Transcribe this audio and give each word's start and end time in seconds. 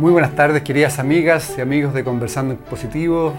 Muy 0.00 0.12
buenas 0.12 0.34
tardes, 0.34 0.62
queridas 0.62 0.98
amigas 0.98 1.56
y 1.58 1.60
amigos 1.60 1.92
de 1.92 2.02
Conversando 2.02 2.54
en 2.54 2.58
Positivo. 2.58 3.34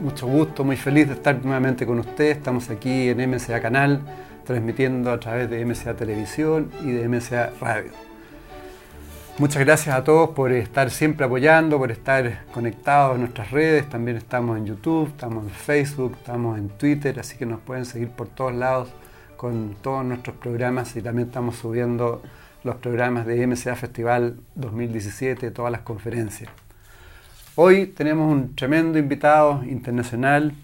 mucho 0.00 0.26
gusto, 0.26 0.64
muy 0.64 0.78
feliz 0.78 1.06
de 1.08 1.12
estar 1.12 1.38
nuevamente 1.44 1.84
con 1.84 1.98
ustedes. 1.98 2.38
Estamos 2.38 2.70
aquí 2.70 3.10
en 3.10 3.30
MCA 3.30 3.60
Canal, 3.60 4.00
transmitiendo 4.46 5.12
a 5.12 5.20
través 5.20 5.50
de 5.50 5.62
MCA 5.62 5.92
Televisión 5.92 6.70
y 6.82 6.92
de 6.92 7.06
MCA 7.06 7.52
Radio. 7.60 7.90
Muchas 9.36 9.62
gracias 9.62 9.94
a 9.94 10.02
todos 10.02 10.30
por 10.30 10.50
estar 10.50 10.88
siempre 10.88 11.26
apoyando, 11.26 11.76
por 11.76 11.90
estar 11.90 12.46
conectados 12.54 13.16
en 13.16 13.20
nuestras 13.20 13.50
redes. 13.50 13.86
También 13.86 14.16
estamos 14.16 14.56
en 14.56 14.64
YouTube, 14.64 15.08
estamos 15.08 15.44
en 15.44 15.50
Facebook, 15.50 16.16
estamos 16.16 16.56
en 16.56 16.70
Twitter, 16.70 17.20
así 17.20 17.36
que 17.36 17.44
nos 17.44 17.60
pueden 17.60 17.84
seguir 17.84 18.08
por 18.08 18.28
todos 18.28 18.54
lados 18.54 18.88
con 19.36 19.76
todos 19.82 20.06
nuestros 20.06 20.36
programas 20.36 20.96
y 20.96 21.02
también 21.02 21.28
estamos 21.28 21.56
subiendo 21.56 22.22
los 22.62 22.76
programas 22.76 23.26
de 23.26 23.46
MCA 23.46 23.74
Festival 23.74 24.36
2017, 24.54 25.50
todas 25.50 25.72
las 25.72 25.80
conferencias. 25.82 26.50
Hoy 27.54 27.86
tenemos 27.86 28.30
un 28.30 28.54
tremendo 28.54 28.98
invitado 28.98 29.64
internacional, 29.64 30.54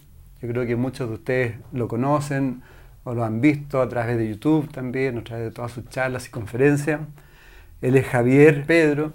yo 0.40 0.48
creo 0.48 0.66
que 0.66 0.76
muchos 0.76 1.08
de 1.08 1.14
ustedes 1.14 1.54
lo 1.72 1.88
conocen 1.88 2.62
o 3.04 3.14
lo 3.14 3.24
han 3.24 3.40
visto 3.40 3.80
a 3.80 3.88
través 3.88 4.18
de 4.18 4.28
YouTube 4.28 4.70
también, 4.70 5.18
a 5.18 5.24
través 5.24 5.46
de 5.46 5.50
todas 5.50 5.72
sus 5.72 5.88
charlas 5.88 6.26
y 6.26 6.30
conferencias. 6.30 7.00
Él 7.80 7.96
es 7.96 8.06
Javier 8.06 8.64
Pedro, 8.66 9.12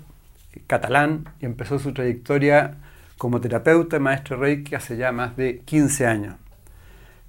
catalán, 0.68 1.26
y 1.40 1.46
empezó 1.46 1.78
su 1.80 1.94
trayectoria 1.94 2.78
como 3.18 3.40
terapeuta 3.40 3.98
y 3.98 4.00
maestro 4.00 4.38
Reiki 4.38 4.76
hace 4.76 4.98
ya 4.98 5.12
más 5.12 5.38
de 5.38 5.60
15 5.60 6.08
años. 6.08 6.36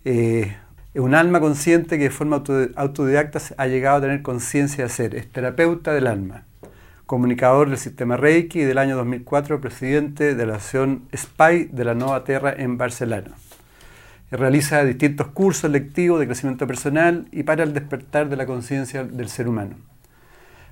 Eh, 0.04 0.56
un 1.00 1.14
alma 1.14 1.40
consciente 1.40 1.96
que 1.96 2.04
de 2.04 2.10
forma 2.10 2.42
autodidacta 2.76 3.40
ha 3.56 3.66
llegado 3.66 3.96
a 3.96 4.00
tener 4.02 4.22
conciencia 4.22 4.84
de 4.84 4.90
ser. 4.90 5.14
Es 5.14 5.30
terapeuta 5.30 5.94
del 5.94 6.06
alma, 6.06 6.44
comunicador 7.06 7.70
del 7.70 7.78
sistema 7.78 8.18
Reiki 8.18 8.60
y 8.60 8.64
del 8.64 8.76
año 8.76 8.96
2004 8.96 9.60
presidente 9.60 10.34
de 10.34 10.46
la 10.46 10.56
Asociación 10.56 11.04
SPY 11.14 11.70
de 11.72 11.84
la 11.84 11.94
Nueva 11.94 12.24
Tierra 12.24 12.52
en 12.54 12.76
Barcelona. 12.76 13.30
Realiza 14.30 14.84
distintos 14.84 15.28
cursos 15.28 15.70
lectivos 15.70 16.20
de 16.20 16.26
crecimiento 16.26 16.66
personal 16.66 17.26
y 17.32 17.42
para 17.42 17.62
el 17.62 17.72
despertar 17.72 18.28
de 18.28 18.36
la 18.36 18.46
conciencia 18.46 19.04
del 19.04 19.28
ser 19.30 19.48
humano. 19.48 19.76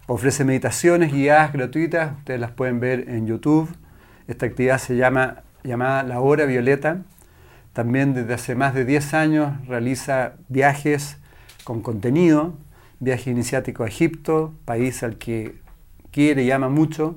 Ofrece 0.06 0.44
meditaciones 0.44 1.12
guiadas 1.12 1.52
gratuitas, 1.52 2.12
ustedes 2.18 2.40
las 2.40 2.50
pueden 2.50 2.80
ver 2.80 3.08
en 3.08 3.26
YouTube. 3.26 3.70
Esta 4.28 4.46
actividad 4.46 4.78
se 4.78 4.96
llama 4.96 5.44
llamada 5.62 6.02
La 6.02 6.20
Hora 6.20 6.44
Violeta 6.44 6.98
también 7.72 8.14
desde 8.14 8.34
hace 8.34 8.54
más 8.54 8.74
de 8.74 8.84
10 8.84 9.14
años 9.14 9.66
realiza 9.66 10.34
viajes 10.48 11.18
con 11.64 11.82
contenido, 11.82 12.54
viaje 12.98 13.30
iniciático 13.30 13.84
a 13.84 13.88
Egipto, 13.88 14.54
país 14.64 15.02
al 15.02 15.16
que 15.16 15.54
quiere 16.10 16.42
y 16.42 16.50
ama 16.50 16.68
mucho. 16.68 17.16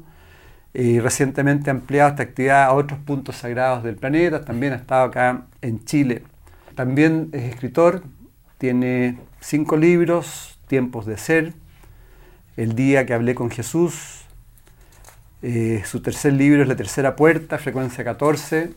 Y 0.74 1.00
recientemente 1.00 1.70
ha 1.70 1.74
ampliado 1.74 2.10
esta 2.10 2.24
actividad 2.24 2.64
a 2.64 2.74
otros 2.74 3.00
puntos 3.00 3.36
sagrados 3.38 3.84
del 3.84 3.96
planeta. 3.96 4.44
También 4.44 4.74
ha 4.74 4.78
estado 4.78 5.06
acá 5.06 5.46
en 5.62 5.84
Chile. 5.86 6.24
También 6.76 7.30
es 7.32 7.44
escritor, 7.44 8.04
tiene 8.58 9.20
cinco 9.40 9.78
libros, 9.78 10.60
Tiempos 10.68 11.06
de 11.06 11.18
Ser, 11.18 11.54
El 12.58 12.76
día 12.76 13.06
que 13.06 13.14
hablé 13.14 13.36
con 13.36 13.52
Jesús. 13.52 14.26
Eh, 15.44 15.84
su 15.86 16.02
tercer 16.02 16.34
libro 16.34 16.62
es 16.62 16.68
La 16.68 16.76
Tercera 16.76 17.16
Puerta, 17.16 17.58
Frecuencia 17.58 18.04
14, 18.04 18.72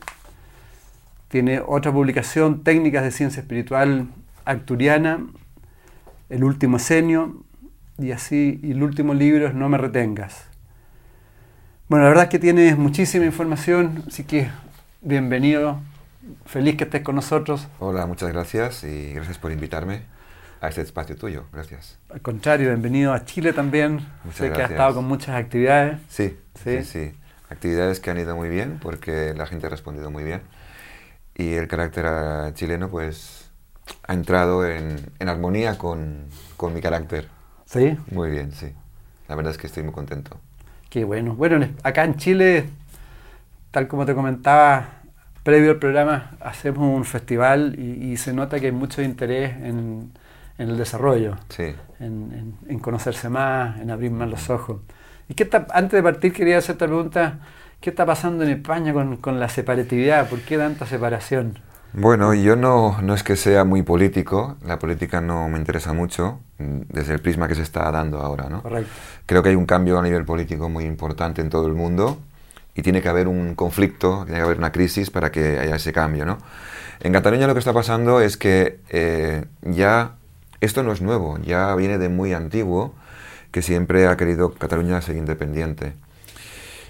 tiene 1.27 1.61
otra 1.65 1.91
publicación, 1.91 2.63
Técnicas 2.63 3.03
de 3.03 3.11
Ciencia 3.11 3.41
Espiritual 3.41 4.07
Acturiana, 4.45 5.25
El 6.29 6.43
Último 6.43 6.77
Esenio, 6.77 7.43
y 7.97 8.11
así, 8.11 8.59
y 8.63 8.71
el 8.71 8.83
último 8.83 9.13
libro 9.13 9.47
es 9.47 9.53
No 9.53 9.69
me 9.69 9.77
retengas. 9.77 10.45
Bueno, 11.89 12.03
la 12.03 12.09
verdad 12.09 12.25
es 12.25 12.29
que 12.29 12.39
tienes 12.39 12.77
muchísima 12.77 13.25
información, 13.25 14.03
así 14.07 14.23
que 14.23 14.49
bienvenido, 15.01 15.79
feliz 16.45 16.75
que 16.77 16.83
estés 16.83 17.01
con 17.01 17.15
nosotros. 17.15 17.67
Hola, 17.79 18.05
muchas 18.05 18.31
gracias 18.31 18.83
y 18.83 19.13
gracias 19.13 19.37
por 19.37 19.51
invitarme 19.51 20.01
a 20.61 20.69
este 20.69 20.81
espacio 20.81 21.15
tuyo, 21.15 21.45
gracias. 21.51 21.97
Al 22.09 22.21
contrario, 22.21 22.67
bienvenido 22.69 23.13
a 23.13 23.25
Chile 23.25 23.53
también. 23.53 24.05
Muchas 24.23 24.37
sé 24.37 24.47
gracias. 24.47 24.55
que 24.55 24.63
has 24.63 24.71
estado 24.71 24.95
con 24.95 25.05
muchas 25.05 25.35
actividades. 25.35 25.99
Sí, 26.07 26.37
sí, 26.63 26.83
sí, 26.83 26.83
sí. 26.83 27.11
Actividades 27.49 27.99
que 27.99 28.11
han 28.11 28.19
ido 28.19 28.35
muy 28.35 28.49
bien 28.49 28.77
porque 28.81 29.33
la 29.35 29.45
gente 29.45 29.67
ha 29.67 29.69
respondido 29.69 30.11
muy 30.11 30.23
bien 30.23 30.41
y 31.37 31.53
el 31.53 31.67
carácter 31.67 32.07
ah, 32.07 32.51
chileno 32.53 32.89
pues 32.89 33.51
ha 34.07 34.13
entrado 34.13 34.65
en, 34.65 34.97
en 35.19 35.29
armonía 35.29 35.77
con, 35.77 36.25
con, 36.57 36.73
mi 36.73 36.81
carácter. 36.81 37.27
¿Sí? 37.65 37.95
Muy 38.11 38.31
bien, 38.31 38.51
sí. 38.51 38.73
La 39.27 39.35
verdad 39.35 39.51
es 39.51 39.57
que 39.57 39.67
estoy 39.67 39.83
muy 39.83 39.93
contento. 39.93 40.37
Qué 40.89 41.03
bueno. 41.03 41.35
Bueno, 41.35 41.65
acá 41.83 42.03
en 42.03 42.15
Chile, 42.15 42.65
tal 43.71 43.87
como 43.87 44.05
te 44.05 44.15
comentaba 44.15 45.01
previo 45.43 45.71
al 45.71 45.77
programa, 45.77 46.31
hacemos 46.41 46.79
un 46.79 47.05
festival 47.05 47.79
y, 47.79 48.17
se 48.17 48.33
nota 48.33 48.59
que 48.59 48.65
hay 48.65 48.71
mucho 48.71 49.01
interés 49.01 49.51
en, 49.51 50.11
en 50.57 50.69
el 50.69 50.77
desarrollo, 50.77 51.37
sí. 51.49 51.73
en, 51.99 52.57
en, 52.67 52.79
conocerse 52.79 53.29
más, 53.29 53.79
en 53.79 53.91
abrir 53.91 54.11
más 54.11 54.29
los 54.29 54.49
ojos. 54.49 54.81
Y 55.29 55.35
qué 55.35 55.47
antes 55.69 55.91
de 55.91 56.03
partir 56.03 56.33
quería 56.33 56.57
hacerte 56.57 56.85
la 56.85 56.89
pregunta, 56.89 57.39
¿Qué 57.79 57.91
está 57.91 58.05
pasando 58.05 58.43
en 58.43 58.49
España 58.49 58.91
con, 58.93 59.17
con, 59.17 59.39
la 59.39 59.49
separatividad? 59.49 60.29
¿Por 60.29 60.41
qué 60.41 60.57
tanta 60.57 60.85
separación? 60.85 61.59
Bueno, 61.93 62.33
yo 62.33 62.55
no, 62.55 63.01
no 63.01 63.13
es 63.13 63.23
que 63.23 63.35
sea 63.35 63.63
muy 63.63 63.81
político, 63.81 64.57
la 64.65 64.77
política 64.77 65.21
no 65.21 65.47
me 65.47 65.57
interesa 65.57 65.93
mucho 65.93 66.39
mm, 66.57 66.81
desde 66.89 67.13
el 67.13 67.21
prisma 67.21 67.47
que 67.47 67.55
se 67.55 67.61
está 67.61 67.89
dando 67.91 68.19
ahora, 68.19 68.49
¿no? 68.49 68.61
Correcto. 68.61 68.91
Creo 69.25 69.43
que 69.43 69.49
hay 69.49 69.55
un 69.55 69.65
cambio 69.65 69.97
a 69.97 70.01
nivel 70.01 70.25
político 70.25 70.69
muy 70.69 70.85
importante 70.85 71.41
en 71.41 71.49
todo 71.49 71.67
el 71.67 71.73
mundo 71.73 72.17
y 72.75 72.81
tiene 72.81 73.01
que 73.01 73.09
haber 73.09 73.27
un 73.27 73.55
conflicto, 73.55 74.23
tiene 74.25 74.39
que 74.39 74.45
haber 74.45 74.57
una 74.57 74.71
crisis 74.71 75.09
para 75.09 75.31
que 75.31 75.59
haya 75.59 75.75
ese 75.75 75.93
cambio, 75.93 76.25
¿no? 76.25 76.37
En 76.99 77.13
Cataluña 77.13 77.47
lo 77.47 77.53
que 77.53 77.59
está 77.59 77.73
pasando 77.73 78.21
es 78.21 78.37
que 78.37 78.79
eh, 78.89 79.45
ya 79.61 80.15
esto 80.61 80.83
no 80.83 80.91
es 80.91 81.01
nuevo, 81.01 81.37
ya 81.39 81.75
viene 81.75 81.97
de 81.97 82.09
muy 82.09 82.33
antiguo, 82.33 82.93
que 83.51 83.61
siempre 83.61 84.07
ha 84.07 84.17
querido 84.17 84.53
Cataluña 84.53 85.01
ser 85.01 85.15
independiente. 85.15 85.93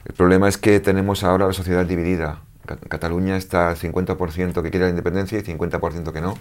El 0.07 0.13
problema 0.13 0.47
es 0.47 0.57
que 0.57 0.79
tenemos 0.79 1.25
ahora 1.25 1.47
la 1.47 1.53
sociedad 1.53 1.85
dividida. 1.85 2.39
Cataluña 2.87 3.35
está 3.35 3.75
50% 3.75 4.63
que 4.63 4.71
quiere 4.71 4.85
la 4.85 4.89
independencia 4.89 5.37
y 5.37 5.41
50% 5.41 6.13
que 6.13 6.21
no. 6.21 6.35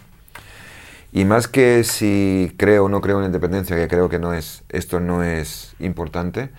Y 1.12 1.24
más 1.24 1.48
que 1.48 1.82
si 1.82 2.54
creo 2.58 2.84
o 2.84 2.88
no 2.88 3.00
creo 3.00 3.16
en 3.16 3.22
la 3.22 3.26
independencia, 3.26 3.74
que 3.74 3.88
creo 3.88 4.08
que 4.08 4.20
no 4.20 4.34
es, 4.34 4.62
esto 4.68 5.00
no 5.00 5.24
es 5.24 5.74
importante, 5.80 6.50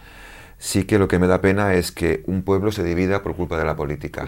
sí 0.57 0.83
que 0.83 0.99
lo 0.99 1.07
que 1.07 1.17
me 1.17 1.27
da 1.27 1.39
pena 1.39 1.75
es 1.75 1.93
que 1.93 2.23
un 2.27 2.41
pueblo 2.41 2.73
se 2.73 2.83
divida 2.83 3.23
por 3.23 3.37
culpa 3.37 3.57
de 3.57 3.63
la 3.63 3.77
política. 3.77 4.27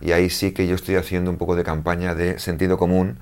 Y 0.00 0.10
ahí 0.10 0.28
sí 0.28 0.50
que 0.50 0.66
yo 0.66 0.74
estoy 0.74 0.96
haciendo 0.96 1.30
un 1.30 1.36
poco 1.36 1.54
de 1.54 1.62
campaña 1.62 2.16
de 2.16 2.40
sentido 2.40 2.76
común 2.76 3.20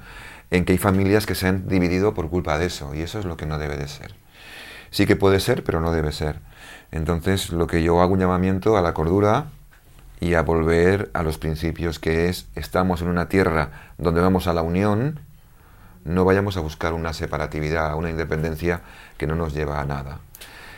en 0.50 0.64
que 0.64 0.72
hay 0.72 0.78
familias 0.78 1.26
que 1.26 1.34
se 1.34 1.46
han 1.46 1.68
dividido 1.68 2.14
por 2.14 2.30
culpa 2.30 2.58
de 2.58 2.66
eso, 2.66 2.94
y 2.94 3.02
eso 3.02 3.18
es 3.18 3.26
lo 3.26 3.36
que 3.36 3.44
no 3.44 3.58
debe 3.58 3.76
de 3.76 3.88
ser. 3.88 4.14
Sí 4.90 5.04
que 5.04 5.16
puede 5.16 5.40
ser, 5.40 5.62
pero 5.62 5.80
no 5.80 5.92
debe 5.92 6.10
ser. 6.10 6.38
Entonces, 6.94 7.50
lo 7.50 7.66
que 7.66 7.82
yo 7.82 8.00
hago 8.00 8.12
un 8.12 8.20
llamamiento 8.20 8.76
a 8.76 8.80
la 8.80 8.94
cordura 8.94 9.46
y 10.20 10.34
a 10.34 10.42
volver 10.42 11.10
a 11.12 11.24
los 11.24 11.38
principios, 11.38 11.98
que 11.98 12.28
es, 12.28 12.46
estamos 12.54 13.02
en 13.02 13.08
una 13.08 13.28
tierra 13.28 13.90
donde 13.98 14.20
vamos 14.20 14.46
a 14.46 14.52
la 14.52 14.62
unión, 14.62 15.18
no 16.04 16.24
vayamos 16.24 16.56
a 16.56 16.60
buscar 16.60 16.92
una 16.92 17.12
separatividad, 17.12 17.96
una 17.96 18.10
independencia 18.10 18.82
que 19.18 19.26
no 19.26 19.34
nos 19.34 19.54
lleva 19.54 19.80
a 19.80 19.84
nada. 19.84 20.20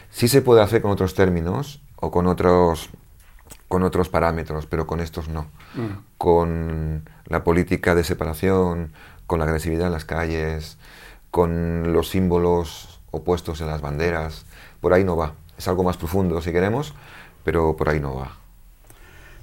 Sí 0.09 0.27
se 0.27 0.41
puede 0.41 0.63
hacer 0.63 0.81
con 0.81 0.91
otros 0.91 1.15
términos 1.15 1.83
o 1.97 2.11
con 2.11 2.29
otros, 2.29 2.89
con 3.69 3.83
otros 3.83 4.09
parámetros, 4.09 4.65
pero 4.65 4.87
con 4.87 5.01
estos 5.01 5.29
no. 5.29 5.43
Mm. 5.75 5.99
Con 6.17 7.11
la 7.27 7.45
política 7.45 7.95
de 7.95 8.05
separación, 8.05 8.95
con 9.27 9.39
la 9.39 9.45
agresividad 9.45 9.89
en 9.89 9.93
las 9.93 10.07
calles, 10.07 10.79
con 11.31 11.93
los 11.93 12.09
símbolos 12.09 13.03
opuestos 13.11 13.61
en 13.61 13.67
las 13.67 13.83
banderas, 13.83 14.47
por 14.81 14.95
ahí 14.95 15.05
no 15.05 15.15
va 15.15 15.35
es 15.57 15.69
algo 15.69 15.83
más 15.85 15.97
profundo 15.97 16.41
si 16.41 16.53
queremos, 16.53 16.95
pero 17.45 17.77
por 17.77 17.89
ahí 17.89 18.01
no 18.01 18.15
va. 18.15 18.33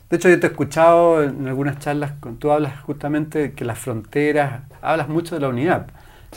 De 0.09 0.17
hecho, 0.17 0.29
yo 0.29 0.39
te 0.39 0.47
he 0.47 0.49
escuchado 0.49 1.23
en 1.23 1.47
algunas 1.47 1.79
charlas, 1.79 2.13
tú 2.37 2.51
hablas 2.51 2.79
justamente 2.81 3.39
de 3.39 3.53
que 3.53 3.65
las 3.65 3.79
fronteras, 3.79 4.61
hablas 4.81 5.09
mucho 5.09 5.35
de 5.35 5.41
la 5.41 5.47
unidad. 5.49 5.87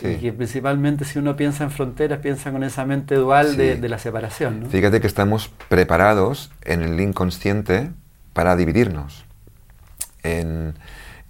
Y 0.03 0.17
que 0.17 0.33
principalmente 0.33 1.05
si 1.07 1.19
uno 1.19 1.37
piensa 1.37 1.65
en 1.65 1.71
fronteras, 1.71 2.21
piensa 2.21 2.53
con 2.53 2.63
esa 2.65 2.85
mente 2.85 3.15
dual 3.15 3.57
de, 3.57 3.89
la 3.89 3.99
separación. 3.99 4.67
Fíjate 4.71 5.01
que 5.01 5.07
estamos 5.07 5.51
preparados 5.69 6.51
en 6.63 6.83
el 6.83 7.01
inconsciente 7.01 7.91
para 8.35 8.57
dividirnos. 8.57 9.25
En, 10.23 10.75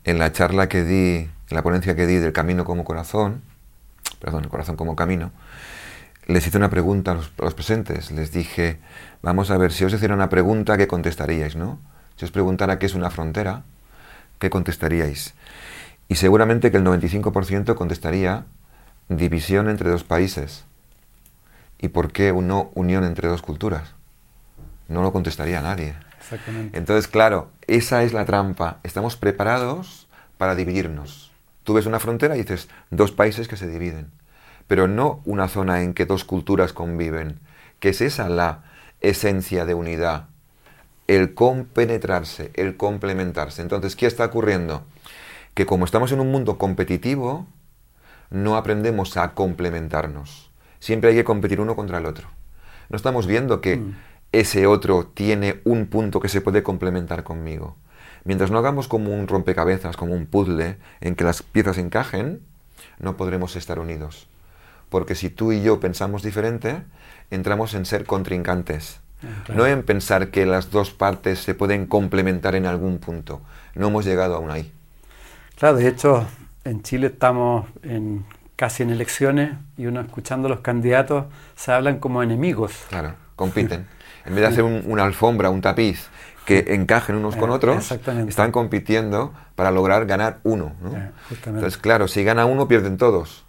en 0.05 0.19
la 0.19 0.33
charla 0.33 0.69
que 0.69 0.85
di, 0.85 1.17
en 1.17 1.31
la 1.51 1.63
ponencia 1.63 1.95
que 1.95 2.07
di 2.07 2.17
del 2.17 2.33
camino 2.33 2.65
como 2.65 2.85
corazón, 2.85 3.43
perdón, 4.21 4.45
el 4.45 4.51
corazón 4.51 4.77
como 4.77 4.97
camino, 4.97 5.31
les 6.27 6.47
hice 6.47 6.59
una 6.59 6.71
pregunta 6.71 7.13
a 7.13 7.15
los, 7.15 7.55
presentes. 7.55 8.11
Les 8.11 8.33
dije, 8.33 8.79
vamos 9.23 9.51
a 9.51 9.59
ver, 9.59 9.73
si 9.73 9.85
os 9.85 9.93
hiciera 9.93 10.15
una 10.15 10.29
pregunta, 10.29 10.77
¿qué 10.77 10.87
contestaríais, 10.87 11.57
no? 11.57 11.79
Si 12.17 12.25
os 12.25 12.31
preguntara 12.31 12.79
qué 12.79 12.87
es 12.87 12.95
una 12.95 13.11
frontera, 13.11 13.63
¿qué 14.39 14.51
contestaríais? 14.51 15.35
Y 16.09 16.17
seguramente 16.17 16.71
que 16.71 16.79
el 16.79 16.85
95% 16.85 17.75
contestaría 17.75 18.45
división 19.09 19.69
entre 19.69 19.91
dos 19.91 20.05
países. 20.05 20.65
¿Y 21.79 21.89
por 21.89 22.11
qué 22.11 22.33
no 22.33 22.71
unión 22.75 23.05
entre 23.05 23.29
dos 23.29 23.43
culturas? 23.43 23.95
No 24.89 25.03
lo 25.03 25.13
contestaría 25.13 25.61
nadie. 25.63 25.95
Exactamente. 26.19 26.77
Entonces, 26.77 27.07
claro, 27.07 27.51
esa 27.67 28.03
es 28.03 28.13
la 28.13 28.25
trampa. 28.25 28.79
Estamos 28.83 29.17
preparados 29.17 30.09
para 30.39 30.55
dividirnos. 30.55 31.31
Tú 31.65 31.75
ves 31.75 31.87
una 31.87 32.01
frontera 32.01 32.37
y 32.37 32.41
dices, 32.41 32.69
dos 32.91 33.13
países 33.13 33.47
que 33.47 33.57
se 33.57 33.69
dividen 33.69 34.11
pero 34.67 34.89
no 34.89 35.21
una 35.25 35.49
zona 35.49 35.83
en 35.83 35.95
que 35.95 36.07
dos 36.07 36.25
culturas 36.25 36.73
conviven, 36.73 37.41
que 37.81 37.91
es 37.91 38.01
esa 38.01 38.29
la 38.29 38.65
esencia 39.01 39.65
de 39.65 39.75
unidad, 39.75 40.27
el 41.07 41.35
compenetrarse, 41.35 42.51
el 42.55 42.77
complementarse. 42.77 43.63
Entonces, 43.63 43.95
¿qué 43.95 44.07
está 44.07 44.25
ocurriendo? 44.25 44.83
Que 45.55 45.67
como 45.67 45.85
estamos 45.85 46.13
en 46.13 46.21
un 46.21 46.33
mundo 46.33 46.59
competitivo, 46.59 47.47
no 48.31 48.57
aprendemos 48.57 49.17
a 49.17 49.35
complementarnos. 49.35 50.51
Siempre 50.81 51.11
hay 51.11 51.17
que 51.17 51.25
competir 51.25 51.61
uno 51.61 51.77
contra 51.77 51.99
el 51.99 52.07
otro. 52.07 52.29
No 52.89 52.97
estamos 52.97 53.27
viendo 53.27 53.61
que 53.61 53.77
mm. 53.77 53.97
ese 54.33 54.67
otro 54.67 55.07
tiene 55.07 55.61
un 55.65 55.87
punto 55.87 56.21
que 56.21 56.29
se 56.29 56.41
puede 56.41 56.63
complementar 56.63 57.23
conmigo. 57.23 57.77
Mientras 58.25 58.51
no 58.51 58.59
hagamos 58.59 58.89
como 58.89 59.15
un 59.15 59.29
rompecabezas, 59.29 59.97
como 59.97 60.15
un 60.15 60.27
puzzle, 60.27 60.79
en 61.01 61.15
que 61.15 61.23
las 61.23 61.43
piezas 61.43 61.79
encajen, 61.79 62.41
no 62.99 63.17
podremos 63.17 63.55
estar 63.55 63.79
unidos 63.79 64.29
porque 64.89 65.15
si 65.15 65.31
tú 65.31 65.53
y 65.53 65.63
yo 65.63 65.81
pensamos 65.81 66.23
diferente, 66.23 66.83
entramos 67.31 67.75
en 67.75 67.85
ser 67.85 68.05
contrincantes. 68.05 69.01
Ah, 69.23 69.53
no 69.55 69.67
en 69.67 69.83
pensar 69.83 70.29
que 70.31 70.47
las 70.47 70.71
dos 70.71 70.91
partes 70.91 71.41
se 71.41 71.55
pueden 71.55 71.87
complementar 71.87 72.55
en 72.55 72.67
algún 72.67 72.99
punto. 72.99 73.41
No 73.75 73.89
hemos 73.89 74.05
llegado 74.05 74.37
aún 74.37 74.51
ahí. 74.51 74.73
Claro, 75.59 75.77
de 75.77 75.89
hecho, 75.89 76.27
en 76.65 76.83
Chile 76.83 77.09
estamos 77.09 77.67
en, 77.83 78.25
casi 78.57 78.83
en 78.83 78.91
elecciones 78.91 79.53
y 79.77 79.87
uno 79.87 80.01
escuchando 80.01 80.47
a 80.49 80.51
los 80.51 80.61
candidatos 80.61 81.27
se 81.57 81.73
hablan 81.73 81.99
como 81.99 82.23
enemigos. 82.23 82.73
Claro, 82.89 83.15
compiten. 83.37 83.87
en 84.27 84.35
vez 84.35 84.43
de 84.43 84.47
hacer 84.47 84.65
una 84.65 85.05
alfombra, 85.05 85.51
un 85.51 85.61
tapiz 85.61 86.09
que 86.45 86.75
encajen 86.75 87.17
unos 87.17 87.35
con 87.35 87.51
eh, 87.51 87.55
otros, 87.55 87.91
están 88.29 88.53
compitiendo 88.53 89.35
para 89.57 89.73
lograr 89.73 90.07
ganar 90.07 90.39
uno. 90.45 90.75
Eh, 90.95 91.11
Entonces, 91.47 91.77
claro, 91.77 92.07
si 92.07 92.23
gana 92.23 92.47
uno, 92.47 92.69
pierden 92.69 92.99
todos 92.99 93.46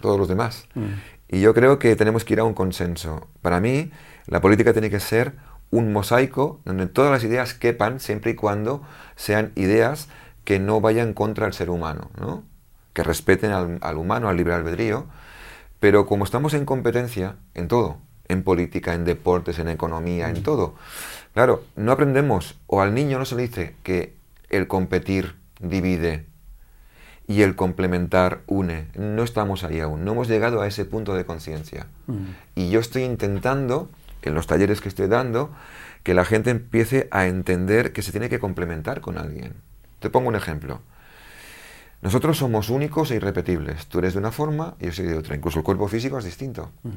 todos 0.00 0.18
los 0.18 0.28
demás. 0.28 0.66
Mm. 0.74 0.86
Y 1.28 1.40
yo 1.40 1.52
creo 1.52 1.78
que 1.78 1.94
tenemos 1.96 2.24
que 2.24 2.34
ir 2.34 2.40
a 2.40 2.44
un 2.44 2.54
consenso. 2.54 3.28
Para 3.42 3.60
mí, 3.60 3.90
la 4.26 4.40
política 4.40 4.72
tiene 4.72 4.90
que 4.90 5.00
ser 5.00 5.34
un 5.70 5.92
mosaico 5.92 6.60
donde 6.64 6.86
todas 6.86 7.10
las 7.10 7.24
ideas 7.24 7.54
quepan 7.54 8.00
siempre 8.00 8.32
y 8.32 8.34
cuando 8.34 8.82
sean 9.16 9.52
ideas 9.54 10.08
que 10.44 10.58
no 10.58 10.80
vayan 10.80 11.12
contra 11.12 11.46
el 11.46 11.52
ser 11.52 11.68
humano, 11.68 12.10
¿no? 12.18 12.44
que 12.94 13.02
respeten 13.02 13.52
al, 13.52 13.96
humano, 13.96 14.28
al 14.28 14.36
libre 14.36 14.54
albedrío, 14.54 15.06
pero 15.78 16.06
como 16.06 16.24
estamos 16.24 16.54
en 16.54 16.64
competencia 16.64 17.36
en 17.54 17.68
todo, 17.68 17.98
en 18.26 18.42
política, 18.42 18.94
en 18.94 19.04
deportes, 19.04 19.58
en 19.58 19.68
economía, 19.68 20.28
en 20.30 20.40
mm. 20.40 20.42
todo, 20.42 20.74
claro, 21.34 21.64
no 21.76 21.92
aprendemos, 21.92 22.58
o 22.66 22.80
al 22.80 22.94
niño 22.94 23.18
no 23.18 23.24
se 23.24 23.36
le 23.36 23.42
dice 23.42 23.76
que 23.82 24.16
el 24.48 24.66
competir 24.66 25.36
divide, 25.60 26.26
y 27.28 27.42
el 27.42 27.54
complementar 27.54 28.40
une. 28.46 28.88
No 28.96 29.22
estamos 29.22 29.62
ahí 29.62 29.78
aún, 29.80 30.04
no 30.04 30.12
hemos 30.12 30.28
llegado 30.28 30.62
a 30.62 30.66
ese 30.66 30.86
punto 30.86 31.14
de 31.14 31.26
conciencia. 31.26 31.86
Mm. 32.06 32.24
Y 32.56 32.70
yo 32.70 32.80
estoy 32.80 33.04
intentando, 33.04 33.90
en 34.22 34.34
los 34.34 34.46
talleres 34.46 34.80
que 34.80 34.88
estoy 34.88 35.06
dando, 35.06 35.50
que 36.02 36.14
la 36.14 36.24
gente 36.24 36.50
empiece 36.50 37.06
a 37.10 37.26
entender 37.26 37.92
que 37.92 38.02
se 38.02 38.12
tiene 38.12 38.30
que 38.30 38.38
complementar 38.38 39.02
con 39.02 39.18
alguien. 39.18 39.54
Te 40.00 40.08
pongo 40.08 40.28
un 40.28 40.36
ejemplo. 40.36 40.80
Nosotros 42.00 42.38
somos 42.38 42.70
únicos 42.70 43.10
e 43.10 43.16
irrepetibles. 43.16 43.86
Tú 43.86 43.98
eres 43.98 44.14
de 44.14 44.20
una 44.20 44.32
forma 44.32 44.76
y 44.80 44.86
yo 44.86 44.92
soy 44.92 45.06
de 45.06 45.18
otra. 45.18 45.36
Incluso 45.36 45.58
el 45.58 45.64
cuerpo 45.64 45.88
físico 45.88 46.18
es 46.18 46.24
distinto. 46.24 46.70
Mm. 46.82 46.90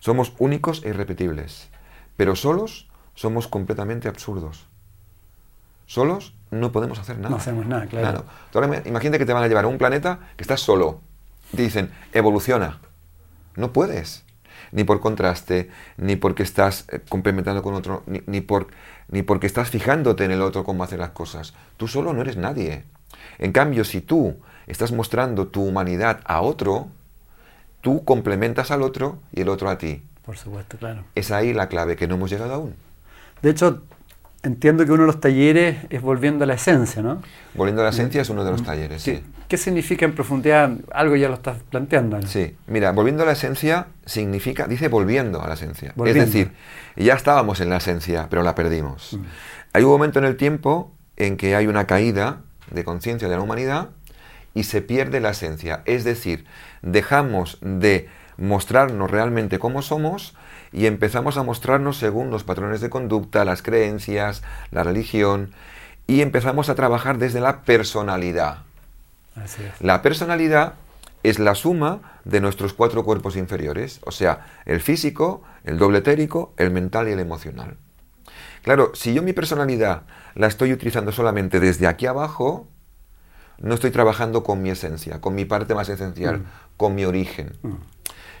Somos 0.00 0.32
únicos 0.38 0.82
e 0.84 0.88
irrepetibles. 0.88 1.68
Pero 2.16 2.34
solos 2.34 2.88
somos 3.14 3.46
completamente 3.46 4.08
absurdos. 4.08 4.66
Solos 5.86 6.35
no 6.50 6.72
podemos 6.72 6.98
hacer 6.98 7.16
nada. 7.16 7.30
No 7.30 7.36
hacemos 7.36 7.66
nada, 7.66 7.86
claro. 7.86 8.24
imagínate 8.84 9.18
que 9.18 9.26
te 9.26 9.32
van 9.32 9.42
a 9.42 9.48
llevar 9.48 9.64
a 9.64 9.68
un 9.68 9.78
planeta 9.78 10.20
que 10.36 10.42
estás 10.42 10.60
solo. 10.60 11.00
Te 11.54 11.62
dicen, 11.62 11.90
evoluciona. 12.12 12.80
No 13.56 13.72
puedes. 13.72 14.24
Ni 14.72 14.84
por 14.84 15.00
contraste, 15.00 15.70
ni 15.96 16.16
porque 16.16 16.42
estás 16.42 16.86
eh, 16.90 17.00
complementando 17.08 17.62
con 17.62 17.74
otro, 17.74 18.02
ni, 18.06 18.40
por, 18.40 18.68
ni 19.08 19.22
porque 19.22 19.46
estás 19.46 19.70
fijándote 19.70 20.24
en 20.24 20.32
el 20.32 20.42
otro 20.42 20.64
cómo 20.64 20.82
hacer 20.82 20.98
las 20.98 21.10
cosas. 21.10 21.54
Tú 21.76 21.88
solo 21.88 22.12
no 22.12 22.22
eres 22.22 22.36
nadie. 22.36 22.84
En 23.38 23.52
cambio, 23.52 23.84
si 23.84 24.00
tú 24.00 24.36
estás 24.66 24.92
mostrando 24.92 25.48
tu 25.48 25.64
humanidad 25.64 26.20
a 26.24 26.40
otro, 26.40 26.88
tú 27.80 28.04
complementas 28.04 28.70
al 28.70 28.82
otro 28.82 29.20
y 29.32 29.42
el 29.42 29.48
otro 29.48 29.70
a 29.70 29.78
ti. 29.78 30.02
Por 30.24 30.36
supuesto, 30.36 30.76
claro. 30.76 31.04
Es 31.14 31.30
ahí 31.30 31.52
la 31.54 31.68
clave 31.68 31.94
que 31.96 32.08
no 32.08 32.16
hemos 32.16 32.30
llegado 32.30 32.54
aún. 32.54 32.74
De 33.42 33.50
hecho, 33.50 33.84
entiendo 34.46 34.84
que 34.84 34.92
uno 34.92 35.02
de 35.02 35.06
los 35.08 35.20
talleres 35.20 35.78
es 35.90 36.00
volviendo 36.00 36.44
a 36.44 36.46
la 36.46 36.54
esencia, 36.54 37.02
¿no? 37.02 37.20
Volviendo 37.54 37.82
a 37.82 37.84
la 37.84 37.90
esencia 37.90 38.22
es 38.22 38.30
uno 38.30 38.44
de 38.44 38.52
los 38.52 38.62
talleres, 38.62 39.02
sí. 39.02 39.22
¿Qué 39.48 39.56
significa 39.56 40.04
en 40.04 40.14
profundidad? 40.14 40.70
Algo 40.92 41.16
ya 41.16 41.28
lo 41.28 41.34
estás 41.34 41.58
planteando. 41.70 42.20
Sí, 42.22 42.56
mira, 42.66 42.92
volviendo 42.92 43.22
a 43.22 43.26
la 43.26 43.32
esencia 43.32 43.88
significa, 44.04 44.66
dice 44.66 44.88
volviendo 44.88 45.42
a 45.42 45.48
la 45.48 45.54
esencia. 45.54 45.94
Es 46.04 46.14
decir, 46.14 46.52
ya 46.96 47.14
estábamos 47.14 47.60
en 47.60 47.70
la 47.70 47.76
esencia, 47.76 48.28
pero 48.30 48.42
la 48.42 48.54
perdimos. 48.54 49.12
Mm. 49.12 49.22
Hay 49.72 49.82
un 49.82 49.90
momento 49.90 50.18
en 50.18 50.24
el 50.24 50.36
tiempo 50.36 50.92
en 51.16 51.36
que 51.36 51.54
hay 51.54 51.66
una 51.66 51.86
caída 51.86 52.40
de 52.70 52.84
conciencia 52.84 53.28
de 53.28 53.36
la 53.36 53.42
humanidad 53.42 53.90
y 54.54 54.64
se 54.64 54.80
pierde 54.80 55.20
la 55.20 55.30
esencia. 55.30 55.82
Es 55.84 56.04
decir, 56.04 56.44
dejamos 56.82 57.58
de 57.60 58.08
mostrarnos 58.36 59.10
realmente 59.10 59.58
cómo 59.58 59.82
somos 59.82 60.34
y 60.72 60.86
empezamos 60.86 61.36
a 61.36 61.42
mostrarnos 61.42 61.96
según 61.96 62.30
los 62.30 62.44
patrones 62.44 62.80
de 62.80 62.90
conducta, 62.90 63.44
las 63.44 63.62
creencias, 63.62 64.42
la 64.70 64.82
religión, 64.82 65.52
y 66.06 66.20
empezamos 66.20 66.68
a 66.68 66.74
trabajar 66.74 67.18
desde 67.18 67.40
la 67.40 67.62
personalidad. 67.62 68.58
La 69.80 70.02
personalidad 70.02 70.74
es 71.22 71.38
la 71.38 71.54
suma 71.54 72.18
de 72.24 72.40
nuestros 72.40 72.72
cuatro 72.72 73.04
cuerpos 73.04 73.36
inferiores, 73.36 74.00
o 74.04 74.12
sea, 74.12 74.46
el 74.64 74.80
físico, 74.80 75.42
el 75.64 75.78
doble 75.78 75.98
etérico, 75.98 76.54
el 76.56 76.70
mental 76.70 77.08
y 77.08 77.12
el 77.12 77.20
emocional. 77.20 77.76
Claro, 78.62 78.92
si 78.94 79.14
yo 79.14 79.22
mi 79.22 79.32
personalidad 79.32 80.02
la 80.34 80.46
estoy 80.46 80.72
utilizando 80.72 81.12
solamente 81.12 81.60
desde 81.60 81.86
aquí 81.86 82.06
abajo, 82.06 82.68
no 83.58 83.74
estoy 83.74 83.90
trabajando 83.90 84.42
con 84.42 84.62
mi 84.62 84.70
esencia, 84.70 85.20
con 85.20 85.34
mi 85.34 85.44
parte 85.44 85.74
más 85.74 85.88
esencial, 85.88 86.38
mm. 86.38 86.46
con 86.76 86.94
mi 86.94 87.04
origen. 87.04 87.56
Mm. 87.62 87.74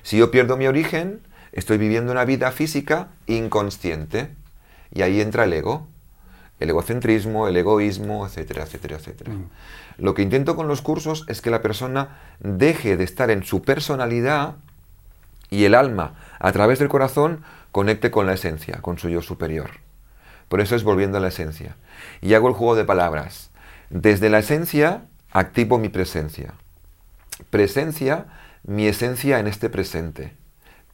Si 0.02 0.18
yo 0.18 0.30
pierdo 0.30 0.56
mi 0.56 0.66
origen, 0.66 1.20
estoy 1.56 1.78
viviendo 1.78 2.12
una 2.12 2.24
vida 2.24 2.52
física 2.52 3.08
inconsciente. 3.26 4.30
Y 4.94 5.02
ahí 5.02 5.20
entra 5.20 5.44
el 5.44 5.52
ego, 5.52 5.88
el 6.60 6.70
egocentrismo, 6.70 7.48
el 7.48 7.56
egoísmo, 7.56 8.26
etcétera, 8.26 8.62
etcétera, 8.62 8.96
etcétera. 8.96 9.32
Mm. 9.32 9.50
Lo 9.98 10.14
que 10.14 10.22
intento 10.22 10.54
con 10.54 10.68
los 10.68 10.82
cursos 10.82 11.24
es 11.28 11.40
que 11.40 11.50
la 11.50 11.62
persona 11.62 12.18
deje 12.38 12.96
de 12.96 13.04
estar 13.04 13.30
en 13.30 13.42
su 13.42 13.62
personalidad 13.62 14.56
y 15.50 15.64
el 15.64 15.74
alma, 15.74 16.14
a 16.38 16.52
través 16.52 16.78
del 16.78 16.88
corazón, 16.88 17.42
conecte 17.72 18.10
con 18.10 18.26
la 18.26 18.34
esencia, 18.34 18.80
con 18.82 18.98
su 18.98 19.08
yo 19.08 19.22
superior. 19.22 19.70
Por 20.48 20.60
eso 20.60 20.76
es 20.76 20.84
volviendo 20.84 21.18
a 21.18 21.20
la 21.20 21.28
esencia. 21.28 21.76
Y 22.20 22.34
hago 22.34 22.48
el 22.48 22.54
juego 22.54 22.76
de 22.76 22.84
palabras. 22.84 23.50
Desde 23.90 24.30
la 24.30 24.38
esencia 24.38 25.04
activo 25.32 25.78
mi 25.78 25.88
presencia. 25.88 26.54
Presencia 27.50 28.26
mi 28.64 28.86
esencia 28.86 29.38
en 29.38 29.46
este 29.46 29.70
presente. 29.70 30.34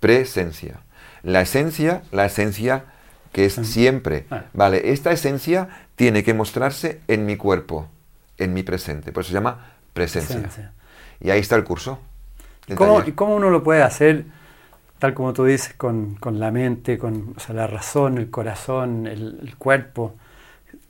Presencia. 0.02 0.80
La 1.22 1.42
esencia, 1.42 2.02
la 2.10 2.26
esencia 2.26 2.86
que 3.32 3.44
es 3.44 3.54
siempre. 3.54 4.26
Ah. 4.30 4.46
Vale, 4.52 4.90
esta 4.92 5.12
esencia 5.12 5.68
tiene 5.94 6.24
que 6.24 6.34
mostrarse 6.34 7.00
en 7.06 7.24
mi 7.24 7.36
cuerpo, 7.36 7.86
en 8.36 8.52
mi 8.52 8.64
presente. 8.64 9.12
Por 9.12 9.20
eso 9.20 9.28
se 9.28 9.34
llama 9.34 9.74
presencia. 9.92 10.72
Y 11.20 11.30
ahí 11.30 11.38
está 11.38 11.54
el 11.54 11.62
curso. 11.62 12.00
¿Y 12.66 12.74
cómo, 12.74 13.00
cómo, 13.14 13.36
uno 13.36 13.50
lo 13.50 13.62
puede 13.62 13.82
hacer, 13.82 14.24
tal 14.98 15.14
como 15.14 15.32
tú 15.32 15.44
dices, 15.44 15.72
con, 15.74 16.18
la 16.32 16.50
mente, 16.50 16.98
con 16.98 17.36
la 17.48 17.68
razón, 17.68 18.18
el 18.18 18.28
corazón, 18.28 19.06
el, 19.06 19.54
cuerpo? 19.56 20.16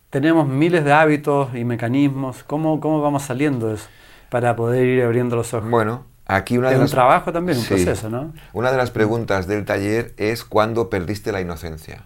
Tenemos 0.09 0.49
miles 0.49 0.85
de 0.85 0.92
hábitos 0.95 1.54
y 1.54 1.64
mecanismos. 1.64 2.45
¿Cómo, 2.45 2.81
¿Cómo 2.81 3.02
vamos 3.02 3.25
saliendo 3.25 3.69
de 3.69 3.75
eso? 3.75 3.88
para 4.33 4.57
poder 4.57 4.87
ir 4.87 5.02
abriendo 5.02 5.37
los 5.37 5.52
ojos? 5.52 5.69
Bueno, 5.69 6.07
Aquí 6.26 6.57
una 6.57 6.69
es 6.69 6.73
de 6.75 6.79
un 6.79 6.83
las, 6.85 6.91
trabajo 6.93 7.33
también, 7.33 7.59
un 7.59 7.64
Sí. 7.64 7.75
proceso, 7.75 8.09
¿no? 8.09 8.33
Una 8.52 8.71
de 8.71 8.76
las 8.76 8.91
preguntas 8.91 9.47
del 9.47 9.64
taller 9.64 10.14
es 10.17 10.45
¿cuándo 10.45 10.88
perdiste 10.88 11.33
la 11.33 11.41
inocencia? 11.41 12.05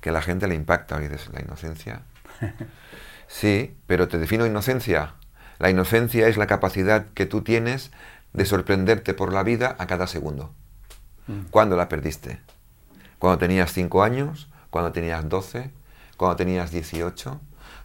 Que 0.00 0.10
a 0.10 0.12
la 0.12 0.22
gente 0.22 0.46
le 0.46 0.54
impacta, 0.54 0.98
y 1.02 1.08
dices, 1.08 1.28
¿la 1.32 1.40
inocencia? 1.40 2.02
Sí, 3.30 3.76
pero 3.86 4.08
te 4.08 4.16
defino 4.18 4.46
inocencia. 4.46 5.12
La 5.58 5.68
inocencia 5.68 6.28
es 6.28 6.38
la 6.38 6.46
capacidad 6.46 7.04
que 7.12 7.26
tú 7.26 7.42
tienes 7.42 7.90
de 8.32 8.46
sorprenderte 8.46 9.12
por 9.12 9.34
la 9.34 9.42
vida 9.42 9.76
a 9.78 9.86
cada 9.86 10.06
segundo. 10.06 10.50
Mm. 11.26 11.40
¿Cuándo 11.50 11.76
la 11.76 11.90
perdiste? 11.90 12.40
¿Cuando 13.18 13.36
tenías 13.38 13.72
5 13.74 14.02
años? 14.02 14.48
¿Cuando 14.70 14.92
tenías 14.92 15.28
12? 15.28 15.70
¿Cuando 16.16 16.36
tenías 16.36 16.70
18? 16.70 17.38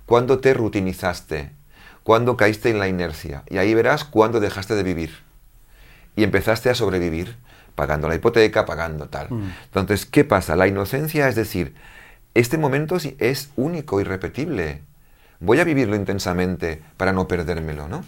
¿Cuándo 0.06 0.40
te 0.40 0.54
rutinizaste? 0.54 1.52
¿Cuándo 2.04 2.38
caíste 2.38 2.70
en 2.70 2.80
la 2.80 2.88
inercia? 2.88 3.44
Y 3.50 3.58
ahí 3.58 3.74
verás 3.74 4.04
cuándo 4.04 4.40
dejaste 4.40 4.76
de 4.76 4.84
vivir. 4.84 5.20
Y 6.16 6.24
empezaste 6.24 6.70
a 6.70 6.76
sobrevivir, 6.76 7.38
pagando 7.76 8.08
la 8.08 8.16
hipoteca, 8.16 8.66
pagando 8.66 9.08
tal. 9.08 9.28
Mm. 9.30 9.54
Entonces, 9.66 10.06
¿qué 10.06 10.24
pasa? 10.24 10.56
La 10.56 10.68
inocencia 10.68 11.28
es 11.28 11.36
decir, 11.36 11.74
este 12.34 12.58
momento 12.58 12.98
es 13.20 13.50
único, 13.56 14.02
irrepetible. 14.02 14.82
Voy 15.40 15.60
a 15.60 15.64
vivirlo 15.64 15.96
intensamente 15.96 16.82
para 16.98 17.14
no 17.14 17.28
perdérmelo, 17.28 17.88
¿no? 17.88 18.04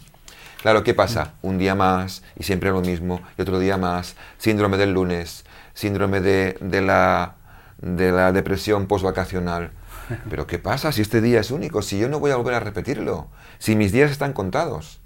Claro, 0.61 0.83
¿qué 0.83 0.93
pasa? 0.93 1.33
Un 1.41 1.57
día 1.57 1.75
más 1.75 2.23
y 2.37 2.43
siempre 2.43 2.71
lo 2.71 2.81
mismo, 2.81 3.21
y 3.37 3.41
otro 3.43 3.59
día 3.59 3.77
más, 3.77 4.15
síndrome 4.39 4.77
del 4.77 4.93
lunes, 4.93 5.45
síndrome 5.75 6.21
de, 6.21 6.57
de 6.59 6.81
la, 6.81 7.35
de 7.77 8.11
la 8.11 8.31
depresión 8.31 8.87
postvacacional. 8.87 9.71
Pero 10.29 10.47
¿qué 10.47 10.59
pasa 10.59 10.91
si 10.91 11.01
este 11.01 11.21
día 11.21 11.39
es 11.39 11.51
único? 11.51 11.81
Si 11.81 11.97
yo 11.99 12.09
no 12.09 12.19
voy 12.19 12.31
a 12.31 12.35
volver 12.35 12.53
a 12.55 12.59
repetirlo, 12.59 13.27
si 13.59 13.75
mis 13.75 13.91
días 13.91 14.11
están 14.11 14.33
contados. 14.33 14.99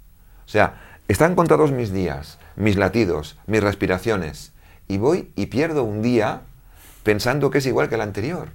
O 0.46 0.48
sea, 0.48 0.74
están 1.08 1.34
contados 1.34 1.72
mis 1.72 1.92
días, 1.92 2.38
mis 2.56 2.76
latidos, 2.76 3.38
mis 3.46 3.62
respiraciones, 3.62 4.52
y 4.88 4.98
voy 4.98 5.30
y 5.36 5.46
pierdo 5.46 5.84
un 5.84 6.02
día 6.02 6.42
pensando 7.02 7.50
que 7.50 7.58
es 7.58 7.66
igual 7.66 7.88
que 7.88 7.94
el 7.94 8.00
anterior. 8.00 8.48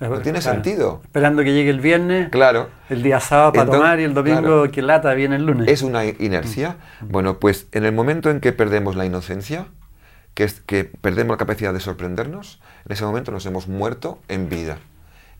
No 0.00 0.18
tiene 0.20 0.40
Claro. 0.40 0.54
sentido. 0.54 1.00
Esperando 1.04 1.44
que 1.44 1.52
llegue 1.52 1.70
el 1.70 1.80
viernes, 1.80 2.28
Claro. 2.30 2.70
el 2.90 3.04
día 3.04 3.20
sábado 3.20 3.52
para 3.52 3.62
Entonces, 3.64 3.80
tomar 3.82 4.00
y 4.00 4.02
el 4.04 4.14
domingo 4.14 4.40
claro. 4.40 4.70
que 4.72 4.82
lata 4.82 5.14
viene 5.14 5.36
el 5.36 5.46
lunes. 5.46 5.68
¿Es 5.68 5.82
una 5.82 6.04
inercia? 6.04 6.76
Bueno, 7.02 7.38
pues 7.38 7.68
en 7.70 7.84
el 7.84 7.92
momento 7.92 8.28
en 8.28 8.40
que 8.40 8.52
perdemos 8.52 8.96
la 8.96 9.06
inocencia, 9.06 9.66
que 10.34 10.42
es 10.42 10.60
que 10.60 10.82
perdemos 10.84 11.34
la 11.34 11.38
capacidad 11.38 11.72
de 11.72 11.78
sorprendernos, 11.78 12.60
en 12.84 12.92
ese 12.92 13.04
momento 13.04 13.30
nos 13.30 13.46
hemos 13.46 13.68
muerto 13.68 14.18
en 14.26 14.48
vida. 14.48 14.78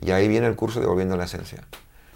Y 0.01 0.11
ahí 0.11 0.29
viene 0.29 0.47
el 0.47 0.57
curso 0.57 0.81
de 0.81 0.87
Volviendo 0.87 1.15
a 1.15 1.19
la 1.19 1.25
Esencia, 1.25 1.65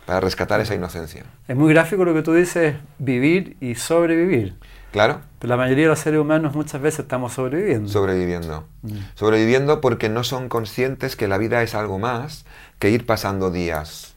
para 0.07 0.21
rescatar 0.21 0.61
esa 0.61 0.75
inocencia. 0.75 1.25
Es 1.49 1.57
muy 1.57 1.73
gráfico 1.73 2.05
lo 2.05 2.15
que 2.15 2.23
tú 2.23 2.33
dices, 2.33 2.77
vivir 2.99 3.57
y 3.61 3.75
sobrevivir. 3.75 4.55
¿Claro? 4.93 5.21
Pero 5.39 5.51
la 5.51 5.57
mayoría 5.57 5.85
de 5.85 5.91
los 5.91 5.99
seres 5.99 6.21
humanos 6.21 6.55
muchas 6.55 6.81
veces 6.81 7.01
estamos 7.01 7.35
sobreviviendo. 7.35 7.89
Sobreviviendo. 7.89 8.67
Sobreviviendo 9.15 9.81
porque 9.81 10.09
no 10.09 10.25
son 10.25 10.49
conscientes 10.49 11.17
que 11.17 11.29
la 11.29 11.37
vida 11.39 11.63
es 11.63 11.75
algo 11.75 11.99
más 11.99 12.47
que 12.79 12.91
ir 12.91 13.05
pasando 13.05 13.51
días 13.51 14.15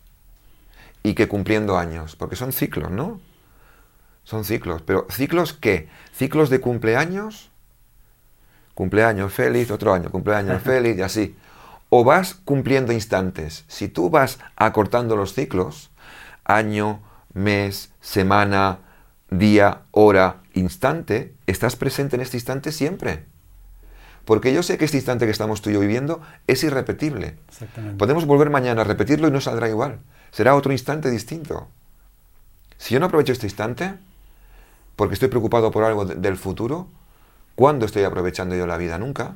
y 1.04 1.16
que 1.16 1.28
cumpliendo 1.28 1.78
años, 1.78 2.16
porque 2.16 2.36
son 2.36 2.54
ciclos, 2.54 2.92
¿no? 2.92 3.20
Son 4.24 4.46
ciclos, 4.46 4.82
pero 4.84 5.08
¿ciclos 5.10 5.54
qué? 5.54 5.90
¿Ciclos 6.14 6.50
de 6.50 6.62
cumpleaños? 6.62 7.50
Cumpleaños 8.74 9.34
feliz, 9.34 9.72
otro 9.72 9.94
año, 9.94 10.12
cumpleaños 10.12 10.62
feliz 10.64 10.98
y 10.98 11.02
así. 11.02 11.36
O 11.90 12.04
vas 12.04 12.36
cumpliendo 12.36 12.94
instantes. 12.94 13.66
Si 13.68 13.88
tú 13.88 14.10
vas 14.10 14.40
acortando 14.56 15.16
los 15.16 15.34
ciclos, 15.34 15.90
año, 16.46 17.02
mes, 17.34 17.92
semana, 18.02 18.80
día, 19.32 19.82
hora, 19.92 20.38
instante, 20.54 21.34
estás 21.48 21.76
presente 21.76 22.16
en 22.16 22.22
este 22.22 22.38
instante 22.38 22.72
siempre. 22.72 23.26
Porque 24.26 24.54
yo 24.54 24.62
sé 24.62 24.78
que 24.78 24.86
este 24.86 24.98
instante 24.98 25.26
que 25.26 25.32
estamos 25.32 25.62
tú 25.62 25.72
y 25.72 25.74
yo 25.74 25.80
viviendo 25.80 26.22
es 26.46 26.64
irrepetible. 26.64 27.38
Podemos 27.98 28.26
volver 28.26 28.52
mañana 28.52 28.82
a 28.82 28.86
repetirlo 28.86 29.28
y 29.28 29.32
no 29.32 29.42
saldrá 29.42 29.68
igual. 29.70 30.00
Será 30.32 30.56
otro 30.56 30.72
instante 30.72 31.10
distinto. 31.10 31.68
Si 32.78 32.94
yo 32.94 33.00
no 33.00 33.08
aprovecho 33.08 33.34
este 33.34 33.48
instante, 33.48 33.96
porque 34.96 35.16
estoy 35.16 35.30
preocupado 35.30 35.72
por 35.72 35.84
algo 35.84 36.06
de- 36.06 36.16
del 36.16 36.38
futuro, 36.38 36.88
¿cuándo 37.56 37.86
estoy 37.88 38.04
aprovechando 38.04 38.56
yo 38.56 38.68
la 38.68 38.78
vida? 38.78 39.00
Nunca. 39.00 39.36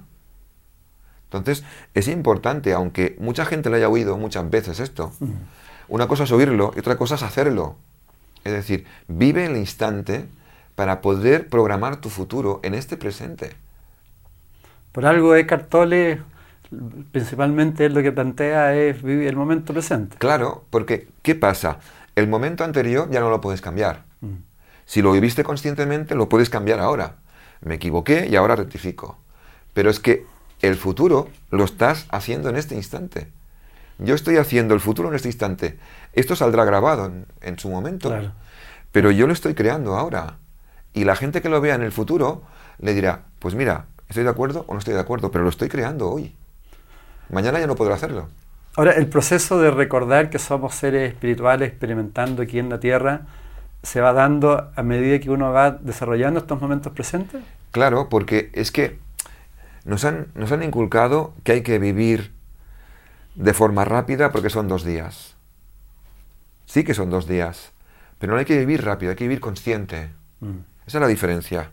Entonces, 1.38 1.66
es 1.94 2.08
importante, 2.08 2.74
aunque 2.74 3.16
mucha 3.20 3.46
gente 3.46 3.70
le 3.70 3.78
haya 3.78 3.90
oído 3.90 4.18
muchas 4.18 4.50
veces 4.50 4.80
esto, 4.80 5.12
una 5.88 6.08
cosa 6.08 6.24
es 6.24 6.32
oírlo 6.32 6.74
y 6.76 6.80
otra 6.80 6.96
cosa 6.96 7.16
es 7.16 7.24
hacerlo. 7.24 7.76
Es 8.44 8.52
decir, 8.52 8.86
vive 9.08 9.46
el 9.46 9.58
instante 9.58 10.28
para 10.76 11.02
poder 11.02 11.48
programar 11.48 11.98
tu 11.98 12.10
futuro 12.10 12.60
en 12.64 12.74
este 12.74 12.98
presente. 12.98 13.52
Por 14.92 15.06
algo 15.06 15.36
Eckhart 15.36 15.70
Tolle, 15.70 16.22
principalmente 17.12 17.90
lo 17.90 18.02
que 18.02 18.12
plantea 18.12 18.76
es 18.76 19.02
vivir 19.02 19.28
el 19.28 19.36
momento 19.36 19.74
presente. 19.74 20.18
Claro, 20.18 20.66
porque 20.70 21.08
¿qué 21.22 21.36
pasa? 21.36 21.80
El 22.16 22.28
momento 22.28 22.64
anterior 22.64 23.10
ya 23.10 23.20
no 23.20 23.30
lo 23.30 23.42
puedes 23.42 23.62
cambiar. 23.62 24.04
Mm. 24.22 24.36
Si 24.86 25.02
lo 25.02 25.12
viviste 25.12 25.44
conscientemente, 25.44 26.16
lo 26.16 26.30
puedes 26.30 26.50
cambiar 26.50 26.80
ahora. 26.80 27.16
Me 27.62 27.76
equivoqué 27.76 28.28
y 28.28 28.36
ahora 28.36 28.56
rectifico. 28.56 29.18
Pero 29.74 29.90
es 29.90 30.00
que 30.00 30.26
el 30.64 30.78
futuro 30.78 31.28
lo 31.52 31.66
estás 31.66 32.08
haciendo 32.10 32.50
en 32.50 32.56
este 32.56 32.74
instante. 32.74 33.28
Yo 34.00 34.16
estoy 34.16 34.38
haciendo 34.38 34.74
el 34.74 34.80
futuro 34.80 35.10
en 35.10 35.16
este 35.16 35.28
instante. 35.28 35.78
Esto 36.14 36.36
saldrá 36.36 36.64
grabado 36.64 37.06
en, 37.06 37.26
en 37.42 37.60
su 37.60 37.70
momento. 37.70 38.10
Claro. 38.10 38.32
Pero 38.94 39.12
yo 39.12 39.28
lo 39.28 39.34
estoy 39.34 39.56
creando 39.56 39.96
ahora. 39.96 40.38
Y 40.94 41.04
la 41.04 41.18
gente 41.18 41.42
que 41.42 41.50
lo 41.50 41.60
vea 41.60 41.76
en 41.76 41.84
el 41.84 41.92
futuro 41.92 42.44
le 42.80 42.94
dirá, 42.94 43.24
pues 43.40 43.56
mira, 43.56 43.88
estoy 44.08 44.24
de 44.24 44.30
acuerdo 44.30 44.64
o 44.68 44.74
no 44.74 44.80
estoy 44.80 44.94
de 44.94 45.02
acuerdo, 45.02 45.32
pero 45.32 45.44
lo 45.44 45.50
estoy 45.50 45.68
creando 45.68 46.10
hoy. 46.10 46.34
Mañana 47.30 47.60
ya 47.60 47.68
no 47.68 47.76
podré 47.76 47.94
hacerlo. 47.94 48.30
Ahora, 48.76 48.94
el 48.94 49.08
proceso 49.08 49.60
de 49.60 49.70
recordar 49.70 50.30
que 50.30 50.40
somos 50.40 50.76
seres 50.76 51.12
espirituales 51.12 51.70
experimentando 51.70 52.42
aquí 52.42 52.58
en 52.58 52.70
la 52.70 52.80
Tierra 52.80 53.22
se 53.84 54.00
va 54.00 54.14
dando 54.14 54.72
a 54.76 54.82
medida 54.84 55.20
que 55.20 55.30
uno 55.30 55.52
va 55.52 55.72
desarrollando 55.72 56.40
estos 56.40 56.62
momentos 56.62 56.94
presentes. 56.94 57.44
Claro, 57.72 58.08
porque 58.08 58.50
es 58.54 58.72
que 58.72 59.03
nos 59.86 60.06
han, 60.06 60.28
nos 60.36 60.52
han 60.52 60.64
inculcado 60.64 61.34
que 61.44 61.54
hay 61.54 61.62
que 61.64 61.80
vivir 61.80 62.32
de 63.36 63.54
forma 63.54 63.86
rápida 63.86 64.32
porque 64.32 64.50
son 64.50 64.68
dos 64.68 64.84
días. 64.84 65.36
Sí 66.66 66.84
que 66.84 66.94
son 66.94 67.10
dos 67.10 67.28
días, 67.28 67.72
pero 68.20 68.34
no 68.34 68.40
hay 68.40 68.46
que 68.46 68.58
vivir 68.58 68.84
rápido, 68.84 69.12
hay 69.12 69.16
que 69.16 69.26
vivir 69.26 69.40
consciente. 69.40 70.10
Mm, 70.40 70.60
Esa 70.86 70.98
es 70.98 71.02
la 71.02 71.08
diferencia. 71.08 71.72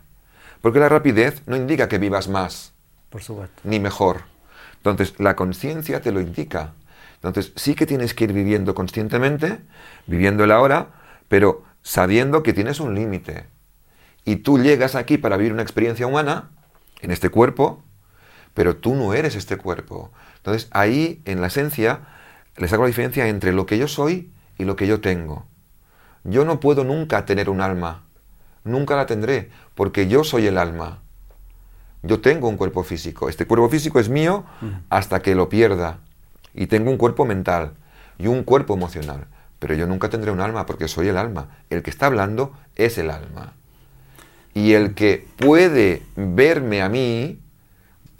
Porque 0.61 0.79
la 0.79 0.89
rapidez 0.89 1.41
no 1.47 1.55
indica 1.55 1.87
que 1.87 1.97
vivas 1.97 2.27
más 2.27 2.73
por 3.09 3.21
supuesto. 3.23 3.61
ni 3.63 3.79
mejor. 3.79 4.23
Entonces, 4.77 5.15
la 5.19 5.35
conciencia 5.35 6.01
te 6.01 6.11
lo 6.11 6.21
indica. 6.21 6.73
Entonces, 7.15 7.51
sí 7.55 7.75
que 7.75 7.85
tienes 7.85 8.13
que 8.13 8.23
ir 8.25 8.33
viviendo 8.33 8.73
conscientemente, 8.73 9.59
viviendo 10.07 10.43
el 10.43 10.51
ahora, 10.51 10.87
pero 11.27 11.63
sabiendo 11.83 12.41
que 12.43 12.53
tienes 12.53 12.79
un 12.79 12.95
límite. 12.95 13.45
Y 14.25 14.37
tú 14.37 14.59
llegas 14.59 14.95
aquí 14.95 15.17
para 15.17 15.37
vivir 15.37 15.53
una 15.53 15.61
experiencia 15.61 16.07
humana, 16.07 16.49
en 17.01 17.11
este 17.11 17.29
cuerpo, 17.29 17.83
pero 18.53 18.75
tú 18.77 18.95
no 18.95 19.13
eres 19.13 19.35
este 19.35 19.57
cuerpo. 19.57 20.11
Entonces, 20.37 20.67
ahí, 20.71 21.21
en 21.25 21.41
la 21.41 21.47
esencia, 21.47 22.01
les 22.57 22.71
hago 22.73 22.83
la 22.83 22.87
diferencia 22.87 23.27
entre 23.27 23.53
lo 23.53 23.65
que 23.65 23.77
yo 23.77 23.87
soy 23.87 24.31
y 24.57 24.65
lo 24.65 24.75
que 24.75 24.87
yo 24.87 25.01
tengo. 25.01 25.45
Yo 26.23 26.45
no 26.45 26.59
puedo 26.59 26.83
nunca 26.83 27.25
tener 27.25 27.49
un 27.49 27.61
alma. 27.61 28.03
Nunca 28.63 28.95
la 28.95 29.05
tendré, 29.05 29.49
porque 29.73 30.07
yo 30.07 30.23
soy 30.23 30.47
el 30.47 30.57
alma. 30.57 31.01
Yo 32.03 32.19
tengo 32.21 32.47
un 32.47 32.57
cuerpo 32.57 32.83
físico. 32.83 33.29
Este 33.29 33.45
cuerpo 33.45 33.69
físico 33.69 33.99
es 33.99 34.09
mío 34.09 34.45
hasta 34.89 35.21
que 35.21 35.35
lo 35.35 35.49
pierda. 35.49 35.99
Y 36.53 36.67
tengo 36.67 36.91
un 36.91 36.97
cuerpo 36.97 37.25
mental 37.25 37.73
y 38.17 38.27
un 38.27 38.43
cuerpo 38.43 38.73
emocional. 38.73 39.27
Pero 39.59 39.75
yo 39.75 39.87
nunca 39.87 40.09
tendré 40.09 40.31
un 40.31 40.41
alma 40.41 40.65
porque 40.65 40.87
soy 40.87 41.07
el 41.07 41.17
alma. 41.17 41.49
El 41.69 41.83
que 41.83 41.91
está 41.91 42.07
hablando 42.07 42.53
es 42.75 42.97
el 42.97 43.11
alma. 43.11 43.53
Y 44.53 44.73
el 44.73 44.95
que 44.95 45.27
puede 45.37 46.03
verme 46.15 46.81
a 46.81 46.89
mí, 46.89 47.39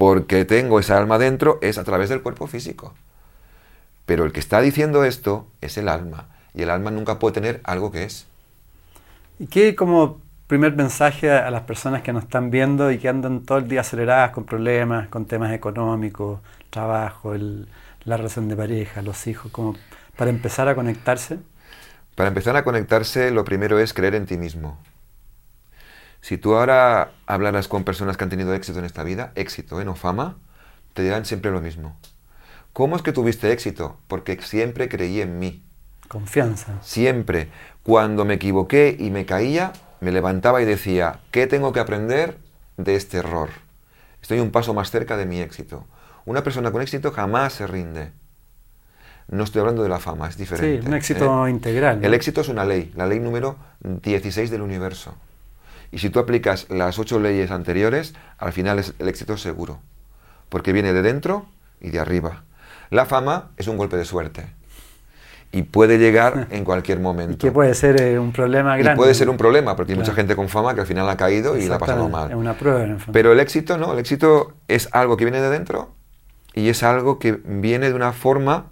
porque 0.02 0.46
tengo 0.46 0.80
esa 0.80 0.98
alma 0.98 1.18
dentro, 1.20 1.60
es 1.62 1.78
a 1.78 1.84
través 1.84 2.10
del 2.10 2.24
cuerpo 2.24 2.48
físico. 2.48 2.96
Pero 4.06 4.26
el 4.26 4.32
que 4.32 4.40
está 4.40 4.62
diciendo 4.62 5.04
esto 5.06 5.48
es 5.62 5.78
el 5.78 5.88
alma. 5.90 6.28
Y 6.54 6.64
el 6.64 6.70
alma 6.70 6.92
nunca 6.92 7.18
puede 7.20 7.34
tener 7.34 7.62
algo 7.64 7.92
que 7.92 8.04
es. 8.04 8.28
¿Y 9.40 9.48
qué 9.48 9.76
como 9.76 10.22
primer 10.48 10.76
mensaje 10.76 11.32
a 11.32 11.50
las 11.52 11.64
personas 11.64 12.02
que 12.02 12.14
nos 12.14 12.24
están 12.24 12.52
viendo 12.52 12.92
y 12.92 13.00
que 13.00 13.10
andan 13.10 13.42
todo 13.46 13.58
el 13.60 13.68
día 13.68 13.82
aceleradas 13.82 14.32
con 14.32 14.46
problemas, 14.46 15.08
con 15.10 15.26
temas 15.26 15.54
económicos, 15.54 16.40
trabajo, 16.70 17.34
el- 17.34 17.68
la 18.04 18.18
relación 18.18 18.50
de 18.50 18.56
pareja, 18.56 19.02
los 19.02 19.28
hijos, 19.28 19.52
como 19.52 19.76
para 20.18 20.30
empezar 20.32 20.68
a 20.68 20.76
conectarse? 20.76 21.40
Para 22.16 22.30
empezar 22.30 22.56
a 22.56 22.64
conectarse, 22.64 23.32
lo 23.32 23.44
primero 23.44 23.80
es 23.80 23.94
creer 23.94 24.16
en 24.16 24.26
ti 24.26 24.38
mismo. 24.38 24.78
Si 26.22 26.38
tú 26.38 26.56
ahora 26.56 27.12
hablaras 27.26 27.68
con 27.68 27.84
personas 27.84 28.16
que 28.16 28.24
han 28.24 28.30
tenido 28.30 28.54
éxito 28.54 28.80
en 28.80 28.86
esta 28.86 29.04
vida, 29.04 29.32
éxito, 29.36 29.82
¿eh? 29.82 29.86
no 29.86 29.96
fama, 29.96 30.38
te 30.94 31.02
dirán 31.02 31.26
siempre 31.26 31.52
lo 31.52 31.62
mismo. 31.62 31.98
¿Cómo 32.74 32.96
es 32.96 33.02
que 33.02 33.12
tuviste 33.12 33.52
éxito? 33.52 33.98
Porque 34.08 34.40
siempre 34.42 34.88
creí 34.88 35.20
en 35.20 35.40
mí. 35.40 35.64
Confianza. 36.08 36.74
Siempre. 36.82 37.50
Cuando 37.84 38.24
me 38.24 38.36
equivoqué 38.36 38.96
y 38.98 39.10
me 39.10 39.26
caía, 39.26 39.74
me 40.00 40.12
levantaba 40.12 40.62
y 40.62 40.66
decía, 40.66 41.20
¿qué 41.32 41.48
tengo 41.48 41.74
que 41.74 41.80
aprender 41.80 42.38
de 42.78 42.96
este 42.96 43.18
error? 43.18 43.50
Estoy 44.22 44.40
un 44.40 44.52
paso 44.52 44.74
más 44.74 44.92
cerca 44.92 45.18
de 45.18 45.26
mi 45.26 45.42
éxito. 45.42 45.86
Una 46.26 46.44
persona 46.44 46.72
con 46.72 46.82
éxito 46.82 47.12
jamás 47.12 47.54
se 47.54 47.66
rinde. 47.66 48.12
No 49.28 49.44
estoy 49.44 49.62
hablando 49.62 49.82
de 49.84 49.90
la 49.90 50.00
fama, 50.00 50.28
es 50.28 50.38
diferente. 50.38 50.82
Sí, 50.82 50.88
un 50.88 50.94
éxito 50.94 51.48
¿eh? 51.48 51.50
integral. 51.50 52.04
El 52.04 52.14
éxito 52.14 52.42
es 52.42 52.50
una 52.50 52.66
ley, 52.66 52.92
la 52.96 53.08
ley 53.08 53.20
número 53.20 53.58
16 53.82 54.52
del 54.52 54.62
universo. 54.62 55.16
Y 55.92 56.00
si 56.00 56.10
tú 56.10 56.20
aplicas 56.20 56.68
las 56.70 57.00
ocho 57.00 57.20
leyes 57.20 57.52
anteriores, 57.52 58.14
al 58.38 58.54
final 58.54 58.80
es 58.80 58.94
el 59.00 59.10
éxito 59.10 59.38
seguro. 59.38 59.80
Porque 60.50 60.74
viene 60.74 60.94
de 60.94 61.02
dentro 61.02 61.46
y 61.82 61.90
de 61.90 62.00
arriba. 62.00 62.44
La 62.90 63.06
fama 63.06 63.52
es 63.58 63.68
un 63.68 63.78
golpe 63.78 63.98
de 63.98 64.06
suerte. 64.06 64.46
Y 65.52 65.64
puede 65.64 65.98
llegar 65.98 66.48
en 66.52 66.64
cualquier 66.64 67.00
momento. 67.00 67.34
Y 67.34 67.38
que 67.38 67.52
puede 67.52 67.74
ser 67.74 68.02
eh, 68.02 68.20
un 68.20 68.32
problema 68.32 68.78
grande. 68.78 68.94
Y 68.94 68.96
puede 68.96 69.14
ser 69.14 69.30
un 69.30 69.38
problema, 69.38 69.76
porque 69.76 69.92
hay 69.92 69.98
mucha 69.98 70.14
gente 70.14 70.36
con 70.36 70.48
fama 70.48 70.74
que 70.74 70.82
al 70.82 70.88
final 70.88 71.10
ha 71.10 71.18
caído 71.18 71.58
y 71.58 71.68
la 71.68 71.76
ha 71.76 71.80
pasado 71.80 72.08
mal. 72.08 72.32
Es 72.32 72.38
una 72.38 72.58
prueba. 72.58 72.84
En 72.84 72.98
Pero 73.12 73.34
el 73.34 73.40
éxito 73.40 73.78
no, 73.78 73.94
el 73.94 74.00
éxito 74.00 74.54
es 74.70 74.88
algo 74.94 75.18
que 75.18 75.26
viene 75.26 75.42
de 75.42 75.50
dentro 75.50 75.94
y 76.54 76.70
es 76.70 76.84
algo 76.84 77.20
que 77.20 77.34
viene 77.44 77.90
de 77.90 77.96
una 77.96 78.14
forma 78.14 78.68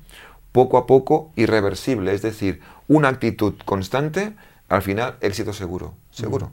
poco 0.54 0.78
a 0.78 0.88
poco 0.88 1.32
irreversible. 1.36 2.14
Es 2.14 2.22
decir, 2.22 2.62
una 2.88 3.10
actitud 3.10 3.56
constante, 3.66 4.34
al 4.70 4.82
final 4.82 5.16
éxito 5.22 5.52
seguro, 5.54 5.96
seguro. 6.12 6.52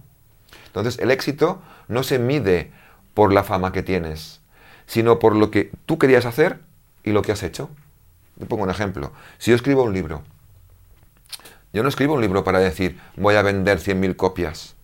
Entonces, 0.76 1.00
el 1.00 1.10
éxito 1.10 1.62
no 1.88 2.02
se 2.02 2.18
mide 2.18 2.70
por 3.14 3.32
la 3.32 3.44
fama 3.44 3.72
que 3.72 3.82
tienes, 3.82 4.42
sino 4.86 5.18
por 5.18 5.34
lo 5.34 5.50
que 5.50 5.70
tú 5.86 5.98
querías 5.98 6.26
hacer 6.26 6.60
y 7.02 7.12
lo 7.12 7.22
que 7.22 7.32
has 7.32 7.42
hecho. 7.42 7.70
Te 8.38 8.44
pongo 8.44 8.64
un 8.64 8.68
ejemplo. 8.68 9.10
Si 9.38 9.52
yo 9.52 9.56
escribo 9.56 9.84
un 9.84 9.94
libro, 9.94 10.22
yo 11.72 11.82
no 11.82 11.88
escribo 11.88 12.12
un 12.12 12.20
libro 12.20 12.44
para 12.44 12.58
decir 12.58 13.00
voy 13.16 13.36
a 13.36 13.42
vender 13.42 13.78
100.000 13.78 14.16
copias. 14.16 14.76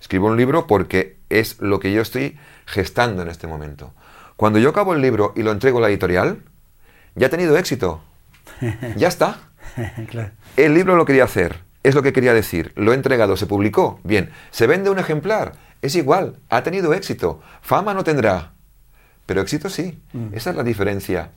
Escribo 0.00 0.28
un 0.28 0.38
libro 0.38 0.66
porque 0.66 1.18
es 1.28 1.60
lo 1.60 1.78
que 1.78 1.92
yo 1.92 2.00
estoy 2.00 2.38
gestando 2.64 3.20
en 3.20 3.28
este 3.28 3.46
momento. 3.46 3.92
Cuando 4.36 4.58
yo 4.58 4.70
acabo 4.70 4.94
el 4.94 5.02
libro 5.02 5.34
y 5.36 5.42
lo 5.42 5.52
entrego 5.52 5.76
a 5.76 5.82
la 5.82 5.88
editorial, 5.90 6.42
ya 7.16 7.26
ha 7.26 7.30
tenido 7.30 7.58
éxito. 7.58 8.00
Ya 8.96 9.08
está. 9.08 9.40
El 10.56 10.72
libro 10.72 10.96
lo 10.96 11.04
quería 11.04 11.24
hacer, 11.24 11.60
es 11.82 11.94
lo 11.94 12.02
que 12.02 12.12
quería 12.12 12.34
decir. 12.34 12.72
Lo 12.76 12.92
he 12.92 12.94
entregado, 12.94 13.36
se 13.36 13.46
publicó. 13.46 14.00
Bien, 14.04 14.30
se 14.50 14.66
vende 14.66 14.90
un 14.90 14.98
ejemplar. 14.98 15.52
Es 15.82 15.94
igual, 15.94 16.36
ha 16.48 16.62
tenido 16.62 16.92
éxito. 16.92 17.40
Fama 17.62 17.94
no 17.94 18.04
tendrá, 18.04 18.52
pero 19.26 19.40
éxito 19.40 19.68
sí. 19.68 19.98
Mm. 20.12 20.34
Esa 20.34 20.50
es 20.50 20.56
la 20.56 20.64
diferencia. 20.64 21.30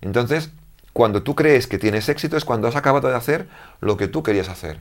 Entonces, 0.00 0.50
cuando 0.92 1.22
tú 1.22 1.34
crees 1.34 1.66
que 1.66 1.78
tienes 1.78 2.08
éxito 2.08 2.36
es 2.36 2.44
cuando 2.44 2.68
has 2.68 2.76
acabado 2.76 3.08
de 3.08 3.14
hacer 3.16 3.48
lo 3.80 3.96
que 3.96 4.08
tú 4.08 4.22
querías 4.22 4.48
hacer. 4.48 4.80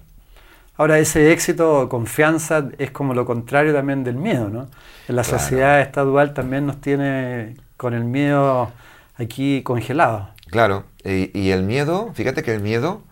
Ahora, 0.76 0.98
ese 0.98 1.32
éxito, 1.32 1.88
confianza, 1.88 2.70
es 2.80 2.90
como 2.90 3.14
lo 3.14 3.26
contrario 3.26 3.74
también 3.74 4.04
del 4.04 4.16
miedo, 4.16 4.50
¿no? 4.50 4.70
En 5.08 5.16
la 5.16 5.24
Claro. 5.24 5.40
sociedad 5.40 5.82
estadual 5.82 6.34
también 6.34 6.66
nos 6.66 6.82
tiene 6.82 7.56
con 7.78 7.94
el 7.94 8.04
miedo 8.06 8.72
aquí 9.16 9.62
congelado. 9.64 10.30
Claro, 10.50 10.86
y, 11.04 11.38
y 11.40 11.52
el 11.52 11.64
miedo, 11.64 12.12
fíjate 12.16 12.42
que 12.44 12.54
el 12.56 12.62
miedo, 12.62 13.04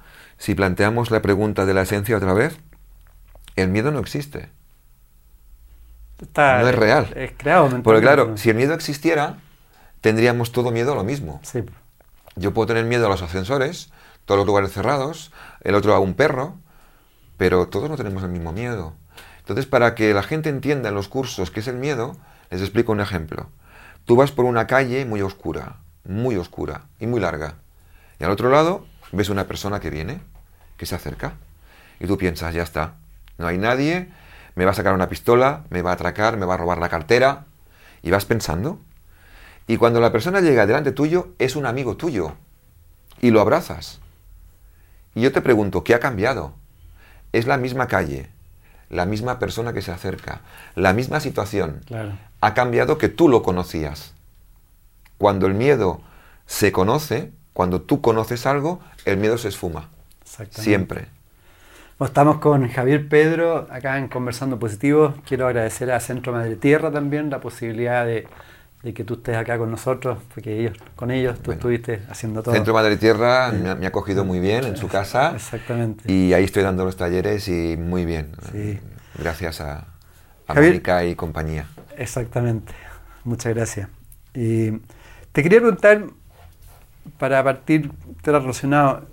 si 0.41 0.55
planteamos 0.55 1.11
la 1.11 1.21
pregunta 1.21 1.67
de 1.67 1.75
la 1.75 1.83
esencia 1.83 2.17
otra 2.17 2.33
vez, 2.33 2.57
el 3.55 3.67
miedo 3.69 3.91
no 3.91 3.99
existe. 3.99 4.49
Está- 6.19 6.61
No 6.63 6.67
es 6.69 6.73
real. 6.75 7.13
Es 7.15 7.33
creado 7.37 7.69
Porque 7.83 8.01
claro, 8.01 8.37
si 8.37 8.49
el 8.49 8.55
miedo 8.55 8.73
existiera, 8.73 9.37
tendríamos 10.01 10.51
todo 10.51 10.71
miedo 10.71 10.93
a 10.93 10.95
lo 10.95 11.03
mismo. 11.03 11.39
Sí. 11.43 11.63
Yo 12.35 12.55
puedo 12.55 12.65
tener 12.65 12.85
miedo 12.85 13.05
a 13.05 13.09
los 13.09 13.21
ascensores, 13.21 13.91
todos 14.25 14.39
los 14.39 14.47
lugares 14.47 14.71
cerrados, 14.71 15.31
el 15.61 15.75
otro 15.75 15.93
a 15.93 15.99
un 15.99 16.15
perro, 16.15 16.55
pero 17.37 17.67
todos 17.67 17.87
no 17.87 17.95
tenemos 17.95 18.23
el 18.23 18.29
mismo 18.29 18.51
miedo. 18.51 18.95
Entonces, 19.41 19.67
para 19.67 19.93
que 19.93 20.11
la 20.15 20.23
gente 20.23 20.49
entienda 20.49 20.89
en 20.89 20.95
los 20.95 21.07
cursos 21.07 21.51
qué 21.51 21.59
es 21.59 21.67
el 21.67 21.75
miedo, 21.77 22.17
les 22.49 22.61
explico 22.61 22.91
un 22.91 22.99
ejemplo. 22.99 23.49
Tú 24.05 24.15
vas 24.15 24.31
por 24.31 24.45
una 24.45 24.65
calle 24.65 25.05
muy 25.05 25.21
oscura, 25.21 25.77
muy 26.03 26.35
oscura 26.35 26.85
y 26.99 27.05
muy 27.05 27.19
larga, 27.19 27.57
y 28.19 28.23
al 28.23 28.31
otro 28.31 28.49
lado 28.49 28.87
ves 29.11 29.29
una 29.29 29.45
persona 29.45 29.79
que 29.79 29.89
viene, 29.91 30.21
que 30.81 30.87
se 30.87 30.95
acerca, 30.95 31.33
y 31.99 32.07
tú 32.07 32.17
piensas, 32.17 32.55
ya 32.55 32.63
está, 32.63 32.95
no 33.37 33.45
hay 33.45 33.59
nadie, 33.59 34.09
me 34.55 34.65
va 34.65 34.71
a 34.71 34.73
sacar 34.73 34.95
una 34.95 35.09
pistola, 35.09 35.63
me 35.69 35.83
va 35.83 35.91
a 35.91 35.93
atracar, 35.93 36.37
me 36.37 36.47
va 36.47 36.55
a 36.55 36.57
robar 36.57 36.79
la 36.79 36.89
cartera, 36.89 37.45
y 38.01 38.09
vas 38.09 38.25
pensando, 38.25 38.79
y 39.67 39.77
cuando 39.77 40.01
la 40.01 40.11
persona 40.11 40.41
llega 40.41 40.65
delante 40.65 40.91
tuyo, 40.91 41.35
es 41.37 41.55
un 41.55 41.67
amigo 41.67 41.97
tuyo. 41.97 42.33
Y 43.21 43.29
lo 43.29 43.41
abrazas. 43.41 43.99
Y 45.13 45.21
yo 45.21 45.31
te 45.31 45.41
pregunto, 45.41 45.83
¿qué 45.83 45.93
ha 45.93 45.99
cambiado? 45.99 46.55
Es 47.31 47.45
la 47.45 47.57
misma 47.57 47.85
calle, 47.87 48.31
la 48.89 49.05
misma 49.05 49.37
persona 49.37 49.71
que 49.71 49.83
se 49.83 49.91
acerca, 49.91 50.41
la 50.73 50.93
misma 50.93 51.19
situación. 51.19 51.81
Claro. 51.85 52.17
Ha 52.41 52.55
cambiado 52.55 52.97
que 52.97 53.07
tú 53.07 53.29
lo 53.29 53.43
conocías. 53.43 54.15
Cuando 55.19 55.45
el 55.45 55.53
miedo 55.53 56.01
se 56.47 56.71
conoce, 56.71 57.31
cuando 57.53 57.81
tú 57.81 58.01
conoces 58.01 58.47
algo, 58.47 58.79
el 59.05 59.17
miedo 59.17 59.37
se 59.37 59.49
esfuma. 59.49 59.89
Exactamente. 60.41 60.61
Siempre. 60.61 61.05
Estamos 61.99 62.39
con 62.39 62.67
Javier 62.67 63.07
Pedro, 63.07 63.67
acá 63.69 63.99
en 63.99 64.07
Conversando 64.07 64.57
Positivo. 64.57 65.13
Quiero 65.27 65.45
agradecer 65.47 65.91
a 65.91 65.99
Centro 65.99 66.31
Madre 66.33 66.55
Tierra 66.55 66.91
también 66.91 67.29
la 67.29 67.39
posibilidad 67.39 68.05
de, 68.07 68.27
de 68.81 68.93
que 68.95 69.03
tú 69.03 69.13
estés 69.13 69.37
acá 69.37 69.59
con 69.59 69.69
nosotros, 69.69 70.17
porque 70.33 70.59
ellos, 70.61 70.75
con 70.95 71.11
ellos 71.11 71.35
tú 71.37 71.45
Bueno. 71.45 71.59
estuviste 71.59 72.01
haciendo 72.09 72.41
todo. 72.41 72.55
Centro 72.55 72.73
Madre 72.73 72.97
Tierra 72.97 73.51
me 73.51 73.69
ha, 73.69 73.75
me 73.75 73.85
ha 73.85 73.89
acogido 73.89 74.25
muy 74.25 74.39
bien 74.39 74.63
en 74.63 74.77
su 74.77 74.87
casa. 74.87 75.33
Exactamente. 75.35 76.11
Y 76.11 76.33
ahí 76.33 76.43
estoy 76.45 76.63
dando 76.63 76.85
los 76.85 76.97
talleres 76.97 77.47
y 77.47 77.77
muy 77.77 78.05
bien. 78.05 78.31
Sí. 78.51 78.79
Gracias 79.19 79.61
a, 79.61 79.85
a 80.47 80.53
Mónica 80.55 81.05
y 81.05 81.13
compañía. 81.13 81.67
Exactamente. 81.97 82.73
Muchas 83.23 83.53
gracias. 83.53 83.89
Y 84.33 84.71
te 85.33 85.43
quería 85.43 85.59
preguntar, 85.59 86.05
para 87.19 87.43
partir, 87.43 87.91
tema 88.23 88.39
relacionado, 88.39 89.05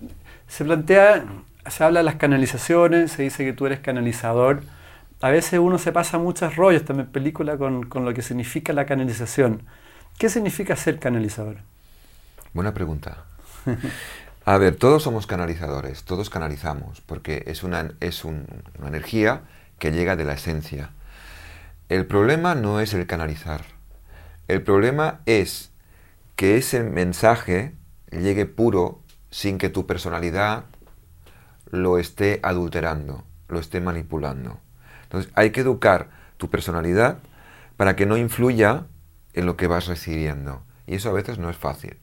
se 0.48 0.64
plantea, 0.64 1.24
se 1.68 1.84
habla 1.84 2.00
de 2.00 2.04
las 2.04 2.16
canalizaciones, 2.16 3.12
se 3.12 3.22
dice 3.24 3.44
que 3.44 3.52
tú 3.52 3.66
eres 3.66 3.80
canalizador. 3.80 4.62
A 5.20 5.30
veces 5.30 5.60
uno 5.60 5.78
se 5.78 5.92
pasa 5.92 6.18
muchos 6.18 6.56
rollos 6.56 6.84
también 6.84 7.08
película 7.10 7.58
con, 7.58 7.84
con 7.88 8.04
lo 8.04 8.14
que 8.14 8.22
significa 8.22 8.72
la 8.72 8.86
canalización. 8.86 9.64
¿Qué 10.18 10.28
significa 10.30 10.76
ser 10.76 10.98
canalizador? 10.98 11.58
Buena 12.52 12.74
pregunta. 12.74 13.24
A 14.44 14.56
ver, 14.58 14.76
todos 14.76 15.02
somos 15.02 15.26
canalizadores, 15.26 16.04
todos 16.04 16.30
canalizamos, 16.30 17.00
porque 17.02 17.44
es 17.46 17.62
una, 17.62 17.92
es 18.00 18.24
un- 18.24 18.46
una 18.78 18.88
energía 18.88 19.42
que 19.78 19.92
llega 19.92 20.16
de 20.16 20.24
la 20.24 20.34
esencia. 20.34 20.90
El 21.88 22.06
problema 22.06 22.54
no 22.54 22.80
es 22.80 22.94
el 22.94 23.06
canalizar. 23.06 23.62
El 24.48 24.62
problema 24.62 25.20
es 25.26 25.70
que 26.36 26.56
ese 26.58 26.82
mensaje 26.84 27.74
llegue 28.12 28.46
puro 28.46 29.00
sin 29.30 29.58
que 29.58 29.68
tu 29.68 29.86
personalidad 29.86 30.64
lo 31.70 31.98
esté 31.98 32.40
adulterando, 32.42 33.24
lo 33.48 33.58
esté 33.58 33.80
manipulando. 33.80 34.60
Entonces 35.04 35.30
hay 35.34 35.50
que 35.50 35.60
educar 35.60 36.10
tu 36.36 36.50
personalidad 36.50 37.18
para 37.76 37.96
que 37.96 38.06
no 38.06 38.16
influya 38.16 38.86
en 39.34 39.46
lo 39.46 39.56
que 39.56 39.66
vas 39.66 39.86
recibiendo. 39.86 40.62
Y 40.86 40.96
eso 40.96 41.10
a 41.10 41.12
veces 41.12 41.38
no 41.38 41.50
es 41.50 41.56
fácil. 41.56 41.98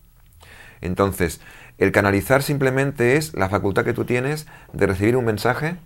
Entonces, 0.82 1.42
el 1.78 1.92
canalizar 1.92 2.44
simplemente 2.44 3.18
es 3.18 3.34
la 3.34 3.50
facultad 3.50 3.84
que 3.84 3.94
tú 3.94 4.06
tienes 4.06 4.48
de 4.74 4.88
recibir 4.88 5.18
un 5.18 5.26
mensaje 5.26 5.78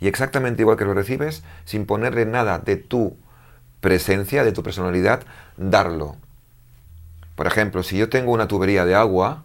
y 0.00 0.08
exactamente 0.08 0.62
igual 0.62 0.76
que 0.76 0.84
lo 0.84 0.94
recibes, 0.94 1.42
sin 1.64 1.86
ponerle 1.86 2.26
nada 2.26 2.58
de 2.58 2.76
tu 2.76 3.16
presencia, 3.80 4.44
de 4.44 4.52
tu 4.52 4.62
personalidad, 4.62 5.22
darlo. 5.56 6.16
Por 7.34 7.46
ejemplo, 7.46 7.82
si 7.82 7.96
yo 7.98 8.08
tengo 8.08 8.32
una 8.32 8.48
tubería 8.48 8.84
de 8.84 8.94
agua 8.94 9.44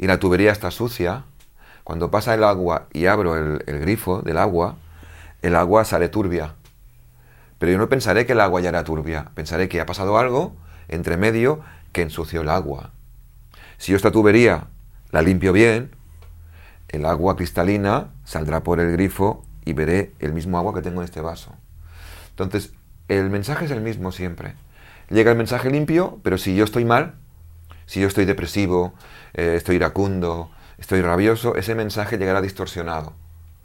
y 0.00 0.06
la 0.06 0.18
tubería 0.18 0.50
está 0.50 0.70
sucia, 0.70 1.24
cuando 1.84 2.10
pasa 2.10 2.32
el 2.32 2.42
agua 2.42 2.86
y 2.90 3.04
abro 3.04 3.36
el, 3.36 3.80
grifo 3.80 4.22
del 4.22 4.38
agua, 4.38 4.76
el 5.42 5.54
agua 5.54 5.84
sale 5.84 6.08
turbia. 6.08 6.54
Pero 7.58 7.72
yo 7.72 7.76
no 7.76 7.90
pensaré 7.90 8.24
que 8.24 8.32
el 8.32 8.40
agua 8.40 8.62
ya 8.62 8.70
era 8.70 8.82
turbia, 8.82 9.26
pensaré 9.34 9.68
que 9.68 9.78
ha 9.78 9.84
pasado 9.84 10.16
algo 10.16 10.56
entre 10.88 11.18
medio 11.18 11.60
que 11.92 12.00
ensució 12.00 12.40
el 12.40 12.48
agua. 12.48 12.92
Si 13.76 13.92
yo 13.92 13.96
esta 13.96 14.10
tubería 14.10 14.68
la 15.10 15.20
limpio 15.20 15.52
bien, 15.52 15.90
el 16.88 17.04
agua 17.04 17.36
cristalina 17.36 18.08
saldrá 18.24 18.62
por 18.62 18.80
el 18.80 18.92
grifo 18.92 19.44
y 19.66 19.74
veré 19.74 20.14
el 20.18 20.32
mismo 20.32 20.56
agua 20.56 20.72
que 20.72 20.80
tengo 20.80 21.02
en 21.02 21.04
este 21.04 21.20
vaso. 21.20 21.52
Entonces, 22.30 22.72
el 23.08 23.28
mensaje 23.28 23.66
es 23.66 23.70
el 23.70 23.82
mismo 23.82 24.12
siempre. 24.12 24.54
Llega 25.10 25.30
el 25.30 25.36
mensaje 25.36 25.68
limpio, 25.68 26.20
pero 26.22 26.38
si 26.38 26.56
yo 26.56 26.64
estoy 26.64 26.86
mal, 26.86 27.19
si 27.90 27.98
yo 27.98 28.06
estoy 28.06 28.24
depresivo, 28.24 28.94
eh, 29.34 29.54
estoy 29.56 29.74
iracundo, 29.74 30.48
estoy 30.78 31.02
rabioso, 31.02 31.56
ese 31.56 31.74
mensaje 31.74 32.18
llegará 32.18 32.40
distorsionado. 32.40 33.14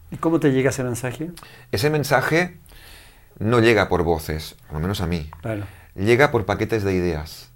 ¿Y 0.10 0.18
cómo 0.18 0.40
te 0.40 0.52
llega 0.52 0.72
ese 0.72 0.84
mensaje? 0.84 1.30
Ese 1.72 1.92
mensaje 1.92 2.58
no 3.38 3.60
llega 3.60 3.88
por 3.88 4.02
voces, 4.02 4.56
por 4.66 4.74
lo 4.74 4.80
menos 4.80 5.00
a 5.02 5.06
mí. 5.06 5.30
Claro. 5.44 5.66
Llega 5.94 6.32
por 6.32 6.44
paquetes 6.48 6.84
de 6.84 6.96
ideas. 6.96 7.52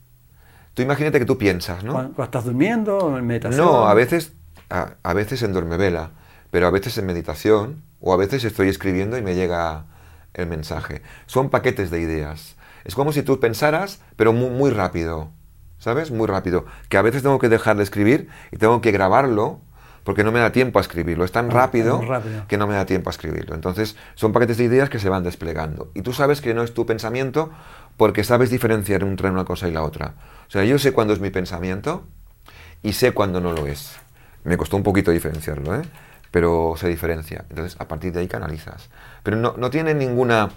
Tú 0.76 0.84
imagínate 0.84 1.18
que 1.18 1.26
tú 1.26 1.40
piensas, 1.40 1.84
¿no? 1.84 1.94
¿Cuando, 1.94 2.14
cuando 2.14 2.26
estás 2.26 2.44
durmiendo? 2.46 3.18
¿En 3.18 3.26
meditación? 3.26 3.66
No, 3.66 3.88
a 3.88 3.96
veces, 3.96 4.34
a, 4.70 4.92
a 5.02 5.14
veces 5.16 5.42
en 5.42 5.54
dormevela, 5.54 6.12
pero 6.52 6.68
a 6.68 6.70
veces 6.70 6.96
en 7.00 7.08
meditación, 7.08 7.82
o 8.00 8.14
a 8.14 8.18
veces 8.18 8.44
estoy 8.44 8.70
escribiendo 8.70 9.18
y 9.18 9.24
me 9.24 9.34
llega 9.34 9.86
el 10.36 10.46
mensaje. 10.46 11.02
Son 11.26 11.50
paquetes 11.50 11.90
de 11.90 12.00
ideas. 12.00 12.58
Es 12.86 12.94
como 12.94 13.12
si 13.12 13.24
tú 13.24 13.40
pensaras, 13.40 14.02
pero 14.16 14.34
muy, 14.34 14.52
muy 14.52 14.70
rápido. 14.70 15.32
¿Sabes? 15.80 16.12
Muy 16.12 16.28
rápido. 16.28 16.66
Que 16.90 16.98
a 16.98 17.02
veces 17.02 17.24
tengo 17.24 17.40
que 17.40 17.50
dejar 17.50 17.78
de 17.78 17.84
escribir 17.84 18.28
y 18.52 18.58
tengo 18.58 18.82
que 18.82 18.92
grabarlo 18.92 19.60
porque 20.04 20.24
no 20.24 20.32
me 20.32 20.40
da 20.40 20.52
tiempo 20.52 20.80
a 20.80 20.82
escribirlo. 20.82 21.24
Es 21.26 21.32
tan 21.32 21.48
Ah, 21.52 21.54
rápido, 21.54 22.02
que 22.48 22.58
no 22.58 22.68
me 22.68 22.74
da 22.76 22.86
tiempo 22.86 23.10
a 23.10 23.12
escribirlo. 23.12 23.56
Entonces, 23.56 23.96
son 24.16 24.32
paquetes 24.34 24.58
de 24.58 24.64
ideas 24.66 24.90
que 24.90 25.00
se 25.00 25.10
van 25.10 25.24
desplegando. 25.24 25.92
Y 25.94 26.02
tú 26.02 26.14
sabes 26.14 26.42
que 26.42 26.54
no 26.54 26.64
es 26.64 26.74
tu 26.74 26.86
pensamiento 26.86 27.52
porque 27.98 28.24
sabes 28.24 28.50
diferenciar 28.50 29.04
entre 29.04 29.30
una 29.30 29.46
cosa 29.46 29.68
y 29.68 29.72
la 29.72 29.84
otra. 29.84 30.16
O 30.48 30.52
sea, 30.52 30.64
yo 30.64 30.80
sé 30.80 30.94
cuándo 30.94 31.14
es 31.14 31.20
mi 31.20 31.30
pensamiento 31.30 32.06
y 32.82 32.94
sé 32.94 33.12
cuándo 33.12 33.40
no 33.42 33.52
lo 33.54 33.68
es. 33.68 33.96
Me 34.44 34.58
costó 34.58 34.78
un 34.78 34.84
poquito 34.84 35.12
diferenciarlo, 35.12 35.76
¿eh? 35.76 35.82
pero 36.32 36.76
se 36.78 36.88
diferencia. 36.88 37.46
Entonces, 37.50 37.80
a 37.80 37.88
partir 37.88 38.14
de 38.14 38.22
ahí 38.22 38.28
canalizas. 38.28 38.90
Pero 39.24 39.38
no, 39.38 39.54
no 39.58 39.70
tiene 39.70 39.94
ninguna... 39.94 40.50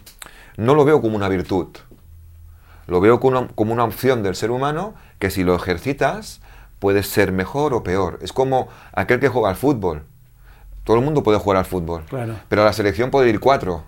No 0.56 0.74
lo 0.74 0.84
veo 0.84 1.00
como 1.00 1.16
una 1.16 1.28
virtud. 1.28 1.68
Lo 2.86 3.00
veo 3.00 3.20
como 3.20 3.38
una, 3.38 3.48
como 3.48 3.72
una 3.72 3.84
opción 3.84 4.22
del 4.22 4.34
ser 4.34 4.50
humano 4.50 4.94
que 5.22 5.30
si 5.30 5.44
lo 5.44 5.54
ejercitas 5.54 6.40
puedes 6.80 7.06
ser 7.06 7.30
mejor 7.30 7.74
o 7.74 7.84
peor. 7.84 8.18
Es 8.22 8.32
como 8.32 8.66
aquel 8.92 9.20
que 9.20 9.28
juega 9.28 9.50
al 9.50 9.54
fútbol. 9.54 10.02
Todo 10.82 10.96
el 10.96 11.04
mundo 11.04 11.22
puede 11.22 11.38
jugar 11.38 11.58
al 11.58 11.64
fútbol. 11.64 12.02
Claro. 12.08 12.34
Pero 12.48 12.62
a 12.62 12.64
la 12.64 12.72
selección 12.72 13.12
puede 13.12 13.30
ir 13.30 13.38
cuatro. 13.38 13.84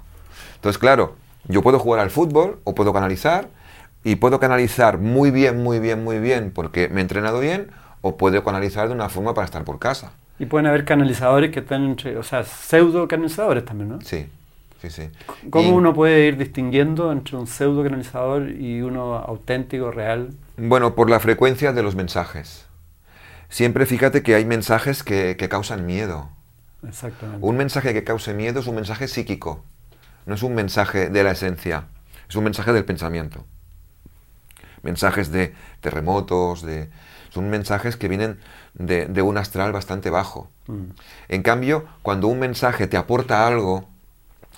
Entonces, 0.54 0.78
claro, 0.78 1.16
yo 1.48 1.60
puedo 1.60 1.80
jugar 1.80 1.98
al 1.98 2.10
fútbol 2.10 2.60
o 2.62 2.76
puedo 2.76 2.92
canalizar 2.92 3.48
y 4.04 4.14
puedo 4.14 4.38
canalizar 4.38 4.98
muy 4.98 5.32
bien, 5.32 5.60
muy 5.60 5.80
bien, 5.80 6.04
muy 6.04 6.20
bien 6.20 6.52
porque 6.54 6.88
me 6.88 7.00
he 7.00 7.02
entrenado 7.02 7.40
bien 7.40 7.72
o 8.00 8.16
puedo 8.16 8.44
canalizar 8.44 8.86
de 8.86 8.94
una 8.94 9.08
forma 9.08 9.34
para 9.34 9.44
estar 9.46 9.64
por 9.64 9.80
casa. 9.80 10.12
Y 10.38 10.46
pueden 10.46 10.68
haber 10.68 10.84
canalizadores 10.84 11.50
que 11.50 11.58
están 11.60 11.84
entre, 11.84 12.16
o 12.16 12.22
sea, 12.22 12.44
pseudo 12.44 13.08
canalizadores 13.08 13.64
también, 13.64 13.88
¿no? 13.88 14.00
Sí, 14.02 14.28
sí, 14.80 14.88
sí. 14.88 15.08
¿Cómo 15.50 15.70
Y- 15.70 15.72
uno 15.72 15.92
puede 15.94 16.28
ir 16.28 16.36
distinguiendo 16.36 17.10
entre 17.10 17.36
un 17.36 17.48
pseudo 17.48 17.82
canalizador 17.82 18.50
y 18.52 18.82
uno 18.82 19.16
auténtico, 19.16 19.90
real? 19.90 20.30
Bueno, 20.56 20.94
por 20.94 21.10
la 21.10 21.20
frecuencia 21.20 21.72
de 21.72 21.82
los 21.82 21.94
mensajes. 21.94 22.66
Siempre 23.48 23.86
fíjate 23.86 24.22
que 24.22 24.34
hay 24.34 24.44
mensajes 24.44 25.02
que, 25.02 25.36
que 25.36 25.48
causan 25.48 25.86
miedo. 25.86 26.30
Exactamente. 26.86 27.44
Un 27.44 27.56
mensaje 27.56 27.92
que 27.92 28.04
cause 28.04 28.34
miedo 28.34 28.60
es 28.60 28.66
un 28.66 28.74
mensaje 28.74 29.08
psíquico, 29.08 29.64
no 30.26 30.34
es 30.34 30.42
un 30.42 30.54
mensaje 30.54 31.08
de 31.10 31.24
la 31.24 31.32
esencia, 31.32 31.88
es 32.28 32.36
un 32.36 32.44
mensaje 32.44 32.72
del 32.72 32.84
pensamiento. 32.84 33.44
Mensajes 34.82 35.32
de 35.32 35.54
terremotos, 35.80 36.62
de, 36.62 36.90
son 37.30 37.48
mensajes 37.48 37.96
que 37.96 38.08
vienen 38.08 38.38
de, 38.74 39.06
de 39.06 39.22
un 39.22 39.38
astral 39.38 39.72
bastante 39.72 40.10
bajo. 40.10 40.50
Mm. 40.66 40.90
En 41.28 41.42
cambio, 41.42 41.86
cuando 42.02 42.28
un 42.28 42.38
mensaje 42.38 42.86
te 42.86 42.96
aporta 42.96 43.46
algo, 43.46 43.88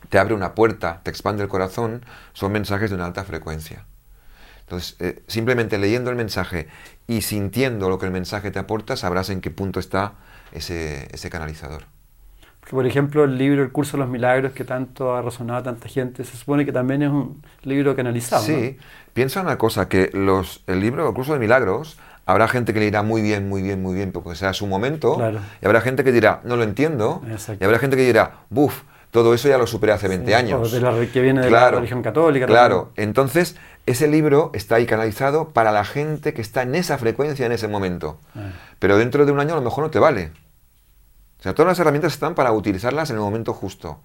te 0.08 0.18
abre 0.18 0.34
una 0.34 0.54
puerta, 0.54 1.00
te 1.04 1.10
expande 1.10 1.42
el 1.42 1.48
corazón, 1.48 2.04
son 2.32 2.52
mensajes 2.52 2.90
de 2.90 2.96
una 2.96 3.06
alta 3.06 3.24
frecuencia. 3.24 3.86
Entonces, 4.66 4.96
eh, 4.98 5.22
simplemente 5.28 5.78
leyendo 5.78 6.10
el 6.10 6.16
mensaje 6.16 6.66
y 7.06 7.20
sintiendo 7.22 7.88
lo 7.88 7.98
que 7.98 8.06
el 8.06 8.12
mensaje 8.12 8.50
te 8.50 8.58
aporta, 8.58 8.96
sabrás 8.96 9.30
en 9.30 9.40
qué 9.40 9.50
punto 9.52 9.78
está 9.78 10.14
ese, 10.52 11.08
ese 11.12 11.30
canalizador. 11.30 11.84
Porque, 12.58 12.74
por 12.74 12.84
ejemplo, 12.86 13.22
el 13.22 13.38
libro 13.38 13.62
El 13.62 13.70
curso 13.70 13.92
de 13.96 14.02
los 14.02 14.08
milagros, 14.10 14.50
que 14.52 14.64
tanto 14.64 15.14
ha 15.14 15.22
resonado 15.22 15.60
a 15.60 15.62
tanta 15.62 15.88
gente, 15.88 16.24
se 16.24 16.36
supone 16.36 16.64
que 16.66 16.72
también 16.72 17.02
es 17.04 17.10
un 17.10 17.40
libro 17.62 17.94
canalizado. 17.94 18.42
¿no? 18.42 18.46
Sí, 18.48 18.76
piensa 19.12 19.40
una 19.40 19.56
cosa, 19.56 19.88
que 19.88 20.10
los, 20.12 20.64
el 20.66 20.80
libro, 20.80 21.06
el 21.08 21.14
curso 21.14 21.32
de 21.34 21.38
milagros, 21.38 21.96
habrá 22.24 22.48
gente 22.48 22.74
que 22.74 22.80
le 22.80 22.86
irá 22.86 23.04
muy 23.04 23.22
bien, 23.22 23.48
muy 23.48 23.62
bien, 23.62 23.80
muy 23.80 23.94
bien, 23.94 24.10
porque 24.10 24.34
sea 24.34 24.52
su 24.52 24.66
momento, 24.66 25.14
Claro. 25.14 25.38
y 25.62 25.64
habrá 25.66 25.80
gente 25.80 26.02
que 26.02 26.10
dirá, 26.10 26.40
no 26.42 26.56
lo 26.56 26.64
entiendo, 26.64 27.22
Exacto. 27.30 27.62
y 27.62 27.64
habrá 27.64 27.78
gente 27.78 27.96
que 27.96 28.02
dirá, 28.04 28.38
buf, 28.50 28.82
todo 29.12 29.32
eso 29.32 29.48
ya 29.48 29.58
lo 29.58 29.68
superé 29.68 29.92
hace 29.92 30.08
20 30.08 30.26
Sí, 30.26 30.34
años. 30.34 30.72
de 30.72 30.80
la- 30.80 31.06
que 31.06 31.20
viene 31.20 31.42
de 31.42 31.50
la 31.52 31.70
religión 31.70 32.02
católica 32.02 32.46
Claro, 32.46 32.86
también. 32.86 33.10
entonces 33.10 33.56
ese 33.86 34.08
libro 34.08 34.50
está 34.52 34.76
ahí 34.76 34.86
canalizado 34.86 35.50
para 35.50 35.70
la 35.72 35.84
gente 35.84 36.34
que 36.34 36.42
está 36.42 36.62
en 36.62 36.74
esa 36.74 36.98
frecuencia 36.98 37.46
en 37.46 37.52
ese 37.52 37.68
momento. 37.68 38.18
Ah. 38.34 38.50
Pero 38.78 38.98
dentro 38.98 39.24
de 39.24 39.32
un 39.32 39.40
año 39.40 39.52
a 39.52 39.56
lo 39.56 39.62
mejor 39.62 39.84
no 39.84 39.90
te 39.90 39.98
vale. 40.00 40.32
O 41.38 41.42
sea, 41.42 41.54
todas 41.54 41.70
las 41.70 41.78
herramientas 41.78 42.12
están 42.12 42.34
para 42.34 42.52
utilizarlas 42.52 43.10
en 43.10 43.16
el 43.16 43.22
momento 43.22 43.52
justo. 43.52 44.00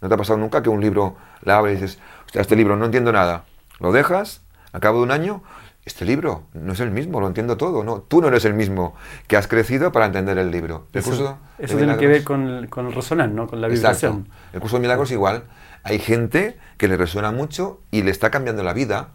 ¿No 0.00 0.08
te 0.08 0.14
ha 0.14 0.18
pasado 0.18 0.38
nunca 0.38 0.62
que 0.62 0.68
un 0.68 0.80
libro 0.80 1.16
la 1.42 1.56
abres 1.56 1.78
y 1.78 1.82
dices, 1.82 1.98
hostia, 2.26 2.42
este 2.42 2.56
libro 2.56 2.76
no 2.76 2.84
entiendo 2.84 3.10
nada? 3.10 3.44
Lo 3.80 3.90
dejas, 3.90 4.42
a 4.72 4.80
cabo 4.80 4.98
de 4.98 5.04
un 5.04 5.10
año, 5.10 5.42
este 5.84 6.04
libro 6.04 6.44
no 6.52 6.72
es 6.72 6.80
el 6.80 6.90
mismo, 6.90 7.20
lo 7.20 7.26
entiendo 7.26 7.56
todo. 7.56 7.82
No, 7.84 8.02
tú 8.02 8.20
no 8.20 8.28
eres 8.28 8.44
el 8.44 8.54
mismo 8.54 8.94
que 9.26 9.36
has 9.36 9.48
crecido 9.48 9.92
para 9.92 10.06
entender 10.06 10.38
el 10.38 10.50
libro. 10.50 10.86
El 10.92 11.00
Eso, 11.00 11.10
curso 11.10 11.38
eso 11.58 11.76
tiene 11.76 11.96
que 11.96 12.06
ver 12.06 12.22
con 12.22 12.48
el, 12.48 12.68
con 12.68 12.86
el 12.86 12.94
resonar, 12.94 13.30
¿no? 13.30 13.46
Con 13.46 13.60
la 13.60 13.66
Exacto. 13.68 14.12
vibración. 14.12 14.28
El 14.52 14.60
curso 14.60 14.76
de 14.76 14.82
milagros 14.82 15.10
igual. 15.10 15.44
Hay 15.82 15.98
gente 15.98 16.58
que 16.78 16.88
le 16.88 16.96
resuena 16.96 17.32
mucho 17.32 17.80
y 17.90 18.02
le 18.02 18.10
está 18.10 18.30
cambiando 18.30 18.62
la 18.62 18.72
vida 18.72 19.10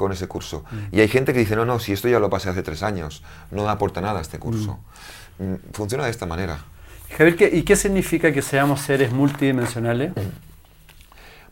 con 0.00 0.12
ese 0.12 0.26
curso. 0.26 0.64
Mm. 0.70 0.96
Y 0.96 1.00
hay 1.00 1.08
gente 1.08 1.32
que 1.32 1.38
dice, 1.38 1.54
no, 1.56 1.64
no, 1.64 1.78
si 1.78 1.92
esto 1.92 2.08
ya 2.08 2.18
lo 2.18 2.30
pasé 2.30 2.48
hace 2.50 2.62
tres 2.62 2.82
años, 2.82 3.22
no 3.50 3.68
aporta 3.68 4.00
nada 4.00 4.20
este 4.20 4.38
curso. 4.38 4.78
Mm, 5.38 5.54
Funciona 5.72 6.04
de 6.04 6.10
esta 6.10 6.26
manera. 6.26 6.58
Javier, 7.16 7.36
¿qué- 7.36 7.50
¿y 7.52 7.62
qué 7.62 7.76
significa 7.76 8.32
que 8.32 8.40
seamos 8.42 8.80
seres 8.80 9.12
multidimensionales? 9.12 10.12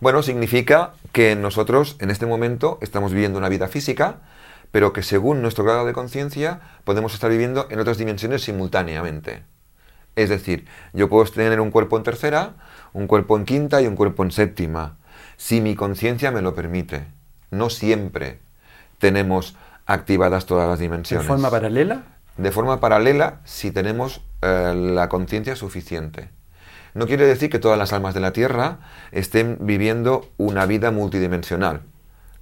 Bueno, 0.00 0.22
significa 0.22 0.92
que 1.12 1.34
nosotros 1.34 1.96
en 2.00 2.10
este 2.10 2.26
momento 2.26 2.78
estamos 2.80 3.12
viviendo 3.12 3.38
una 3.38 3.48
vida 3.48 3.66
física, 3.68 4.20
pero 4.70 4.92
que 4.92 5.02
según 5.02 5.42
nuestro 5.42 5.64
grado 5.64 5.84
de 5.86 5.92
conciencia 5.92 6.60
podemos 6.84 7.14
estar 7.14 7.30
viviendo 7.30 7.66
en 7.70 7.80
otras 7.80 7.98
dimensiones 7.98 8.42
simultáneamente. 8.42 9.42
Es 10.14 10.28
decir, 10.28 10.66
yo 10.92 11.08
puedo 11.08 11.24
tener 11.30 11.60
un 11.60 11.70
cuerpo 11.70 11.96
en 11.96 12.02
tercera, 12.02 12.54
un 12.92 13.06
cuerpo 13.06 13.36
en 13.36 13.44
quinta 13.44 13.80
y 13.82 13.86
un 13.86 13.96
cuerpo 13.96 14.22
en 14.22 14.30
séptima, 14.30 14.96
si 15.36 15.60
mi 15.60 15.74
conciencia 15.74 16.30
me 16.30 16.42
lo 16.42 16.54
permite. 16.54 17.06
No 17.50 17.70
siempre 17.70 18.40
tenemos 18.98 19.56
activadas 19.86 20.46
todas 20.46 20.68
las 20.68 20.78
¿De 20.78 20.84
dimensiones. 20.84 21.26
forma 21.26 21.50
paralela? 21.50 22.02
de 22.36 22.52
forma 22.52 22.78
paralela 22.78 23.40
si 23.44 23.72
tenemos 23.72 24.22
eh, 24.42 24.72
la 24.74 25.08
conciencia 25.08 25.56
suficiente. 25.56 26.30
No 26.94 27.06
quiere 27.06 27.26
decir 27.26 27.50
que 27.50 27.58
todas 27.58 27.78
las 27.78 27.92
almas 27.92 28.14
de 28.14 28.20
la 28.20 28.32
Tierra 28.32 28.78
estén 29.12 29.58
viviendo 29.60 30.30
una 30.36 30.64
vida 30.64 30.90
multidimensional. 30.90 31.82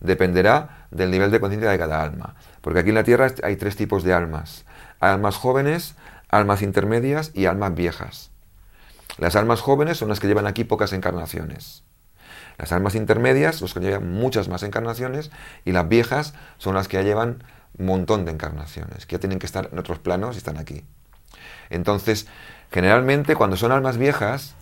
Dependerá 0.01 0.87
del 0.91 1.11
nivel 1.11 1.31
de 1.31 1.41
conciencia 1.41 1.71
de 1.71 1.79
cada 1.79 2.03
alma. 2.03 2.37
Porque 2.61 2.81
aquí 2.81 2.91
en 2.91 2.95
la 2.95 3.05
Tierra 3.05 3.33
hay 3.43 3.57
tres 3.57 3.77
tipos 3.77 4.05
de 4.05 4.13
almas. 4.13 4.67
Almas 5.01 5.37
jóvenes, 5.37 5.97
almas 6.29 6.63
intermedias 6.63 7.31
y 7.35 7.47
almas 7.47 7.75
viejas. 7.75 8.31
Las 9.19 9.35
almas 9.35 9.61
jóvenes 9.63 9.97
son 9.97 10.11
las 10.11 10.21
que 10.21 10.27
llevan 10.27 10.47
aquí 10.47 10.65
pocas 10.65 10.93
encarnaciones. 10.93 11.83
Las 12.59 12.73
almas 12.73 12.95
intermedias, 12.95 13.61
los 13.61 13.75
que 13.75 13.81
llevan 13.81 14.11
muchas 14.11 14.49
más 14.49 14.63
encarnaciones, 14.63 15.31
y 15.65 15.73
las 15.73 15.89
viejas 15.89 16.35
son 16.59 16.75
las 16.75 16.89
que 16.89 16.97
ya 16.97 17.03
llevan 17.03 17.45
un 17.79 17.87
montón 17.87 18.25
de 18.25 18.33
encarnaciones, 18.33 19.07
que 19.07 19.17
ya 19.17 19.21
tienen 19.21 19.39
que 19.39 19.47
estar 19.47 19.69
en 19.71 19.79
otros 19.79 19.99
planos 19.99 20.35
y 20.35 20.39
están 20.39 20.57
aquí. 20.57 20.85
Entonces, 21.71 22.27
generalmente 22.71 23.35
cuando 23.35 23.57
son 23.57 23.73
almas 23.73 23.99
viejas, 23.99 24.55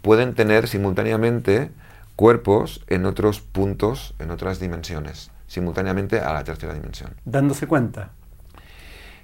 pueden 0.00 0.34
tener 0.34 0.68
simultáneamente 0.68 1.70
cuerpos 2.16 2.82
en 2.88 3.06
otros 3.06 3.40
puntos, 3.40 4.14
en 4.18 4.30
otras 4.30 4.60
dimensiones, 4.60 5.30
simultáneamente 5.46 6.20
a 6.20 6.32
la 6.32 6.44
tercera 6.44 6.74
dimensión. 6.74 7.14
Dándose 7.24 7.66
cuenta. 7.66 8.10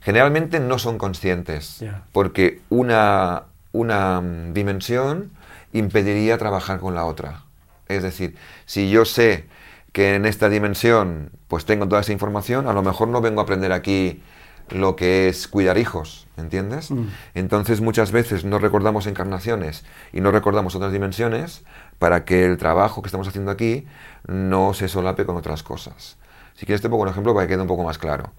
Generalmente 0.00 0.60
no 0.60 0.78
son 0.78 0.96
conscientes, 0.96 1.84
porque 2.12 2.60
una, 2.68 3.44
una 3.72 4.22
dimensión 4.52 5.32
impediría 5.72 6.38
trabajar 6.38 6.78
con 6.78 6.94
la 6.94 7.04
otra. 7.04 7.42
Es 7.88 8.02
decir, 8.02 8.36
si 8.66 8.90
yo 8.90 9.04
sé 9.04 9.46
que 9.92 10.14
en 10.14 10.26
esta 10.26 10.48
dimensión 10.48 11.30
pues 11.48 11.64
tengo 11.64 11.88
toda 11.88 12.02
esa 12.02 12.12
información, 12.12 12.68
a 12.68 12.72
lo 12.72 12.82
mejor 12.82 13.08
no 13.08 13.20
vengo 13.20 13.40
a 13.40 13.44
aprender 13.44 13.72
aquí 13.72 14.22
lo 14.70 14.96
que 14.96 15.28
es 15.28 15.48
cuidar 15.48 15.78
hijos, 15.78 16.26
¿entiendes? 16.36 16.90
Mm. 16.90 17.06
Entonces 17.34 17.80
muchas 17.80 18.12
veces 18.12 18.44
no 18.44 18.58
recordamos 18.58 19.06
encarnaciones 19.06 19.84
y 20.12 20.20
no 20.20 20.30
recordamos 20.30 20.74
otras 20.74 20.92
dimensiones 20.92 21.62
para 21.98 22.24
que 22.24 22.44
el 22.44 22.58
trabajo 22.58 23.02
que 23.02 23.08
estamos 23.08 23.28
haciendo 23.28 23.50
aquí 23.50 23.86
no 24.26 24.74
se 24.74 24.88
solape 24.88 25.24
con 25.24 25.36
otras 25.36 25.62
cosas. 25.62 26.18
Si 26.54 26.66
quieres 26.66 26.82
te 26.82 26.88
pongo 26.88 27.04
un 27.04 27.08
ejemplo 27.08 27.34
para 27.34 27.46
que 27.46 27.54
quede 27.54 27.62
un 27.62 27.68
poco 27.68 27.84
más 27.84 27.98
claro. 27.98 28.32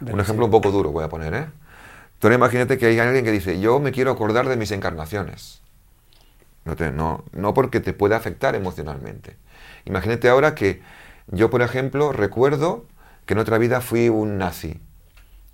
Un 0.00 0.18
ejemplo 0.18 0.44
sí. 0.44 0.46
un 0.46 0.50
poco 0.50 0.72
duro 0.72 0.90
voy 0.90 1.04
a 1.04 1.08
poner, 1.08 1.34
¿eh? 1.34 1.46
Imagínate 2.22 2.78
que 2.78 2.86
hay 2.86 2.98
alguien 2.98 3.24
que 3.24 3.32
dice, 3.32 3.60
yo 3.60 3.80
me 3.80 3.92
quiero 3.92 4.10
acordar 4.12 4.48
de 4.48 4.56
mis 4.56 4.70
encarnaciones. 4.70 5.61
No, 6.64 6.76
te- 6.76 6.92
no, 6.92 7.24
no 7.32 7.54
porque 7.54 7.80
te 7.80 7.92
puede 7.92 8.14
afectar 8.14 8.54
emocionalmente. 8.54 9.36
Imagínate 9.84 10.28
ahora 10.28 10.54
que 10.54 10.82
yo, 11.28 11.50
por 11.50 11.62
ejemplo, 11.62 12.12
recuerdo 12.12 12.86
que 13.26 13.34
en 13.34 13.40
otra 13.40 13.58
vida 13.58 13.80
fui 13.80 14.08
un 14.08 14.38
nazi 14.38 14.80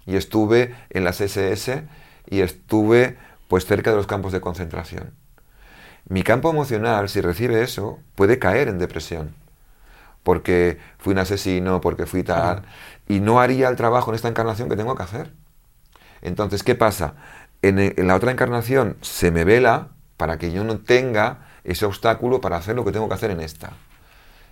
y 0.07 0.17
estuve 0.17 0.75
en 0.91 1.05
las 1.05 1.21
SS 1.21 1.85
y 2.29 2.41
estuve 2.41 3.19
pues 3.49 3.67
cerca 3.67 3.91
de 3.91 3.97
los 3.97 4.07
campos 4.07 4.33
de 4.33 4.41
concentración. 4.41 5.13
Mi 6.09 6.23
campo 6.23 6.51
emocional, 6.51 7.09
si 7.09 7.21
recibe 7.21 7.63
eso, 7.63 8.01
puede 8.15 8.39
caer 8.39 8.69
en 8.69 8.79
depresión 8.79 9.35
porque 10.23 10.79
fui 10.99 11.13
un 11.15 11.19
asesino, 11.21 11.81
porque 11.81 12.07
fui 12.07 12.23
tal, 12.23 12.63
y 13.09 13.21
no 13.21 13.41
haría 13.41 13.69
el 13.69 13.77
trabajo 13.77 14.11
en 14.11 14.17
esta 14.17 14.29
encarnación 14.29 14.69
que 14.69 14.77
tengo 14.77 14.95
que 14.95 15.03
hacer. 15.03 15.33
Entonces, 16.23 16.63
¿qué 16.63 16.75
pasa? 16.75 17.15
En, 17.63 17.79
en 17.79 18.07
la 18.09 18.17
otra 18.17 18.33
encarnación 18.33 18.97
se 19.03 19.31
me 19.31 19.45
vela 19.45 19.91
para 20.19 20.37
que 20.37 20.53
yo 20.53 20.63
no 20.65 20.77
tenga 20.79 21.39
ese 21.65 21.87
obstáculo 21.87 22.43
para 22.43 22.57
hacer 22.59 22.77
lo 22.77 22.85
que 22.85 22.93
tengo 22.93 23.09
que 23.09 23.15
hacer 23.15 23.31
en 23.31 23.41
esta. 23.41 23.73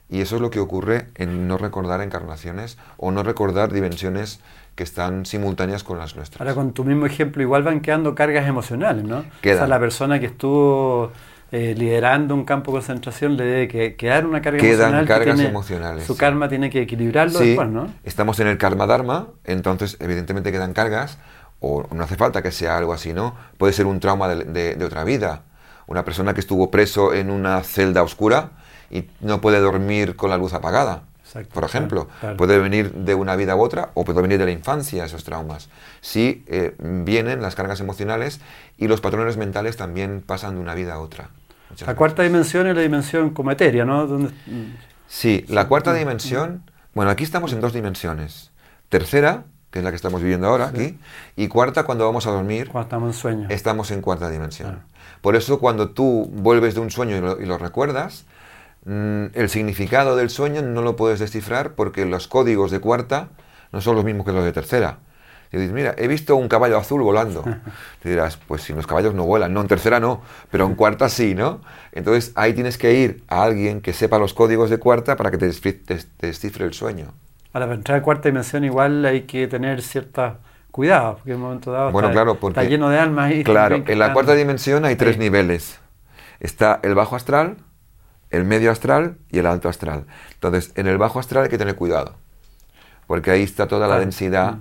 Y 0.08 0.20
eso 0.20 0.36
es 0.36 0.40
lo 0.42 0.50
que 0.50 0.60
ocurre 0.60 1.08
en 1.16 1.48
no 1.48 1.58
recordar 1.58 2.00
encarnaciones 2.00 2.78
o 2.96 3.10
no 3.10 3.22
recordar 3.22 3.72
dimensiones 3.72 4.40
que 4.76 4.84
están 4.84 5.26
simultáneas 5.26 5.82
con 5.84 5.98
las 5.98 6.14
nuestras. 6.16 6.40
Ahora 6.40 6.54
con 6.54 6.72
tu 6.72 6.84
mismo 6.84 7.06
ejemplo, 7.06 7.42
igual 7.42 7.62
van 7.64 7.80
quedando 7.80 8.14
cargas 8.14 8.46
emocionales, 8.46 9.04
¿no? 9.04 9.24
Quedan. 9.42 9.56
O 9.56 9.58
sea, 9.60 9.66
la 9.66 9.80
persona 9.80 10.20
que 10.20 10.26
estuvo 10.26 11.10
eh, 11.50 11.74
liderando 11.76 12.34
un 12.34 12.44
campo 12.44 12.70
de 12.70 12.76
concentración 12.78 13.36
le 13.36 13.44
debe 13.44 13.68
que, 13.68 13.96
quedar 13.96 14.26
una 14.26 14.40
carga 14.42 14.60
Quedan 14.60 14.72
emocional. 14.94 15.04
que 15.04 15.08
cargas 15.08 15.34
tiene- 15.36 15.50
emocionales, 15.50 16.04
Su 16.04 16.12
sí. 16.14 16.18
karma 16.20 16.48
tiene 16.48 16.70
que 16.70 16.82
equilibrarlo 16.82 17.38
Sí, 17.38 17.46
después, 17.48 17.68
¿no? 17.68 17.88
estamos 18.04 18.38
en 18.40 18.46
el 18.48 18.58
karma 18.58 18.86
dharma, 18.86 19.28
entonces 19.44 19.96
evidentemente 20.00 20.52
quedan 20.52 20.72
cargas, 20.72 21.18
o 21.58 21.86
no 21.92 22.04
hace 22.04 22.16
falta 22.16 22.42
que 22.42 22.52
sea 22.52 22.76
algo 22.76 22.92
así, 22.92 23.12
¿no? 23.12 23.34
Puede 23.58 23.72
ser 23.72 23.86
un 23.86 23.98
trauma 23.98 24.28
de, 24.28 24.44
de- 24.44 24.74
de 24.76 24.84
otra 24.84 25.02
vida. 25.04 25.42
Una 25.86 26.04
persona 26.04 26.34
que 26.34 26.40
estuvo 26.40 26.70
preso 26.70 27.14
en 27.14 27.30
una 27.30 27.62
celda 27.62 28.02
oscura 28.02 28.50
y 28.90 29.04
no 29.20 29.40
puede 29.40 29.60
dormir 29.60 30.16
con 30.16 30.30
la 30.30 30.36
luz 30.36 30.52
apagada, 30.52 31.02
Exacto, 31.24 31.54
por 31.54 31.64
ejemplo. 31.64 32.04
claro, 32.06 32.20
claro. 32.20 32.36
Puede 32.36 32.58
venir 32.58 32.92
de 32.92 33.14
una 33.14 33.34
vida 33.36 33.56
u 33.56 33.60
otra 33.62 33.90
o 33.94 34.04
puede 34.04 34.22
venir 34.22 34.38
de 34.38 34.44
la 34.46 34.52
infancia 34.52 35.04
esos 35.04 35.24
traumas. 35.24 35.68
Sí 36.00 36.44
eh, 36.46 36.74
vienen 36.78 37.42
las 37.42 37.54
cargas 37.54 37.80
emocionales 37.80 38.40
y 38.78 38.88
los 38.88 39.00
patrones 39.00 39.36
mentales 39.36 39.76
también 39.76 40.22
pasan 40.24 40.54
de 40.54 40.60
una 40.60 40.74
vida 40.74 40.94
a 40.94 41.00
otra. 41.00 41.30
La 41.70 41.74
veces. 41.74 41.94
cuarta 41.96 42.22
dimensión 42.22 42.66
es 42.68 42.76
la 42.76 42.82
dimensión 42.82 43.30
como 43.30 43.50
etérea, 43.50 43.84
¿no? 43.84 44.08
Sí, 45.08 45.44
la 45.48 45.68
cuarta 45.68 45.92
dimensión, 45.92 46.62
bueno, 46.94 47.10
aquí 47.10 47.24
estamos 47.24 47.52
en 47.52 47.60
dos 47.60 47.72
dimensiones. 47.72 48.50
Tercera, 48.88 49.44
que 49.70 49.80
es 49.80 49.84
la 49.84 49.90
que 49.90 49.96
estamos 49.96 50.20
viviendo 50.22 50.46
ahora 50.46 50.68
aquí, 50.68 50.98
y 51.36 51.48
cuarta 51.48 51.82
cuando 51.84 52.04
vamos 52.06 52.26
a 52.26 52.30
dormir, 52.30 52.68
cuando 52.68 52.86
estamos 52.86 53.08
en 53.08 53.20
sueño. 53.20 53.46
estamos 53.50 53.90
en 53.90 54.00
cuarta 54.00 54.30
dimensión. 54.30 54.70
Claro. 54.70 54.84
Por 55.26 55.34
eso 55.34 55.58
cuando 55.58 55.90
tú 55.90 56.30
vuelves 56.32 56.76
de 56.76 56.80
un 56.80 56.92
sueño 56.92 57.16
y 57.16 57.20
lo, 57.20 57.42
y 57.42 57.46
lo 57.46 57.58
recuerdas, 57.58 58.26
mm, 58.84 59.24
el 59.34 59.48
significado 59.48 60.14
del 60.14 60.30
sueño 60.30 60.62
no 60.62 60.82
lo 60.82 60.94
puedes 60.94 61.18
descifrar 61.18 61.72
porque 61.72 62.04
los 62.04 62.28
códigos 62.28 62.70
de 62.70 62.78
cuarta 62.78 63.30
no 63.72 63.80
son 63.80 63.96
los 63.96 64.04
mismos 64.04 64.24
que 64.24 64.30
los 64.30 64.44
de 64.44 64.52
tercera. 64.52 64.98
Y 65.50 65.56
dices, 65.56 65.72
mira, 65.72 65.96
he 65.98 66.06
visto 66.06 66.36
un 66.36 66.46
caballo 66.46 66.78
azul 66.78 67.02
volando. 67.02 67.42
Te 68.04 68.08
dirás, 68.08 68.36
pues 68.36 68.62
si 68.62 68.72
los 68.72 68.86
caballos 68.86 69.14
no 69.14 69.24
vuelan, 69.24 69.52
no, 69.52 69.62
en 69.62 69.66
tercera 69.66 69.98
no, 69.98 70.22
pero 70.48 70.64
en 70.64 70.76
cuarta 70.76 71.08
sí, 71.08 71.34
¿no? 71.34 71.60
Entonces 71.90 72.30
ahí 72.36 72.52
tienes 72.52 72.78
que 72.78 72.94
ir 72.94 73.24
a 73.26 73.42
alguien 73.42 73.80
que 73.80 73.92
sepa 73.92 74.20
los 74.20 74.32
códigos 74.32 74.70
de 74.70 74.78
cuarta 74.78 75.16
para 75.16 75.32
que 75.32 75.38
te, 75.38 75.50
descifre 76.20 76.66
el 76.66 76.72
sueño. 76.72 77.14
Ahora, 77.52 77.66
para 77.66 77.74
entrar 77.74 77.98
a 77.98 78.02
cuarta 78.02 78.28
dimensión 78.28 78.62
igual 78.62 79.04
hay 79.04 79.22
que 79.22 79.48
tener 79.48 79.82
cierta 79.82 80.38
cuidado, 80.76 81.14
porque 81.16 81.30
en 81.32 81.36
un 81.36 81.42
momento 81.42 81.72
dado 81.72 81.90
Bueno, 81.90 82.08
está, 82.08 82.14
claro, 82.14 82.38
porque- 82.38 82.60
está 82.60 82.70
lleno 82.70 82.88
de 82.88 82.98
almas. 83.00 83.32
Claro, 83.44 83.82
en 83.86 83.98
la 83.98 84.12
cuarta 84.12 84.34
dimensión 84.34 84.84
hay 84.84 84.94
tres 84.94 85.18
niveles. 85.18 85.80
Está 86.38 86.78
el 86.84 86.94
bajo 86.94 87.16
astral, 87.16 87.56
el 88.30 88.44
medio 88.44 88.70
astral 88.70 89.16
y 89.30 89.38
el 89.40 89.46
alto 89.46 89.68
astral. 89.68 90.04
Entonces, 90.34 90.70
en 90.76 90.86
el 90.86 90.98
bajo 90.98 91.18
astral 91.18 91.44
hay 91.44 91.50
que 91.50 91.58
tener 91.58 91.74
cuidado, 91.74 92.14
porque 93.08 93.30
ahí 93.32 93.42
está 93.42 93.66
toda 93.66 93.82
la 93.82 93.94
Claro. 93.94 94.00
densidad 94.02 94.54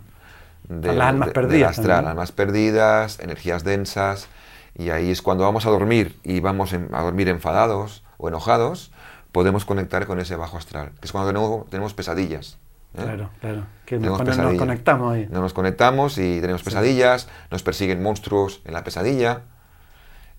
de, 0.67 0.75
Están 0.89 0.97
las 0.97 1.07
almas 1.09 1.27
de- 1.27 1.33
perdidas 1.33 1.77
astral, 1.77 2.07
almas 2.07 2.31
perdidas, 2.31 3.19
energías 3.19 3.63
densas, 3.63 4.27
y 4.73 4.89
ahí 4.89 5.11
es 5.11 5.21
cuando 5.21 5.43
vamos 5.43 5.65
a 5.67 5.69
dormir 5.69 6.17
y 6.23 6.39
vamos 6.39 6.73
en- 6.73 6.89
a 6.93 7.01
dormir 7.01 7.27
enfadados 7.29 8.03
o 8.17 8.27
enojados, 8.29 8.91
podemos 9.31 9.65
conectar 9.65 10.05
con 10.07 10.19
ese 10.19 10.35
bajo 10.37 10.57
astral, 10.57 10.91
que 10.99 11.05
es 11.05 11.11
cuando 11.11 11.29
tenemos, 11.29 11.69
tenemos 11.69 11.93
pesadillas. 11.93 12.57
¿Eh? 13.01 13.03
Claro, 13.03 13.29
claro. 13.39 13.65
Que 13.85 13.97
nos, 13.99 14.19
nos 14.23 14.57
conectamos 14.57 15.13
ahí. 15.13 15.27
No 15.29 15.41
nos 15.41 15.53
conectamos 15.53 16.17
y 16.17 16.41
tenemos 16.41 16.63
pesadillas, 16.63 17.27
nos 17.51 17.63
persiguen 17.63 18.01
monstruos 18.01 18.61
en 18.65 18.73
la 18.73 18.83
pesadilla, 18.83 19.41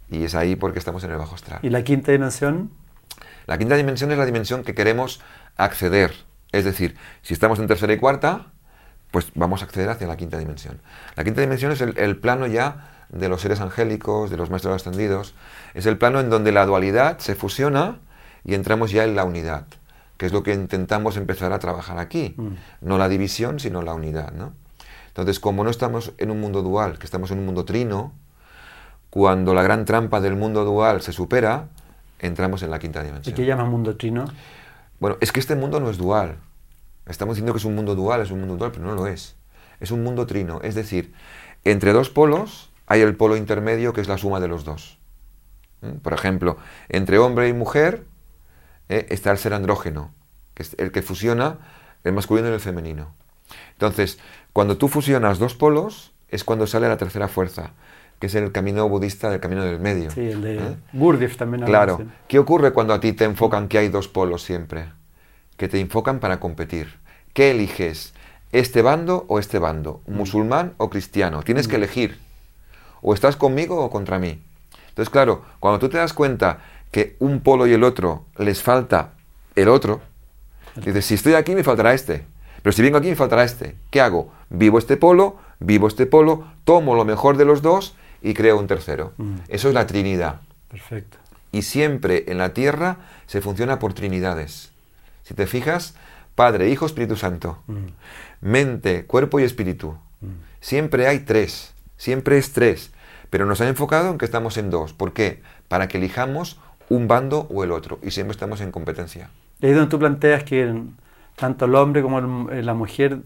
y 0.09 0.25
es 0.25 0.35
ahí 0.35 0.57
porque 0.57 0.79
estamos 0.79 1.03
en 1.05 1.11
el 1.11 1.17
bajo 1.19 1.35
astral. 1.35 1.61
Y 1.63 1.71
la 1.71 1.83
quinta 1.83 2.13
dimensión, 2.13 2.71
La 3.47 3.59
quinta 3.59 3.77
dimensión 3.77 4.11
es 4.13 4.19
la 4.19 4.27
dimensión 4.27 4.65
que 4.65 4.75
queremos 4.75 5.21
acceder. 5.57 6.13
Es 6.53 6.65
decir, 6.65 6.97
si 7.23 7.35
estamos 7.35 7.59
en 7.59 7.67
tercera 7.67 7.93
y 7.93 7.99
cuarta, 7.99 8.47
pues 9.11 9.31
vamos 9.35 9.63
a 9.63 9.65
acceder 9.65 9.89
hacia 9.89 10.07
la 10.07 10.17
quinta 10.17 10.39
dimensión. 10.39 10.81
La 11.17 11.25
quinta 11.25 11.41
dimensión 11.41 11.73
es 11.73 11.81
el, 11.81 11.97
el 11.99 12.19
plano 12.19 12.47
ya 12.47 12.93
de 13.09 13.29
los 13.29 13.41
seres 13.41 13.61
angélicos, 13.61 14.31
de 14.31 14.37
los 14.37 14.51
maestros 14.51 14.75
ascendidos. 14.75 15.35
Es 15.75 15.87
el 15.87 15.97
plano 15.99 16.21
en 16.21 16.31
donde 16.31 16.53
la 16.53 16.67
dualidad 16.67 17.19
se 17.19 17.35
fusiona 17.35 17.99
y 18.45 18.55
entramos 18.55 18.91
ya 18.91 19.05
en 19.05 19.17
la 19.17 19.25
unidad, 19.25 19.67
que 20.17 20.27
es 20.27 20.33
lo 20.33 20.43
que 20.43 20.55
intentamos 20.55 21.17
empezar 21.17 21.53
a 21.53 21.59
trabajar 21.59 21.99
aquí. 21.99 22.35
Mm. 22.37 22.49
No 22.81 22.99
la 22.99 23.09
división, 23.09 23.61
sino 23.61 23.83
la 23.83 23.95
unidad. 23.95 24.33
¿no? 24.33 24.55
Entonces, 25.09 25.41
como 25.41 25.65
no 25.65 25.71
estamos 25.71 26.13
en 26.19 26.31
un 26.31 26.41
mundo 26.41 26.63
dual, 26.63 26.99
que 26.99 27.07
estamos 27.07 27.31
en 27.31 27.39
un 27.39 27.47
mundo 27.47 27.65
trino, 27.65 28.13
cuando 29.11 29.55
la 29.55 29.63
gran 29.63 29.85
trampa 29.85 30.21
del 30.21 30.37
mundo 30.37 30.65
dual 30.65 31.03
se 31.03 31.13
supera, 31.13 31.69
entramos 32.19 32.63
en 32.63 32.71
la 32.71 32.79
quinta 32.79 33.03
¿y 33.03 33.07
dimensión. 33.07 33.35
qué 33.35 33.45
llamas 33.45 33.69
mundo 33.69 33.97
trino? 33.97 34.27
Bueno, 35.01 35.17
es 35.21 35.33
que 35.33 35.41
este 35.41 35.57
mundo 35.57 35.81
no 35.81 35.91
es 35.91 35.99
dual. 35.99 36.37
Estamos 37.07 37.37
diciendo 37.37 37.53
que 37.53 37.59
es 37.59 37.65
un 37.65 37.75
mundo 37.75 37.95
dual, 37.95 38.21
es 38.21 38.31
un 38.31 38.41
mundo 38.41 38.57
dual, 38.57 38.73
pero 38.73 38.85
no 38.85 38.95
lo 38.95 39.07
es. 39.07 39.37
Es 39.81 39.91
un 39.91 40.03
mundo 40.03 40.27
trino. 40.27 40.61
Es 40.63 40.75
decir, 40.75 41.13
entre 41.65 41.93
dos 41.93 42.11
polos 42.11 42.71
hay 42.87 43.01
el 43.01 43.17
polo 43.17 43.37
intermedio 43.37 43.93
que 43.93 44.01
es 44.01 44.09
la 44.09 44.19
suma 44.19 44.41
de 44.41 44.49
los 44.49 44.65
dos. 44.65 44.99
¿Mm? 45.83 45.99
Por 45.99 46.13
ejemplo, 46.13 46.57
entre 46.89 47.19
hombre 47.19 47.49
y 47.49 47.53
mujer 47.53 48.05
eh, 48.89 49.07
está 49.11 49.31
el 49.31 49.39
ser 49.39 49.55
andrógeno, 49.55 50.13
que 50.55 50.63
es 50.63 50.75
el 50.79 50.93
que 50.93 51.03
fusiona 51.03 51.59
el 52.05 52.13
masculino 52.13 52.49
y 52.49 52.53
el 52.53 52.61
femenino. 52.61 53.15
Entonces, 53.73 54.19
cuando 54.53 54.77
tú 54.77 54.89
fusionas 54.89 55.39
dos 55.39 55.55
polos, 55.55 56.13
es 56.29 56.45
cuando 56.45 56.67
sale 56.67 56.89
la 56.89 56.97
tercera 56.97 57.29
fuerza, 57.29 57.73
que 58.19 58.27
es 58.29 58.35
el 58.35 58.53
camino 58.53 58.89
budista 58.89 59.31
del 59.31 59.41
camino 59.41 59.65
del 59.65 59.79
medio. 59.79 60.11
Sí, 60.11 60.21
el 60.21 60.43
de 60.43 60.57
¿eh? 60.57 60.77
Gurdjieff 60.93 61.37
también. 61.37 61.65
Claro. 61.65 62.07
¿Qué 62.29 62.39
ocurre 62.39 62.73
cuando 62.73 62.95
a 62.95 63.01
ti 63.01 63.13
te 63.13 63.25
enfocan 63.25 63.69
que 63.69 63.79
hay 63.79 63.89
dos 63.89 64.09
polos 64.09 64.43
siempre? 64.43 64.87
Que 65.57 65.69
te 65.69 65.81
enfocan 65.81 66.19
para 66.19 66.41
competir. 66.41 66.95
¿Qué 67.33 67.51
eliges? 67.51 68.15
¿Este 68.53 68.81
bando 68.81 69.27
o 69.29 69.39
este 69.39 69.59
bando? 69.59 70.01
¿Musulmán 70.07 70.75
o 70.79 70.89
cristiano? 70.89 71.43
Tienes 71.43 71.69
que 71.69 71.77
elegir. 71.77 72.19
O 73.03 73.13
estás 73.13 73.37
conmigo 73.37 73.85
o 73.85 73.91
contra 73.91 74.19
mí. 74.19 74.43
Entonces, 74.89 75.11
claro, 75.11 75.43
cuando 75.61 75.79
tú 75.79 75.91
te 75.91 75.99
das 75.99 76.15
cuenta 76.15 76.61
que 76.91 77.17
un 77.19 77.41
polo 77.41 77.67
y 77.67 77.73
el 77.73 77.85
otro 77.85 78.25
les 78.39 78.63
falta 78.63 79.13
el 79.55 79.69
otro, 79.69 80.01
dices, 80.77 81.05
si 81.05 81.15
estoy 81.15 81.35
aquí 81.35 81.55
me 81.55 81.65
faltará 81.65 81.95
este. 81.95 82.25
Pero 82.63 82.73
si 82.73 82.83
vengo 82.83 82.99
aquí 82.99 83.09
me 83.09 83.17
faltará 83.17 83.45
este. 83.45 83.77
¿Qué 83.91 84.01
hago? 84.01 84.33
Vivo 84.51 84.79
este 84.79 84.97
polo, 84.97 85.39
vivo 85.61 85.89
este 85.89 86.07
polo, 86.07 86.45
tomo 86.65 86.95
lo 86.95 87.05
mejor 87.05 87.37
de 87.37 87.45
los 87.45 87.63
dos 87.63 87.97
y 88.23 88.35
creo 88.35 88.59
un 88.59 88.67
tercero. 88.67 89.13
Mm. 89.17 89.37
Eso 89.49 89.69
es 89.69 89.75
la 89.75 89.87
Trinidad. 89.87 90.41
Perfecto. 90.69 91.19
Y 91.53 91.63
siempre 91.63 92.25
en 92.29 92.39
la 92.39 92.53
tierra 92.55 92.99
se 93.27 93.41
funciona 93.41 93.79
por 93.79 93.95
trinidades. 93.95 94.73
Si 95.23 95.35
te 95.35 95.47
fijas, 95.47 95.95
Padre, 96.35 96.69
Hijo, 96.69 96.87
Espíritu 96.87 97.17
Santo. 97.17 97.63
Mm. 97.67 97.87
Mente, 98.41 99.07
cuerpo 99.07 99.41
y 99.41 99.45
espíritu. 99.45 99.97
Siempre 100.61 101.07
hay 101.07 101.21
tres. 101.21 101.73
Siempre 101.97 102.37
es 102.37 102.53
tres. 102.53 102.91
Pero 103.31 103.47
nos 103.47 103.61
han 103.61 103.69
enfocado 103.69 104.11
en 104.11 104.19
que 104.19 104.25
estamos 104.25 104.57
en 104.57 104.71
dos. 104.71 104.93
¿Por 104.93 105.13
qué? 105.13 105.43
Para 105.69 105.89
que 105.89 105.99
elijamos 105.99 106.61
un 106.89 107.09
bando 107.09 107.47
o 107.51 107.65
el 107.65 107.73
otro. 107.73 107.99
Y 108.03 108.11
siempre 108.11 108.33
estamos 108.33 108.61
en 108.61 108.71
competencia. 108.73 109.31
Y 109.61 109.67
ahí 109.67 109.73
donde 109.73 109.91
tú 109.91 109.99
planteas 109.99 110.45
que 110.45 110.83
tanto 111.35 111.65
el 111.65 111.75
hombre 111.75 112.03
como 112.03 112.19
el- 112.19 112.59
eh, 112.59 112.63
la 112.63 112.75
mujer 112.75 113.21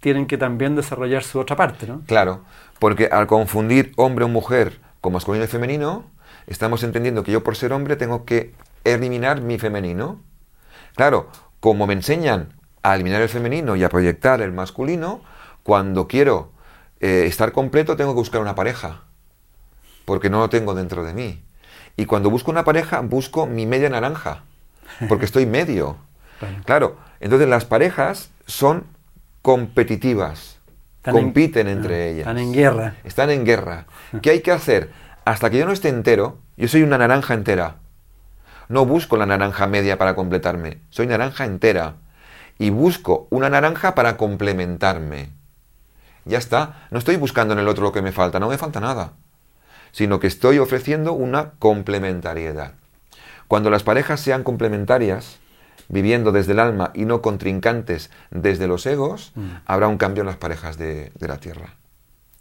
tienen 0.00 0.26
que 0.26 0.38
también 0.38 0.76
desarrollar 0.76 1.22
su 1.24 1.38
otra 1.38 1.56
parte, 1.56 1.86
¿no? 1.86 2.02
Claro, 2.06 2.42
porque 2.78 3.06
al 3.06 3.26
confundir 3.26 3.92
hombre 3.96 4.24
o 4.24 4.28
mujer 4.28 4.78
con 5.00 5.12
masculino 5.12 5.44
y 5.44 5.48
femenino, 5.48 6.04
estamos 6.46 6.82
entendiendo 6.82 7.24
que 7.24 7.32
yo 7.32 7.42
por 7.42 7.56
ser 7.56 7.72
hombre 7.72 7.96
tengo 7.96 8.24
que 8.24 8.52
eliminar 8.84 9.40
mi 9.40 9.58
femenino. 9.58 10.20
Claro, 10.94 11.28
como 11.60 11.86
me 11.86 11.94
enseñan 11.94 12.52
a 12.82 12.94
eliminar 12.94 13.22
el 13.22 13.28
femenino 13.28 13.74
y 13.74 13.82
a 13.82 13.88
proyectar 13.88 14.40
el 14.42 14.52
masculino, 14.52 15.22
cuando 15.62 16.06
quiero 16.06 16.52
eh, 17.00 17.24
estar 17.26 17.52
completo 17.52 17.96
tengo 17.96 18.12
que 18.12 18.18
buscar 18.20 18.40
una 18.40 18.54
pareja, 18.54 19.02
porque 20.04 20.30
no 20.30 20.38
lo 20.38 20.48
tengo 20.48 20.74
dentro 20.74 21.04
de 21.04 21.12
mí. 21.14 21.42
Y 21.96 22.06
cuando 22.06 22.30
busco 22.30 22.50
una 22.50 22.64
pareja, 22.64 23.00
busco 23.00 23.46
mi 23.46 23.64
media 23.66 23.88
naranja, 23.88 24.42
porque 25.08 25.24
estoy 25.24 25.46
medio. 25.46 25.96
Claro. 26.38 26.56
Claro, 26.66 26.96
entonces 27.18 27.48
las 27.48 27.64
parejas 27.64 28.30
son 28.46 28.84
competitivas, 29.40 30.58
Están 30.98 31.16
en- 31.16 31.22
compiten 31.22 31.66
entre 31.68 31.94
ah, 31.94 32.06
ellas. 32.08 32.18
están 32.20 32.38
en 32.38 32.52
guerra. 32.52 32.94
Están 33.04 33.30
en 33.30 33.44
guerra. 33.46 33.86
¿Qué 34.22 34.30
hay 34.30 34.40
que 34.42 34.52
hacer? 34.52 34.90
Hasta 35.24 35.48
que 35.48 35.56
yo 35.58 35.64
no 35.64 35.72
esté 35.72 35.88
entero, 35.88 36.36
yo 36.58 36.68
soy 36.68 36.82
una 36.82 36.98
naranja 36.98 37.32
entera. 37.32 37.76
No 38.68 38.84
busco 38.84 39.16
la 39.16 39.24
naranja 39.24 39.66
media 39.66 39.96
para 39.96 40.14
completarme, 40.14 40.80
soy 40.90 41.06
naranja 41.06 41.46
entera. 41.46 41.94
Y 42.58 42.68
busco 42.68 43.28
una 43.30 43.48
naranja 43.48 43.94
para 43.94 44.18
complementarme. 44.18 45.30
Ya 46.26 46.36
está, 46.36 46.86
no 46.90 46.98
estoy 46.98 47.16
buscando 47.16 47.54
en 47.54 47.60
el 47.60 47.68
otro 47.68 47.84
lo 47.84 47.92
que 47.92 48.02
me 48.02 48.12
falta, 48.12 48.38
no 48.40 48.48
me 48.50 48.58
falta 48.58 48.78
nada, 48.80 49.12
sino 49.96 50.20
que 50.20 50.26
estoy 50.26 50.58
ofreciendo 50.58 51.14
una 51.14 51.52
complementariedad. 51.58 52.72
Cuando 53.48 53.70
las 53.70 53.82
parejas 53.82 54.20
sean 54.20 54.42
complementarias, 54.42 55.38
viviendo 55.88 56.32
desde 56.32 56.52
el 56.52 56.58
alma 56.58 56.90
y 56.92 57.06
no 57.06 57.22
contrincantes 57.22 58.10
desde 58.30 58.66
los 58.66 58.84
egos, 58.84 59.32
Mm. 59.36 59.46
habrá 59.64 59.88
un 59.88 59.96
cambio 59.96 60.20
en 60.20 60.26
las 60.26 60.36
parejas 60.36 60.76
de, 60.76 61.12
de 61.18 61.28
la 61.28 61.38
Tierra. 61.38 61.76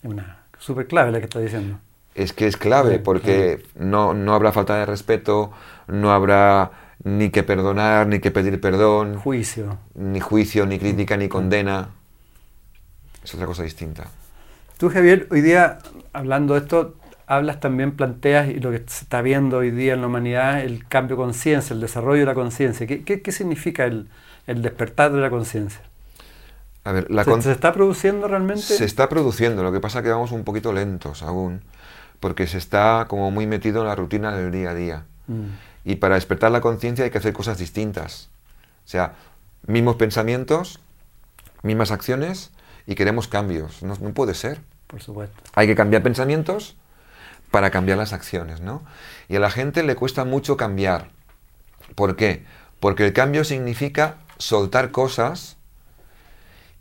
Una 0.04 0.40
súper 0.60 0.88
clave 0.88 1.14
la 1.14 1.20
que 1.20 1.26
estás 1.26 1.44
diciendo. 1.44 1.80
Es 2.14 2.34
que 2.34 2.46
es 2.46 2.58
clave 2.58 3.00
porque 3.00 3.64
no, 3.76 4.14
no 4.14 4.34
habrá 4.34 4.52
falta 4.52 4.76
de 4.76 4.86
respeto, 4.86 5.52
no 5.88 6.12
habrá 6.12 6.72
ni 7.06 7.30
que 7.30 7.44
perdonar, 7.44 8.08
ni 8.08 8.20
que 8.20 8.32
pedir 8.32 8.60
perdón, 8.60 9.16
Juicio. 9.16 9.78
ni 9.94 10.20
juicio, 10.20 10.66
ni 10.66 10.78
crítica, 10.78 11.16
ni 11.16 11.30
condena. 11.30 11.88
Es 13.24 13.34
otra 13.34 13.46
cosa 13.46 13.64
distinta. 13.64 14.08
Tú, 14.78 14.90
Javier, 14.90 15.28
hoy 15.32 15.40
día, 15.40 15.80
hablando 16.12 16.54
de 16.56 16.60
esto, 16.62 16.96
hablas 17.28 17.60
también, 17.60 17.96
planteas, 17.96 18.50
y 18.50 18.60
lo 18.60 18.72
que 18.72 18.80
se 18.80 19.04
está 19.04 19.22
viendo 19.22 19.58
hoy 19.58 19.72
día 19.72 19.94
en 19.94 20.02
la 20.02 20.08
humanidad, 20.08 20.62
el 20.62 20.88
cambio 20.88 21.16
de 21.18 21.24
conciencia, 21.24 21.74
el 21.74 21.82
desarrollo 21.82 22.22
de 22.22 22.26
la 22.28 22.34
conciencia. 22.36 22.88
¿Qué, 22.88 23.04
qué, 23.04 23.22
qué 23.22 23.32
significa 23.32 23.86
el, 23.86 24.10
el 24.48 24.62
despertar 24.62 25.12
de 25.14 25.22
la 25.22 25.30
conciencia? 25.30 25.82
A 26.84 26.92
ver, 26.92 27.10
la 27.10 27.24
¿Se, 27.24 27.52
está 27.52 27.74
produciendo 27.74 28.28
realmente? 28.28 28.62
se 28.62 28.86
está 28.86 29.10
produciendo, 29.10 29.64
lo 29.64 29.72
que 29.72 29.80
pasa 29.80 30.04
que 30.04 30.10
vamos 30.10 30.32
un 30.32 30.44
poquito 30.44 30.72
lentos 30.72 31.24
aún, 31.24 31.62
porque 32.20 32.46
se 32.48 32.58
está 32.60 33.06
como 33.10 33.32
muy 33.32 33.48
metido 33.48 33.82
en 33.82 33.88
la 33.88 33.96
rutina 33.96 34.36
del 34.36 34.52
día 34.52 34.70
a 34.72 34.76
día. 34.76 35.06
Mm, 35.28 35.58
Y 35.84 35.96
para 35.96 36.16
despertar 36.16 36.52
la 36.52 36.62
conciencia 36.62 37.06
hay 37.06 37.12
que 37.12 37.18
hacer 37.18 37.34
cosas 37.34 37.58
distintas. 37.58 38.30
O 38.86 38.88
sea, 38.88 39.14
mismos 39.66 39.96
pensamientos, 39.96 40.80
mismas 41.64 41.92
acciones 41.92 42.52
y 42.86 42.96
queremos 42.96 43.28
cambios. 43.28 43.82
No, 43.84 43.96
no 44.00 44.14
puede 44.14 44.36
ser. 44.36 44.62
por 44.88 45.02
supuesto. 45.02 45.36
Hay 45.56 45.68
que 45.68 45.76
cambiar 45.76 46.04
pensamientos 46.04 46.76
para 47.56 47.72
cambiar 47.72 47.98
las 47.98 48.12
acciones, 48.12 48.60
¿no? 48.60 48.84
Y 49.30 49.38
a 49.38 49.40
la 49.40 49.50
gente 49.50 49.82
le 49.82 49.96
cuesta 49.96 50.26
mucho 50.26 50.58
cambiar. 50.58 51.12
¿Por 51.96 52.18
qué? 52.18 52.44
Porque 52.82 53.06
el 53.06 53.14
cambio 53.14 53.46
significa 53.46 54.18
soltar 54.38 54.92
cosas 54.92 55.56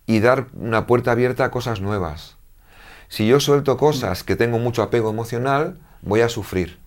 y 0.05 0.19
dar 0.19 0.49
una 0.53 0.89
puerta 0.89 1.13
abierta 1.13 1.45
a 1.45 1.53
cosas 1.53 1.81
nuevas. 1.81 2.39
Si 3.07 3.25
yo 3.25 3.39
suelto 3.39 3.77
cosas 3.77 4.25
que 4.25 4.35
tengo 4.35 4.59
mucho 4.59 4.83
apego 4.83 5.11
emocional, 5.11 5.79
voy 6.03 6.23
a 6.23 6.29
sufrir. 6.29 6.81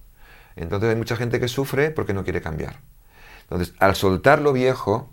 Entonces 0.58 0.90
hay 0.90 0.98
mucha 0.98 1.16
gente 1.16 1.40
que 1.40 1.48
sufre 1.48 1.90
porque 1.90 2.14
no 2.14 2.26
quiere 2.26 2.42
cambiar. 2.42 2.82
Entonces, 3.44 3.74
al 3.80 3.96
soltar 3.96 4.42
lo 4.42 4.52
viejo 4.52 5.10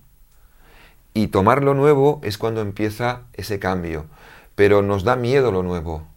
y 1.13 1.29
tomar 1.29 1.63
lo 1.63 1.75
nuevo 1.75 2.21
es 2.25 2.39
cuando 2.39 2.61
empieza 2.61 3.21
ese 3.35 3.61
cambio. 3.61 4.07
Pero 4.57 4.83
nos 4.83 5.05
da 5.05 5.15
miedo 5.15 5.53
lo 5.53 5.63
nuevo 5.63 6.09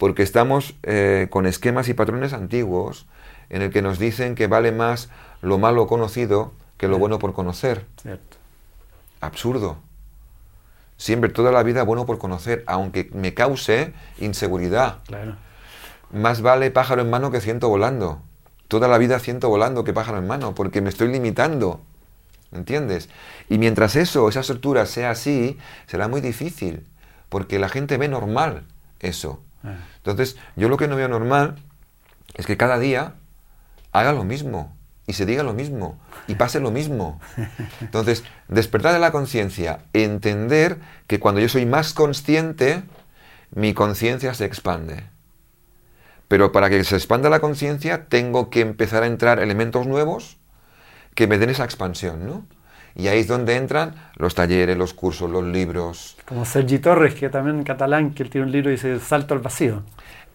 porque 0.00 0.22
estamos 0.22 0.76
eh, 0.82 1.26
con 1.28 1.44
esquemas 1.44 1.90
y 1.90 1.94
patrones 1.94 2.32
antiguos 2.32 3.06
en 3.50 3.60
el 3.60 3.70
que 3.70 3.82
nos 3.82 3.98
dicen 3.98 4.34
que 4.34 4.46
vale 4.46 4.72
más 4.72 5.10
lo 5.42 5.58
malo 5.58 5.86
conocido 5.86 6.54
que 6.78 6.88
lo 6.88 6.98
bueno 6.98 7.18
por 7.18 7.34
conocer. 7.34 7.84
Cierto. 8.00 8.38
Absurdo. 9.20 9.76
Siempre 10.96 11.28
toda 11.28 11.52
la 11.52 11.62
vida 11.62 11.82
bueno 11.82 12.06
por 12.06 12.16
conocer, 12.16 12.64
aunque 12.66 13.10
me 13.12 13.34
cause 13.34 13.92
inseguridad. 14.18 15.00
Claro. 15.06 15.36
Más 16.10 16.40
vale 16.40 16.70
pájaro 16.70 17.02
en 17.02 17.10
mano 17.10 17.30
que 17.30 17.42
ciento 17.42 17.68
volando. 17.68 18.22
Toda 18.68 18.88
la 18.88 18.96
vida 18.96 19.18
ciento 19.18 19.50
volando 19.50 19.84
que 19.84 19.92
pájaro 19.92 20.16
en 20.16 20.26
mano, 20.26 20.54
porque 20.54 20.80
me 20.80 20.88
estoy 20.88 21.08
limitando. 21.08 21.82
¿Entiendes? 22.52 23.10
Y 23.50 23.58
mientras 23.58 23.96
eso, 23.96 24.30
esa 24.30 24.40
estructura 24.40 24.86
sea 24.86 25.10
así, 25.10 25.58
será 25.86 26.08
muy 26.08 26.22
difícil, 26.22 26.86
porque 27.28 27.58
la 27.58 27.68
gente 27.68 27.98
ve 27.98 28.08
normal 28.08 28.64
eso. 29.00 29.42
Ah, 29.62 29.76
Entonces, 30.00 30.36
yo 30.56 30.68
lo 30.68 30.76
que 30.76 30.88
no 30.88 30.96
veo 30.96 31.08
normal 31.08 31.56
es 32.34 32.46
que 32.46 32.56
cada 32.56 32.78
día 32.78 33.14
haga 33.92 34.12
lo 34.12 34.24
mismo 34.24 34.76
y 35.06 35.12
se 35.12 35.26
diga 35.26 35.42
lo 35.42 35.52
mismo 35.52 35.98
y 36.26 36.36
pase 36.36 36.60
lo 36.60 36.70
mismo. 36.70 37.20
Entonces, 37.80 38.24
despertar 38.48 38.92
de 38.92 38.98
la 38.98 39.12
conciencia, 39.12 39.80
entender 39.92 40.78
que 41.06 41.20
cuando 41.20 41.40
yo 41.40 41.48
soy 41.48 41.66
más 41.66 41.92
consciente, 41.92 42.82
mi 43.52 43.74
conciencia 43.74 44.32
se 44.34 44.44
expande. 44.44 45.04
Pero 46.28 46.52
para 46.52 46.70
que 46.70 46.82
se 46.84 46.94
expanda 46.94 47.28
la 47.28 47.40
conciencia, 47.40 48.06
tengo 48.06 48.50
que 48.50 48.60
empezar 48.60 49.02
a 49.02 49.06
entrar 49.06 49.40
elementos 49.40 49.86
nuevos 49.86 50.38
que 51.14 51.26
me 51.26 51.38
den 51.38 51.50
esa 51.50 51.64
expansión, 51.64 52.24
¿no? 52.24 52.46
Y 52.94 53.08
ahí 53.08 53.20
es 53.20 53.28
donde 53.28 53.56
entran 53.56 53.94
los 54.16 54.34
talleres, 54.34 54.76
los 54.76 54.94
cursos, 54.94 55.30
los 55.30 55.44
libros, 55.44 56.16
Como 56.26 56.44
Sergi 56.44 56.78
Torres, 56.78 57.14
que 57.14 57.28
también 57.28 57.58
en 57.58 57.64
catalán, 57.64 58.12
que 58.12 58.22
él 58.22 58.30
tiene 58.30 58.46
un 58.46 58.52
libro 58.52 58.70
y 58.70 58.74
dice 58.74 58.98
Salto 59.00 59.34
al 59.34 59.40
vacío. 59.40 59.82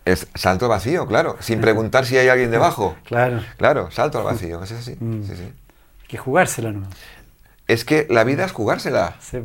Es 0.05 0.27
salto 0.35 0.65
al 0.65 0.69
vacío, 0.69 1.07
claro, 1.07 1.35
sin 1.39 1.59
preguntar 1.59 2.05
si 2.05 2.15
hay 2.17 2.27
alguien 2.29 2.51
debajo. 2.51 2.95
Claro. 3.05 3.41
Claro, 3.57 3.91
salto 3.91 4.19
al 4.19 4.23
vacío, 4.25 4.63
es 4.63 4.71
así. 4.71 4.95
Mm. 4.99 5.23
sí, 5.23 5.53
que 6.07 6.17
jugársela, 6.17 6.71
¿no? 6.71 6.87
Es 7.67 7.83
que 7.83 8.05
la 8.09 8.23
vida 8.23 8.45
es 8.45 8.51
jugársela. 8.51 9.15
Sí. 9.19 9.39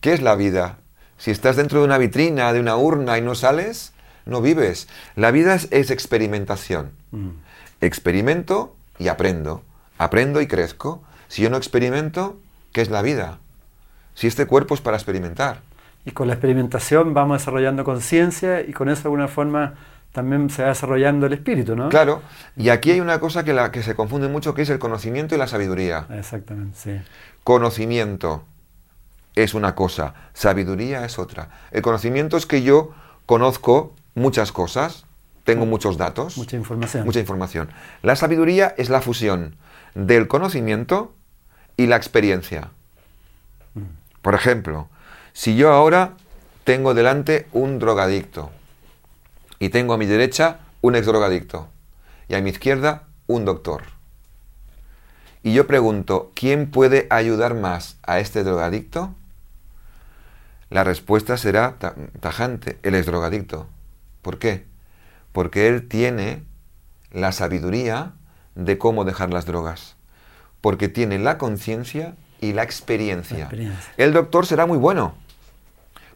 ¿Qué 0.00 0.12
es 0.12 0.20
la 0.20 0.34
vida? 0.34 0.78
Si 1.16 1.30
estás 1.30 1.56
dentro 1.56 1.80
de 1.80 1.86
una 1.86 1.98
vitrina, 1.98 2.52
de 2.52 2.60
una 2.60 2.76
urna 2.76 3.16
y 3.16 3.22
no 3.22 3.34
sales, 3.34 3.92
no 4.26 4.42
vives. 4.42 4.88
La 5.16 5.30
vida 5.30 5.54
es, 5.54 5.68
es 5.70 5.90
experimentación. 5.90 6.92
Mm. 7.10 7.30
Experimento 7.80 8.76
y 8.98 9.08
aprendo. 9.08 9.62
Aprendo 9.96 10.42
y 10.42 10.46
crezco. 10.46 11.02
Si 11.30 11.42
yo 11.42 11.48
no 11.48 11.56
experimento, 11.56 12.40
¿qué 12.72 12.80
es 12.80 12.90
la 12.90 13.02
vida? 13.02 13.38
Si 14.14 14.26
este 14.26 14.46
cuerpo 14.46 14.74
es 14.74 14.80
para 14.80 14.96
experimentar. 14.96 15.60
Y 16.04 16.10
con 16.10 16.26
la 16.26 16.34
experimentación 16.34 17.14
vamos 17.14 17.38
desarrollando 17.38 17.84
conciencia 17.84 18.62
y 18.62 18.72
con 18.72 18.88
eso 18.88 19.02
de 19.02 19.06
alguna 19.06 19.28
forma 19.28 19.74
también 20.10 20.50
se 20.50 20.62
va 20.62 20.70
desarrollando 20.70 21.26
el 21.26 21.32
espíritu, 21.34 21.76
¿no? 21.76 21.88
Claro, 21.88 22.20
y 22.56 22.70
aquí 22.70 22.90
hay 22.90 22.98
una 22.98 23.20
cosa 23.20 23.44
que, 23.44 23.52
la, 23.52 23.70
que 23.70 23.84
se 23.84 23.94
confunde 23.94 24.26
mucho, 24.26 24.54
que 24.54 24.62
es 24.62 24.70
el 24.70 24.80
conocimiento 24.80 25.36
y 25.36 25.38
la 25.38 25.46
sabiduría. 25.46 26.06
Exactamente, 26.10 26.76
sí. 26.76 27.00
Conocimiento 27.44 28.42
es 29.36 29.54
una 29.54 29.76
cosa, 29.76 30.14
sabiduría 30.34 31.04
es 31.04 31.20
otra. 31.20 31.50
El 31.70 31.82
conocimiento 31.82 32.36
es 32.38 32.46
que 32.46 32.62
yo 32.64 32.92
conozco 33.24 33.94
muchas 34.16 34.50
cosas, 34.50 35.06
tengo 35.44 35.64
muchos 35.64 35.96
datos, 35.96 36.36
Mucha 36.36 36.56
información. 36.56 37.04
mucha 37.04 37.20
información. 37.20 37.68
La 38.02 38.16
sabiduría 38.16 38.74
es 38.78 38.90
la 38.90 39.00
fusión 39.00 39.54
del 39.94 40.26
conocimiento 40.26 41.14
y 41.80 41.86
la 41.86 41.96
experiencia. 41.96 42.68
Por 44.20 44.34
ejemplo, 44.34 44.90
si 45.32 45.56
yo 45.56 45.72
ahora 45.72 46.12
tengo 46.64 46.92
delante 46.92 47.46
un 47.52 47.78
drogadicto 47.78 48.50
y 49.58 49.70
tengo 49.70 49.94
a 49.94 49.96
mi 49.96 50.04
derecha 50.04 50.58
un 50.82 50.94
exdrogadicto 50.94 51.68
y 52.28 52.34
a 52.34 52.42
mi 52.42 52.50
izquierda 52.50 53.04
un 53.26 53.46
doctor. 53.46 53.84
Y 55.42 55.54
yo 55.54 55.66
pregunto, 55.66 56.32
¿quién 56.34 56.70
puede 56.70 57.06
ayudar 57.08 57.54
más 57.54 57.96
a 58.02 58.18
este 58.18 58.44
drogadicto? 58.44 59.14
La 60.68 60.84
respuesta 60.84 61.38
será 61.38 61.76
ta- 61.78 61.94
tajante, 62.20 62.78
el 62.82 62.94
exdrogadicto. 62.94 63.68
¿Por 64.20 64.38
qué? 64.38 64.66
Porque 65.32 65.66
él 65.66 65.88
tiene 65.88 66.42
la 67.10 67.32
sabiduría 67.32 68.12
de 68.54 68.76
cómo 68.76 69.06
dejar 69.06 69.32
las 69.32 69.46
drogas. 69.46 69.96
Porque 70.60 70.88
tiene 70.88 71.18
la 71.18 71.38
conciencia 71.38 72.14
y 72.40 72.52
la 72.52 72.62
experiencia. 72.62 73.38
La 73.38 73.44
experiencia. 73.44 73.92
El 73.96 74.12
doctor 74.12 74.46
será 74.46 74.66
muy 74.66 74.78
bueno. 74.78 75.14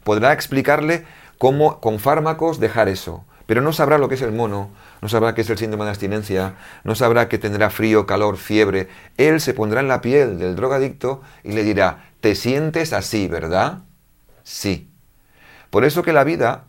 Podrá 0.03 0.33
explicarle 0.33 1.05
cómo 1.39 1.81
con 1.81 1.99
fármacos 1.99 2.61
dejar 2.61 2.89
eso. 2.89 3.25
Pero 3.47 3.61
no 3.61 3.73
sabrá 3.73 3.99
lo 3.99 4.09
que 4.09 4.15
es 4.15 4.23
el 4.23 4.33
mono, 4.33 4.71
no 5.03 5.09
sabrá 5.09 5.35
qué 5.35 5.43
es 5.43 5.51
el 5.51 5.59
síndrome 5.59 5.85
de 5.85 5.91
abstinencia, 5.91 6.55
no 6.83 6.95
sabrá 6.95 7.29
que 7.29 7.37
tendrá 7.37 7.69
frío, 7.69 8.07
calor, 8.07 8.39
fiebre. 8.39 8.89
Él 9.19 9.41
se 9.41 9.53
pondrá 9.53 9.81
en 9.81 9.89
la 9.89 10.01
piel 10.01 10.39
del 10.39 10.57
drogadicto 10.57 11.21
y 11.43 11.53
le 11.53 11.63
dirá, 11.63 12.07
te 12.21 12.35
sientes 12.35 12.95
así, 12.95 13.29
¿verdad? 13.29 13.81
Sí. 14.45 14.91
Por 15.69 15.85
eso 15.85 16.03
que 16.03 16.15
la 16.15 16.25
vida 16.25 16.65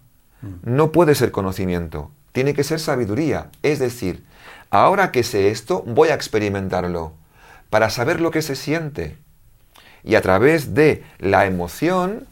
no 0.63 0.91
puede 0.91 1.15
ser 1.15 1.31
conocimiento, 1.31 2.11
tiene 2.33 2.53
que 2.53 2.65
ser 2.65 2.81
sabiduría. 2.81 3.49
Es 3.63 3.79
decir, 3.79 4.25
ahora 4.69 5.11
que 5.11 5.23
sé 5.23 5.49
esto, 5.49 5.81
voy 5.87 6.09
a 6.09 6.13
experimentarlo 6.15 7.13
para 7.75 7.89
saber 7.89 8.21
lo 8.21 8.31
que 8.31 8.41
se 8.41 8.55
siente. 8.55 9.17
Y 10.01 10.15
a 10.15 10.21
través 10.21 10.75
de 10.75 11.03
la 11.19 11.45
emoción, 11.45 12.25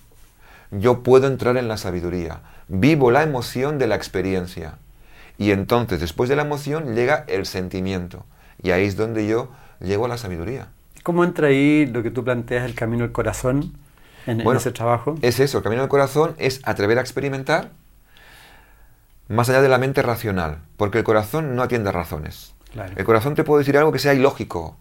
yo 0.71 1.03
puedo 1.03 1.27
entrar 1.27 1.58
en 1.58 1.67
la 1.67 1.75
sabiduría. 1.75 2.39
Vivo 2.69 3.12
la 3.12 3.23
emoción 3.23 3.77
de 3.77 3.88
la 3.88 3.95
experiencia. 3.95 4.77
Y 5.38 5.51
entonces, 5.51 5.99
después 5.99 6.29
de 6.29 6.38
la 6.38 6.43
emoción, 6.43 6.95
llega 6.95 7.25
el 7.27 7.45
sentimiento. 7.45 8.25
Y 8.62 8.71
ahí 8.71 8.86
es 8.86 8.95
donde 8.95 9.27
yo 9.27 9.51
llego 9.82 10.06
a 10.06 10.08
la 10.08 10.17
sabiduría. 10.17 10.69
¿Cómo 11.03 11.26
entra 11.26 11.47
ahí 11.47 11.88
lo 11.88 12.03
que 12.03 12.09
tú 12.09 12.24
planteas, 12.24 12.63
el 12.63 12.74
camino 12.74 13.03
del 13.03 13.11
corazón, 13.11 13.74
en, 14.26 14.39
en 14.39 14.45
Bueno, 14.45 14.61
ese 14.61 14.72
trabajo? 14.72 15.15
Es 15.22 15.41
eso, 15.41 15.57
el 15.57 15.63
camino 15.65 15.82
del 15.82 15.89
corazón 15.89 16.36
es 16.38 16.61
atrever 16.63 16.99
a 16.99 17.01
experimentar 17.01 17.72
más 19.28 19.49
allá 19.49 19.61
de 19.61 19.67
la 19.67 19.78
mente 19.78 20.01
racional, 20.03 20.59
porque 20.78 20.99
el 20.99 21.03
corazón 21.03 21.57
no 21.57 21.63
atiende 21.63 21.89
a 21.89 21.91
razones. 21.91 22.53
Claro. 22.72 22.93
El 22.95 23.03
corazón 23.03 23.36
te 23.36 23.43
puede 23.43 23.59
decir 23.59 23.78
algo 23.78 23.91
que 23.91 23.99
sea 23.99 24.13
ilógico, 24.13 24.78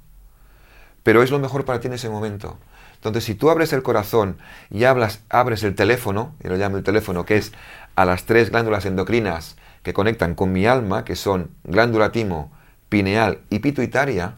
pero 1.03 1.23
es 1.23 1.31
lo 1.31 1.39
mejor 1.39 1.65
para 1.65 1.81
ti 1.81 1.89
en 1.89 1.95
ese 1.95 2.09
momento. 2.09 2.59
Entonces, 2.95 3.25
si 3.25 3.35
tú 3.35 3.51
abres 3.51 3.73
el 3.73 3.83
corazón 3.83 4.39
y 4.71 4.85
hablas, 4.85 5.21
abres 5.29 5.65
el 5.65 5.75
teléfono, 5.75 6.35
y 6.43 6.49
lo 6.49 6.57
llamo 6.57 6.77
el 6.77 6.85
teléfono, 6.85 7.25
que 7.25 7.37
es 7.37 7.53
a 7.97 8.05
las 8.05 8.25
tres 8.25 8.51
glándulas 8.51 8.87
endocrinas 8.87 9.57
que 9.83 9.93
conectan 9.93 10.35
con 10.35 10.53
mi 10.53 10.67
alma, 10.67 11.05
que 11.05 11.17
son 11.17 11.51
glándula 11.65 12.13
timo, 12.13 12.53
pineal 12.89 13.41
y 13.51 13.59
pituitaria, 13.59 14.37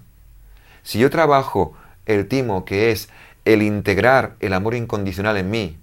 si 0.83 0.99
yo 0.99 1.11
trabajo 1.11 1.75
el 2.07 2.27
timo, 2.27 2.65
que 2.65 2.91
es 2.91 3.09
el 3.45 3.63
integrar 3.63 4.37
el 4.41 4.55
amor 4.55 4.75
incondicional 4.75 5.37
en 5.37 5.51
mí, 5.51 5.77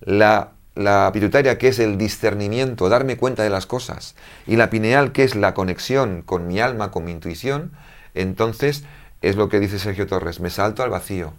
la, 0.00 0.52
la 0.74 1.10
pituitaria, 1.12 1.58
que 1.58 1.68
es 1.68 1.78
el 1.78 1.98
discernimiento, 1.98 2.88
darme 2.88 3.18
cuenta 3.18 3.42
de 3.42 3.50
las 3.50 3.66
cosas, 3.66 4.14
y 4.46 4.56
la 4.56 4.70
pineal, 4.70 5.12
que 5.12 5.24
es 5.24 5.34
la 5.34 5.52
conexión 5.52 6.22
con 6.22 6.46
mi 6.46 6.60
alma, 6.60 6.90
con 6.90 7.04
mi 7.04 7.12
intuición, 7.12 7.72
entonces 8.14 8.84
es 9.22 9.36
lo 9.36 9.48
que 9.48 9.60
dice 9.60 9.78
Sergio 9.78 10.06
Torres, 10.06 10.40
me 10.40 10.50
salto 10.50 10.82
al 10.82 10.90
vacío. 10.90 11.32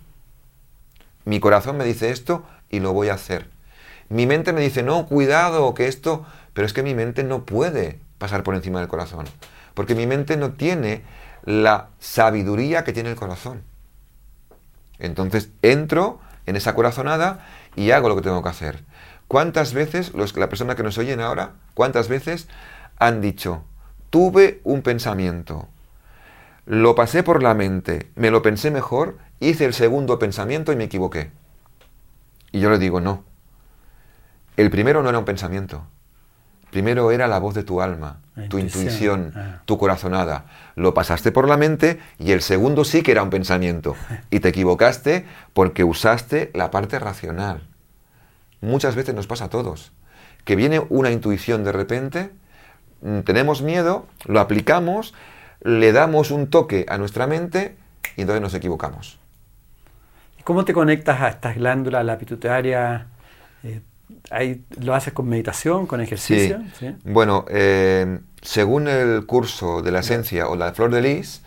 Mi 1.26 1.40
corazón 1.40 1.78
me 1.78 1.86
dice 1.86 2.12
esto 2.12 2.46
y 2.70 2.80
lo 2.80 2.94
voy 2.94 3.10
a 3.10 3.16
hacer. 3.16 3.50
Mi 4.10 4.26
mente 4.26 4.54
me 4.54 4.62
dice, 4.62 4.84
no, 4.84 5.06
cuidado, 5.06 5.74
que 5.74 5.88
esto, 5.88 6.26
pero 6.54 6.66
es 6.66 6.74
que 6.74 6.84
mi 6.84 6.94
mente 6.94 7.24
no 7.24 7.46
puede 7.46 8.00
pasar 8.18 8.44
por 8.44 8.56
encima 8.56 8.80
del 8.80 8.90
corazón, 8.90 9.26
porque 9.74 9.96
mi 9.96 10.06
mente 10.06 10.38
no 10.38 10.52
tiene 10.52 11.04
la 11.44 11.90
sabiduría 12.00 12.84
que 12.84 12.94
tiene 12.94 13.10
el 13.10 13.16
corazón. 13.16 13.64
Entonces 15.00 15.50
entro 15.62 16.20
en 16.46 16.56
esa 16.56 16.76
corazonada 16.76 17.46
y 17.76 17.92
hago 17.92 18.10
lo 18.10 18.16
que 18.16 18.22
tengo 18.22 18.44
que 18.44 18.50
hacer. 18.50 18.84
¿Cuántas 19.28 19.74
veces, 19.74 20.14
los, 20.14 20.36
la 20.36 20.50
persona 20.50 20.76
que 20.76 20.84
nos 20.84 20.98
oyen 20.98 21.22
ahora, 21.22 21.54
cuántas 21.74 22.10
veces 22.10 22.48
han 23.00 23.22
dicho, 23.22 23.64
tuve 24.10 24.60
un 24.64 24.82
pensamiento, 24.82 25.70
lo 26.66 26.95
pasé 26.95 27.24
por 27.24 27.41
la 27.41 27.53
mente, 27.53 28.12
me 28.16 28.32
lo 28.32 28.41
pensé 28.41 28.72
mejor, 28.72 29.18
hice 29.39 29.66
el 29.66 29.74
segundo 29.74 30.20
pensamiento 30.20 30.72
y 30.72 30.76
me 30.76 30.86
equivoqué? 30.86 31.32
Y 32.51 32.59
yo 32.59 32.70
le 32.70 32.78
digo, 32.78 33.01
no. 33.01 33.24
El 34.57 34.70
primero 34.70 35.01
no 35.01 35.09
era 35.09 35.20
un 35.20 35.26
pensamiento. 35.26 35.86
Primero 36.70 37.12
era 37.12 37.28
la 37.28 37.39
voz 37.39 37.53
de 37.53 37.64
tu 37.64 37.82
alma, 37.82 38.22
tu 38.49 38.57
intuición, 38.57 39.34
ah. 39.36 39.62
tu 39.66 39.78
corazonada. 39.78 40.45
Lo 40.76 40.93
pasaste 40.93 41.32
por 41.34 41.49
la 41.49 41.57
mente 41.57 41.99
y 42.18 42.32
el 42.32 42.41
segundo 42.41 42.86
sí 42.86 43.03
que 43.03 43.12
era 43.12 43.24
un 43.24 43.30
pensamiento. 43.30 43.95
Y 44.30 44.39
te 44.39 44.49
equivocaste 44.49 45.26
porque 45.53 45.84
usaste 45.84 46.49
la 46.53 46.72
parte 46.72 46.97
racional. 46.97 47.68
Muchas 48.62 48.95
veces 48.95 49.14
nos 49.14 49.28
pasa 49.28 49.45
a 49.45 49.49
todos. 49.49 49.91
Que 50.45 50.55
viene 50.55 50.82
una 50.89 51.12
intuición 51.12 51.66
de 51.66 51.74
repente, 51.74 52.32
mm, 53.01 53.20
tenemos 53.22 53.62
miedo, 53.62 54.05
lo 54.26 54.39
aplicamos, 54.39 55.14
le 55.62 55.91
damos 55.91 56.32
un 56.32 56.47
toque 56.47 56.86
a 56.89 56.97
nuestra 56.97 57.28
mente 57.28 57.76
y 58.16 58.22
entonces 58.22 58.41
nos 58.41 58.53
equivocamos. 58.53 59.20
¿Cómo 60.43 60.66
te 60.66 60.74
conectas 60.74 61.22
a 61.22 61.30
estas 61.30 61.55
glándulas, 61.55 62.03
la 62.03 62.18
pituitaria? 62.18 63.07
Eh, 63.64 63.82
¿Lo 64.80 64.95
haces 64.95 65.14
con 65.14 65.28
meditación, 65.30 65.86
con 65.86 66.01
ejercicio? 66.01 66.62
Sí. 66.80 66.95
Bueno, 67.03 67.45
eh, 67.49 68.20
según 68.41 68.88
el 68.88 69.26
curso 69.26 69.82
de 69.82 69.91
la 69.91 69.99
esencia 69.99 70.47
o 70.47 70.55
la 70.55 70.74
flor 70.74 70.91
de 70.91 71.01
lis, 71.01 71.43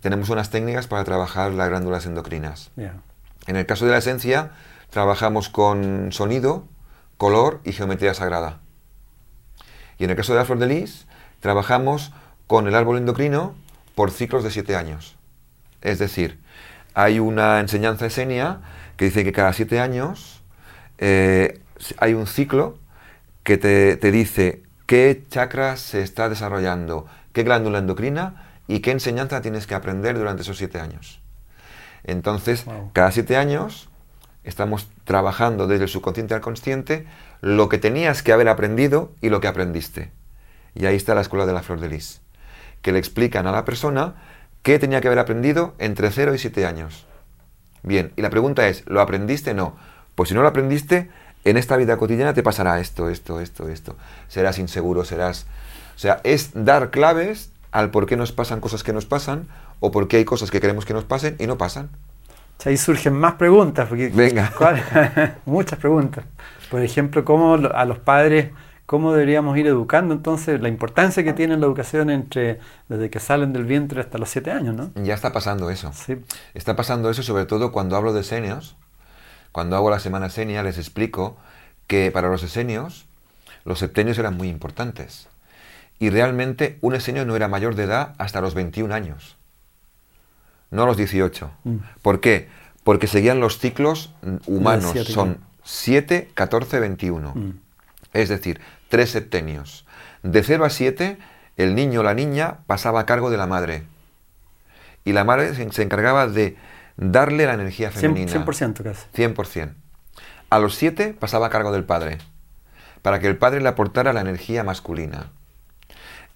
tenemos 0.00 0.30
unas 0.30 0.50
técnicas 0.50 0.86
para 0.86 1.02
trabajar 1.04 1.52
las 1.52 1.68
glándulas 1.68 2.06
endocrinas. 2.06 2.70
En 3.46 3.56
el 3.56 3.66
caso 3.66 3.86
de 3.86 3.92
la 3.92 3.98
esencia, 3.98 4.52
trabajamos 4.90 5.48
con 5.48 6.12
sonido, 6.12 6.64
color 7.16 7.60
y 7.64 7.72
geometría 7.72 8.14
sagrada. 8.14 8.60
Y 9.98 10.04
en 10.04 10.10
el 10.10 10.16
caso 10.16 10.32
de 10.32 10.38
la 10.38 10.44
flor 10.44 10.58
de 10.58 10.66
lis, 10.66 11.06
trabajamos 11.40 12.12
con 12.46 12.68
el 12.68 12.74
árbol 12.74 12.98
endocrino 12.98 13.54
por 13.94 14.10
ciclos 14.10 14.44
de 14.44 14.50
siete 14.50 14.76
años. 14.76 15.16
Es 15.82 15.98
decir, 15.98 16.38
hay 16.94 17.18
una 17.18 17.60
enseñanza 17.60 18.06
esenia 18.06 18.60
que 18.96 19.06
dice 19.06 19.24
que 19.24 19.32
cada 19.32 19.52
siete 19.52 19.80
años 19.80 20.42
eh, 20.98 21.60
hay 21.98 22.14
un 22.14 22.26
ciclo 22.26 22.78
que 23.42 23.58
te, 23.58 24.10
dice 24.10 24.62
qué 24.86 25.24
chakra 25.28 25.76
se 25.76 26.02
está 26.02 26.28
desarrollando, 26.28 27.06
qué 27.32 27.42
glándula 27.42 27.78
endocrina 27.78 28.42
y 28.66 28.80
qué 28.80 28.90
enseñanza 28.90 29.40
tienes 29.40 29.66
que 29.66 29.74
aprender 29.74 30.18
durante 30.18 30.42
esos 30.42 30.58
siete 30.58 30.80
años. 30.80 31.20
Entonces, 32.02 32.64
cada 32.92 33.12
siete 33.12 33.36
años 33.36 33.88
estamos 34.42 34.88
trabajando 35.04 35.66
desde 35.66 35.84
el 35.84 35.90
subconsciente 35.90 36.34
al 36.34 36.40
consciente 36.40 37.06
lo 37.40 37.68
que 37.68 37.78
tenías 37.78 38.22
que 38.22 38.32
haber 38.32 38.48
aprendido 38.48 39.12
y 39.20 39.28
lo 39.28 39.40
que 39.40 39.48
aprendiste. 39.48 40.10
Y 40.74 40.86
ahí 40.86 40.96
está 40.96 41.14
la 41.14 41.20
escuela 41.20 41.46
de 41.46 41.52
la 41.52 41.62
flor 41.62 41.80
de 41.80 41.88
lis, 41.88 42.20
que 42.86 42.92
le 42.92 43.00
explican 43.00 43.48
a 43.48 43.50
la 43.50 43.64
persona 43.64 44.14
qué 44.62 44.78
tenía 44.78 45.00
que 45.00 45.08
haber 45.08 45.18
aprendido 45.18 45.74
entre 45.80 46.08
0 46.08 46.36
y 46.36 46.38
7 46.38 46.66
años. 46.66 47.04
Bien, 47.82 48.12
y 48.14 48.22
la 48.22 48.30
pregunta 48.30 48.68
es, 48.68 48.84
¿lo 48.86 49.00
aprendiste? 49.00 49.54
No. 49.54 49.74
Pues 50.14 50.28
si 50.28 50.36
no 50.36 50.42
lo 50.42 50.46
aprendiste, 50.46 51.10
en 51.44 51.56
esta 51.56 51.76
vida 51.76 51.96
cotidiana 51.96 52.32
te 52.32 52.44
pasará 52.44 52.78
esto, 52.78 53.08
esto, 53.10 53.40
esto, 53.40 53.68
esto. 53.68 53.96
Serás 54.28 54.60
inseguro, 54.60 55.04
serás... 55.04 55.46
O 55.96 55.98
sea, 55.98 56.20
es 56.22 56.50
dar 56.54 56.92
claves 56.92 57.50
al 57.72 57.90
por 57.90 58.06
qué 58.06 58.16
nos 58.16 58.30
pasan 58.30 58.60
cosas 58.60 58.84
que 58.84 58.92
nos 58.92 59.04
pasan 59.04 59.48
o 59.80 59.90
por 59.90 60.06
qué 60.06 60.18
hay 60.18 60.24
cosas 60.24 60.52
que 60.52 60.60
queremos 60.60 60.84
que 60.84 60.94
nos 60.94 61.02
pasen 61.02 61.34
y 61.40 61.48
no 61.48 61.58
pasan. 61.58 61.90
ahí 62.64 62.76
surgen 62.76 63.14
más 63.14 63.34
preguntas. 63.34 63.88
Porque, 63.88 64.10
Venga. 64.14 64.52
Muchas 65.44 65.80
preguntas. 65.80 66.24
Por 66.70 66.82
ejemplo, 66.82 67.24
¿cómo 67.24 67.54
a 67.54 67.84
los 67.84 67.98
padres, 67.98 68.52
cómo 68.86 69.12
deberíamos 69.12 69.58
ir 69.58 69.66
educando 69.66 70.14
entonces 70.14 70.60
la 70.60 70.68
importancia 70.68 71.24
que 71.24 71.32
tiene 71.32 71.56
la 71.56 71.66
educación 71.66 72.08
entre 72.10 72.60
desde 72.88 73.10
que 73.10 73.20
salen 73.20 73.52
del 73.52 73.64
vientre 73.64 74.00
hasta 74.00 74.18
los 74.18 74.30
siete 74.30 74.50
años, 74.50 74.74
¿no? 74.74 74.90
Ya 75.02 75.14
está 75.14 75.32
pasando 75.32 75.70
eso. 75.70 75.92
Sí. 75.92 76.16
Está 76.54 76.76
pasando 76.76 77.10
eso 77.10 77.22
sobre 77.22 77.46
todo 77.46 77.72
cuando 77.72 77.96
hablo 77.96 78.12
de 78.12 78.22
senios 78.22 78.76
cuando 79.56 79.74
hago 79.74 79.88
la 79.88 80.00
semana 80.00 80.28
senia 80.28 80.62
les 80.62 80.76
explico 80.76 81.38
que 81.86 82.10
para 82.10 82.28
los 82.28 82.42
esenios 82.42 83.06
los 83.64 83.78
septenios 83.78 84.18
eran 84.18 84.36
muy 84.36 84.48
importantes. 84.48 85.28
Y 85.98 86.10
realmente 86.10 86.76
un 86.82 86.94
esenio 86.94 87.24
no 87.24 87.36
era 87.36 87.48
mayor 87.48 87.74
de 87.74 87.84
edad 87.84 88.14
hasta 88.18 88.42
los 88.42 88.52
21 88.52 88.94
años, 88.94 89.38
no 90.70 90.84
los 90.84 90.98
18. 90.98 91.50
Mm. 91.64 91.76
¿Por 92.02 92.20
qué? 92.20 92.50
Porque 92.84 93.06
seguían 93.06 93.40
los 93.40 93.58
ciclos 93.58 94.12
humanos, 94.46 94.92
son 95.06 95.38
7, 95.64 96.32
14, 96.34 96.78
21. 96.78 97.54
Es 98.12 98.28
decir, 98.28 98.60
tres 98.88 99.10
septenios. 99.10 99.86
De 100.22 100.42
0 100.42 100.64
a 100.64 100.70
7, 100.70 101.18
el 101.56 101.74
niño 101.74 102.00
o 102.00 102.02
la 102.02 102.14
niña 102.14 102.58
pasaba 102.66 103.00
a 103.00 103.06
cargo 103.06 103.30
de 103.30 103.36
la 103.36 103.46
madre. 103.46 103.84
Y 105.04 105.12
la 105.12 105.24
madre 105.24 105.54
se 105.54 105.82
encargaba 105.82 106.26
de 106.26 106.56
darle 106.96 107.46
la 107.46 107.54
energía 107.54 107.90
femenina. 107.90 108.32
100%, 108.32 108.82
casi. 108.82 109.06
100%. 109.14 109.74
A 110.48 110.58
los 110.58 110.74
7 110.76 111.14
pasaba 111.18 111.46
a 111.46 111.50
cargo 111.50 111.72
del 111.72 111.84
padre, 111.84 112.18
para 113.02 113.18
que 113.18 113.26
el 113.26 113.36
padre 113.36 113.60
le 113.60 113.68
aportara 113.68 114.12
la 114.12 114.20
energía 114.20 114.64
masculina. 114.64 115.30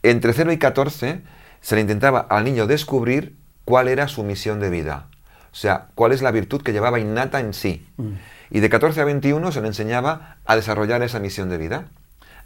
Entre 0.02 0.32
0 0.32 0.52
y 0.52 0.58
14 0.58 1.22
se 1.60 1.74
le 1.74 1.80
intentaba 1.80 2.20
al 2.20 2.44
niño 2.44 2.66
descubrir 2.66 3.36
cuál 3.64 3.88
era 3.88 4.08
su 4.08 4.24
misión 4.24 4.60
de 4.60 4.70
vida, 4.70 5.06
o 5.52 5.54
sea, 5.54 5.88
cuál 5.94 6.12
es 6.12 6.22
la 6.22 6.30
virtud 6.30 6.62
que 6.62 6.72
llevaba 6.72 6.98
innata 6.98 7.40
en 7.40 7.54
sí. 7.54 7.86
Mm. 7.96 8.12
Y 8.50 8.60
de 8.60 8.68
14 8.68 9.00
a 9.00 9.04
21 9.04 9.52
se 9.52 9.60
le 9.60 9.68
enseñaba 9.68 10.38
a 10.44 10.56
desarrollar 10.56 11.02
esa 11.02 11.20
misión 11.20 11.48
de 11.50 11.58
vida. 11.58 11.84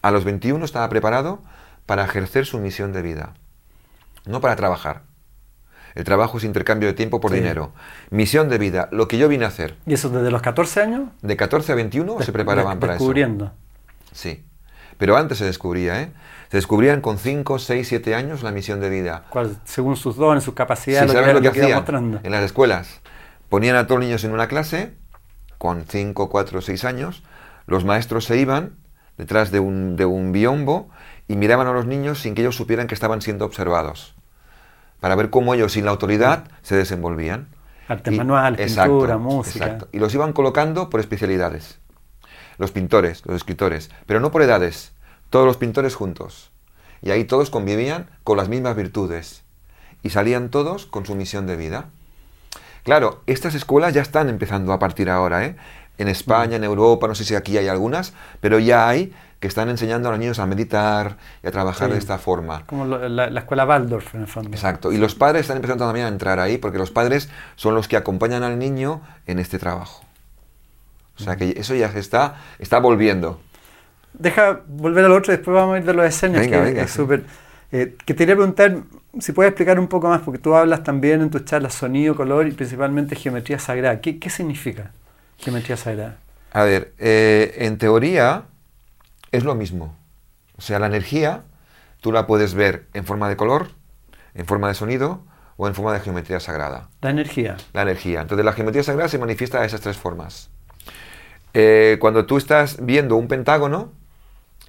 A 0.05 0.11
los 0.11 0.25
21 0.25 0.63
estaba 0.67 0.87
preparado 0.91 1.41
para 1.87 2.05
ejercer 2.05 2.45
su 2.45 2.59
misión 2.59 2.93
de 2.93 3.01
vida, 3.01 3.33
no 4.27 4.43
para 4.43 4.55
trabajar. 4.55 5.05
El 5.95 6.05
trabajo 6.05 6.37
es 6.37 6.45
intercambio 6.45 6.89
de 6.89 6.93
tiempo 6.93 7.23
por 7.23 7.33
dinero. 7.33 7.73
Misión 8.11 8.51
de 8.51 8.59
vida, 8.59 8.91
lo 8.93 9.09
que 9.09 9.17
yo 9.17 9.31
vine 9.31 9.47
a 9.47 9.49
hacer. 9.49 9.79
¿Y 9.87 9.95
eso 9.95 10.11
desde 10.11 10.31
los 10.31 10.43
14 10.43 10.83
años? 10.83 11.09
De 11.23 11.39
14 11.39 11.73
a 11.73 11.75
21 11.77 12.21
se 12.21 12.33
preparaban 12.33 12.81
para 12.81 12.97
eso. 12.97 13.03
Descubriendo. 13.03 13.53
Sí. 14.13 14.45
Pero 14.99 15.17
antes 15.17 15.39
se 15.39 15.47
descubría, 15.47 16.03
¿eh? 16.03 16.13
Se 16.51 16.59
descubrían 16.59 17.01
con 17.01 17.17
5, 17.17 17.59
6, 17.59 17.89
7 17.89 18.15
años 18.15 18.43
la 18.43 18.51
misión 18.51 18.81
de 18.81 18.91
vida. 18.91 19.25
¿Cuál? 19.31 19.57
Según 19.65 19.97
sus 19.97 20.17
dones, 20.17 20.45
sus 20.45 20.53
capacidades, 20.53 21.11
sí, 21.11 21.17
lo, 21.17 21.41
que, 21.41 21.49
hacían 21.49 22.21
en 22.23 22.31
las 22.31 22.45
escuelas. 22.45 23.01
Ponían 23.49 23.77
a 23.77 23.87
todos 23.87 24.01
los 24.01 24.07
niños 24.07 24.23
en 24.25 24.33
una 24.33 24.49
clase, 24.49 24.93
con 25.57 25.87
5, 25.89 26.29
4, 26.29 26.61
6 26.61 26.85
años, 26.85 27.23
los 27.67 27.87
maestros 27.87 28.27
se 28.27 28.37
iban 28.37 28.84
detrás 29.19 29.51
de 29.51 29.61
un, 29.61 29.97
de 29.97 30.07
un 30.07 30.33
biombo 30.33 30.89
y 31.29 31.37
miraban 31.37 31.67
a 31.67 31.73
los 31.73 31.87
niños 31.87 32.21
sin 32.21 32.35
que 32.35 32.43
ellos 32.43 32.57
supieran 32.57 32.87
que 32.87 32.95
estaban 32.95 33.23
siendo 33.23 33.45
observados 33.45 34.15
para 35.05 35.17
ver 35.17 35.29
cómo 35.29 35.53
ellos 35.53 35.73
sin 35.73 35.85
la 35.85 35.91
autoridad 35.91 36.45
se 36.63 36.77
desenvolvían. 36.77 37.49
Arte 37.89 38.11
manual, 38.11 38.57
pintura, 38.57 39.19
música. 39.19 39.67
Exacto. 39.67 39.89
Y 39.93 39.99
los 39.99 40.15
iban 40.15 40.33
colocando 40.33 40.89
por 40.89 40.99
especialidades. 40.99 41.79
Los 42.57 42.73
pintores, 42.73 43.23
los 43.27 43.37
escritores, 43.37 43.91
pero 44.07 44.21
no 44.21 44.31
por 44.31 44.41
edades, 44.41 44.93
todos 45.29 45.45
los 45.45 45.59
pintores 45.59 45.95
juntos. 45.95 46.53
Y 47.03 47.11
ahí 47.11 47.25
todos 47.25 47.51
convivían 47.51 48.09
con 48.23 48.39
las 48.39 48.49
mismas 48.49 48.77
virtudes. 48.77 49.45
Y 50.03 50.09
salían 50.09 50.49
todos 50.49 50.87
con 50.87 51.05
su 51.05 51.15
misión 51.15 51.47
de 51.47 51.57
vida. 51.57 51.91
Claro, 52.83 53.23
estas 53.27 53.55
escuelas 53.55 53.93
ya 53.93 54.01
están 54.01 54.31
empezando 54.31 54.73
a 54.73 54.79
partir 54.79 55.11
ahora, 55.11 55.45
¿eh? 55.45 55.57
En 55.97 56.09
España, 56.09 56.57
en 56.57 56.65
Europa, 56.65 57.07
no 57.07 57.15
sé 57.15 57.25
si 57.25 57.35
aquí 57.35 57.57
hay 57.57 57.69
algunas, 57.69 58.15
pero 58.41 58.59
ya 58.59 58.89
hay 58.89 59.13
que 59.45 59.49
están 59.49 59.69
enseñando 59.69 60.09
a 60.09 60.13
los 60.13 60.19
niños 60.19 60.39
a 60.39 60.47
meditar 60.47 61.19
y 61.43 61.49
a 61.49 61.51
trabajar 61.51 61.93
de 61.93 61.99
esta 61.99 62.17
forma. 62.17 62.63
Como 62.65 62.87
la, 62.87 63.27
escuela 63.27 63.67
Waldorf, 63.67 64.15
en 64.15 64.23
el 64.23 64.27
fondo. 64.27 64.49
Exacto. 64.49 64.91
Y 64.91 64.97
los 64.97 65.15
padres 65.15 65.43
están 65.43 65.59
empezando 65.59 65.85
también 65.85 66.07
a 66.07 66.09
entrar 66.09 66.41
ahí, 66.41 66.57
porque 66.57 66.79
los 66.79 66.91
padres 66.91 67.29
son 67.55 67.75
los 67.75 67.87
que 67.87 67.99
acompañan 67.99 68.43
al 68.43 68.59
niño 68.59 69.03
en 69.27 69.39
este 69.39 69.59
trabajo. 69.59 70.03
O 71.19 71.23
sea 71.23 71.37
que 71.37 71.51
eso 71.59 71.75
ya 71.75 71.93
se 71.93 71.99
está, 71.99 72.37
está 72.59 72.79
volviendo. 72.79 73.39
Deja 74.15 74.61
volver 74.67 75.05
al 75.05 75.13
otro 75.13 75.33
después 75.33 75.55
vamos 75.55 75.75
a 75.75 75.79
ir 75.79 75.85
de 75.85 75.93
los 75.93 76.07
escenarios, 76.07 76.51
que 76.51 76.61
venga, 76.61 76.83
es 76.83 76.91
súper... 76.91 77.25
Eh, 77.71 77.97
que 77.99 78.15
te 78.15 78.19
quería 78.21 78.37
preguntar 78.37 78.79
si 79.21 79.33
puedes 79.33 79.51
explicar 79.51 79.79
un 79.79 79.89
poco 79.89 80.09
más, 80.09 80.23
porque 80.23 80.39
tú 80.39 80.55
hablas 80.55 80.83
también 80.85 81.21
en 81.21 81.29
tus 81.29 81.45
charlas 81.45 81.75
sonido, 81.75 82.17
color 82.17 82.47
y 82.47 82.53
principalmente 82.53 83.15
geometría 83.15 83.59
sagrada. 83.59 84.01
¿Qué, 84.01 84.19
qué 84.19 84.31
significa 84.31 84.91
geometría 85.39 85.77
sagrada? 85.77 86.19
A 86.53 86.63
ver, 86.63 86.95
eh, 86.99 87.57
en 87.59 87.79
teoría 87.79 88.45
es 89.33 89.45
lo 89.45 89.55
mismo. 89.55 89.97
O 90.57 90.63
sea, 90.63 90.79
la 90.79 90.87
energía 90.87 91.43
tú 92.01 92.13
la 92.13 92.27
puedes 92.27 92.55
ver 92.55 92.87
en 92.95 93.05
forma 93.05 93.29
de 93.29 93.37
color, 93.37 93.71
en 94.35 94.47
forma 94.47 94.69
de 94.69 94.75
sonido 94.75 95.23
o 95.57 95.67
en 95.69 95.75
forma 95.75 95.93
de 95.93 96.01
geometría 96.01 96.41
sagrada. 96.41 96.89
La 97.01 97.11
energía. 97.11 97.57
La 97.73 97.83
energía. 97.83 98.21
Entonces 98.21 98.45
la 98.45 98.53
geometría 98.53 98.83
sagrada 98.83 99.09
se 99.09 99.19
manifiesta 99.19 99.61
de 99.61 99.67
esas 99.67 99.81
tres 99.81 99.97
formas. 99.97 100.51
Eh, 101.55 101.99
cuando 102.01 102.27
tú 102.27 102.37
estás 102.37 102.85
viendo 102.85 103.17
un 103.17 103.29
pentágono, 103.29 103.93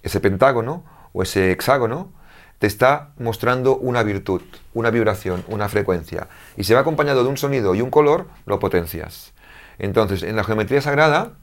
ese 0.04 0.20
pentágono 0.20 0.84
o 1.14 1.24
ese 1.24 1.52
hexágono 1.52 2.12
te 2.60 2.68
está 2.68 3.10
mostrando 3.18 3.76
una 3.76 4.04
virtud, 4.04 4.42
una 4.74 4.90
vibración, 4.90 5.44
una 5.48 5.68
frecuencia. 5.68 6.28
Y 6.58 6.64
se 6.64 6.74
va 6.74 6.82
acompañado 6.82 7.24
de 7.24 7.30
un 7.30 7.38
sonido 7.38 7.76
y 7.76 7.82
un 7.82 7.90
color, 7.90 8.28
lo 8.46 8.60
potencias. 8.60 9.34
Entonces, 9.80 10.24
en 10.24 10.36
la 10.36 10.44
geometría 10.44 10.82
sagrada, 10.82 11.34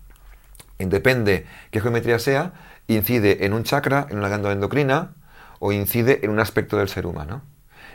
depende 0.79 1.47
qué 1.71 1.81
geometría 1.81 2.19
sea, 2.19 2.53
incide 2.87 3.45
en 3.45 3.53
un 3.53 3.63
chakra, 3.65 4.07
en 4.11 4.19
una 4.19 4.29
glándula 4.29 4.53
endocrina, 4.55 5.13
o 5.59 5.73
incide 5.73 6.21
en 6.25 6.31
un 6.31 6.41
aspecto 6.41 6.77
del 6.77 6.89
ser 6.89 7.07
humano. 7.07 7.43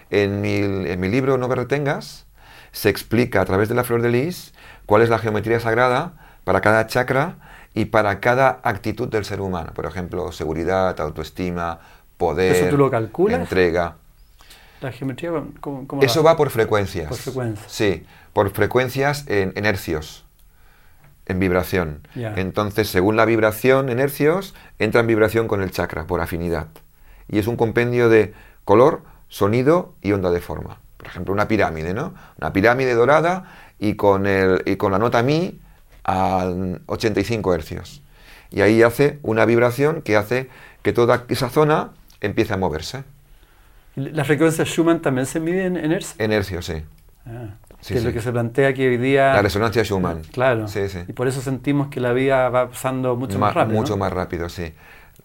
En 0.10 0.40
mi, 0.42 0.56
en 0.56 1.00
mi 1.00 1.10
libro 1.10 1.38
No 1.38 1.48
me 1.50 1.56
retengas, 1.56 2.28
se 2.72 2.90
explica 2.90 3.42
a 3.42 3.46
través 3.46 3.68
de 3.70 3.76
la 3.76 3.84
flor 3.84 4.02
de 4.02 4.10
lis 4.10 4.54
cuál 4.86 5.02
es 5.02 5.10
la 5.10 5.20
geometría 5.20 5.60
sagrada 5.60 6.14
para 6.44 6.62
cada 6.62 6.88
chakra 6.88 7.40
y 7.74 7.86
para 7.86 8.20
cada 8.20 8.62
actitud 8.64 9.10
del 9.10 9.26
ser 9.26 9.42
humano. 9.42 9.74
Por 9.74 9.86
ejemplo, 9.86 10.32
seguridad, 10.32 11.00
autoestima, 11.00 11.80
poder, 12.18 12.56
¿Eso 12.56 12.70
tú 12.70 12.78
lo 12.78 12.90
calculas? 12.90 13.40
entrega. 13.40 13.98
La 14.80 14.92
geometría, 14.92 15.32
¿cómo, 15.60 15.88
cómo 15.88 16.02
Eso 16.04 16.24
va 16.24 16.38
por 16.38 16.52
frecuencias. 16.52 17.10
Por 17.10 17.18
frecuencias. 17.18 17.72
Sí, 17.72 18.06
por 18.32 18.50
frecuencias 18.52 19.26
en, 19.28 19.52
en 19.56 19.66
hercios, 19.66 20.27
en 21.28 21.40
vibración. 21.40 22.08
Entonces, 22.16 22.88
según 22.88 23.18
la 23.18 23.26
vibración 23.26 23.90
en 23.90 24.00
hercios, 24.00 24.56
entra 24.80 25.02
en 25.02 25.08
vibración 25.08 25.48
con 25.48 25.62
el 25.62 25.72
chakra, 25.72 26.08
por 26.08 26.22
afinidad. 26.22 26.68
Y 27.28 27.38
es 27.38 27.48
un 27.48 27.58
compendio 27.58 28.08
de 28.08 28.34
color, 28.64 29.04
sonido 29.28 29.94
y 30.02 30.14
onda 30.14 30.32
de 30.32 30.40
forma. 30.40 30.80
Por 30.96 31.08
ejemplo, 31.08 31.34
una 31.34 31.48
pirámide, 31.48 31.94
¿no? 31.94 32.14
Una 32.40 32.54
pirámide 32.54 32.94
dorada 32.94 33.46
y 33.78 33.96
con, 33.96 34.26
el, 34.26 34.64
y 34.66 34.78
con 34.78 34.94
la 34.94 35.00
nota 35.00 35.22
mi 35.22 35.60
a 36.06 36.50
85 36.86 37.54
hercios. 37.54 38.02
Y 38.50 38.62
ahí 38.62 38.82
hace 38.82 39.20
una 39.22 39.46
vibración 39.46 40.02
que 40.02 40.16
hace 40.16 40.50
que 40.82 40.94
toda 40.94 41.26
esa 41.28 41.50
zona 41.50 41.92
empiece 42.22 42.54
a 42.54 42.58
moverse. 42.58 43.04
¿Y 43.98 44.02
¿Las 44.12 44.28
frecuencias 44.28 44.70
Schumann 44.70 45.02
también 45.02 45.26
se 45.26 45.42
miden 45.42 45.76
en 45.76 45.92
hertz? 45.92 46.16
En 46.18 46.32
hercios, 46.32 46.66
sí. 46.66 46.84
Ah, 47.26 47.56
Sí, 47.82 47.94
que 47.94 47.98
es 48.00 48.02
sí. 48.02 48.08
lo 48.08 48.14
que 48.14 48.22
se 48.22 48.32
plantea 48.32 48.74
que 48.74 48.88
hoy 48.88 48.98
día... 48.98 49.34
La 49.34 49.42
resonancia 49.42 49.84
Schumann. 49.84 50.22
Claro. 50.32 50.68
Sí, 50.68 50.90
sí. 50.90 51.00
Y 51.08 51.14
por 51.14 51.28
eso 51.28 51.42
sentimos 51.42 51.88
que 51.90 52.00
la 52.00 52.12
vida 52.14 52.50
va 52.50 52.70
pasando 52.70 53.16
mucho 53.16 53.38
Ma- 53.40 53.48
más 53.48 53.56
rápido. 53.56 53.78
Mucho 53.80 53.94
¿no? 53.94 53.98
más 53.98 54.12
rápido, 54.14 54.50
sí. 54.50 54.74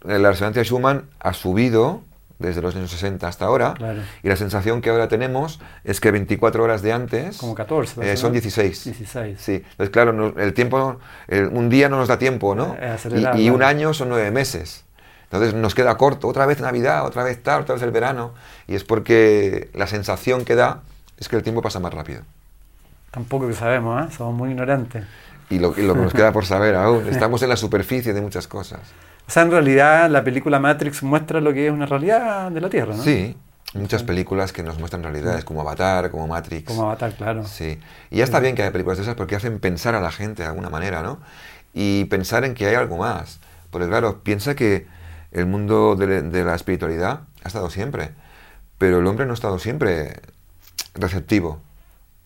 La 0.05 0.31
resonancia 0.31 0.63
Schumann 0.63 1.05
ha 1.21 1.33
subido 1.33 2.03
desde 2.39 2.61
los 2.61 2.75
años 2.75 2.91
60 2.91 3.29
hasta 3.29 3.45
ahora 3.45 3.75
Claro. 3.75 4.01
y 4.23 4.29
la 4.29 4.35
sensación 4.37 4.81
que 4.81 4.91
ahora 4.91 5.07
tenemos 5.07 5.61
es 5.85 6.01
que 6.01 6.11
24 6.11 6.65
horas 6.65 6.83
de 6.83 6.93
antes 6.93 7.37
Como 7.39 7.55
14. 7.55 8.01
eh, 8.13 8.17
son 8.17 8.31
¿no? 8.31 8.33
16. 8.33 8.85
16. 8.85 9.41
Sí, 9.41 9.63
entonces 9.71 9.91
claro, 9.91 10.13
no- 10.13 10.35
el 10.37 10.53
tiempo, 10.53 10.99
el- 11.29 11.47
un 11.47 11.69
día 11.71 11.89
no 11.89 11.97
nos 11.99 12.09
da 12.09 12.19
tiempo, 12.19 12.55
¿no? 12.57 12.75
Eh, 12.81 12.87
acelerar, 12.87 13.39
y, 13.39 13.45
y 13.47 13.51
un 13.51 13.59
claro. 13.59 13.71
año 13.71 13.95
son 13.95 14.09
nueve 14.09 14.31
meses. 14.33 14.85
Entonces 15.25 15.55
nos 15.55 15.75
queda 15.77 15.97
corto, 15.97 16.27
otra 16.29 16.45
vez 16.47 16.61
Navidad, 16.61 17.07
otra 17.07 17.23
vez 17.23 17.41
tal, 17.43 17.63
otra 17.63 17.75
vez 17.77 17.83
el 17.85 17.93
verano. 17.93 18.35
Y 18.67 18.75
es 18.75 18.83
porque 18.85 19.71
la 19.73 19.87
sensación 19.87 20.45
que 20.45 20.57
da 20.57 20.83
es 21.19 21.29
que 21.29 21.37
el 21.37 21.43
tiempo 21.45 21.63
pasa 21.63 21.79
más 21.81 21.95
rápido. 21.95 22.23
Tampoco 23.13 23.47
que 23.47 23.55
sabemos, 23.55 24.03
¿eh? 24.03 24.15
Somos 24.17 24.35
muy 24.35 24.51
ignorantes. 24.51 25.05
Y 25.51 25.59
lo, 25.59 25.75
y 25.79 25.83
lo 25.83 25.95
que 25.95 26.01
nos 26.01 26.15
queda 26.15 26.33
por 26.33 26.47
saber 26.47 26.75
aún, 26.75 27.07
estamos 27.11 27.43
en 27.43 27.51
la 27.51 27.57
superficie 27.57 28.15
de 28.15 28.23
muchas 28.23 28.49
cosas. 28.49 28.81
O 29.29 29.31
sea, 29.31 29.43
en 29.43 29.51
realidad 29.51 30.11
la 30.11 30.25
película 30.25 30.59
Matrix 30.59 31.03
muestra 31.03 31.41
lo 31.41 31.53
que 31.53 31.67
es 31.67 31.73
una 31.73 31.87
realidad 31.87 32.51
de 32.51 32.61
la 32.61 32.71
Tierra, 32.71 32.95
¿no? 32.97 33.03
Sí, 33.03 33.37
muchas 33.75 34.03
películas 34.03 34.53
que 34.53 34.63
nos 34.63 34.79
muestran 34.79 35.03
realidades, 35.03 35.45
como 35.45 35.61
Avatar, 35.61 36.11
como 36.11 36.27
Matrix. 36.27 36.67
Como 36.67 36.85
Avatar, 36.85 37.15
claro. 37.15 37.45
Sí, 37.45 37.79
y 38.11 38.17
ya 38.17 38.25
está 38.25 38.41
bien 38.41 38.55
que 38.55 38.63
haya 38.63 38.73
películas 38.73 38.97
de 38.97 39.05
esas 39.05 39.15
porque 39.15 39.37
hacen 39.37 39.61
pensar 39.61 39.95
a 39.95 40.01
la 40.01 40.11
gente 40.11 40.43
de 40.43 40.49
alguna 40.49 40.71
manera, 40.71 41.03
¿no? 41.03 41.21
Y 41.75 42.07
pensar 42.07 42.45
en 42.45 42.55
que 42.55 42.67
hay 42.67 42.75
algo 42.75 42.97
más. 42.97 43.39
Porque 43.71 43.89
claro, 43.89 44.23
piensa 44.23 44.55
que 44.55 44.87
el 45.33 45.47
mundo 45.47 45.97
de, 45.97 46.23
de 46.23 46.45
la 46.45 46.55
espiritualidad 46.55 47.21
ha 47.45 47.49
estado 47.49 47.69
siempre, 47.69 48.13
pero 48.79 49.01
el 49.01 49.07
hombre 49.07 49.27
no 49.27 49.33
ha 49.33 49.35
estado 49.35 49.59
siempre 49.59 50.21
receptivo. 50.95 51.61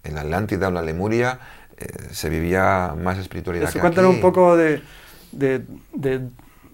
En 0.06 0.14
la 0.14 0.22
Atlántida 0.22 0.68
o 0.68 0.70
la 0.70 0.82
Lemuria 0.82 1.38
eh, 1.78 1.86
se 2.10 2.28
vivía 2.30 2.94
más 3.00 3.18
espiritualidad 3.18 3.68
Eso, 3.68 3.74
que 3.74 3.80
cuéntanos 3.80 4.10
aquí. 4.10 4.16
un 4.16 4.22
poco 4.22 4.56
de, 4.56 4.82
de- 5.32 5.62
de- 5.92 6.28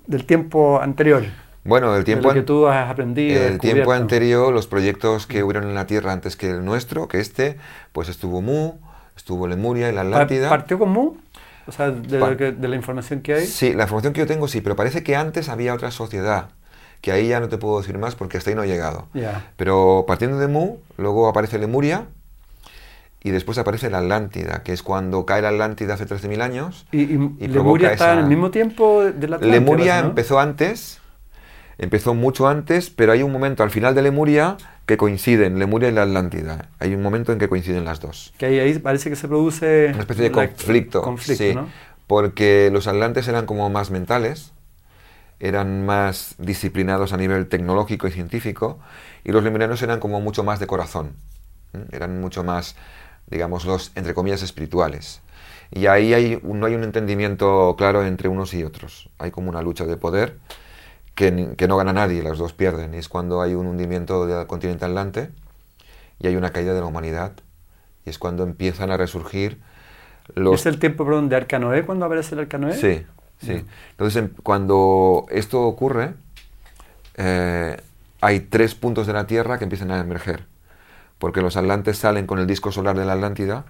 del 0.07 0.26
tiempo 0.26 0.80
anterior. 0.80 1.24
Bueno, 1.64 1.93
el 1.95 2.01
de 2.01 2.05
tiempo 2.05 2.28
lo 2.28 2.35
que 2.35 2.43
tú 2.43 2.66
has 2.66 2.91
aprendido. 2.91 3.41
El 3.43 3.59
tiempo 3.61 3.93
anterior, 3.93 4.53
los 4.53 4.66
proyectos 4.66 5.26
que 5.26 5.43
hubieron 5.45 5.64
en 5.64 5.74
la 5.74 5.87
Tierra 5.87 6.12
antes 6.12 6.37
que 6.37 6.51
el 6.51 6.64
nuestro, 6.64 7.07
que 7.09 7.20
este, 7.20 7.57
pues 7.93 8.09
estuvo 8.09 8.43
Mu, 8.43 8.74
estuvo 9.16 9.47
Lemuria 9.47 9.89
y 9.89 9.93
la 9.95 10.01
Atlántida. 10.01 10.49
¿Partió 10.49 10.78
con 10.78 10.91
Mu? 10.91 11.14
O 11.68 11.70
sea, 11.72 11.91
de, 11.93 12.37
que- 12.37 12.51
de 12.53 12.68
la 12.68 12.74
información 12.74 13.20
que 13.20 13.35
hay. 13.35 13.47
Sí, 13.47 13.74
la 13.74 13.85
información 13.85 14.12
que 14.12 14.20
yo 14.20 14.26
tengo 14.26 14.49
sí, 14.49 14.61
pero 14.61 14.74
parece 14.74 15.05
que 15.05 15.14
antes 15.14 15.49
había 15.49 15.72
otra 15.72 15.93
sociedad, 15.93 16.49
que 17.01 17.12
ahí 17.12 17.28
ya 17.28 17.39
no 17.39 17.49
te 17.49 17.59
puedo 17.59 17.78
decir 17.80 17.97
más 17.99 18.16
porque 18.16 18.39
hasta 18.39 18.51
ahí 18.51 18.57
no 18.57 18.64
he 18.64 18.66
llegado. 18.66 19.07
Ya. 19.14 19.53
Pero 19.57 20.05
partiendo 20.09 20.39
de 20.39 20.49
Mu, 20.49 20.78
luego 20.97 21.28
aparece 21.28 21.59
Lemuria 21.61 22.07
y 23.23 23.31
después 23.31 23.57
aparece 23.59 23.89
la 23.91 23.99
Atlántida, 23.99 24.62
que 24.62 24.73
es 24.73 24.83
cuando 24.83 25.25
cae 25.27 25.43
la 25.43 25.49
Atlántida 25.51 25.95
hace 25.95 26.07
13.000 26.07 26.41
años. 26.43 26.87
Y, 26.93 27.03
y 27.03 27.37
y 27.39 27.47
Lemuria 27.49 27.93
está 27.93 28.12
en 28.12 28.18
esa- 28.18 28.20
el 28.23 28.27
mismo 28.29 28.51
tiempo 28.51 29.03
de 29.05 29.29
la 29.29 29.37
Atlántida, 29.37 29.51
Lemuria 29.61 29.99
empezó 30.01 30.41
antes, 30.41 30.99
empezó 31.79 32.14
mucho 32.14 32.49
antes, 32.49 32.91
pero 32.91 33.12
hay 33.12 33.23
un 33.23 33.33
momento 33.33 33.62
al 33.62 33.70
final 33.70 33.95
de 33.95 34.03
Lemuria 34.03 34.57
que 34.87 34.97
coinciden, 34.97 35.59
Lemuria 35.59 35.89
y 35.89 35.93
la 35.93 36.03
Atlántida. 36.03 36.68
Hay 36.81 36.95
un 36.95 37.03
momento 37.03 37.33
en 37.33 37.39
que 37.39 37.49
coinciden 37.49 37.85
las 37.85 38.01
dos. 38.01 38.35
Que 38.39 38.47
ahí, 38.47 38.59
ahí 38.59 38.79
parece 38.79 39.09
que 39.11 39.16
se 39.16 39.29
produce... 39.29 39.91
Una 39.93 40.01
especie 40.01 40.25
de 40.25 40.33
conflicto. 40.33 41.03
conflicto, 41.03 41.45
sí, 41.45 41.55
¿no? 41.55 41.68
Porque 42.09 42.70
los 42.73 42.89
atlantes 42.89 43.29
eran 43.29 43.47
como 43.47 43.70
más 43.70 43.91
mentales, 43.93 44.53
eran 45.41 45.87
más 45.87 46.35
disciplinados 46.39 47.12
a 47.12 47.16
nivel 47.16 47.49
tecnológico 47.49 48.07
y 48.07 48.11
científico, 48.12 48.79
y 49.25 49.33
los 49.33 49.43
lemurianos 49.43 49.81
eran 49.83 49.99
como 50.01 50.20
mucho 50.20 50.45
más 50.45 50.61
de 50.61 50.66
corazón, 50.66 51.12
eran 51.91 52.20
mucho 52.20 52.45
más, 52.45 52.77
digamos, 53.33 53.64
los, 53.64 53.91
entre 53.97 54.14
comillas, 54.14 54.43
espirituales. 54.43 55.20
Y 55.72 55.87
ahí 55.87 56.12
hay, 56.12 56.39
no 56.45 56.66
hay 56.66 56.74
un 56.74 56.85
entendimiento 56.85 57.74
claro 57.76 58.05
entre 58.05 58.28
unos 58.28 58.53
y 58.55 58.62
otros. 58.62 59.09
Hay 59.18 59.30
como 59.30 59.49
una 59.49 59.62
lucha 59.62 59.87
de 59.87 59.97
poder 59.97 60.39
que, 61.14 61.30
no 61.30 61.76
gana 61.76 61.93
nadie, 61.93 62.22
los 62.22 62.39
dos 62.39 62.53
pierden. 62.53 62.95
Y 62.95 62.99
es 62.99 63.09
cuando 63.09 63.41
hay 63.41 63.55
un 63.55 63.66
hundimiento 63.66 64.26
del 64.26 64.47
continente 64.47 64.85
atlante 64.85 65.30
y 66.20 66.26
hay 66.26 66.37
una 66.37 66.51
caída 66.51 66.74
de 66.74 66.80
la 66.80 66.87
humanidad. 66.87 67.33
Y 68.05 68.11
es 68.11 68.18
cuando 68.18 68.43
empiezan 68.43 68.91
a 68.91 68.97
resurgir 68.97 69.61
los... 70.35 70.61
¿Es 70.61 70.66
el 70.66 70.78
tiempo 70.78 71.05
perdón, 71.05 71.28
de 71.28 71.37
Arcanoé 71.37 71.85
cuando 71.85 72.05
aparece 72.05 72.35
el 72.35 72.43
Arcanoé? 72.43 72.74
Sí, 72.74 73.07
sí. 73.39 73.64
Entonces, 73.93 74.22
em- 74.22 74.35
cuando 74.43 75.26
esto 75.30 75.62
ocurre, 75.62 76.14
eh, 77.16 77.80
hay 78.20 78.41
tres 78.41 78.74
puntos 78.74 79.07
de 79.07 79.14
la 79.14 79.26
Tierra 79.26 79.59
que 79.59 79.64
empiezan 79.64 79.91
a 79.91 80.01
emerger. 80.01 80.51
Porque 81.23 81.41
los 81.41 81.57
atlantes 81.57 81.99
salen 81.99 82.27
con 82.27 82.41
el 82.41 82.49
disco 82.49 82.73
solar 82.73 82.99
de 82.99 83.05
la 83.05 83.12
Atlántida 83.12 83.64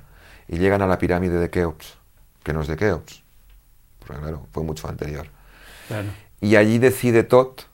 y 0.48 0.56
llegan 0.56 0.80
a 0.80 0.86
la 0.86 0.96
pirámide 0.96 1.38
de 1.38 1.50
Keops, 1.50 1.98
que 2.42 2.54
no 2.54 2.62
es 2.62 2.66
de 2.66 2.76
Keops. 2.76 3.22
Porque 3.98 4.22
claro, 4.22 4.46
fue 4.52 4.62
mucho 4.62 4.88
anterior. 4.88 5.26
Claro. 5.86 6.08
Y 6.40 6.56
allí 6.56 6.78
decide 6.78 7.24
Tot, 7.24 7.66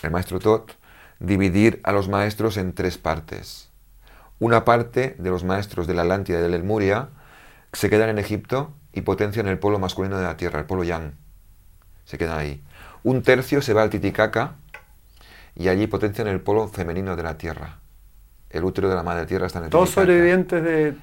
el 0.00 0.10
maestro 0.10 0.38
Tot, 0.38 0.72
dividir 1.18 1.82
a 1.84 1.92
los 1.92 2.08
maestros 2.08 2.56
en 2.56 2.72
tres 2.72 2.96
partes. 2.96 3.68
Una 4.38 4.64
parte 4.64 5.16
de 5.18 5.28
los 5.28 5.44
maestros 5.44 5.86
de 5.86 5.92
la 5.92 6.00
Atlántida 6.00 6.38
y 6.38 6.40
de 6.42 6.48
la 6.48 6.56
Lemuria 6.56 7.10
se 7.74 7.90
quedan 7.90 8.08
en 8.08 8.18
Egipto 8.18 8.72
y 8.94 9.02
potencian 9.02 9.48
el 9.48 9.58
polo 9.58 9.78
masculino 9.78 10.16
de 10.16 10.24
la 10.24 10.38
Tierra, 10.38 10.60
el 10.60 10.64
polo 10.64 10.82
Yang. 10.82 11.12
Se 12.06 12.16
quedan 12.16 12.38
ahí. 12.38 12.64
Un 13.02 13.20
tercio 13.20 13.60
se 13.60 13.74
va 13.74 13.82
al 13.82 13.90
Titicaca 13.90 14.54
y 15.54 15.68
allí 15.68 15.88
potencian 15.88 16.26
el 16.26 16.40
polo 16.40 16.68
femenino 16.68 17.16
de 17.16 17.22
la 17.22 17.36
Tierra. 17.36 17.83
El 18.54 18.64
útero 18.64 18.88
de 18.88 18.94
la 18.94 19.02
madre 19.02 19.26
tierra 19.26 19.46
está 19.46 19.58
en 19.58 19.64
el 19.66 19.70
Todos 19.70 19.90
sobrevivientes 19.90 20.62
de, 20.62 20.94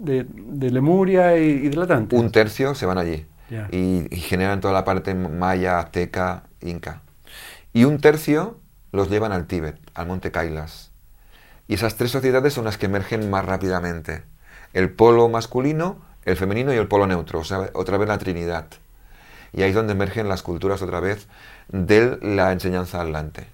de, 0.00 0.26
de 0.28 0.70
Lemuria 0.70 1.38
y, 1.38 1.44
y 1.44 1.68
del 1.68 1.82
Atlante. 1.82 2.16
Un 2.16 2.32
tercio 2.32 2.74
se 2.74 2.86
van 2.86 2.96
allí 2.96 3.26
y, 3.70 4.14
y 4.14 4.20
generan 4.20 4.60
toda 4.60 4.72
la 4.72 4.84
parte 4.84 5.14
maya, 5.14 5.78
azteca, 5.78 6.44
inca. 6.62 7.02
Y 7.72 7.84
un 7.84 8.00
tercio 8.00 8.58
los 8.92 9.10
llevan 9.10 9.32
al 9.32 9.46
Tíbet, 9.46 9.76
al 9.94 10.06
monte 10.06 10.30
Kailas. 10.30 10.90
Y 11.66 11.74
esas 11.74 11.96
tres 11.96 12.10
sociedades 12.10 12.54
son 12.54 12.64
las 12.64 12.78
que 12.78 12.86
emergen 12.86 13.28
más 13.28 13.44
rápidamente. 13.44 14.22
El 14.72 14.90
polo 14.90 15.28
masculino, 15.28 15.98
el 16.24 16.36
femenino 16.36 16.72
y 16.72 16.76
el 16.76 16.88
polo 16.88 17.06
neutro, 17.06 17.40
o 17.40 17.44
sea, 17.44 17.70
otra 17.74 17.98
vez 17.98 18.08
la 18.08 18.16
Trinidad. 18.16 18.66
Y 19.52 19.62
ahí 19.62 19.70
es 19.70 19.74
donde 19.74 19.92
emergen 19.92 20.28
las 20.28 20.42
culturas 20.42 20.80
otra 20.80 21.00
vez 21.00 21.28
de 21.68 22.18
la 22.22 22.52
enseñanza 22.52 23.02
atlante. 23.02 23.46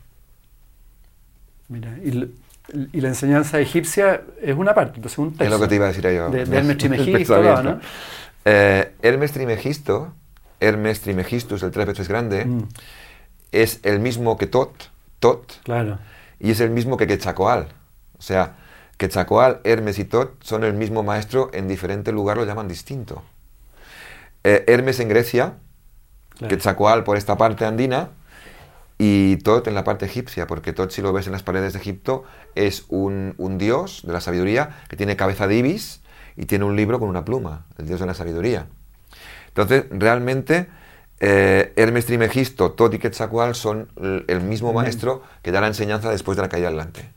Mira, 1.68 1.96
y, 1.98 2.32
y 2.92 3.00
la 3.00 3.08
enseñanza 3.08 3.58
egipcia 3.60 4.22
es 4.40 4.56
una 4.56 4.74
parte, 4.74 4.96
entonces 4.96 5.18
un 5.18 5.30
texto. 5.30 5.44
Es 5.44 5.50
lo 5.50 5.60
que 5.60 5.68
te 5.68 5.74
iba 5.74 5.84
a 5.84 5.88
decir 5.88 6.02
yo. 6.04 6.30
De, 6.30 6.44
de 6.44 6.56
Hermes 6.56 6.76
pensamiento. 6.76 7.62
¿no? 7.62 7.80
Eh, 8.44 8.94
Hermes 9.02 9.32
Trimegisto, 9.32 10.12
Hermes 10.60 11.00
Trimegistus, 11.00 11.62
el 11.62 11.70
tres 11.70 11.86
veces 11.86 12.08
grande, 12.08 12.44
Mm, 12.46 12.68
es 13.52 13.80
el 13.82 14.00
mismo 14.00 14.36
que 14.38 14.46
Tot, 14.46 14.72
Tot, 15.20 15.60
claro. 15.62 15.98
y 16.40 16.50
es 16.50 16.60
el 16.60 16.70
mismo 16.70 16.96
que 16.96 17.06
Quetzalcoatl. 17.06 17.70
O 18.18 18.22
sea, 18.22 18.56
Quetzalcoatl, 18.96 19.60
Hermes 19.68 19.98
y 19.98 20.04
Tot 20.04 20.42
son 20.42 20.64
el 20.64 20.72
mismo 20.74 21.02
maestro 21.02 21.50
en 21.52 21.68
diferente 21.68 22.12
lugar, 22.12 22.36
lo 22.36 22.44
llaman 22.44 22.68
distinto. 22.68 23.22
Eh, 24.42 24.64
Hermes 24.66 25.00
en 25.00 25.08
Grecia, 25.08 25.54
Claro. 26.36 26.48
Quetzalcoatl 26.48 27.02
por 27.04 27.16
esta 27.16 27.36
parte 27.36 27.64
andina 27.64 28.08
y 28.98 29.36
Tot 29.38 29.66
en 29.66 29.74
la 29.74 29.84
parte 29.84 30.06
egipcia, 30.06 30.46
porque 30.46 30.72
Tot 30.72 30.90
si 30.90 31.02
lo 31.02 31.12
ves 31.12 31.26
en 31.26 31.32
las 31.32 31.42
paredes 31.42 31.72
de 31.72 31.78
Egipto 31.78 32.24
es 32.54 32.84
un, 32.88 33.34
un 33.38 33.58
dios 33.58 34.02
de 34.04 34.12
la 34.12 34.20
sabiduría 34.20 34.82
que 34.88 34.96
tiene 34.96 35.16
cabeza 35.16 35.46
de 35.46 35.56
ibis 35.56 36.00
y 36.36 36.46
tiene 36.46 36.64
un 36.64 36.76
libro 36.76 36.98
con 36.98 37.08
una 37.08 37.24
pluma, 37.24 37.66
el 37.78 37.86
dios 37.86 38.00
de 38.00 38.06
la 38.06 38.14
sabiduría. 38.14 38.66
Entonces, 39.48 39.84
realmente, 39.90 40.68
eh, 41.20 41.72
Hermes 41.76 42.06
Trimegisto, 42.06 42.72
Tot 42.72 42.92
y 42.94 42.98
Quetzalcoatl 42.98 43.54
son 43.54 43.88
el, 44.26 44.40
mismo 44.40 44.72
maestro 44.72 45.22
que 45.42 45.52
da 45.52 45.60
la 45.60 45.68
enseñanza 45.68 46.10
después 46.10 46.36
de 46.36 46.42
la 46.42 46.48
caída 46.48 46.68
de 46.68 46.74
Atlante. 46.74 47.08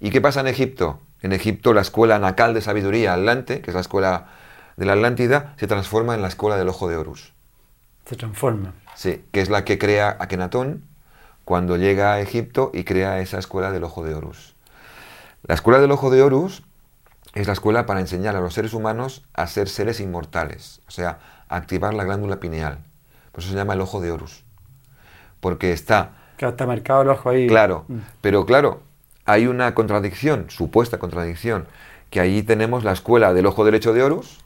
¿Y 0.00 0.10
qué 0.10 0.20
pasa 0.20 0.40
en 0.40 0.48
Egipto? 0.48 0.98
En 1.20 1.32
Egipto 1.32 1.74
la 1.74 1.82
escuela 1.82 2.18
nacal 2.18 2.54
de 2.54 2.60
sabiduría 2.60 3.14
Atlante, 3.14 3.60
que 3.60 3.70
es 3.70 3.74
la 3.74 3.82
escuela 3.82 4.28
de 4.76 4.86
la 4.86 4.94
Atlántida, 4.94 5.54
se 5.58 5.66
transforma 5.66 6.14
en 6.14 6.22
la 6.22 6.28
escuela 6.28 6.56
del 6.56 6.68
ojo 6.68 6.88
de 6.88 6.96
Horus. 6.96 7.32
Se 8.06 8.16
transforma. 8.16 8.74
Sí, 8.94 9.24
que 9.32 9.40
es 9.40 9.48
la 9.50 9.64
que 9.64 9.78
crea 9.78 10.16
Akenatón 10.20 10.84
cuando 11.44 11.76
llega 11.76 12.12
a 12.14 12.20
Egipto 12.20 12.70
y 12.74 12.84
crea 12.84 13.20
esa 13.20 13.38
escuela 13.38 13.70
del 13.70 13.84
ojo 13.84 14.04
de 14.04 14.14
Horus. 14.14 14.54
La 15.44 15.54
escuela 15.54 15.80
del 15.80 15.90
ojo 15.90 16.10
de 16.10 16.22
Horus 16.22 16.62
es 17.34 17.46
la 17.46 17.52
escuela 17.52 17.86
para 17.86 18.00
enseñar 18.00 18.36
a 18.36 18.40
los 18.40 18.54
seres 18.54 18.74
humanos 18.74 19.24
a 19.34 19.46
ser 19.46 19.68
seres 19.68 20.00
inmortales, 20.00 20.80
o 20.86 20.90
sea, 20.90 21.18
a 21.48 21.56
activar 21.56 21.94
la 21.94 22.04
glándula 22.04 22.38
pineal. 22.40 22.78
Por 23.32 23.40
eso 23.42 23.50
se 23.50 23.56
llama 23.56 23.74
el 23.74 23.80
ojo 23.80 24.00
de 24.00 24.10
Horus. 24.12 24.44
Porque 25.40 25.72
está 25.72 26.12
Claro, 26.36 26.52
está 26.52 26.66
marcado 26.66 27.02
el 27.02 27.08
ojo 27.08 27.30
ahí. 27.30 27.46
Claro, 27.46 27.84
Mm. 27.88 27.98
pero 28.20 28.44
claro, 28.46 28.82
hay 29.24 29.46
una 29.46 29.74
contradicción, 29.74 30.50
supuesta 30.50 30.98
contradicción, 30.98 31.66
que 32.10 32.20
allí 32.20 32.42
tenemos 32.42 32.84
la 32.84 32.92
escuela 32.92 33.32
del 33.32 33.46
ojo 33.46 33.64
derecho 33.64 33.92
de 33.92 34.02
Horus, 34.02 34.40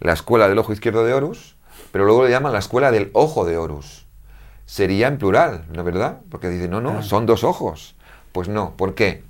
la 0.00 0.12
escuela 0.12 0.48
del 0.48 0.58
ojo 0.58 0.72
izquierdo 0.72 1.04
de 1.04 1.12
Horus, 1.14 1.56
pero 1.92 2.04
luego 2.04 2.24
le 2.24 2.30
llaman 2.30 2.52
la 2.52 2.58
escuela 2.58 2.90
del 2.90 3.10
ojo 3.12 3.44
de 3.44 3.56
Horus. 3.56 4.06
Sería 4.66 5.08
en 5.08 5.18
plural, 5.18 5.64
¿no 5.72 5.80
es 5.80 5.84
verdad? 5.84 6.20
Porque 6.30 6.48
dicen, 6.48 6.70
no, 6.70 6.80
no, 6.80 7.02
son 7.02 7.26
dos 7.26 7.42
ojos. 7.44 7.96
Pues 8.32 8.48
no, 8.48 8.76
¿por 8.76 8.94
qué? 8.94 9.24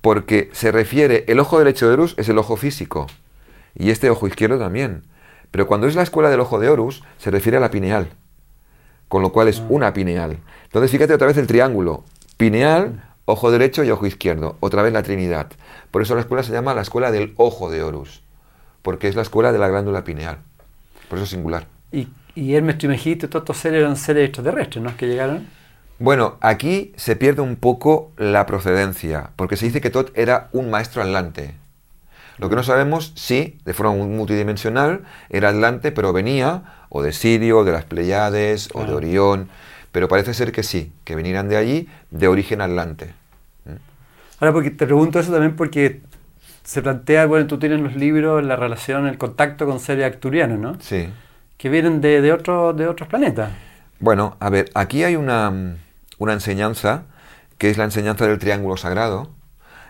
Porque 0.00 0.50
se 0.52 0.72
refiere, 0.72 1.24
el 1.28 1.40
ojo 1.40 1.58
derecho 1.58 1.86
de 1.88 1.94
Horus 1.94 2.14
es 2.18 2.28
el 2.28 2.38
ojo 2.38 2.56
físico, 2.56 3.06
y 3.74 3.90
este 3.90 4.10
ojo 4.10 4.26
izquierdo 4.26 4.58
también. 4.58 5.04
Pero 5.50 5.66
cuando 5.66 5.86
es 5.86 5.94
la 5.94 6.02
escuela 6.02 6.30
del 6.30 6.40
ojo 6.40 6.58
de 6.58 6.68
Horus, 6.70 7.02
se 7.18 7.30
refiere 7.30 7.58
a 7.58 7.60
la 7.60 7.70
pineal 7.70 8.08
con 9.12 9.20
lo 9.20 9.30
cual 9.30 9.48
es 9.48 9.60
Ah. 9.60 9.66
una 9.68 9.92
pineal. 9.92 10.38
Entonces 10.64 10.90
fíjate 10.90 11.12
otra 11.12 11.26
vez 11.26 11.36
el 11.36 11.46
triángulo, 11.46 12.02
pineal, 12.38 13.04
ojo 13.26 13.50
derecho 13.50 13.84
y 13.84 13.90
ojo 13.90 14.06
izquierdo, 14.06 14.56
otra 14.60 14.80
vez 14.80 14.94
la 14.94 15.02
Trinidad. 15.02 15.48
Por 15.90 16.00
eso 16.00 16.14
la 16.14 16.22
escuela 16.22 16.42
se 16.42 16.50
llama 16.50 16.72
la 16.72 16.80
escuela 16.80 17.10
del 17.10 17.34
ojo 17.36 17.68
de 17.70 17.82
Horus, 17.82 18.22
porque 18.80 19.08
es 19.08 19.14
la 19.14 19.20
escuela 19.20 19.52
de 19.52 19.58
la 19.58 19.68
glándula 19.68 20.02
pineal. 20.02 20.38
Por 21.12 21.18
eso 21.18 21.24
es 21.24 21.30
singular. 21.30 21.66
Y, 21.92 22.08
y 22.34 22.54
Hermes 22.54 22.78
Trismegisto 22.78 23.26
y 23.26 23.28
todos 23.28 23.42
estos 23.42 23.58
seres 23.58 23.80
eran 23.80 23.96
seres 23.96 24.24
extraterrestres, 24.28 24.82
¿no? 24.82 24.96
Que 24.96 25.06
llegaron. 25.08 25.46
Bueno, 25.98 26.38
aquí 26.40 26.94
se 26.96 27.16
pierde 27.16 27.42
un 27.42 27.56
poco 27.56 28.12
la 28.16 28.46
procedencia, 28.46 29.32
porque 29.36 29.58
se 29.58 29.66
dice 29.66 29.82
que 29.82 29.90
Tot 29.90 30.10
era 30.16 30.48
un 30.52 30.70
maestro 30.70 31.02
atlante. 31.02 31.54
Lo 32.38 32.48
que 32.48 32.56
no 32.56 32.62
sabemos 32.62 33.12
si, 33.14 33.58
de 33.66 33.74
forma 33.74 33.92
mu- 33.92 34.06
multidimensional, 34.08 35.02
era 35.28 35.50
atlante, 35.50 35.92
pero 35.92 36.14
venía 36.14 36.62
o 36.88 37.02
de 37.02 37.12
Sirio, 37.12 37.58
o 37.58 37.64
de 37.64 37.72
las 37.72 37.84
Pleiades, 37.84 38.70
o 38.72 38.86
de. 38.86 38.94
Orión, 38.94 39.50
pero 39.92 40.08
parece 40.08 40.32
ser 40.32 40.50
que 40.50 40.62
sí, 40.62 40.92
que 41.04 41.14
vinieran 41.14 41.50
de 41.50 41.58
allí, 41.58 41.88
de 42.10 42.26
origen 42.26 42.62
atlante. 42.62 43.12
Ahora, 44.40 44.54
porque 44.54 44.70
te 44.70 44.86
pregunto 44.86 45.20
eso 45.20 45.30
también 45.30 45.56
porque 45.56 46.00
se 46.64 46.82
plantea, 46.82 47.26
bueno, 47.26 47.46
tú 47.46 47.58
tienes 47.58 47.80
los 47.80 47.96
libros, 47.96 48.44
la 48.44 48.56
relación, 48.56 49.06
el 49.06 49.18
contacto 49.18 49.66
con 49.66 49.80
seres 49.80 50.06
acturianos, 50.06 50.58
¿no? 50.58 50.76
Sí. 50.80 51.08
Que 51.56 51.68
vienen 51.68 52.00
de, 52.00 52.20
de, 52.20 52.32
otro- 52.32 52.72
de 52.72 52.88
otros 52.88 53.08
planetas. 53.08 53.50
Bueno, 54.00 54.36
a 54.40 54.50
ver, 54.50 54.70
aquí 54.74 55.04
hay 55.04 55.16
una, 55.16 55.76
una 56.18 56.32
enseñanza 56.32 57.04
que 57.58 57.70
es 57.70 57.78
la 57.78 57.84
enseñanza 57.84 58.26
del 58.26 58.38
triángulo 58.38 58.76
sagrado. 58.76 59.30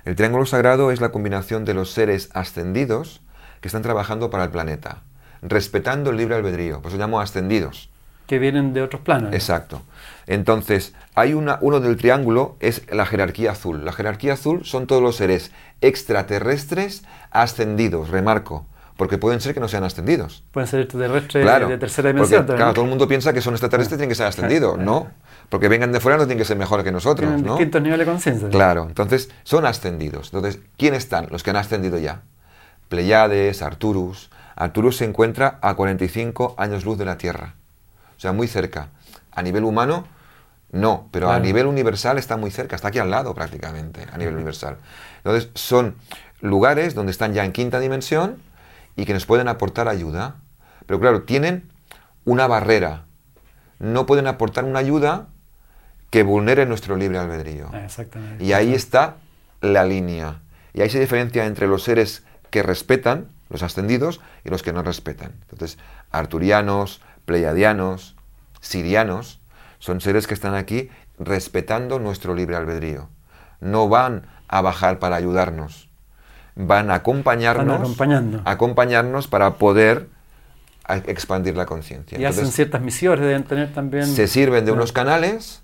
El 0.05 0.17
triángulo 0.17 0.45
sagrado 0.47 0.91
es 0.91 1.01
la 1.01 1.11
combinación 1.13 1.65
de 1.65 1.75
los 1.75 1.91
seres 1.91 2.29
ascendidos 2.35 3.23
que 3.61 3.69
están 3.69 3.83
trabajando 3.83 4.29
para 4.31 4.45
el 4.45 4.51
planeta, 4.51 4.99
respetando 5.41 6.11
el 6.11 6.17
libre 6.17 6.35
albedrío, 6.35 6.83
por 6.83 6.91
eso 6.91 6.99
llamo 6.99 7.21
ascendidos. 7.21 7.89
Que 8.27 8.39
vienen 8.39 8.73
de 8.75 8.83
otros 8.83 9.01
planos. 9.03 9.31
¿no? 9.31 9.37
Exacto. 9.37 9.83
Entonces, 10.27 10.95
hay 11.15 11.35
una, 11.35 11.59
uno 11.61 11.81
del 11.81 11.97
triángulo, 11.97 12.57
es 12.61 12.83
la 12.93 13.07
jerarquía 13.07 13.53
azul. 13.53 13.85
La 13.85 13.93
jerarquía 13.93 14.35
azul 14.35 14.65
son 14.65 14.87
todos 14.87 15.03
los 15.03 15.17
seres 15.17 15.51
extraterrestres 15.81 17.03
ascendidos, 17.31 18.11
remarco, 18.11 18.67
porque 18.97 19.19
pueden 19.19 19.41
ser 19.41 19.55
que 19.55 19.61
no 19.61 19.69
sean 19.69 19.85
ascendidos. 19.85 20.45
Pueden 20.53 20.69
ser 20.69 20.81
extraterrestres 20.81 21.45
Claro, 21.45 21.69
de 21.69 21.79
tercera 21.79 22.09
porque, 22.11 22.15
dimensión. 22.15 22.41
también, 22.47 22.57
claro, 22.59 22.75
todo 22.75 22.85
el 22.85 22.91
mundo 22.91 23.09
piensa 23.09 23.33
que 23.33 23.41
son 23.41 23.55
extraterrestres 23.55 23.97
y 23.97 23.99
tienen 23.99 24.09
que 24.11 24.15
ser 24.15 24.27
ascendidos, 24.27 24.79
¿no? 24.79 25.09
Porque 25.49 25.69
vengan 25.69 25.93
de 25.93 26.01
fuera 26.01 26.17
no 26.17 26.25
tienen 26.25 26.39
que 26.39 26.45
ser 26.45 26.57
mejores 26.57 26.85
que 26.85 26.93
nosotros, 26.93 27.29
Tienen 27.29 27.45
¿no? 27.45 27.53
distintos 27.55 27.83
niveles 27.83 28.07
de 28.07 28.13
conciencia. 28.13 28.49
Claro, 28.49 28.85
entonces 28.85 29.31
son 29.43 29.67
ascendidos. 29.67 30.31
Entonces, 30.33 30.61
¿quién 30.79 30.95
están? 30.95 31.27
Los 31.31 31.43
que 31.43 31.51
han 31.51 31.57
ascendido 31.57 31.99
ya. 31.99 32.23
Pleiades, 32.89 33.63
Arturus. 33.63 34.31
Arturus 34.57 34.97
se 34.99 35.05
encuentra 35.05 35.59
a 35.63 35.75
45 35.75 36.55
años 36.59 36.85
luz 36.85 36.99
de 36.99 37.05
la 37.05 37.19
Tierra. 37.19 37.55
O 38.17 38.21
sea, 38.21 38.33
muy 38.33 38.47
cerca. 38.47 38.89
A 39.33 39.43
nivel 39.43 39.65
humano, 39.65 40.07
no, 40.73 41.09
pero 41.11 41.31
a 41.31 41.39
nivel 41.39 41.67
universal 41.67 42.17
está 42.19 42.37
muy 42.37 42.51
cerca, 42.51 42.77
está 42.77 42.89
aquí 42.89 42.99
al 42.99 43.11
lado 43.11 43.35
prácticamente, 43.35 44.07
a 44.11 44.17
nivel 44.17 44.35
universal. 44.35 44.79
Entonces, 45.19 45.51
son 45.55 45.97
lugares 46.41 46.95
donde 46.95 47.13
están 47.13 47.35
ya 47.35 47.45
en 47.45 47.53
quinta 47.53 47.79
dimensión 47.79 48.39
y 48.97 49.05
que 49.05 49.13
nos 49.13 49.27
pueden 49.27 49.49
aportar 49.49 49.89
ayuda. 49.89 50.37
Pero 50.87 50.99
claro, 50.99 51.23
tienen 51.23 51.71
una 52.25 52.47
barrera. 52.47 53.05
No 53.79 54.07
pueden 54.07 54.27
aportar 54.27 54.65
una 54.65 54.79
ayuda 54.79 55.29
que 56.11 56.23
vulnere 56.23 56.67
nuestro 56.67 56.97
libre 56.97 57.19
albedrío. 57.19 57.71
Exactamente. 57.75 58.43
Y 58.43 58.53
ahí 58.53 58.75
está 58.75 59.17
la 59.61 59.85
línea. 59.85 60.41
Y 60.73 60.81
ahí 60.83 60.91
se 60.91 61.01
diferencia 61.01 61.47
entre 61.47 61.67
los 61.67 61.83
seres 61.83 62.23
que 62.51 62.63
respetan, 62.63 63.29
los 63.51 63.63
ascendidos, 63.63 64.21
y 64.45 64.51
los 64.51 64.63
que 64.63 64.73
no 64.73 64.83
respetan. 64.83 65.33
Entonces, 65.51 65.79
arturianos, 66.11 67.01
pleiadianos, 67.25 68.17
sirianos, 68.63 69.41
son 69.79 70.01
seres 70.01 70.27
que 70.27 70.33
están 70.33 70.55
aquí 70.55 70.89
respetando 71.19 71.99
nuestro 71.99 72.35
libre 72.35 72.57
albedrío. 72.57 73.11
No 73.61 73.91
van 73.91 74.27
a 74.49 74.63
bajar 74.63 74.99
para 74.99 75.17
ayudarnos. 75.17 75.91
Van 76.55 76.91
a 76.91 76.95
acompañarnos, 76.95 77.67
Van 77.67 77.81
acompañando. 77.83 78.43
acompañarnos 78.45 79.29
para 79.29 79.55
poder 79.55 80.09
expandir 81.07 81.57
la 81.57 81.67
conciencia. 81.67 82.19
Y 82.19 82.25
hacen 82.25 82.49
ciertas 82.51 82.81
misiones, 82.81 83.21
deben 83.21 83.45
tener 83.45 83.73
también. 83.73 84.07
se 84.07 84.27
sirven 84.27 84.65
de 84.65 84.73
unos 84.73 84.93
canales 84.93 85.63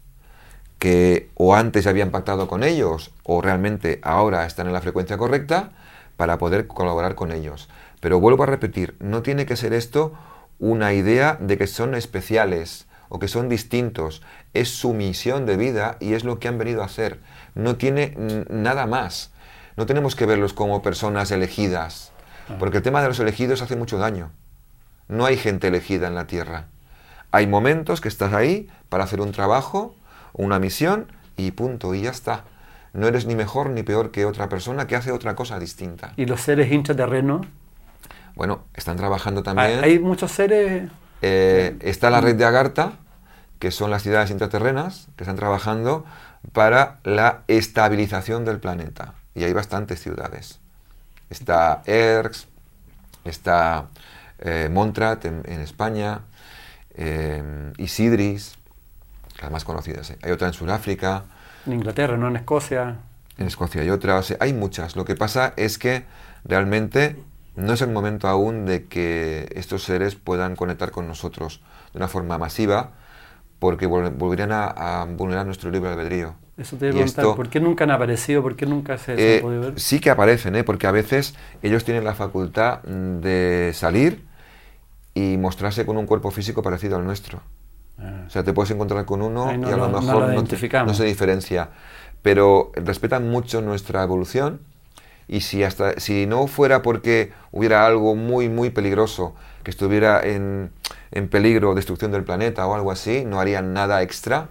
que 0.79 1.31
o 1.35 1.55
antes 1.55 1.87
habían 1.87 2.11
pactado 2.11 2.47
con 2.47 2.63
ellos 2.63 3.13
o 3.25 3.43
realmente 3.43 4.01
ahora 4.03 4.47
están 4.47 4.67
en 4.69 4.73
la 4.73 4.81
frecuencia 4.81 5.19
correcta 5.19 5.71
para 6.17 6.39
poder 6.39 6.67
colaborar 6.67 7.15
con 7.15 7.33
ellos. 7.33 7.69
Pero 8.01 8.21
vuelvo 8.21 8.45
a 8.45 8.47
repetir, 8.47 8.97
no 9.01 9.23
tiene 9.23 9.45
que 9.45 9.57
ser 9.57 9.73
esto 9.73 10.15
una 10.59 10.93
idea 10.93 11.37
de 11.41 11.59
que 11.59 11.67
son 11.67 11.95
especiales 11.95 12.88
o 13.09 13.19
que 13.19 13.29
son 13.29 13.49
distintos. 13.49 14.23
Es 14.55 14.69
su 14.71 14.95
misión 14.95 15.47
de 15.47 15.57
vida 15.57 15.97
y 16.01 16.15
es 16.15 16.25
lo 16.25 16.39
que 16.39 16.49
han 16.49 16.59
venido 16.59 16.83
a 16.83 16.87
hacer. 16.87 17.21
No 17.55 17.77
tiene 17.77 18.15
nada 18.51 18.87
más. 18.87 19.33
No 19.77 19.87
tenemos 19.87 20.17
que 20.17 20.27
verlos 20.27 20.53
como 20.53 20.83
personas 20.83 21.31
elegidas, 21.31 22.11
porque 22.59 22.79
el 22.79 22.83
tema 22.83 23.01
de 23.01 23.09
los 23.09 23.21
elegidos 23.21 23.63
hace 23.63 23.77
mucho 23.77 23.99
daño. 23.99 24.31
No 25.07 25.25
hay 25.25 25.37
gente 25.37 25.69
elegida 25.69 26.09
en 26.09 26.15
la 26.15 26.27
tierra. 26.27 26.67
Hay 27.31 27.47
momentos 27.47 28.01
que 28.01 28.09
estás 28.09 28.33
ahí 28.33 28.69
para 28.89 29.05
hacer 29.05 29.21
un 29.21 29.33
trabajo, 29.33 29.95
una 30.33 30.59
misión 30.59 31.07
y 31.37 31.53
punto, 31.53 31.95
y 31.95 32.03
ya 32.03 32.11
está. 32.11 32.45
No 32.93 33.07
eres 33.07 33.27
ni 33.27 33.37
mejor 33.37 33.71
ni 33.71 33.83
peor 33.83 34.11
que 34.11 34.25
otra 34.25 34.49
persona 34.49 34.87
que 34.87 34.97
hace 34.97 35.13
otra 35.13 35.37
cosa 35.37 35.59
distinta. 35.59 36.13
Y 36.17 36.27
los 36.27 36.41
seres 36.41 36.73
intraterrenos. 36.73 37.47
Bueno, 38.35 38.65
están 38.75 38.97
trabajando 38.97 39.41
Hay, 39.41 39.45
también. 39.45 39.85
hay 39.85 39.99
muchos 39.99 40.33
seres. 40.33 40.91
Eh, 41.23 41.77
está 41.81 42.11
la 42.11 42.21
red 42.21 42.37
de 42.37 42.45
Agartha, 42.45 42.93
que 43.59 43.71
son 43.71 43.91
las 43.91 44.03
ciudades 44.03 44.31
intraterrenas, 44.31 45.09
que 45.17 45.25
están 45.25 45.37
trabajando 45.37 46.05
para 46.53 47.01
la 47.05 47.43
estabilización 47.49 48.45
del 48.45 48.61
planeta. 48.61 49.15
Y 49.35 49.45
hay 49.45 49.53
bastantes 49.53 50.01
ciudades. 50.01 50.61
Está 51.31 51.83
Erx, 51.87 52.47
está 53.25 53.87
eh, 54.39 54.69
Montrat 54.71 55.25
en, 55.25 55.43
en 55.47 55.61
España, 55.61 56.21
eh, 56.95 57.73
Isidris, 57.79 58.57
las 59.43 59.51
más 59.51 59.65
conocidas. 59.65 60.11
¿eh? 60.11 60.19
Hay 60.23 60.31
otra 60.31 60.49
en 60.49 60.55
Sudáfrica, 60.55 61.25
En 61.67 61.75
Inglaterra, 61.75 62.17
no 62.17 62.29
en 62.29 62.37
Escocia. 62.37 62.97
en 63.37 63.47
Escocia 63.47 63.83
hay 63.83 63.91
otra, 63.91 64.17
o 64.17 64.23
sea, 64.23 64.37
hay 64.41 64.53
muchas. 64.53 64.97
Lo 64.97 65.05
que 65.05 65.15
pasa 65.17 65.53
es 65.57 65.79
que 65.79 66.07
realmente 66.45 67.17
no 67.59 67.73
es 67.73 67.83
el 67.83 67.91
momento 67.91 68.29
aún 68.29 68.67
de 68.67 68.87
que 68.87 69.49
estos 69.55 69.83
seres 69.83 70.15
puedan 70.15 70.57
conectar 70.57 70.91
con 70.91 71.07
nosotros 71.07 71.61
de 71.93 71.99
una 71.99 72.09
forma 72.09 72.39
masiva, 72.39 72.93
porque 73.59 73.89
vol- 73.89 74.17
volverían 74.17 74.53
a, 74.53 74.67
a 75.03 75.05
vulnerar 75.05 75.47
nuestro 75.47 75.71
libre 75.71 75.91
albedrío. 75.91 76.35
Eso 76.57 76.77
te 76.77 76.91
voy 76.91 77.01
a 77.03 77.05
preguntar, 77.05 77.37
¿por 77.37 77.49
qué 77.49 77.61
nunca 77.61 77.85
han 77.85 77.91
aparecido? 77.93 78.43
¿Por 78.43 78.57
qué 78.57 78.67
nunca 78.67 78.99
se, 78.99 79.15
eh, 79.15 79.37
han 79.37 79.43
podido 79.43 79.61
ver? 79.63 79.81
Sí 79.81 80.01
que 80.01 80.11
aparecen, 80.11 80.57
¿eh? 80.57 80.65
porque 80.65 80.87
a 80.87 80.91
veces 80.93 81.35
ellos 81.63 81.85
tienen 81.85 82.05
la 82.05 82.15
facultad 82.15 82.83
de 82.83 83.71
salir 83.75 84.27
y 85.15 85.37
mostrarse 85.37 85.87
con 85.87 85.97
un 85.97 86.07
cuerpo 86.07 86.31
físico 86.31 86.63
parecido 86.63 86.97
al 86.97 87.05
nuestro. 87.05 87.43
Ah. 87.99 88.25
O 88.27 88.31
sea, 88.31 88.45
te 88.45 88.53
puedes 88.53 88.71
encontrar 88.71 89.05
con 89.05 89.23
uno 89.23 89.51
y 89.53 89.65
a 89.65 89.77
lo, 89.77 89.89
mejor 89.89 90.29
no, 90.87 90.95
se 90.95 91.05
diferencia. 91.05 91.71
Pero 92.23 92.73
respetan 92.75 93.29
mucho 93.29 93.61
nuestra 93.61 94.03
evolución 94.03 94.61
y 95.29 95.43
si, 95.43 95.63
hasta, 95.63 96.01
si 96.01 96.27
no 96.27 96.47
fuera 96.47 96.83
porque 96.83 97.33
hubiera 97.53 97.87
algo 97.87 98.17
muy, 98.17 98.49
muy 98.49 98.71
peligroso 98.71 99.37
que 99.63 99.71
estuviera 99.71 100.23
en, 100.23 100.71
en 101.11 101.29
peligro, 101.29 101.75
destrucción 101.75 102.11
del 102.11 102.25
planeta 102.25 102.67
o 102.67 102.75
algo 102.75 102.91
así, 102.91 103.25
no 103.27 103.39
harían 103.39 103.75
nada 103.75 104.03
extra 104.03 104.49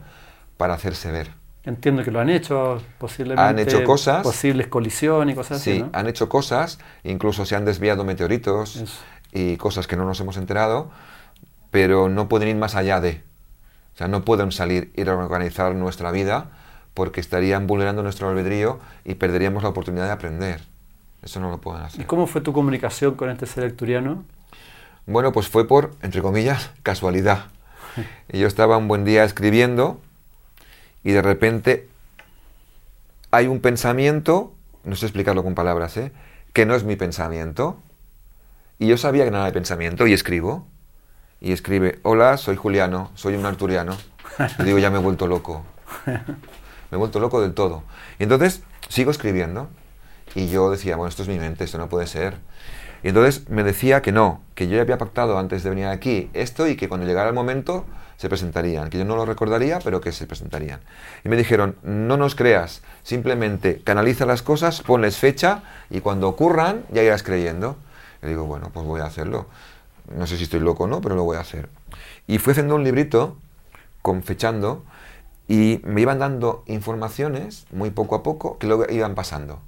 para 0.57 0.75
hacerse 0.75 1.11
ver. 1.11 1.31
Entiendo 1.63 2.03
que 2.03 2.11
lo 2.11 2.19
han 2.19 2.29
hecho, 2.29 2.81
posiblemente. 2.97 3.41
Han 3.41 3.59
hecho 3.59 3.83
cosas. 3.83 4.23
Posibles 4.23 4.67
colisiones 4.67 5.33
y 5.33 5.35
cosas 5.35 5.59
así. 5.59 5.79
Sí, 5.79 5.85
han 5.91 6.07
hecho 6.07 6.29
cosas, 6.29 6.79
incluso 7.03 7.45
se 7.45 7.55
han 7.55 7.65
desviado 7.65 8.05
meteoritos 8.05 9.01
y 9.33 9.57
cosas 9.57 9.87
que 9.87 9.97
no 9.97 10.05
nos 10.05 10.19
hemos 10.21 10.37
enterado, 10.37 10.91
pero 11.71 12.07
no 12.07 12.29
pueden 12.29 12.49
ir 12.49 12.55
más 12.55 12.75
allá 12.75 13.01
de. 13.01 13.23
O 13.95 13.97
sea, 13.97 14.07
no 14.07 14.23
pueden 14.23 14.51
salir, 14.51 14.93
ir 14.95 15.09
a 15.09 15.17
organizar 15.17 15.73
nuestra 15.75 16.11
vida 16.11 16.51
porque 16.97 17.21
estarían 17.21 17.67
vulnerando 17.67 18.01
nuestro 18.01 18.27
albedrío 18.27 18.79
y 19.05 19.13
perderíamos 19.13 19.61
la 19.61 19.69
oportunidad 19.69 20.05
de 20.05 20.13
aprender. 20.13 20.61
Eso 21.21 21.39
no 21.39 21.51
lo 21.51 21.59
pueden 21.59 21.83
hacer. 21.83 22.01
¿Y 22.01 22.05
cómo 22.05 22.25
fue 22.25 22.41
tu 22.41 22.53
comunicación 22.53 23.13
con 23.13 23.29
este 23.29 23.45
ser 23.45 23.65
acturiano? 23.65 24.23
Bueno, 25.05 25.31
pues 25.31 25.47
fue 25.47 25.67
por, 25.67 25.93
entre 26.01 26.23
comillas, 26.23 26.71
casualidad. 26.81 27.49
Y 28.33 28.39
yo 28.39 28.47
estaba 28.47 28.77
un 28.77 28.87
buen 28.87 29.05
día 29.05 29.23
escribiendo 29.25 30.01
y 31.03 31.11
de 31.11 31.21
repente 31.21 31.87
hay 33.29 33.45
un 33.45 33.59
pensamiento, 33.59 34.55
no 34.83 34.95
sé 34.95 35.05
explicarlo 35.05 35.43
con 35.43 35.53
palabras, 35.53 35.97
¿eh? 35.97 36.11
que 36.51 36.65
no 36.65 36.73
es 36.73 36.83
mi 36.83 36.95
pensamiento. 36.95 37.77
Y 38.79 38.87
yo 38.87 38.97
sabía 38.97 39.23
que 39.23 39.29
no 39.29 39.37
era 39.37 39.45
de 39.45 39.53
pensamiento 39.53 40.07
y 40.07 40.13
escribo. 40.13 40.65
Y 41.41 41.51
escribe, 41.51 41.99
hola, 42.01 42.37
soy 42.37 42.55
Juliano, 42.55 43.11
soy 43.13 43.35
un 43.35 43.45
arturiano. 43.45 43.95
Y 44.59 44.63
digo, 44.63 44.79
ya 44.79 44.89
me 44.89 44.97
he 44.97 45.01
vuelto 45.01 45.27
loco. 45.27 45.63
Me 46.91 46.95
he 46.95 46.99
vuelto 46.99 47.19
loco 47.19 47.41
del 47.41 47.53
todo. 47.53 47.83
Y 48.19 48.23
entonces 48.23 48.61
sigo 48.89 49.11
escribiendo. 49.11 49.69
Y 50.35 50.49
yo 50.49 50.69
decía, 50.69 50.95
bueno, 50.95 51.09
esto 51.09 51.23
es 51.23 51.29
mi 51.29 51.39
mente, 51.39 51.63
esto 51.63 51.77
no 51.77 51.89
puede 51.89 52.07
ser. 52.07 52.37
Y 53.03 53.09
entonces 53.09 53.49
me 53.49 53.63
decía 53.63 54.01
que 54.01 54.11
no, 54.11 54.41
que 54.55 54.67
yo 54.67 54.75
ya 54.75 54.81
había 54.81 54.97
pactado 54.97 55.37
antes 55.37 55.63
de 55.63 55.69
venir 55.69 55.85
aquí 55.85 56.29
esto 56.33 56.67
y 56.67 56.75
que 56.75 56.89
cuando 56.89 57.05
llegara 57.05 57.29
el 57.29 57.35
momento 57.35 57.85
se 58.17 58.29
presentarían, 58.29 58.89
que 58.89 58.97
yo 58.97 59.05
no 59.05 59.15
lo 59.15 59.25
recordaría, 59.25 59.79
pero 59.79 60.01
que 60.01 60.11
se 60.11 60.25
presentarían. 60.25 60.79
Y 61.23 61.29
me 61.29 61.37
dijeron, 61.37 61.75
no 61.83 62.17
nos 62.17 62.33
creas, 62.33 62.81
simplemente 63.03 63.81
canaliza 63.83 64.25
las 64.25 64.41
cosas, 64.41 64.81
ponles 64.81 65.17
fecha 65.17 65.61
y 65.89 66.01
cuando 66.01 66.27
ocurran 66.27 66.83
ya 66.91 67.03
irás 67.03 67.21
creyendo. 67.21 67.77
Y 68.23 68.27
digo, 68.27 68.45
bueno, 68.45 68.71
pues 68.73 68.85
voy 68.85 69.01
a 69.01 69.05
hacerlo. 69.05 69.45
No 70.15 70.25
sé 70.25 70.37
si 70.37 70.43
estoy 70.43 70.61
loco 70.61 70.85
o 70.85 70.87
no, 70.87 70.99
pero 70.99 71.15
lo 71.15 71.23
voy 71.23 71.37
a 71.37 71.41
hacer. 71.41 71.69
Y 72.25 72.39
fui 72.39 72.51
haciendo 72.51 72.75
un 72.75 72.83
librito, 72.83 73.37
con 74.01 74.23
fechando, 74.23 74.83
y 75.47 75.81
me 75.83 76.01
iban 76.01 76.19
dando 76.19 76.63
informaciones, 76.67 77.65
muy 77.71 77.89
poco 77.91 78.15
a 78.15 78.23
poco, 78.23 78.57
que 78.57 78.67
luego 78.67 78.85
iban 78.89 79.15
pasando. 79.15 79.59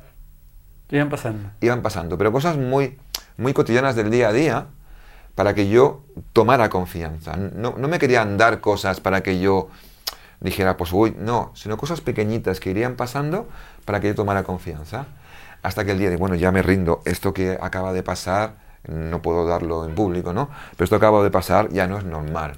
Iban 0.90 1.10
pasando. 1.10 1.50
Iban 1.62 1.82
pasando, 1.82 2.18
pero 2.18 2.32
cosas 2.32 2.58
muy, 2.58 2.98
muy 3.38 3.54
cotidianas 3.54 3.96
del 3.96 4.10
día 4.12 4.30
a 4.30 4.34
día, 4.34 4.68
para 5.36 5.54
que 5.54 5.70
yo 5.70 6.02
tomara 6.34 6.70
confianza. 6.70 7.38
No, 7.38 7.76
no, 7.78 7.88
me 7.88 7.98
querían 7.98 8.38
dar 8.38 8.60
cosas 8.60 9.00
para 9.00 9.24
que 9.24 9.40
yo 9.40 9.70
dijera, 10.42 10.76
pues 10.76 10.92
uy, 10.92 11.16
no, 11.18 11.52
sino 11.56 11.78
cosas 11.78 12.02
pequeñitas 12.02 12.60
que 12.60 12.72
irían 12.72 12.96
pasando 12.96 13.48
para 13.86 14.02
que 14.02 14.08
yo 14.08 14.16
tomara 14.16 14.44
confianza. 14.44 15.06
Hasta 15.62 15.86
que 15.86 15.92
el 15.92 16.00
día 16.00 16.10
de, 16.10 16.18
bueno, 16.18 16.36
ya 16.36 16.52
me 16.52 16.62
rindo, 16.62 17.02
esto 17.06 17.34
que 17.34 17.58
acaba 17.62 17.94
de 17.94 18.04
pasar, 18.04 18.56
no 18.88 19.22
puedo 19.22 19.46
darlo 19.46 19.86
en 19.86 19.96
público, 19.96 20.34
¿no? 20.34 20.50
Pero 20.72 20.84
esto 20.84 20.98
acaba 20.98 21.24
de 21.24 21.32
pasar 21.32 21.70
ya 21.70 21.88
no 21.88 21.98
es 21.98 22.04
normal. 22.04 22.58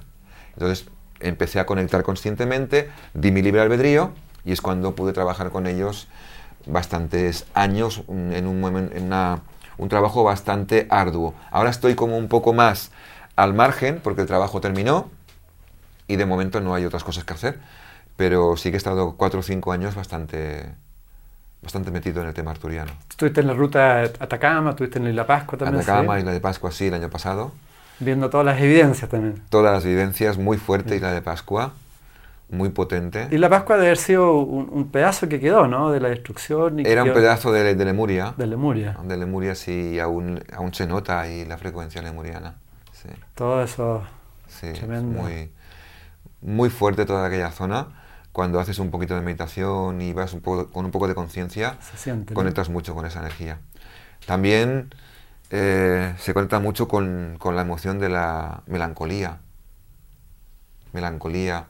Entonces 0.54 0.88
empecé 1.22 1.60
a 1.60 1.66
conectar 1.66 2.02
conscientemente, 2.02 2.90
di 3.14 3.30
mi 3.30 3.42
libre 3.42 3.60
albedrío 3.60 4.12
y 4.44 4.52
es 4.52 4.60
cuando 4.60 4.94
pude 4.94 5.12
trabajar 5.12 5.50
con 5.50 5.66
ellos 5.66 6.08
bastantes 6.66 7.46
años 7.54 8.02
en 8.08 8.46
un, 8.46 8.64
en 8.92 9.04
una 9.04 9.40
un 9.78 9.88
trabajo 9.88 10.24
bastante 10.24 10.86
arduo. 10.90 11.34
Ahora 11.50 11.70
estoy 11.70 11.94
como 11.94 12.16
un 12.16 12.28
poco 12.28 12.52
más 12.52 12.90
al 13.36 13.54
margen 13.54 14.00
porque 14.02 14.20
el 14.22 14.26
trabajo 14.26 14.60
terminó 14.60 15.10
y 16.06 16.16
de 16.16 16.26
momento 16.26 16.60
no 16.60 16.74
hay 16.74 16.84
otras 16.84 17.04
cosas 17.04 17.24
que 17.24 17.32
hacer, 17.32 17.58
pero 18.16 18.56
sí 18.56 18.70
que 18.70 18.76
he 18.76 18.78
estado 18.78 19.16
cuatro 19.16 19.40
o 19.40 19.42
cinco 19.42 19.72
años 19.72 19.94
bastante, 19.94 20.74
bastante 21.62 21.90
metido 21.90 22.22
en 22.22 22.28
el 22.28 22.34
tema 22.34 22.50
arturiano. 22.50 22.92
¿Estuviste 23.08 23.40
en 23.40 23.46
la 23.46 23.54
ruta 23.54 24.02
Atacama? 24.02 24.70
¿Estuviste 24.70 24.98
en 24.98 25.04
la 25.04 25.10
Isla 25.10 25.26
Pascua 25.26 25.58
también? 25.58 25.82
Atacama, 25.82 26.18
Isla 26.18 26.32
de 26.32 26.40
Pascua, 26.40 26.70
sí, 26.70 26.86
el 26.86 26.94
año 26.94 27.10
pasado. 27.10 27.52
Viendo 28.04 28.30
todas 28.30 28.46
las 28.46 28.60
evidencias 28.60 29.10
también. 29.10 29.42
Todas 29.48 29.72
las 29.72 29.84
evidencias, 29.84 30.38
muy 30.38 30.56
fuerte 30.56 30.96
Isla 30.96 31.12
de 31.12 31.22
Pascua 31.22 31.72
muy 32.52 32.68
potente. 32.68 33.28
Y 33.30 33.38
la 33.38 33.48
Pascua 33.48 33.76
debe 33.76 33.88
haber 33.88 33.98
sido 33.98 34.36
un, 34.36 34.90
pedazo 34.90 35.28
que 35.28 35.40
quedó, 35.40 35.66
¿no? 35.66 35.90
De 35.90 36.00
la 36.00 36.08
destrucción. 36.10 36.84
Era 36.86 37.02
un 37.02 37.12
pedazo 37.12 37.50
de, 37.50 37.74
Lemuria. 37.74 38.34
De 38.36 38.46
Lemuria. 38.46 38.96
De 39.02 39.16
Lemuria, 39.16 39.54
sí, 39.54 39.98
aún, 39.98 40.44
aún 40.54 40.72
se 40.74 40.86
nota 40.86 41.20
ahí 41.20 41.44
la 41.46 41.56
frecuencia 41.56 42.02
lemuriana. 42.02 42.56
Sí. 42.92 43.08
Todo 43.34 43.62
eso. 43.62 44.02
Sí, 44.48 44.66
muy, 44.86 45.50
muy 46.42 46.68
fuerte 46.68 47.06
toda 47.06 47.26
aquella 47.26 47.50
zona. 47.50 47.88
Cuando 48.32 48.60
haces 48.60 48.78
un 48.78 48.90
poquito 48.90 49.14
de 49.14 49.22
meditación 49.22 50.00
y 50.00 50.12
vas 50.12 50.32
un 50.32 50.40
poco, 50.40 50.70
con 50.70 50.84
un 50.84 50.90
poco 50.90 51.08
de 51.08 51.14
conciencia, 51.14 51.78
conectas 52.34 52.68
mucho 52.68 52.94
con 52.94 53.06
esa 53.06 53.20
energía. 53.20 53.58
También 54.26 54.94
eh, 55.52 56.14
se 56.18 56.34
conecta 56.34 56.58
mucho 56.58 56.88
con, 56.88 57.36
con 57.38 57.54
la 57.54 57.62
emoción 57.62 57.98
de 57.98 58.08
la 58.08 58.62
melancolía. 58.66 59.38
Melancolía 60.92 61.66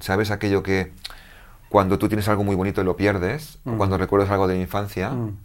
¿Sabes 0.00 0.30
aquello 0.30 0.62
que 0.62 0.92
cuando 1.68 1.98
tú 1.98 2.08
tienes 2.08 2.28
algo 2.28 2.44
muy 2.44 2.54
bonito 2.54 2.80
y 2.80 2.84
lo 2.84 2.96
pierdes, 2.96 3.58
o 3.64 3.72
mm. 3.72 3.76
cuando 3.76 3.98
recuerdas 3.98 4.30
algo 4.30 4.46
de 4.46 4.54
la 4.54 4.60
infancia, 4.60 5.10
mm. 5.10 5.36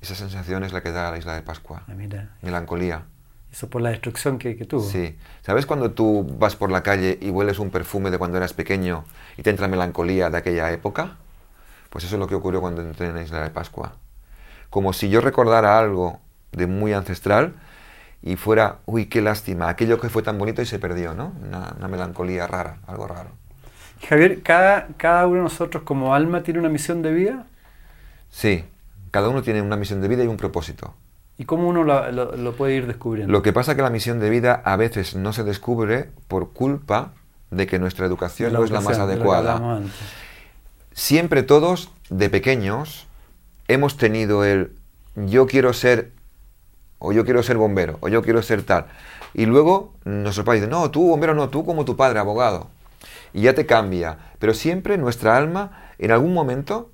esa 0.00 0.14
sensación 0.14 0.64
es 0.64 0.72
la 0.72 0.82
que 0.82 0.90
da 0.92 1.10
la 1.10 1.18
isla 1.18 1.34
de 1.34 1.42
Pascua. 1.42 1.84
Ah, 1.88 1.94
Melancolía. 2.42 3.04
Eso 3.52 3.70
por 3.70 3.80
la 3.82 3.90
destrucción 3.90 4.38
que, 4.38 4.56
que, 4.56 4.64
tuvo. 4.64 4.82
Sí. 4.82 5.16
¿Sabes 5.42 5.66
cuando 5.66 5.92
tú 5.92 6.26
vas 6.38 6.56
por 6.56 6.70
la 6.70 6.82
calle 6.82 7.18
y 7.20 7.30
hueles 7.30 7.58
un 7.58 7.70
perfume 7.70 8.10
de 8.10 8.18
cuando 8.18 8.36
eras 8.36 8.52
pequeño 8.52 9.04
y 9.36 9.42
te 9.42 9.50
entra 9.50 9.68
melancolía 9.68 10.28
de 10.30 10.38
aquella 10.38 10.70
época? 10.72 11.16
Pues 11.90 12.04
eso 12.04 12.16
es 12.16 12.20
lo 12.20 12.26
que 12.26 12.34
ocurrió 12.34 12.60
cuando 12.60 12.82
entré 12.82 13.08
en 13.08 13.14
la 13.14 13.22
isla 13.22 13.42
de 13.42 13.50
Pascua. 13.50 13.94
Como 14.68 14.92
si 14.92 15.08
yo 15.08 15.20
recordara 15.20 15.78
algo 15.78 16.20
de 16.52 16.66
muy 16.66 16.92
ancestral 16.92 17.54
y 18.22 18.36
fuera, 18.36 18.78
uy, 18.86 19.06
qué 19.06 19.20
lástima, 19.20 19.68
aquello 19.68 20.00
que 20.00 20.08
fue 20.08 20.22
tan 20.22 20.38
bonito 20.38 20.62
y 20.62 20.66
se 20.66 20.78
perdió, 20.78 21.14
¿no? 21.14 21.32
una 21.40 21.88
melancolía 21.88 22.46
rara, 22.46 22.78
algo 22.86 23.06
raro. 23.06 23.30
Javier, 24.08 24.42
¿cada, 24.42 24.88
¿cada 24.96 25.26
uno 25.26 25.36
de 25.36 25.42
nosotros 25.42 25.82
como 25.82 26.14
alma 26.14 26.42
tiene 26.42 26.60
una 26.60 26.68
misión 26.68 27.02
de 27.02 27.12
vida? 27.12 27.46
Sí, 28.30 28.64
cada 29.10 29.28
uno 29.28 29.42
tiene 29.42 29.62
una 29.62 29.76
misión 29.76 30.00
de 30.00 30.08
vida 30.08 30.24
y 30.24 30.26
un 30.26 30.36
propósito. 30.36 30.94
¿Y 31.38 31.44
cómo 31.44 31.68
uno 31.68 31.84
lo, 31.84 32.52
puede 32.52 32.74
ir 32.74 32.86
descubriendo? 32.86 33.30
Lo 33.30 33.42
que 33.42 33.52
pasa 33.52 33.72
es 33.72 33.76
que 33.76 33.82
la 33.82 33.90
misión 33.90 34.20
de 34.20 34.30
vida 34.30 34.62
a 34.64 34.76
veces 34.76 35.16
no 35.16 35.32
se 35.32 35.44
descubre 35.44 36.08
por 36.28 36.52
culpa 36.52 37.12
de 37.50 37.66
que 37.66 37.78
nuestra 37.78 38.06
educación 38.06 38.52
no 38.52 38.64
es 38.64 38.70
la 38.70 38.80
más 38.80 38.98
adecuada. 38.98 39.80
Siempre 40.92 41.42
todos, 41.42 41.90
de 42.08 42.30
pequeños, 42.30 43.06
hemos 43.68 43.98
tenido 43.98 44.44
el 44.44 44.72
yo 45.14 45.46
quiero 45.46 45.72
ser, 45.72 46.12
o 46.98 47.12
yo 47.12 47.24
quiero 47.24 47.42
ser 47.42 47.56
bombero, 47.56 47.98
o 48.00 48.08
yo 48.08 48.22
quiero 48.22 48.42
ser 48.42 48.62
tal. 48.62 48.86
Y 49.34 49.46
luego 49.46 49.92
nuestro 50.04 50.44
padre 50.44 50.60
dice, 50.60 50.70
no, 50.70 50.90
tú 50.90 51.08
bombero 51.08 51.34
no, 51.34 51.48
tú 51.48 51.64
como 51.64 51.84
tu 51.84 51.96
padre, 51.96 52.18
abogado 52.18 52.68
y 53.36 53.42
ya 53.42 53.54
te 53.54 53.66
cambia. 53.66 54.18
Pero 54.38 54.54
siempre 54.54 54.96
nuestra 54.96 55.36
alma 55.36 55.90
en 55.98 56.10
algún 56.10 56.32
momento 56.32 56.90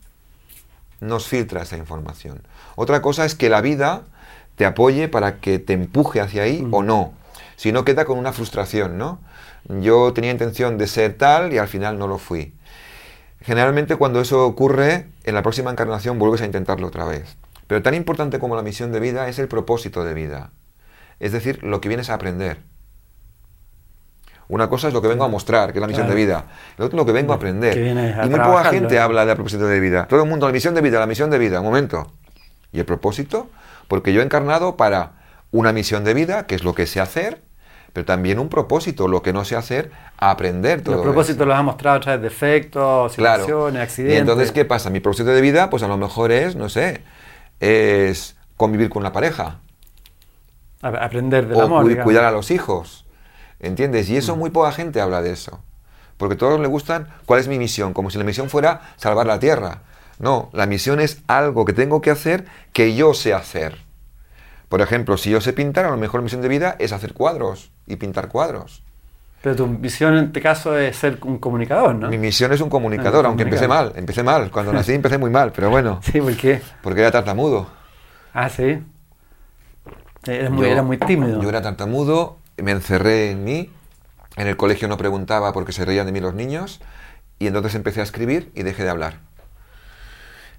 nos 1.01 1.29
filtra 1.29 1.63
esa 1.63 1.77
información. 1.77 2.43
Otra 2.75 3.01
cosa 3.01 3.25
es 3.25 3.37
que 3.37 3.49
la 3.49 3.61
vida 3.61 4.03
te 4.57 4.67
apoye 4.67 5.09
para 5.09 5.39
que 5.39 5.61
te 5.61 5.73
empuje 5.73 6.21
hacia 6.21 6.43
ahí 6.43 6.67
o 6.71 6.83
no. 6.83 7.13
Si 7.57 7.71
no, 7.71 7.85
queda 7.85 8.05
con 8.05 8.19
una 8.19 8.33
frustración, 8.33 8.99
¿no? 8.99 9.21
Yo 9.69 10.13
tenía 10.13 10.33
intención 10.33 10.79
de 10.79 10.89
ser 10.89 11.17
tal 11.17 11.53
y 11.53 11.59
al 11.59 11.69
final 11.69 11.97
no 11.97 12.09
lo 12.09 12.19
fui. 12.19 12.53
Generalmente 13.41 13.95
cuando 13.95 14.21
eso 14.21 14.45
ocurre, 14.45 15.07
en 15.23 15.35
la 15.35 15.43
próxima 15.43 15.71
encarnación 15.71 16.19
vuelves 16.19 16.43
a 16.43 16.47
intentarlo 16.47 16.89
otra 16.89 17.05
vez. 17.05 17.37
Pero 17.73 17.81
tan 17.81 17.95
importante 17.95 18.39
como 18.39 18.55
la 18.55 18.61
misión 18.61 18.93
de 18.93 19.01
vida 19.01 19.29
es 19.29 19.39
el 19.39 19.49
propósito 19.49 20.05
de 20.05 20.13
vida. 20.13 20.51
Es 21.21 21.33
decir, 21.33 21.63
lo 21.63 21.81
que 21.81 21.89
vienes 21.89 22.11
a 22.11 22.15
aprender. 22.15 22.59
Una 24.49 24.69
cosa 24.69 24.89
es 24.89 24.93
lo 24.93 25.01
que 25.01 25.09
vengo 25.09 25.25
a 25.25 25.29
mostrar, 25.29 25.73
que 25.73 25.79
es 25.79 25.81
la 25.81 25.87
misión 25.87 26.07
de 26.07 26.15
vida. 26.15 26.45
El 26.77 26.85
otro 26.85 26.99
es 26.99 27.01
lo 27.01 27.07
que 27.07 27.13
vengo 27.13 27.33
a 27.33 27.37
aprender. 27.37 27.79
y 27.79 28.29
muy 28.29 28.41
poca 28.41 28.65
gente 28.65 28.99
habla 28.99 29.25
de 29.25 29.35
propósito 29.35 29.65
de 29.67 29.81
vida. 29.81 30.07
Todo 30.07 30.23
el 30.23 30.29
mundo, 30.29 30.47
la 30.47 30.53
misión 30.53 30.75
de 30.75 30.83
vida, 30.83 31.01
la 31.01 31.07
misión 31.07 31.31
de 31.31 31.39
vida. 31.39 31.61
Un 31.61 31.65
momento. 31.65 32.13
¿Y 32.73 32.79
el 32.79 32.85
propósito? 32.85 33.49
Porque 33.89 34.13
yo 34.13 34.21
he 34.21 34.25
encarnado 34.27 34.77
para 34.77 35.13
una 35.51 35.73
misión 35.73 36.05
de 36.05 36.13
vida, 36.13 36.47
que 36.47 36.55
es 36.55 36.65
lo 36.65 36.75
que 36.75 36.87
sé 36.87 37.01
hacer, 37.01 37.41
pero 37.95 38.05
también 38.05 38.39
un 38.39 38.51
propósito, 38.51 39.09
lo 39.09 39.23
que 39.23 39.33
no 39.33 39.47
sé 39.47 39.57
hacer, 39.57 39.91
aprender 40.19 40.83
todo 40.83 40.97
Los 40.97 41.05
propósitos 41.05 41.47
los 41.47 41.57
ha 41.57 41.63
mostrado 41.63 41.97
a 41.97 42.01
través 42.01 42.21
de 42.21 42.27
efectos, 42.27 43.13
situaciones, 43.13 43.81
accidentes. 43.81 44.19
Y 44.19 44.21
entonces, 44.21 44.53
¿qué 44.53 44.67
pasa? 44.67 44.91
Mi 44.91 45.01
propósito 45.01 45.31
de 45.31 45.41
vida, 45.41 45.71
pues 45.71 45.83
a 45.83 45.89
lo 45.89 45.97
mejor 45.97 46.33
es, 46.33 46.55
no 46.55 46.69
sé, 46.69 47.01
es 47.61 48.37
convivir 48.57 48.89
con 48.91 49.03
la 49.03 49.13
pareja. 49.13 49.59
Aprender 50.83 51.47
del 51.47 51.57
o 51.59 51.63
amor. 51.63 52.03
cuidar 52.03 52.25
a 52.25 52.31
los 52.33 52.51
hijos. 52.51 53.07
¿Entiendes? 53.61 54.09
Y 54.11 54.17
eso 54.17 54.35
Mm. 54.35 54.39
muy 54.39 54.51
poca 54.51 54.73
gente 54.73 55.01
habla 55.01 55.23
de 55.23 55.31
eso. 55.33 55.61
Porque 56.17 56.35
a 56.35 56.39
todos 56.39 56.59
les 56.61 56.69
gustan, 56.69 57.09
¿cuál 57.27 57.41
es 57.41 57.49
mi 57.49 57.59
misión? 57.59 57.93
Como 57.95 58.11
si 58.11 58.19
la 58.19 58.25
misión 58.25 58.51
fuera 58.51 58.81
salvar 58.97 59.27
la 59.27 59.39
tierra. 59.39 59.83
No, 60.19 60.51
la 60.53 60.67
misión 60.67 61.01
es 61.01 61.23
algo 61.29 61.65
que 61.65 61.73
tengo 61.73 62.01
que 62.01 62.11
hacer 62.11 62.47
que 62.73 62.95
yo 62.95 63.15
sé 63.15 63.33
hacer. 63.35 63.79
Por 64.69 64.81
ejemplo, 64.81 65.17
si 65.17 65.31
yo 65.31 65.41
sé 65.41 65.53
pintar, 65.53 65.85
a 65.85 65.91
lo 65.91 65.97
mejor 65.97 66.21
mi 66.21 66.25
misión 66.25 66.43
de 66.43 66.49
vida 66.49 66.77
es 66.79 66.93
hacer 66.93 67.13
cuadros 67.15 67.71
y 67.87 67.97
pintar 67.97 68.29
cuadros. 68.29 68.83
Pero 69.43 69.57
tu 69.57 69.67
misión 69.67 70.17
en 70.17 70.25
este 70.27 70.41
caso 70.41 70.77
es 70.79 70.97
ser 70.97 71.19
un 71.23 71.39
comunicador, 71.39 71.95
¿no? 71.97 72.09
Mi 72.09 72.19
misión 72.19 72.53
es 72.53 72.61
un 72.61 72.71
comunicador, 72.71 73.25
Ah, 73.25 73.29
aunque 73.29 73.43
empecé 73.43 73.67
mal, 73.67 73.93
empecé 73.97 74.23
mal. 74.23 74.51
Cuando 74.51 74.73
nací 74.75 74.93
empecé 74.93 75.19
muy 75.19 75.31
mal, 75.31 75.53
pero 75.53 75.69
bueno, 75.71 76.01
Sí, 76.13 76.21
¿por 76.21 76.37
qué? 76.37 76.63
porque 76.83 77.01
era 77.01 77.11
tartamudo. 77.11 77.67
Ah, 78.33 78.49
sí. 78.49 78.83
Eres 80.27 80.51
muy, 80.51 80.67
Yo- 80.67 80.73
era 80.73 80.83
muy 80.83 80.97
tímido. 80.99 81.43
Yo 81.43 81.49
era 81.49 81.61
tartamudo, 81.61 82.39
me 82.57 82.71
encerré 82.71 83.33
en 83.33 83.43
mí, 83.43 83.71
en 84.37 84.47
el 84.47 84.57
colegio 84.57 84.87
no 84.87 84.97
preguntaba 84.97 85.53
porque 85.53 85.73
se 85.73 85.85
reían 85.85 86.07
de 86.07 86.13
mí 86.13 86.21
los 86.21 86.35
niños, 86.35 86.81
y 87.41 87.49
entonces 87.49 87.75
empecé 87.75 87.99
a 88.01 88.05
escribir 88.05 88.53
y 88.55 88.63
dejé 88.63 88.85
de 88.85 88.91
hablar. 88.91 89.19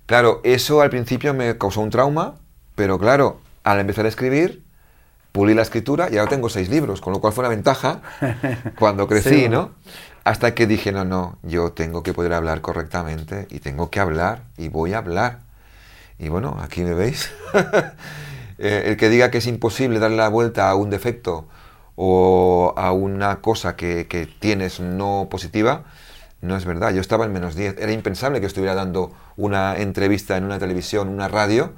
Claro, 0.05 0.41
eso 0.43 0.81
al 0.81 0.89
principio 0.89 1.33
me 1.33 1.57
causó 1.57 1.79
un 1.79 1.89
trauma, 1.89 2.35
pero 2.75 2.99
claro, 2.99 3.39
al 3.63 3.79
empezar 3.79 4.05
a 4.05 4.09
escribir, 4.09 4.63
pulí 5.33 5.53
la 5.53 5.63
escritura 5.63 6.07
y 6.09 6.17
ahora 6.17 6.29
tengo 6.29 6.47
seis 6.47 6.69
libros, 6.69 7.01
con 7.01 7.11
lo 7.11 7.19
cual 7.19 7.33
fue 7.33 7.41
una 7.41 7.49
ventaja 7.49 8.01
cuando 8.79 9.07
crecí, 9.07 9.29
Sí, 9.29 9.49
¿no? 9.49 9.71
Hasta 10.23 10.55
que 10.55 10.67
dije, 10.67 10.93
no, 10.93 11.03
no, 11.03 11.37
yo 11.43 11.73
tengo 11.73 12.01
que 12.01 12.13
poder 12.13 12.31
hablar 12.33 12.61
correctamente 12.61 13.47
y 13.49 13.59
tengo 13.59 13.89
que 13.89 13.99
hablar 13.99 14.43
y 14.57 14.69
voy 14.69 14.93
a 14.93 14.99
hablar. 14.99 15.39
Y 16.17 16.29
bueno, 16.29 16.57
aquí 16.61 16.81
me 16.81 16.93
veis. 16.93 17.29
Eh, 18.59 18.83
el 18.85 18.97
que 18.97 19.09
diga 19.09 19.31
que 19.31 19.39
es 19.39 19.47
imposible 19.47 19.97
darle 19.97 20.15
la 20.15 20.29
vuelta 20.29 20.69
a 20.69 20.75
un 20.75 20.91
defecto 20.91 21.47
o 21.95 22.73
a 22.77 22.91
una 22.91 23.41
cosa 23.41 23.75
que, 23.75 24.05
que 24.07 24.27
tienes 24.27 24.79
no 24.79 25.27
positiva, 25.29 25.85
no 26.39 26.55
es 26.55 26.63
verdad. 26.63 26.93
Yo 26.93 27.01
estaba 27.01 27.25
en 27.25 27.33
menos 27.33 27.55
10. 27.55 27.77
Era 27.79 27.91
impensable 27.91 28.39
que 28.41 28.45
estuviera 28.45 28.75
dando 28.75 29.11
una 29.37 29.75
entrevista 29.77 30.37
en 30.37 30.43
una 30.43 30.59
televisión, 30.59 31.09
una 31.09 31.27
radio. 31.27 31.73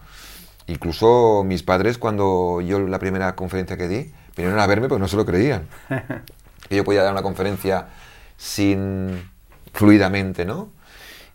Incluso 0.67 1.43
mis 1.45 1.63
padres, 1.63 1.97
cuando 1.97 2.61
yo 2.61 2.79
la 2.79 2.99
primera 2.99 3.35
conferencia 3.35 3.77
que 3.77 3.87
di, 3.87 4.11
vinieron 4.35 4.59
a 4.59 4.65
verme 4.67 4.87
porque 4.89 5.01
no 5.01 5.07
se 5.07 5.17
lo 5.17 5.25
creían. 5.25 5.67
Que 6.67 6.77
yo 6.77 6.83
podía 6.83 7.03
dar 7.03 7.11
una 7.13 7.21
conferencia 7.21 7.89
sin 8.37 9.29
fluidamente, 9.73 10.45
¿no? 10.45 10.69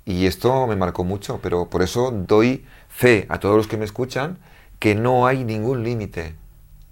Y 0.05 0.27
esto 0.27 0.67
me 0.67 0.75
marcó 0.75 1.05
mucho, 1.05 1.39
pero 1.41 1.69
por 1.71 1.83
eso 1.83 2.11
doy 2.11 2.65
fe 2.89 3.27
a 3.29 3.39
todos 3.39 3.57
los 3.57 3.69
que 3.69 3.77
me 3.77 3.85
escuchan 3.85 4.39
que 4.81 4.97
no 4.97 5.29
hay 5.29 5.45
ningún 5.45 5.85
límite. 5.85 6.35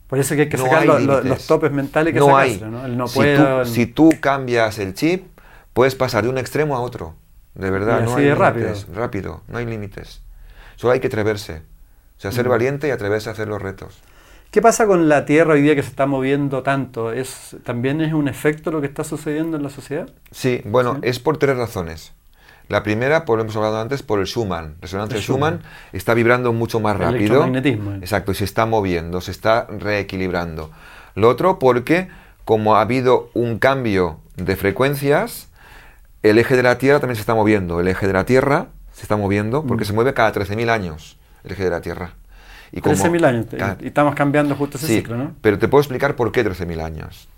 Por 0.06 0.20
eso 0.20 0.36
que 0.36 0.42
hay 0.42 0.48
que 0.48 0.56
No 0.56 0.64
sacar 0.66 0.80
hay 0.82 0.86
lo- 0.86 0.92
lo- 0.94 0.98
límites. 1.00 1.24
los 1.30 1.46
topes 1.48 1.72
mentales 1.72 2.14
que 2.14 2.20
no 2.20 2.36
hay. 2.36 2.60
¿no? 2.60 2.84
El 2.86 2.96
no 2.96 3.08
si, 3.08 3.18
tú, 3.18 3.64
si 3.64 3.86
tú 3.86 4.10
cambias 4.20 4.78
el 4.78 4.94
chip, 4.94 5.26
puedes 5.72 5.96
pasar 5.96 6.22
de 6.22 6.30
un 6.30 6.38
extremo 6.38 6.76
a 6.76 6.80
otro. 6.80 7.14
De 7.54 7.70
verdad, 7.70 8.02
Y 8.02 8.04
no 8.04 8.14
hay 8.16 8.24
de 8.26 8.34
rápido. 8.36 8.66
límites. 8.68 8.94
Rápido, 8.94 9.42
no 9.48 9.58
hay 9.58 9.66
límites. 9.66 10.22
Solo 10.76 10.92
hay 10.92 11.00
que 11.00 11.08
atreverse. 11.08 11.62
O 12.18 12.20
sea, 12.20 12.32
ser 12.32 12.48
valiente 12.48 12.88
y 12.88 12.90
atreverse 12.90 13.28
a 13.28 13.32
hacer 13.32 13.48
los 13.48 13.62
retos. 13.62 13.98
¿Qué 14.50 14.60
pasa 14.62 14.86
con 14.86 15.08
la 15.08 15.24
Tierra 15.24 15.54
hoy 15.54 15.62
día 15.62 15.74
que 15.74 15.82
se 15.82 15.90
está 15.90 16.06
moviendo 16.06 16.62
tanto? 16.62 17.12
¿Es, 17.12 17.56
¿También 17.64 18.00
es 18.00 18.12
un 18.12 18.28
efecto 18.28 18.70
lo 18.70 18.80
que 18.80 18.86
está 18.88 19.04
sucediendo 19.04 19.56
en 19.56 19.62
la 19.62 19.68
sociedad? 19.70 20.08
Sí, 20.30 20.62
bueno, 20.64 20.94
Sí. 20.94 21.00
es 21.04 21.18
por 21.20 21.36
tres 21.38 21.56
razones. 21.56 22.12
La 22.68 22.82
primera, 22.82 23.24
por 23.24 23.36
lo 23.38 23.44
hemos 23.44 23.56
hablado 23.56 23.80
antes, 23.80 24.02
por 24.02 24.18
el 24.18 24.26
Schumann. 24.26 24.74
Resonancia 24.80 25.16
El 25.16 25.22
Schumann. 25.22 25.58
Schumann. 25.58 25.72
está 25.92 26.12
vibrando 26.14 26.52
mucho 26.52 26.80
más 26.80 26.94
El 26.96 27.00
rápido. 27.00 27.18
electromagnetismo. 27.20 27.94
Exacto, 27.94 28.32
y 28.32 28.34
se 28.34 28.44
está 28.44 28.66
moviendo, 28.66 29.20
se 29.20 29.30
está 29.30 29.66
reequilibrando. 29.70 30.70
Lo 31.14 31.28
otro, 31.28 31.58
porque 31.58 32.08
como 32.44 32.76
ha 32.76 32.80
habido 32.80 33.30
un 33.34 33.58
cambio 33.58 34.20
de 34.36 34.56
frecuencias, 34.56 35.48
el 36.22 36.38
eje 36.38 36.56
de 36.56 36.62
la 36.62 36.78
Tierra 36.78 37.00
también 37.00 37.16
se 37.16 37.20
está 37.22 37.34
moviendo. 37.34 37.80
El 37.80 37.88
eje 37.88 38.06
de 38.06 38.12
la 38.12 38.24
Tierra 38.24 38.68
se 38.92 39.02
está 39.02 39.16
moviendo 39.16 39.62
porque 39.64 39.84
Mm. 39.84 39.86
se 39.86 39.92
mueve 39.92 40.14
cada 40.14 40.32
13.000 40.32 40.68
años, 40.70 41.18
el 41.44 41.52
eje 41.52 41.64
de 41.64 41.70
la 41.70 41.80
Tierra. 41.80 42.14
Y 42.72 42.80
como- 42.80 42.94
13.000 42.94 43.24
años. 43.24 43.46
Y 43.80 43.86
estamos 43.86 44.14
cambiando 44.14 44.54
justo 44.54 44.76
ese 44.76 44.86
Sí, 44.86 44.96
ciclo, 44.96 45.16
¿no? 45.16 45.32
pero 45.40 45.58
te 45.58 45.68
puedo 45.68 45.80
explicar 45.80 46.16
por 46.16 46.32
qué 46.32 46.44
13.000 46.44 46.80
años. 46.82 47.28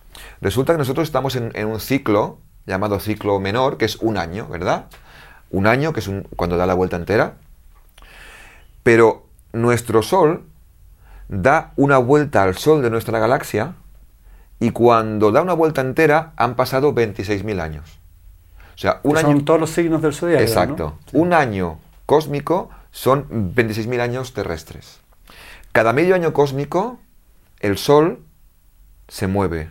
Resulta 0.40 0.72
que 0.72 0.78
nosotros 0.78 1.06
estamos 1.06 1.36
en, 1.36 1.50
en 1.54 1.66
un 1.68 1.78
ciclo 1.80 2.38
llamado 2.66 2.98
ciclo 3.00 3.38
menor, 3.40 3.76
que 3.76 3.84
es 3.84 3.96
un 3.96 4.16
año, 4.16 4.46
¿verdad? 4.48 4.86
Un 5.50 5.66
año, 5.66 5.92
que 5.92 6.00
es 6.00 6.08
un- 6.08 6.26
cuando 6.36 6.56
da 6.56 6.66
la 6.66 6.74
vuelta 6.74 6.96
entera. 6.96 7.34
Pero 8.82 9.26
nuestro 9.52 10.02
Sol 10.02 10.44
da 11.28 11.72
una 11.76 11.98
vuelta 11.98 12.42
al 12.42 12.56
Sol 12.56 12.82
de 12.82 12.90
nuestra 12.90 13.18
galaxia 13.18 13.74
y 14.58 14.70
cuando 14.72 15.30
da 15.32 15.42
una 15.42 15.52
vuelta 15.54 15.80
entera 15.80 16.32
han 16.36 16.54
pasado 16.56 16.92
26.000 16.92 17.60
años. 17.60 17.98
O 18.74 18.78
sea, 18.78 19.00
un 19.02 19.12
Que 19.12 19.18
año... 19.20 19.28
Son 19.32 19.44
todos 19.44 19.60
los 19.60 19.70
signos 19.70 20.02
del 20.02 20.14
zodiaco. 20.14 20.42
Exacto. 20.42 20.98
Un 21.12 21.32
año 21.34 21.78
cósmico 22.06 22.70
son 22.90 23.54
26.000 23.54 24.00
años 24.00 24.34
terrestres. 24.34 25.00
Cada 25.72 25.92
medio 25.92 26.14
año 26.14 26.32
cósmico, 26.32 27.00
el 27.60 27.78
Sol 27.78 28.24
se 29.08 29.26
mueve. 29.26 29.70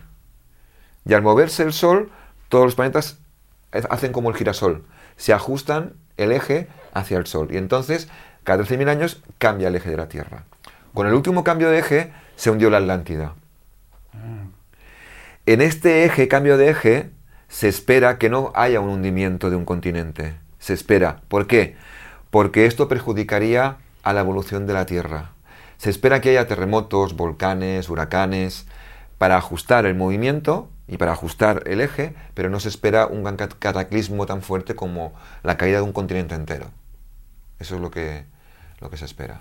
Y 1.04 1.14
al 1.14 1.22
moverse 1.22 1.62
el 1.62 1.72
Sol, 1.72 2.10
todos 2.48 2.64
los 2.64 2.74
planetas 2.74 3.18
ha- 3.72 3.78
hacen 3.94 4.12
como 4.12 4.30
el 4.30 4.36
girasol. 4.36 4.84
Se 5.16 5.32
ajustan 5.32 5.94
el 6.16 6.32
eje 6.32 6.68
hacia 6.94 7.18
el 7.18 7.26
Sol. 7.26 7.48
Y 7.50 7.56
entonces, 7.56 8.08
cada 8.44 8.62
13.000 8.64 8.88
años 8.88 9.22
cambia 9.38 9.68
el 9.68 9.76
eje 9.76 9.90
de 9.90 9.96
la 9.96 10.08
Tierra. 10.08 10.44
Con 10.94 11.06
el 11.06 11.14
último 11.14 11.44
cambio 11.44 11.70
de 11.70 11.78
eje, 11.78 12.12
se 12.36 12.50
hundió 12.50 12.70
la 12.70 12.78
Atlántida. 12.78 13.34
En 15.46 15.60
este 15.60 16.04
eje, 16.04 16.28
cambio 16.28 16.56
de 16.56 16.70
eje, 16.70 17.10
se 17.48 17.68
espera 17.68 18.18
que 18.18 18.28
no 18.30 18.52
haya 18.54 18.80
un 18.80 18.88
hundimiento 18.90 19.50
de 19.50 19.56
un 19.56 19.64
continente. 19.64 20.34
Se 20.58 20.74
espera. 20.74 21.20
¿Por 21.28 21.46
qué? 21.46 21.76
Porque 22.30 22.66
esto 22.66 22.88
perjudicaría 22.88 23.76
a 24.02 24.12
la 24.12 24.20
evolución 24.20 24.66
de 24.66 24.74
la 24.74 24.86
Tierra. 24.86 25.30
Se 25.78 25.90
espera 25.90 26.20
que 26.20 26.30
haya 26.30 26.46
terremotos, 26.46 27.16
volcanes, 27.16 27.88
huracanes, 27.88 28.66
para 29.18 29.36
ajustar 29.36 29.86
el 29.86 29.94
movimiento 29.94 30.68
y 30.86 30.96
para 30.96 31.12
ajustar 31.12 31.62
el 31.66 31.80
eje, 31.80 32.14
pero 32.34 32.50
no 32.50 32.60
se 32.60 32.68
espera 32.68 33.06
un 33.06 33.22
gran 33.22 33.36
cat- 33.36 33.54
cataclismo 33.58 34.26
tan 34.26 34.42
fuerte 34.42 34.74
como 34.74 35.12
la 35.42 35.56
caída 35.56 35.78
de 35.78 35.82
un 35.84 35.92
continente 35.92 36.34
entero. 36.34 36.66
Eso 37.58 37.76
es 37.76 37.80
lo 37.80 37.90
que, 37.90 38.24
lo 38.80 38.90
que 38.90 38.96
se 38.96 39.04
espera. 39.04 39.40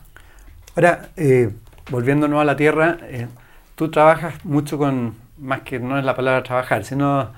Ahora, 0.76 1.10
eh, 1.16 1.52
volviéndonos 1.90 2.42
a 2.42 2.46
la 2.46 2.56
Tierra, 2.56 2.98
eh, 3.04 3.28
tú 3.76 3.90
trabajas 3.90 4.44
mucho 4.46 4.78
con, 4.78 5.16
más 5.38 5.62
que 5.62 5.80
no 5.80 5.98
es 5.98 6.06
la 6.06 6.16
palabra 6.16 6.44
trabajar, 6.44 6.84
sino 6.84 7.32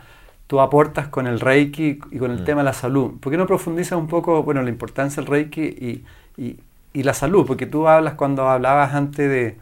tú 0.51 0.59
aportas 0.59 1.07
con 1.07 1.27
el 1.27 1.39
Reiki 1.39 1.97
y 2.11 2.17
con 2.17 2.29
el 2.29 2.41
Mm. 2.41 2.43
tema 2.43 2.59
de 2.59 2.65
la 2.65 2.73
salud. 2.73 3.17
¿Por 3.21 3.31
qué 3.31 3.37
no 3.37 3.47
profundizas 3.47 3.97
un 3.97 4.07
poco, 4.07 4.43
bueno, 4.43 4.61
la 4.61 4.69
importancia 4.69 5.23
del 5.23 5.31
Reiki 5.31 5.61
y, 5.61 6.03
y- 6.35 6.59
y 6.91 7.03
la 7.03 7.13
salud? 7.13 7.45
Porque 7.47 7.65
tú 7.65 7.87
hablas 7.87 8.15
cuando 8.15 8.49
hablabas 8.49 8.93
antes 8.93 9.29
de, 9.29 9.57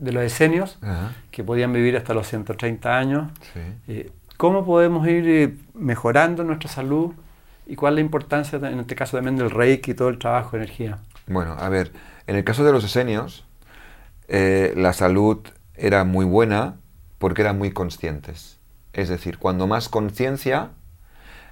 de 0.00 0.12
los 0.12 0.24
esenios, 0.24 0.78
Ajá, 0.82 1.12
que 1.30 1.44
podían 1.44 1.72
vivir 1.72 1.96
hasta 1.96 2.12
los 2.12 2.26
130 2.26 2.98
años. 2.98 3.30
sí. 3.54 3.60
Eh, 3.86 4.10
¿Cómo 4.36 4.64
podemos 4.66 5.06
ir 5.06 5.28
eh, 5.28 5.54
mejorando 5.74 6.42
nuestra 6.42 6.68
salud? 6.68 7.12
¿Y 7.64 7.76
cuál 7.76 7.92
es 7.92 7.96
la 7.96 8.00
importancia, 8.00 8.58
en 8.58 8.80
este 8.80 8.96
caso 8.96 9.16
también, 9.16 9.36
del 9.36 9.52
Reiki 9.52 9.92
y 9.92 9.94
todo 9.94 10.08
el 10.08 10.18
trabajo 10.18 10.56
de 10.56 10.64
energía? 10.64 10.98
Bueno, 11.28 11.52
a 11.56 11.68
ver, 11.68 11.92
en 12.26 12.34
el 12.34 12.42
caso 12.42 12.64
de 12.64 12.72
los 12.72 12.82
esenios, 12.82 13.44
eh, 14.26 14.72
la 14.76 14.92
salud 14.92 15.38
era 15.76 16.02
muy 16.02 16.24
buena 16.24 16.74
porque 17.18 17.42
eran 17.42 17.58
muy 17.58 17.70
conscientes. 17.70 18.58
Es 18.92 19.08
decir, 19.08 19.38
cuando 19.38 19.66
más 19.66 19.88
conciencia, 19.88 20.70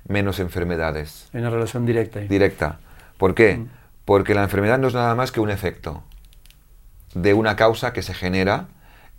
menos 0.07 0.39
enfermedades. 0.41 1.29
Hay 1.33 1.41
una 1.41 1.51
relación 1.51 1.87
directa 1.87 2.19
ahí. 2.21 2.29
Directa. 2.29 2.79
¿Por 3.19 3.35
qué? 3.35 3.57
Mm. 3.59 3.69
Porque 4.05 4.35
la 4.35 4.43
enfermedad 4.43 4.79
no 4.79 4.89
es 4.89 4.95
nada 4.95 5.15
más 5.15 5.31
que 5.33 5.41
un 5.41 5.51
efecto 5.51 6.03
de 7.15 7.35
una 7.35 7.57
causa 7.57 7.93
que 7.93 8.03
se 8.03 8.15
genera 8.15 8.69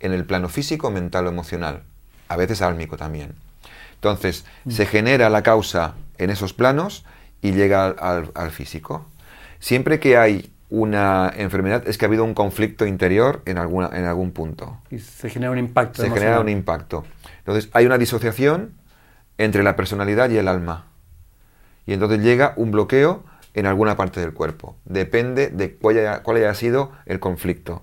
en 0.00 0.12
el 0.12 0.24
plano 0.24 0.48
físico, 0.48 0.90
mental 0.90 1.26
o 1.26 1.30
emocional. 1.30 1.82
A 2.28 2.36
veces 2.36 2.62
álmico 2.62 2.96
también. 2.96 3.34
Entonces, 3.94 4.44
Mm. 4.64 4.70
se 4.70 4.86
genera 4.86 5.30
la 5.30 5.42
causa 5.42 5.94
en 6.18 6.30
esos 6.30 6.52
planos 6.52 7.04
y 7.40 7.52
llega 7.52 7.84
al, 7.86 7.96
al- 7.98 8.32
al 8.34 8.50
físico. 8.50 9.06
Siempre 9.60 10.00
que 10.00 10.16
hay 10.16 10.52
una 10.72 11.30
enfermedad 11.36 11.86
es 11.86 11.98
que 11.98 12.06
ha 12.06 12.08
habido 12.08 12.24
un 12.24 12.32
conflicto 12.32 12.86
interior 12.86 13.42
en, 13.44 13.58
alguna, 13.58 13.90
en 13.92 14.06
algún 14.06 14.30
punto. 14.30 14.78
Y 14.90 15.00
se 15.00 15.28
genera 15.28 15.52
un 15.52 15.58
impacto. 15.58 15.96
Se 15.96 16.06
emocional. 16.06 16.28
genera 16.30 16.40
un 16.40 16.48
impacto. 16.48 17.04
Entonces, 17.40 17.68
hay 17.74 17.84
una 17.84 17.98
disociación 17.98 18.72
entre 19.36 19.64
la 19.64 19.76
personalidad 19.76 20.30
y 20.30 20.38
el 20.38 20.48
alma. 20.48 20.86
Y 21.84 21.92
entonces 21.92 22.22
llega 22.22 22.54
un 22.56 22.70
bloqueo 22.70 23.22
en 23.52 23.66
alguna 23.66 23.98
parte 23.98 24.20
del 24.20 24.32
cuerpo. 24.32 24.74
Depende 24.86 25.48
de 25.48 25.74
cuál 25.74 25.98
haya, 25.98 26.22
cuál 26.22 26.38
haya 26.38 26.54
sido 26.54 26.92
el 27.04 27.20
conflicto. 27.20 27.82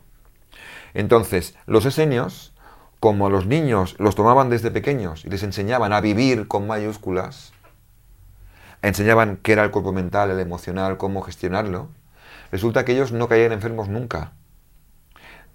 Entonces, 0.95 1.55
los 1.67 1.85
esenios 1.85 2.55
como 2.99 3.29
los 3.29 3.45
niños 3.45 3.97
los 3.99 4.15
tomaban 4.15 4.49
desde 4.49 4.71
pequeños 4.71 5.25
y 5.25 5.29
les 5.29 5.43
enseñaban 5.43 5.93
a 5.93 6.01
vivir 6.01 6.47
con 6.47 6.65
mayúsculas, 6.65 7.53
enseñaban 8.81 9.37
qué 9.43 9.51
era 9.51 9.63
el 9.63 9.69
cuerpo 9.69 9.93
mental, 9.93 10.31
el 10.31 10.39
emocional, 10.39 10.97
cómo 10.97 11.21
gestionarlo, 11.21 11.89
resulta 12.51 12.85
que 12.85 12.93
ellos 12.93 13.11
no 13.11 13.27
caían 13.27 13.51
enfermos 13.51 13.89
nunca. 13.89 14.33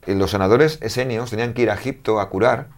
Eh, 0.06 0.14
los 0.14 0.30
sanadores 0.30 0.78
esenios 0.82 1.30
tenían 1.30 1.54
que 1.54 1.62
ir 1.62 1.70
a 1.70 1.74
Egipto 1.74 2.20
a 2.20 2.28
curar, 2.28 2.68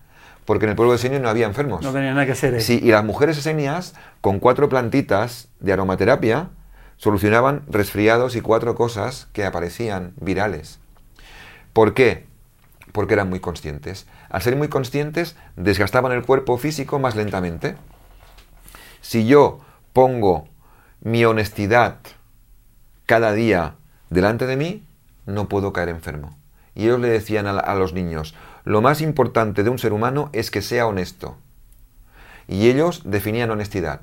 porque 0.45 0.65
en 0.65 0.71
el 0.71 0.77
pueblo 0.77 0.93
de 0.93 0.97
Esenio 0.97 1.21
no 1.21 1.29
había 1.29 1.47
enfermos. 1.47 1.83
No 1.83 1.93
tenían 1.93 2.15
nada 2.15 2.27
que 2.27 2.33
hacer. 2.33 2.61
Sí, 2.63 2.81
y 2.83 2.91
las 2.91 3.05
mujeres 3.05 3.37
esenias, 3.37 3.95
con 4.21 4.39
cuatro 4.39 4.69
plantitas 4.69 5.49
de 5.61 5.73
aromaterapia, 5.73 6.51
solucionaban 6.97 7.63
resfriados 7.69 8.37
y 8.37 8.41
cuatro 8.41 8.75
cosas 8.75 9.29
que 9.33 9.45
aparecían 9.45 10.15
virales. 10.21 10.79
¿Por 11.73 11.95
qué? 11.95 12.27
Porque 12.93 13.15
eran 13.15 13.29
muy 13.29 13.41
conscientes. 13.41 14.07
Al 14.31 14.41
ser 14.41 14.57
muy 14.57 14.69
conscientes, 14.69 15.37
desgastaban 15.57 16.13
el 16.13 16.25
cuerpo 16.25 16.57
físico 16.57 16.99
más 16.99 17.17
lentamente. 17.17 17.77
Si 19.01 19.27
yo 19.27 19.61
pongo 19.93 20.49
mi 21.01 21.25
honestidad 21.25 21.99
cada 23.05 23.33
día 23.33 23.77
delante 24.17 24.47
de 24.47 24.57
mí, 24.57 24.83
no 25.27 25.47
puedo 25.47 25.75
caer 25.75 25.91
enfermo. 25.91 26.39
Y 26.75 26.85
ellos 26.85 27.01
le 27.01 27.09
decían 27.09 27.47
a, 27.47 27.75
los 27.75 27.93
niños, 27.93 28.35
lo 28.65 28.81
más 28.81 29.03
importante 29.03 29.63
de 29.63 29.69
un 29.69 29.79
ser 29.79 29.93
humano 29.93 30.31
es 30.33 30.51
que 30.51 30.63
sea 30.63 30.87
honesto. 30.87 31.37
Y 32.49 32.71
ellos 32.71 33.03
definían 33.05 33.51
honestidad. 33.51 34.01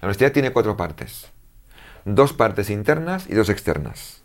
La 0.00 0.06
honestidad 0.06 0.32
tiene 0.32 0.52
cuatro 0.52 0.76
partes. 0.76 1.28
Dos 2.04 2.32
partes 2.32 2.68
internas 2.68 3.26
y 3.28 3.34
dos 3.34 3.48
externas. 3.48 4.22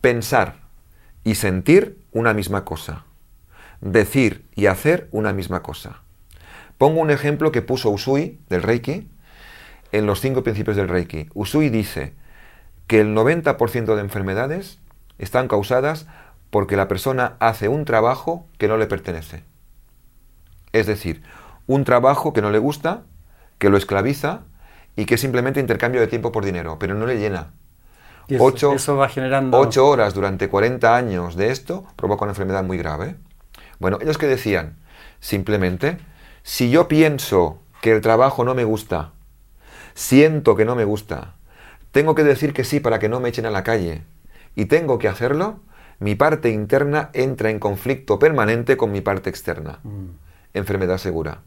Pensar 0.00 0.56
y 1.22 1.36
sentir 1.36 2.02
una 2.10 2.34
misma 2.34 2.64
cosa. 2.64 3.04
Decir 3.80 4.44
y 4.56 4.66
hacer 4.66 5.08
una 5.12 5.32
misma 5.32 5.62
cosa. 5.62 6.02
Pongo 6.78 7.00
un 7.00 7.10
ejemplo 7.12 7.52
que 7.52 7.62
puso 7.62 7.90
Usui 7.90 8.40
del 8.48 8.64
Reiki 8.64 9.08
en 9.92 10.06
los 10.06 10.20
cinco 10.20 10.42
principios 10.42 10.76
del 10.76 10.88
Reiki. 10.88 11.28
Usui 11.34 11.68
dice 11.68 12.14
que 12.88 13.00
el 13.00 13.14
90% 13.14 13.94
de 13.94 14.00
enfermedades 14.00 14.80
están 15.18 15.46
causadas 15.46 16.06
porque 16.50 16.76
la 16.76 16.88
persona 16.88 17.36
hace 17.38 17.68
un 17.68 17.84
trabajo 17.84 18.46
que 18.56 18.66
no 18.66 18.76
le 18.76 18.86
pertenece. 18.86 19.44
Es 20.72 20.86
decir, 20.86 21.22
un 21.66 21.84
trabajo 21.84 22.32
que 22.32 22.42
no 22.42 22.50
le 22.50 22.58
gusta, 22.58 23.02
que 23.58 23.68
lo 23.70 23.76
esclaviza 23.76 24.40
y 24.96 25.04
que 25.04 25.14
es 25.14 25.20
simplemente 25.20 25.60
intercambio 25.60 26.00
de 26.00 26.06
tiempo 26.06 26.32
por 26.32 26.44
dinero, 26.44 26.78
pero 26.78 26.94
no 26.94 27.06
le 27.06 27.18
llena. 27.18 27.52
Y 28.26 28.34
eso, 28.34 28.96
va 28.96 29.08
generando... 29.08 29.58
Ocho 29.58 29.86
horas 29.86 30.14
durante 30.14 30.48
40 30.48 30.96
años 30.96 31.36
de 31.36 31.50
esto 31.50 31.86
provoca 31.96 32.24
una 32.24 32.32
enfermedad 32.32 32.64
muy 32.64 32.78
grave. 32.78 33.16
Bueno, 33.78 33.98
ellos 34.00 34.18
que 34.18 34.26
decían, 34.26 34.76
simplemente, 35.20 35.98
si 36.42 36.70
yo 36.70 36.88
pienso 36.88 37.62
que 37.80 37.92
el 37.92 38.00
trabajo 38.00 38.44
no 38.44 38.54
me 38.54 38.64
gusta, 38.64 39.12
siento 39.94 40.56
que 40.56 40.64
no 40.64 40.74
me 40.74 40.84
gusta, 40.84 41.37
tengo 41.98 42.14
que 42.14 42.22
decir 42.22 42.52
que 42.52 42.62
sí 42.62 42.78
para 42.78 43.00
que 43.00 43.08
no 43.08 43.18
me 43.18 43.28
echen 43.28 43.44
a 43.44 43.50
la 43.50 43.64
calle 43.64 44.02
y 44.54 44.66
tengo 44.66 45.00
que 45.00 45.08
hacerlo, 45.08 45.58
mi 45.98 46.14
parte 46.14 46.50
interna 46.50 47.10
entra 47.12 47.50
en 47.50 47.58
conflicto 47.58 48.20
permanente 48.20 48.76
con 48.76 48.92
mi 48.92 49.00
parte 49.00 49.28
externa. 49.30 49.80
Mm. 49.82 50.10
Enfermedad 50.54 50.98
segura. 50.98 51.40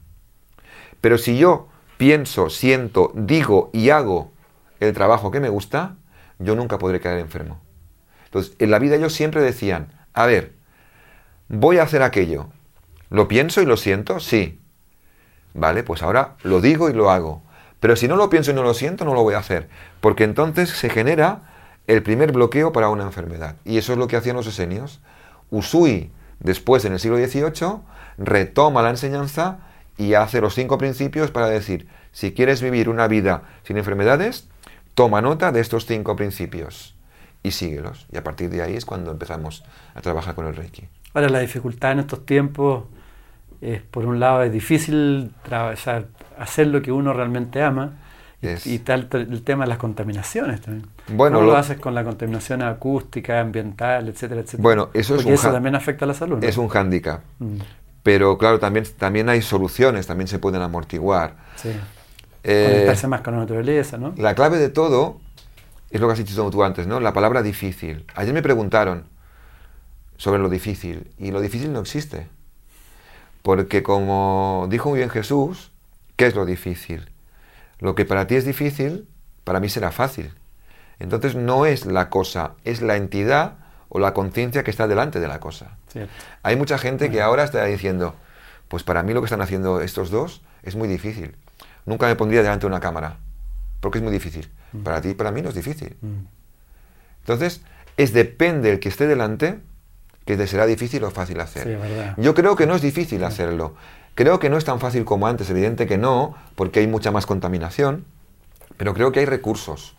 Pero 1.00 1.18
si 1.18 1.38
yo 1.38 1.70
pienso, 1.96 2.50
siento, 2.50 3.14
digo 3.16 3.70
y 3.72 3.92
hago 3.92 4.34
el 4.82 4.92
trabajo 4.92 5.32
que 5.32 5.40
me 5.40 5.48
gusta, 5.48 5.96
yo 6.38 6.54
nunca 6.54 6.78
podré 6.78 7.00
caer 7.00 7.20
enfermo. 7.20 7.62
Entonces, 8.26 8.54
en 8.60 8.72
la 8.72 8.80
vida 8.80 8.98
ellos 8.98 9.14
siempre 9.14 9.42
decían, 9.42 9.94
a 10.12 10.26
ver, 10.26 10.52
voy 11.48 11.78
a 11.78 11.84
hacer 11.84 12.04
aquello. 12.04 12.50
¿Lo 13.10 13.30
pienso 13.30 13.62
y 13.62 13.66
lo 13.66 13.78
siento? 13.78 14.20
Sí. 14.20 14.60
Vale, 15.54 15.84
pues 15.84 16.04
ahora 16.04 16.36
lo 16.44 16.60
digo 16.60 16.90
y 16.90 16.94
lo 16.94 17.10
hago. 17.10 17.42
Pero 17.82 17.96
si 17.98 18.08
no 18.08 18.16
lo 18.16 18.30
pienso 18.30 18.52
y 18.52 18.54
no 18.54 18.64
lo 18.64 18.74
siento, 18.74 19.04
no 19.04 19.14
lo 19.14 19.24
voy 19.24 19.34
a 19.34 19.40
hacer. 19.40 19.68
Porque 20.00 20.24
entonces 20.24 20.70
se 20.70 20.90
genera 20.90 21.42
el 21.88 22.04
primer 22.04 22.32
bloqueo 22.32 22.72
para 22.72 22.90
una 22.90 23.04
enfermedad. 23.04 23.56
Y 23.66 23.78
eso 23.80 23.92
es 23.92 23.98
lo 23.98 24.08
que 24.08 24.16
hacían 24.16 24.36
los 24.36 24.48
esenios. 24.48 25.02
Usui, 25.50 26.12
después 26.40 26.86
en 26.86 26.94
el 26.94 27.00
siglo 27.00 27.18
XVIII, 27.18 27.82
retoma 28.20 28.84
la 28.84 28.92
enseñanza 28.92 29.58
y 29.98 30.14
hace 30.14 30.42
los 30.42 30.54
cinco 30.54 30.78
principios 30.78 31.32
para 31.32 31.48
decir, 31.48 31.88
si 32.12 32.34
quieres 32.34 32.62
vivir 32.62 32.88
una 32.88 33.08
vida 33.08 33.44
sin 33.64 33.78
enfermedades, 33.78 34.48
toma 34.94 35.22
nota 35.22 35.52
de 35.52 35.60
estos 35.60 35.88
cinco 35.88 36.16
principios 36.16 36.96
y 37.42 37.50
síguelos. 37.50 38.06
Y 38.12 38.18
a 38.18 38.24
partir 38.24 38.52
de 38.52 38.62
ahí 38.62 38.76
es 38.76 38.86
cuando 38.86 39.10
empezamos 39.10 39.64
a 39.96 40.02
trabajar 40.02 40.36
con 40.36 40.46
el 40.46 40.56
Reiki. 40.56 40.88
Ahora, 41.16 41.30
la 41.30 41.40
dificultad 41.40 41.94
en 41.94 42.00
estos 42.00 42.28
tiempos 42.28 42.84
es, 43.60 43.82
por 43.82 44.06
un 44.06 44.20
lado, 44.20 44.44
es 44.44 44.52
difícil 44.52 45.32
hacer 46.42 46.68
lo 46.68 46.82
que 46.82 46.92
uno 46.92 47.14
realmente 47.14 47.62
ama. 47.62 47.94
Y, 48.66 48.80
tal 48.80 49.08
el 49.12 49.44
tema 49.44 49.66
de 49.66 49.70
las 49.70 49.78
contaminaciones 49.78 50.62
también. 50.62 50.88
Bueno, 51.10 51.38
¿Cómo 51.38 51.52
lo, 51.52 51.58
haces 51.58 51.78
con 51.78 51.94
la 51.94 52.04
contaminación 52.04 52.64
acústica, 52.64 53.40
ambiental, 53.40 54.10
etcétera, 54.10 54.42
etcétera? 54.42 54.64
Bueno, 54.64 54.90
eso 54.96 55.16
es 55.16 55.26
un 55.26 55.34
eso 55.34 55.52
también 55.52 55.76
afecta 55.76 56.06
a 56.06 56.08
la 56.08 56.16
salud. 56.16 56.44
Es 56.44 56.58
un 56.58 56.68
hándicap. 56.68 57.22
Mm. 57.38 57.58
Pero 58.02 58.40
claro, 58.40 58.60
también, 58.60 58.86
también 58.98 59.30
hay 59.30 59.44
soluciones, 59.44 60.08
también 60.08 60.28
se 60.28 60.40
pueden 60.40 60.64
amortiguar. 60.64 61.36
Sí. 61.56 61.70
Eh, 62.44 62.68
Conectarse 62.68 63.06
más 63.06 63.22
con 63.22 63.36
la 63.36 63.42
naturaleza, 63.42 64.00
¿no? 64.00 64.16
La 64.18 64.34
clave 64.34 64.58
de 64.58 64.70
todo 64.70 65.20
es 65.92 66.02
lo 66.02 66.08
que 66.08 66.14
has 66.14 66.20
dicho 66.20 66.50
tú 66.50 66.64
antes, 66.64 66.88
¿no? 66.88 67.00
La 67.00 67.14
palabra 67.14 67.44
difícil. 67.44 68.06
Ayer 68.16 68.34
me 68.34 68.42
preguntaron 68.42 69.04
sobre 70.18 70.42
lo 70.42 70.50
difícil 70.50 71.12
y 71.20 71.30
lo 71.30 71.42
difícil 71.42 71.72
no 71.72 71.82
existe. 71.82 72.28
Porque 73.44 73.84
como 73.84 74.68
dijo 74.70 74.90
muy 74.90 74.98
bien 74.98 75.10
Jesús, 75.10 75.71
¿qué 76.22 76.28
es 76.28 76.36
lo 76.36 76.46
difícil? 76.46 77.10
Lo 77.80 77.96
que 77.96 78.06
para 78.06 78.28
ti 78.28 78.36
es 78.36 78.46
difícil, 78.46 79.08
para 79.44 79.60
mí 79.60 79.70
será 79.70 79.90
fácil. 79.90 80.32
Entonces 81.00 81.34
no 81.34 81.66
es 81.66 81.88
la 81.88 82.12
cosa, 82.12 82.52
es 82.64 82.84
la 82.84 82.96
entidad 82.96 83.56
o 83.90 83.98
la 83.98 84.14
conciencia 84.14 84.64
que 84.64 84.70
está 84.70 84.88
delante 84.88 85.20
de 85.20 85.28
la 85.28 85.40
cosa. 85.40 85.80
Hay 86.44 86.56
mucha 86.58 86.78
gente 86.78 87.10
que 87.10 87.24
ahora 87.24 87.44
está 87.44 87.66
diciendo, 87.66 88.14
pues 88.68 88.84
para 88.84 89.02
mí 89.02 89.14
lo 89.14 89.22
que 89.22 89.26
están 89.26 89.42
haciendo 89.42 89.82
estos 89.82 90.12
dos 90.12 90.44
es 90.62 90.76
muy 90.76 90.88
difícil. 90.88 91.38
Nunca 91.88 92.06
me 92.06 92.16
pondría 92.16 92.44
delante 92.44 92.68
de 92.68 92.68
una 92.68 92.82
cámara, 92.82 93.18
porque 93.80 93.98
es 93.98 94.04
muy 94.04 94.14
difícil. 94.14 94.48
Mm. 94.74 94.84
Para 94.84 95.02
ti 95.02 95.10
y 95.10 95.14
para 95.16 95.32
mí 95.32 95.42
no 95.42 95.50
es 95.50 95.56
difícil. 95.56 95.98
Mm. 96.02 96.28
Entonces, 97.22 97.62
es 97.98 98.14
depende 98.14 98.70
el 98.70 98.80
que 98.80 98.90
esté 98.90 99.08
delante 99.08 99.60
que 100.26 100.38
te 100.38 100.46
será 100.46 100.68
difícil 100.68 101.04
o 101.04 101.10
fácil 101.10 101.40
hacer. 101.40 101.80
Yo 102.18 102.36
creo 102.36 102.56
que 102.56 102.68
no 102.68 102.76
es 102.76 102.84
difícil 102.84 103.24
hacerlo. 103.24 103.76
Creo 104.16 104.40
que 104.40 104.50
no 104.50 104.58
es 104.58 104.66
tan 104.66 104.80
fácil 104.80 105.06
como 105.06 105.28
antes, 105.28 105.50
evidente 105.50 105.88
que 105.88 105.98
no, 105.98 106.36
porque 106.56 106.82
hay 106.82 106.88
mucha 106.88 107.12
más 107.12 107.26
contaminación, 107.26 108.06
pero 108.78 108.94
creo 108.94 109.12
que 109.12 109.22
hay 109.22 109.26
recursos. 109.26 109.96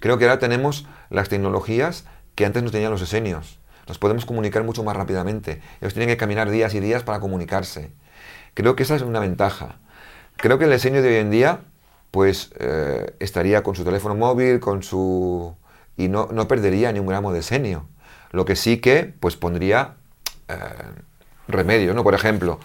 Creo 0.00 0.18
que 0.18 0.24
ahora 0.24 0.38
tenemos 0.38 0.86
las 1.10 1.28
tecnologías 1.28 2.06
que 2.34 2.44
antes 2.46 2.62
no 2.62 2.70
tenían 2.70 2.90
los 2.90 3.02
esenios. 3.02 3.58
Nos 3.86 3.98
podemos 3.98 4.24
comunicar 4.24 4.64
mucho 4.64 4.82
más 4.82 4.96
rápidamente. 4.96 5.60
Ellos 5.80 5.94
tienen 5.94 6.08
que 6.08 6.16
caminar 6.16 6.50
días 6.50 6.74
y 6.74 6.80
días 6.80 7.02
para 7.02 7.20
comunicarse. 7.20 7.90
Creo 8.54 8.76
que 8.76 8.82
esa 8.82 8.96
es 8.96 9.02
una 9.02 9.20
ventaja. 9.20 9.78
Creo 10.36 10.58
que 10.58 10.64
el 10.64 10.72
esenio 10.72 11.02
de 11.02 11.08
hoy 11.08 11.16
en 11.16 11.30
día, 11.30 11.60
pues, 12.10 12.50
eh, 12.58 13.14
estaría 13.20 13.62
con 13.62 13.76
su 13.76 13.84
teléfono 13.84 14.14
móvil, 14.14 14.58
con 14.58 14.82
su... 14.82 15.54
y 15.96 16.08
no, 16.08 16.28
no 16.32 16.48
perdería 16.48 16.92
ni 16.92 16.98
un 16.98 17.06
gramo 17.06 17.32
de 17.32 17.40
esenio. 17.40 17.86
Lo 18.32 18.44
que 18.44 18.56
sí 18.56 18.78
que 18.78 19.12
pues 19.20 19.36
pondría 19.36 19.96
eh, 20.48 20.54
remedio, 21.48 21.94
¿no? 21.94 22.04
Por 22.04 22.14
ejemplo, 22.14 22.60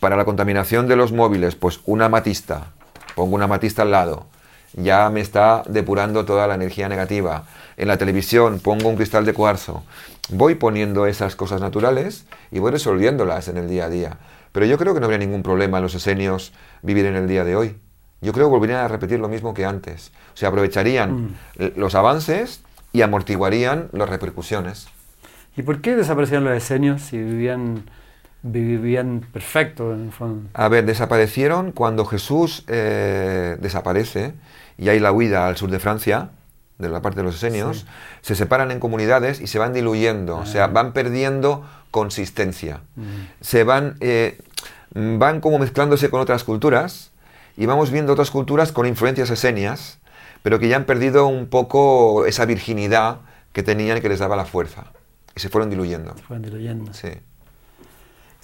para 0.00 0.16
la 0.16 0.24
contaminación 0.24 0.88
de 0.88 0.96
los 0.96 1.12
móviles, 1.12 1.54
pues 1.54 1.80
una 1.84 2.08
matista, 2.08 2.72
pongo 3.14 3.36
una 3.36 3.46
matista 3.46 3.82
al 3.82 3.92
lado, 3.92 4.26
ya 4.74 5.10
me 5.10 5.20
está 5.20 5.62
depurando 5.68 6.24
toda 6.24 6.46
la 6.46 6.54
energía 6.54 6.88
negativa. 6.88 7.44
En 7.76 7.88
la 7.88 7.96
televisión 7.96 8.60
pongo 8.60 8.88
un 8.88 8.96
cristal 8.96 9.24
de 9.24 9.34
cuarzo. 9.34 9.84
Voy 10.30 10.54
poniendo 10.54 11.06
esas 11.06 11.36
cosas 11.36 11.60
naturales 11.60 12.24
y 12.50 12.60
voy 12.60 12.70
resolviéndolas 12.70 13.48
en 13.48 13.56
el 13.56 13.68
día 13.68 13.86
a 13.86 13.90
día. 13.90 14.18
Pero 14.52 14.66
yo 14.66 14.78
creo 14.78 14.94
que 14.94 15.00
no 15.00 15.06
habría 15.06 15.18
ningún 15.18 15.42
problema 15.42 15.78
en 15.78 15.82
los 15.82 15.94
esenios 15.94 16.52
vivir 16.82 17.06
en 17.06 17.16
el 17.16 17.28
día 17.28 17.44
de 17.44 17.56
hoy. 17.56 17.76
Yo 18.20 18.32
creo 18.32 18.46
que 18.46 18.50
volverían 18.50 18.80
a 18.80 18.88
repetir 18.88 19.18
lo 19.18 19.28
mismo 19.28 19.54
que 19.54 19.64
antes. 19.64 20.12
O 20.34 20.36
sea, 20.36 20.50
aprovecharían 20.50 21.36
mm. 21.58 21.72
los 21.76 21.94
avances 21.94 22.62
y 22.92 23.02
amortiguarían 23.02 23.88
las 23.92 24.08
repercusiones. 24.08 24.88
¿Y 25.56 25.62
por 25.62 25.80
qué 25.80 25.96
desaparecieron 25.96 26.44
los 26.44 26.56
esenios 26.56 27.02
si 27.02 27.18
vivían, 27.18 27.84
vivían 28.42 29.26
perfecto 29.32 29.92
en 29.92 30.06
el 30.06 30.12
fondo? 30.12 30.48
A 30.54 30.68
ver, 30.68 30.86
desaparecieron 30.86 31.72
cuando 31.72 32.04
Jesús 32.04 32.64
eh, 32.68 33.56
desaparece 33.60 34.34
y 34.78 34.88
hay 34.88 34.98
la 34.98 35.12
huida 35.12 35.46
al 35.46 35.56
sur 35.56 35.70
de 35.70 35.78
Francia, 35.78 36.30
de 36.78 36.88
la 36.88 37.02
parte 37.02 37.20
de 37.20 37.24
los 37.24 37.36
esenios, 37.36 37.86
se 38.22 38.34
separan 38.34 38.70
en 38.70 38.80
comunidades 38.80 39.40
y 39.40 39.46
se 39.46 39.58
van 39.58 39.74
diluyendo, 39.74 40.38
o 40.38 40.46
sea, 40.46 40.64
ah. 40.64 40.68
van 40.68 40.92
perdiendo 40.92 41.64
consistencia. 41.90 42.80
Mm. 42.96 43.02
Se 43.42 43.64
van, 43.64 43.96
eh, 44.00 44.38
van 44.94 45.40
como 45.40 45.58
mezclándose 45.58 46.08
con 46.08 46.20
otras 46.20 46.44
culturas 46.44 47.10
y 47.56 47.66
vamos 47.66 47.90
viendo 47.90 48.12
otras 48.12 48.30
culturas 48.30 48.72
con 48.72 48.86
influencias 48.86 49.28
esenias, 49.30 49.98
pero 50.42 50.58
que 50.58 50.68
ya 50.68 50.76
han 50.76 50.86
perdido 50.86 51.26
un 51.26 51.46
poco 51.46 52.24
esa 52.24 52.46
virginidad 52.46 53.18
que 53.52 53.62
tenían 53.62 53.98
y 53.98 54.00
que 54.00 54.08
les 54.08 54.20
daba 54.20 54.36
la 54.36 54.46
fuerza. 54.46 54.92
Y 55.36 55.40
se 55.40 55.50
fueron 55.50 55.68
diluyendo. 55.68 56.16
Se 56.16 56.22
fueron 56.22 56.42
diluyendo. 56.42 56.94
Sí. 56.94 57.10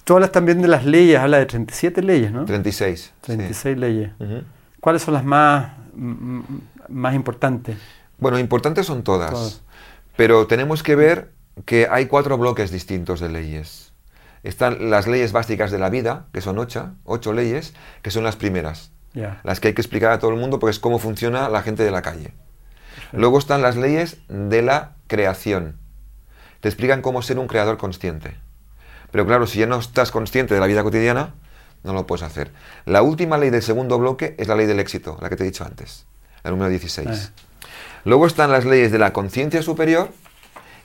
Tú 0.07 0.13
hablas 0.13 0.31
también 0.31 0.61
de 0.61 0.69
las 0.69 0.85
leyes, 0.85 1.19
habla 1.19 1.37
de 1.37 1.45
37 1.45 2.01
leyes, 2.01 2.31
¿no? 2.31 2.45
36. 2.45 3.13
36 3.19 3.77
leyes. 3.77 4.11
¿Cuáles 4.79 5.01
son 5.01 5.13
las 5.13 5.25
más, 5.25 5.73
más 6.87 7.13
importantes? 7.13 7.77
Bueno, 8.17 8.39
importantes 8.39 8.85
son 8.85 9.03
todas, 9.03 9.63
pero 10.15 10.47
tenemos 10.47 10.81
que 10.81 10.95
ver 10.95 11.33
que 11.65 11.89
hay 11.91 12.05
cuatro 12.05 12.37
bloques 12.37 12.71
distintos 12.71 13.19
de 13.19 13.27
leyes. 13.27 13.91
Están 14.43 14.89
las 14.89 15.07
leyes 15.07 15.33
básicas 15.33 15.71
de 15.71 15.77
la 15.77 15.89
vida, 15.89 16.27
que 16.31 16.39
son 16.39 16.57
ocho, 16.57 16.93
ocho 17.03 17.33
leyes, 17.33 17.73
que 18.01 18.09
son 18.09 18.23
las 18.23 18.37
primeras. 18.37 18.93
Las 19.43 19.59
que 19.59 19.67
hay 19.67 19.73
que 19.73 19.81
explicar 19.81 20.13
a 20.13 20.19
todo 20.19 20.31
el 20.31 20.37
mundo 20.37 20.57
porque 20.57 20.71
es 20.71 20.79
cómo 20.79 20.99
funciona 20.99 21.49
la 21.49 21.63
gente 21.63 21.83
de 21.83 21.91
la 21.91 22.01
calle. 22.01 22.31
Luego 23.11 23.39
están 23.39 23.61
las 23.61 23.75
leyes 23.75 24.19
de 24.29 24.61
la 24.61 24.93
creación. 25.07 25.75
Te 26.61 26.69
explican 26.69 27.01
cómo 27.01 27.21
ser 27.21 27.39
un 27.39 27.47
creador 27.47 27.77
consciente. 27.77 28.46
Pero 29.11 29.25
claro, 29.25 29.47
si 29.47 29.59
ya 29.59 29.65
no 29.65 29.79
estás 29.79 30.11
consciente 30.11 30.53
de 30.53 30.59
la 30.59 30.67
vida 30.67 30.83
cotidiana, 30.83 31.33
no 31.83 31.93
lo 31.93 32.05
puedes 32.05 32.23
hacer. 32.23 32.51
La 32.85 33.01
última 33.01 33.37
ley 33.37 33.49
del 33.49 33.61
segundo 33.61 33.97
bloque 33.97 34.35
es 34.37 34.47
la 34.47 34.55
ley 34.55 34.65
del 34.65 34.79
éxito, 34.79 35.17
la 35.21 35.29
que 35.29 35.35
te 35.35 35.43
he 35.43 35.47
dicho 35.47 35.63
antes, 35.63 36.05
la 36.43 36.51
número 36.51 36.69
16. 36.69 37.07
Ah. 37.09 37.41
Luego 38.03 38.27
están 38.27 38.51
las 38.51 38.65
leyes 38.65 38.91
de 38.91 38.99
la 38.99 39.13
conciencia 39.13 39.61
superior 39.61 40.09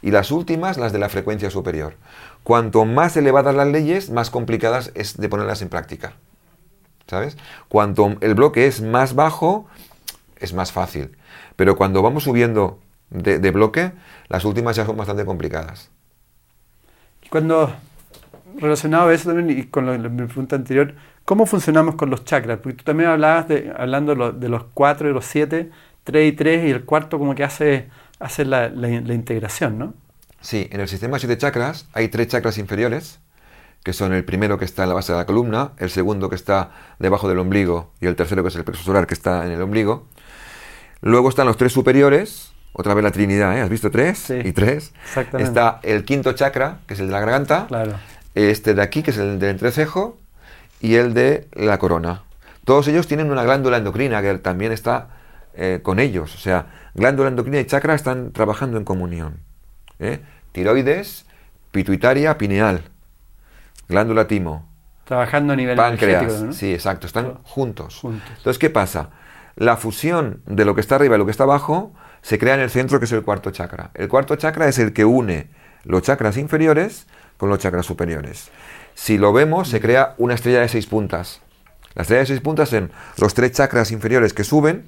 y 0.03 0.11
las 0.11 0.31
últimas, 0.31 0.77
las 0.77 0.93
de 0.93 0.99
la 0.99 1.09
frecuencia 1.09 1.51
superior. 1.51 1.95
Cuanto 2.43 2.85
más 2.85 3.17
elevadas 3.17 3.55
las 3.55 3.69
leyes, 3.69 4.11
más 4.11 4.31
complicadas 4.31 4.91
es 4.95 5.17
de 5.17 5.29
ponerlas 5.29 5.63
en 5.63 5.69
práctica. 5.69 6.15
¿Sabes? 7.07 7.37
Cuanto 7.69 8.17
el 8.21 8.35
bloque 8.35 8.67
es 8.67 8.81
más 8.81 9.15
bajo, 9.15 9.67
es 10.37 10.53
más 10.53 10.73
fácil. 10.73 11.17
Pero 11.57 11.77
cuando 11.77 12.03
vamos 12.03 12.25
subiendo 12.25 12.81
de, 13.11 13.51
bloque, 13.51 13.93
las 14.29 14.45
últimas 14.45 14.77
ya 14.77 14.87
son 14.87 14.97
bastante 14.97 15.25
complicadas. 15.25 15.91
Cuando, 17.31 17.73
relacionado 18.59 19.09
a 19.09 19.15
eso 19.15 19.29
también 19.31 19.59
y 19.59 19.65
con 19.65 19.87
la, 19.87 20.27
pregunta 20.27 20.57
anterior, 20.57 20.95
¿cómo 21.25 21.47
funcionamos 21.47 21.95
con 21.97 22.11
los 22.11 22.25
chakras? 22.25 22.59
Porque 22.59 22.79
tú 22.79 22.85
también 22.85 23.11
hablabas 23.11 23.49
de, 23.49 23.73
hablando 23.77 24.33
de 24.33 24.49
los 24.49 24.65
cuatro 24.75 25.09
y 25.09 25.13
los 25.13 25.25
siete, 25.25 25.71
tres 26.05 26.33
y 26.33 26.37
tres, 26.37 26.67
y 26.67 26.71
el 26.71 26.85
cuarto 26.85 27.19
como 27.19 27.35
que 27.35 27.45
hace, 27.45 27.89
hace 28.19 28.45
la, 28.45 28.69
la 28.69 29.15
integración, 29.15 29.79
¿no? 29.79 29.95
Sí, 30.41 30.69
en 30.73 30.81
el 30.81 30.89
sistema 30.89 31.19
siete 31.19 31.39
chakras 31.39 31.87
hay 31.93 32.09
tres 32.09 32.29
chakras 32.29 32.59
inferiores, 32.59 33.21
que 33.85 33.93
son 33.93 34.13
el 34.13 34.25
primero 34.25 34.59
que 34.59 34.65
está 34.65 34.83
en 34.83 34.91
la 34.91 34.95
base 34.95 35.13
de 35.13 35.19
la 35.19 35.27
columna, 35.27 35.73
el 35.79 35.91
segundo 35.91 36.29
que 36.29 36.37
está 36.37 36.71
debajo 36.99 37.29
del 37.29 37.39
ombligo 37.39 37.93
y 38.01 38.07
el 38.07 38.17
tercero 38.17 38.43
que 38.43 38.49
es 38.49 38.57
el 38.57 38.65
plexo 38.65 38.83
solar 38.83 39.07
que 39.07 39.15
está 39.15 39.47
en 39.47 39.53
el 39.53 39.63
ombligo. 39.63 40.07
Luego 41.01 41.29
están 41.29 41.47
los 41.47 41.57
tres 41.57 41.73
superiores, 41.73 42.53
otra 42.73 42.95
vez 42.95 43.05
la 43.05 43.11
Trinidad, 43.11 43.57
¿eh? 43.57 43.61
¿Has 43.61 43.69
visto 43.69 43.91
tres? 43.91 44.19
Sí, 44.19 44.35
y 44.45 44.53
tres. 44.53 44.93
Exactamente. 45.05 45.49
Está 45.49 45.81
el 45.83 46.05
quinto 46.05 46.33
chakra, 46.33 46.79
que 46.87 46.95
es 46.95 47.01
el 47.01 47.07
de 47.07 47.13
la 47.13 47.21
garganta. 47.21 47.67
Claro. 47.67 47.95
Este 48.35 48.75
de 48.75 48.83
aquí, 48.83 49.03
que 49.03 49.11
es 49.11 49.19
el 49.19 49.39
del 49.39 49.51
entrecejo, 49.51 50.19
y 50.81 50.97
el 50.97 51.15
de 51.15 51.49
la 51.55 51.79
corona. 51.79 52.23
Todos 52.65 52.89
ellos 52.89 53.07
tienen 53.07 53.31
una 53.31 53.45
glándula 53.45 53.79
endocrina 53.79 54.21
que 54.21 54.35
también 54.39 54.73
está 54.73 55.09
eh, 55.55 55.81
con 55.83 55.99
ellos. 55.99 56.35
O 56.35 56.39
sea, 56.39 56.67
glándula 56.95 57.29
endocrina 57.29 57.61
y 57.61 57.65
chakra 57.65 57.95
están 57.95 58.33
trabajando 58.33 58.79
en 58.79 58.85
comunión. 58.85 59.39
¿eh? 59.99 60.21
Tiroides, 60.53 61.25
pituitaria, 61.71 62.37
pineal, 62.37 62.83
glándula 63.89 64.27
timo. 64.27 64.69
Trabajando 65.05 65.53
a 65.53 65.57
nivel 65.57 65.77
páncreas. 65.77 66.57
Sí, 66.57 66.73
exacto, 66.73 67.07
están 67.07 67.39
juntos. 67.45 68.01
Entonces, 68.05 68.59
¿qué 68.59 68.71
pasa? 68.71 69.11
La 69.57 69.77
fusión 69.77 70.41
de 70.47 70.65
lo 70.65 70.75
que 70.75 70.81
está 70.81 70.97
arriba 70.97 71.17
y 71.17 71.19
lo 71.19 71.25
que 71.25 71.31
está 71.31 71.45
abajo 71.45 71.93
se 72.23 72.39
crea 72.39 72.55
en 72.55 72.61
el 72.61 72.71
centro, 72.71 72.99
que 72.99 73.05
es 73.05 73.13
el 73.13 73.23
cuarto 73.23 73.51
chakra. 73.51 73.91
El 73.95 74.09
cuarto 74.09 74.37
chakra 74.37 74.69
es 74.69 74.79
el 74.79 74.93
que 74.93 75.05
une 75.05 75.51
los 75.85 76.03
chakras 76.03 76.37
inferiores 76.37 77.07
con 77.43 77.49
los 77.49 77.59
chakras 77.59 77.85
superiores. 77.85 78.53
Si 78.95 79.19
lo 79.19 79.33
vemos, 79.33 79.67
se 79.67 79.81
crea 79.81 80.15
una 80.17 80.35
estrella 80.35 80.61
de 80.61 80.69
seis 80.69 80.87
puntas. 80.87 81.41
La 81.97 82.03
estrella 82.03 82.21
de 82.21 82.27
seis 82.27 82.41
puntas 82.41 82.69
son 82.69 82.93
los 83.19 83.35
tres 83.35 83.51
chakras 83.51 83.91
inferiores 83.91 84.33
que 84.33 84.45
suben, 84.45 84.85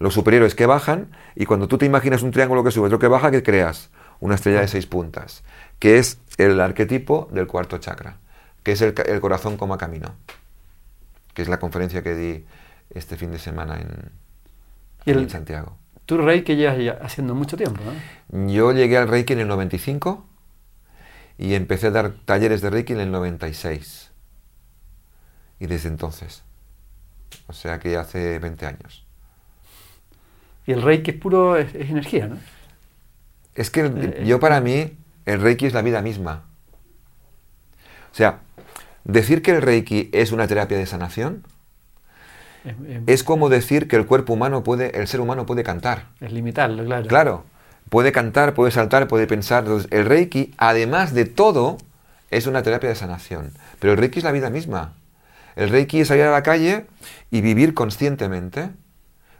los 0.00 0.12
superiores 0.12 0.56
que 0.56 0.66
bajan, 0.66 1.12
y 1.36 1.46
cuando 1.46 1.68
tú 1.68 1.78
te 1.78 1.86
imaginas 1.86 2.24
un 2.24 2.32
triángulo 2.32 2.64
que 2.64 2.72
sube, 2.72 2.86
otro 2.86 2.98
que 2.98 3.06
baja, 3.06 3.30
¿qué 3.30 3.44
creas? 3.44 3.90
Una 4.18 4.34
estrella 4.34 4.62
de 4.62 4.66
seis 4.66 4.86
puntas, 4.86 5.44
que 5.78 5.98
es 5.98 6.18
el 6.38 6.60
arquetipo 6.60 7.28
del 7.30 7.46
cuarto 7.46 7.78
chakra, 7.78 8.16
que 8.64 8.72
es 8.72 8.82
el, 8.82 9.20
corazón 9.20 9.56
como 9.56 9.78
camino, 9.78 10.16
que 11.34 11.42
es 11.42 11.48
la 11.48 11.60
conferencia 11.60 12.02
que 12.02 12.16
di 12.16 12.44
este 12.92 13.16
fin 13.16 13.30
de 13.30 13.38
semana 13.38 13.78
en, 15.06 15.18
en 15.20 15.30
Santiago. 15.30 15.76
Tú 16.04 16.18
Reiki 16.18 16.56
llevas 16.56 17.00
haciendo 17.00 17.36
mucho 17.36 17.56
tiempo, 17.56 17.80
¿no? 17.84 18.48
Yo 18.52 18.72
llegué 18.72 18.98
al 18.98 19.06
Reiki 19.06 19.34
en 19.34 19.38
el 19.38 19.46
95 19.46 20.26
y 21.40 21.54
empecé 21.54 21.86
a 21.86 21.90
dar 21.90 22.12
talleres 22.26 22.60
de 22.60 22.68
Reiki 22.68 22.92
en 22.92 23.00
el 23.00 23.10
96. 23.10 24.10
Y 25.58 25.66
desde 25.66 25.88
entonces. 25.88 26.42
O 27.46 27.54
sea 27.54 27.78
que 27.78 27.96
hace 27.96 28.38
20 28.38 28.66
años. 28.66 29.06
Y 30.66 30.72
el 30.72 30.82
Reiki 30.82 31.12
es 31.12 31.16
puro, 31.16 31.56
es, 31.56 31.74
energía, 31.74 32.26
¿no? 32.26 32.36
Es 33.54 33.70
que 33.70 33.86
eh, 33.86 34.24
yo 34.26 34.38
para 34.38 34.60
mí, 34.60 34.92
el 35.24 35.40
Reiki 35.40 35.64
es 35.64 35.72
la 35.72 35.80
vida 35.80 36.02
misma. 36.02 36.44
O 38.12 38.14
sea, 38.14 38.40
decir 39.04 39.40
que 39.40 39.52
el 39.52 39.62
Reiki 39.62 40.10
es 40.12 40.32
una 40.32 40.46
terapia 40.46 40.76
de 40.76 40.84
sanación 40.84 41.44
es, 43.06 43.24
como 43.24 43.48
decir 43.48 43.88
que 43.88 43.96
el 43.96 44.04
cuerpo 44.04 44.34
humano 44.34 44.62
puede, 44.62 44.98
el 45.00 45.06
ser 45.06 45.20
humano 45.20 45.46
puede 45.46 45.62
cantar. 45.62 46.08
Es 46.20 46.32
limitarlo, 46.32 46.84
claro. 46.84 47.06
Claro, 47.08 47.44
puede 47.88 48.12
cantar, 48.12 48.54
puede 48.54 48.70
saltar, 48.70 49.08
puede 49.08 49.26
pensar. 49.26 49.64
Entonces, 49.64 49.88
el 49.90 50.06
Reiki, 50.06 50.54
además 50.58 51.14
de 51.14 51.24
todo, 51.24 51.78
es 52.30 52.46
una 52.46 52.62
terapia 52.62 52.88
de 52.88 52.94
sanación. 52.94 53.52
Pero 53.78 53.92
el 53.92 53.98
Reiki 53.98 54.18
es 54.18 54.24
la 54.24 54.32
vida 54.32 54.50
misma. 54.50 54.94
El 55.56 55.70
Reiki 55.70 56.00
es 56.00 56.08
salir 56.08 56.24
a 56.24 56.30
la 56.30 56.42
calle 56.42 56.86
y 57.30 57.40
vivir 57.40 57.74
conscientemente. 57.74 58.70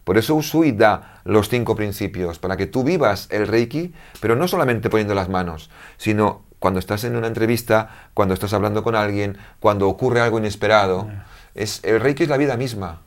Por 0.05 0.18
eso 0.18 0.34
Usui 0.34 0.72
da 0.72 1.20
los 1.24 1.49
cinco 1.49 1.76
principios, 1.76 2.38
para 2.38 2.57
que 2.57 2.66
tú 2.66 2.82
vivas 2.82 3.28
el 3.30 3.47
Reiki, 3.47 3.95
pero 4.20 4.34
no 4.34 4.49
solamente 4.49 4.91
poniendo 4.91 5.14
las 5.14 5.28
manos, 5.28 5.70
sino 5.99 6.43
cuando 6.59 6.80
estás 6.80 7.05
en 7.05 7.16
una 7.16 7.26
entrevista, 7.26 7.91
cuando 8.12 8.34
estás 8.34 8.53
hablando 8.53 8.82
con 8.82 8.97
alguien, 8.97 9.38
cuando 9.61 9.88
ocurre 9.88 10.20
algo 10.20 10.38
inesperado. 10.38 11.09
Es, 11.55 11.80
el 11.84 12.01
Reiki 12.01 12.24
es 12.24 12.28
la 12.28 12.36
vida 12.38 12.57
misma. 12.57 13.03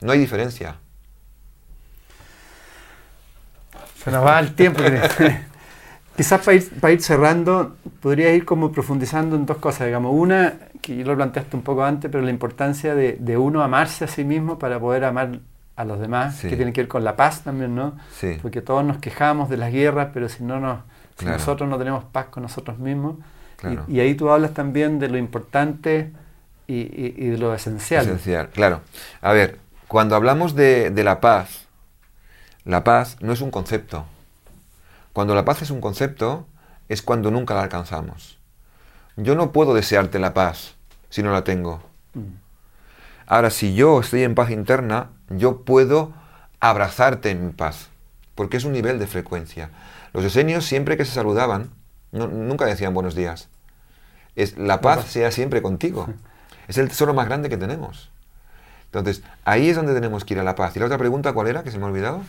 No 0.00 0.12
hay 0.12 0.18
diferencia. 0.18 0.76
Se 4.04 4.10
nos 4.10 4.24
va 4.24 4.38
el 4.40 4.54
tiempo. 4.54 4.82
Quizás 6.16 6.40
para 6.44 6.56
ir, 6.56 6.70
para 6.80 6.92
ir 6.92 7.02
cerrando, 7.02 7.76
podría 8.00 8.34
ir 8.34 8.44
como 8.44 8.70
profundizando 8.70 9.36
en 9.36 9.46
dos 9.46 9.56
cosas. 9.58 9.86
Digamos, 9.86 10.12
una, 10.14 10.54
que 10.80 10.96
yo 10.96 11.04
lo 11.04 11.16
planteaste 11.16 11.56
un 11.56 11.62
poco 11.62 11.84
antes, 11.84 12.10
pero 12.10 12.22
la 12.22 12.30
importancia 12.30 12.94
de, 12.94 13.16
de 13.18 13.36
uno 13.36 13.62
amarse 13.62 14.04
a 14.04 14.08
sí 14.08 14.24
mismo 14.24 14.58
para 14.58 14.78
poder 14.78 15.04
amar 15.04 15.40
a 15.74 15.84
los 15.84 15.98
demás, 16.00 16.40
que 16.40 16.56
tiene 16.56 16.72
que 16.72 16.82
ver 16.82 16.88
con 16.88 17.02
la 17.02 17.16
paz 17.16 17.42
también, 17.42 17.74
¿no? 17.74 17.94
Sí. 18.18 18.38
Porque 18.42 18.60
todos 18.60 18.84
nos 18.84 18.98
quejamos 18.98 19.48
de 19.48 19.56
las 19.56 19.72
guerras, 19.72 20.10
pero 20.12 20.28
si 20.28 20.44
no 20.44 20.60
nos, 20.60 20.80
si 21.18 21.24
nosotros 21.24 21.68
no 21.68 21.78
tenemos 21.78 22.04
paz 22.04 22.26
con 22.26 22.42
nosotros 22.42 22.78
mismos. 22.78 23.16
Y, 23.88 24.00
ahí 24.00 24.14
tú 24.14 24.28
hablas 24.30 24.54
también 24.54 24.98
de 24.98 25.08
lo 25.08 25.16
importante 25.18 26.10
y, 26.66 26.74
y, 26.74 27.28
de 27.28 27.38
lo 27.38 27.54
esencial. 27.54 28.04
Esencial, 28.04 28.48
claro. 28.48 28.80
A 29.20 29.32
ver, 29.32 29.58
cuando 29.86 30.16
hablamos 30.16 30.54
de, 30.56 30.92
la 31.04 31.20
paz, 31.20 31.68
la 32.64 32.84
paz 32.84 33.16
no 33.20 33.32
es 33.32 33.40
un 33.40 33.50
concepto. 33.50 34.04
Cuando 35.12 35.34
la 35.34 35.44
paz 35.44 35.62
es 35.62 35.70
un 35.70 35.80
concepto, 35.80 36.46
es 36.88 37.02
cuando 37.02 37.30
nunca 37.30 37.54
la 37.54 37.62
alcanzamos. 37.62 38.38
Yo 39.16 39.34
no 39.34 39.52
puedo 39.52 39.74
desearte 39.74 40.18
la 40.18 40.32
paz 40.32 40.74
si 41.10 41.22
no 41.22 41.32
la 41.32 41.44
tengo. 41.44 41.82
Mm. 42.14 42.34
Ahora, 43.26 43.50
si 43.50 43.74
yo 43.74 44.00
estoy 44.00 44.22
en 44.22 44.34
paz 44.34 44.50
interna, 44.50 45.10
yo 45.28 45.62
puedo 45.62 46.12
abrazarte 46.60 47.30
en 47.30 47.46
mi 47.46 47.52
paz, 47.52 47.88
porque 48.34 48.56
es 48.56 48.64
un 48.64 48.72
nivel 48.72 48.98
de 48.98 49.06
frecuencia. 49.06 49.70
Los 50.12 50.24
esenios 50.24 50.64
siempre 50.64 50.96
que 50.96 51.04
se 51.04 51.12
saludaban, 51.12 51.70
nunca 52.12 52.64
decían 52.64 52.94
buenos 52.94 53.14
días. 53.14 53.48
Es 54.36 54.56
la 54.56 54.80
paz 54.80 55.06
sea 55.06 55.30
siempre 55.30 55.62
contigo. 55.62 56.08
Es 56.68 56.78
el 56.78 56.88
tesoro 56.88 57.12
más 57.12 57.26
grande 57.26 57.48
que 57.48 57.56
tenemos. 57.56 58.08
Entonces, 58.84 59.24
ahí 59.44 59.68
es 59.68 59.76
donde 59.76 59.94
tenemos 59.94 60.24
que 60.24 60.34
ir 60.34 60.40
a 60.40 60.44
la 60.44 60.54
paz. 60.54 60.76
¿Y 60.76 60.78
la 60.78 60.86
otra 60.86 60.96
pregunta 60.96 61.32
cuál 61.32 61.48
era, 61.48 61.64
que 61.64 61.72
se 61.72 61.76
me 61.76 61.84
ha 61.84 61.88
olvidado? 61.88 62.22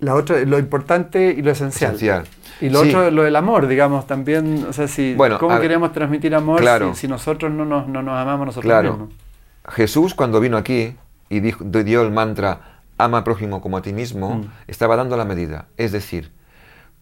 La 0.00 0.14
otra, 0.14 0.40
lo 0.40 0.58
importante 0.58 1.34
y 1.36 1.42
lo 1.42 1.50
esencial. 1.50 1.94
esencial. 1.94 2.24
Y 2.60 2.68
lo 2.68 2.80
otro, 2.80 3.10
lo 3.10 3.22
del 3.22 3.36
amor, 3.36 3.66
digamos, 3.66 4.06
también, 4.06 4.66
o 4.68 4.72
sea, 4.72 4.88
si, 4.88 5.16
¿cómo 5.38 5.60
queremos 5.60 5.92
transmitir 5.92 6.34
amor 6.34 6.62
si, 6.94 7.08
nosotros 7.08 7.50
no 7.52 7.64
nos, 7.64 7.86
no 7.88 8.02
nos 8.02 8.18
amamos 8.18 8.46
nosotros 8.46 8.68
claro. 8.68 8.90
mismos? 8.92 9.14
Jesús 9.68 10.14
cuando 10.14 10.40
vino 10.40 10.56
aquí 10.56 10.96
y 11.28 11.40
dijo, 11.40 11.64
dio 11.64 12.02
el 12.02 12.10
mantra, 12.10 12.82
ama 12.98 13.18
al 13.18 13.24
prójimo 13.24 13.60
como 13.60 13.76
a 13.76 13.82
ti 13.82 13.92
mismo, 13.92 14.36
mm. 14.36 14.50
estaba 14.68 14.96
dando 14.96 15.16
la 15.16 15.24
medida. 15.24 15.68
Es 15.76 15.92
decir, 15.92 16.32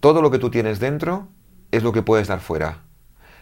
todo 0.00 0.22
lo 0.22 0.30
que 0.30 0.38
tú 0.38 0.50
tienes 0.50 0.78
dentro 0.80 1.28
es 1.72 1.82
lo 1.82 1.92
que 1.92 2.02
puedes 2.02 2.28
dar 2.28 2.40
fuera. 2.40 2.82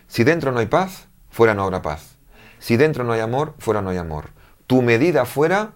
Si 0.06 0.24
dentro 0.24 0.52
no 0.52 0.58
hay 0.58 0.66
paz, 0.66 1.08
fuera 1.28 1.54
no 1.54 1.64
habrá 1.64 1.82
paz. 1.82 2.16
Si 2.58 2.76
dentro 2.76 3.04
no 3.04 3.12
hay 3.12 3.20
amor, 3.20 3.54
fuera 3.58 3.82
no 3.82 3.90
hay 3.90 3.98
amor. 3.98 4.30
Tu 4.66 4.82
medida 4.82 5.24
fuera 5.24 5.72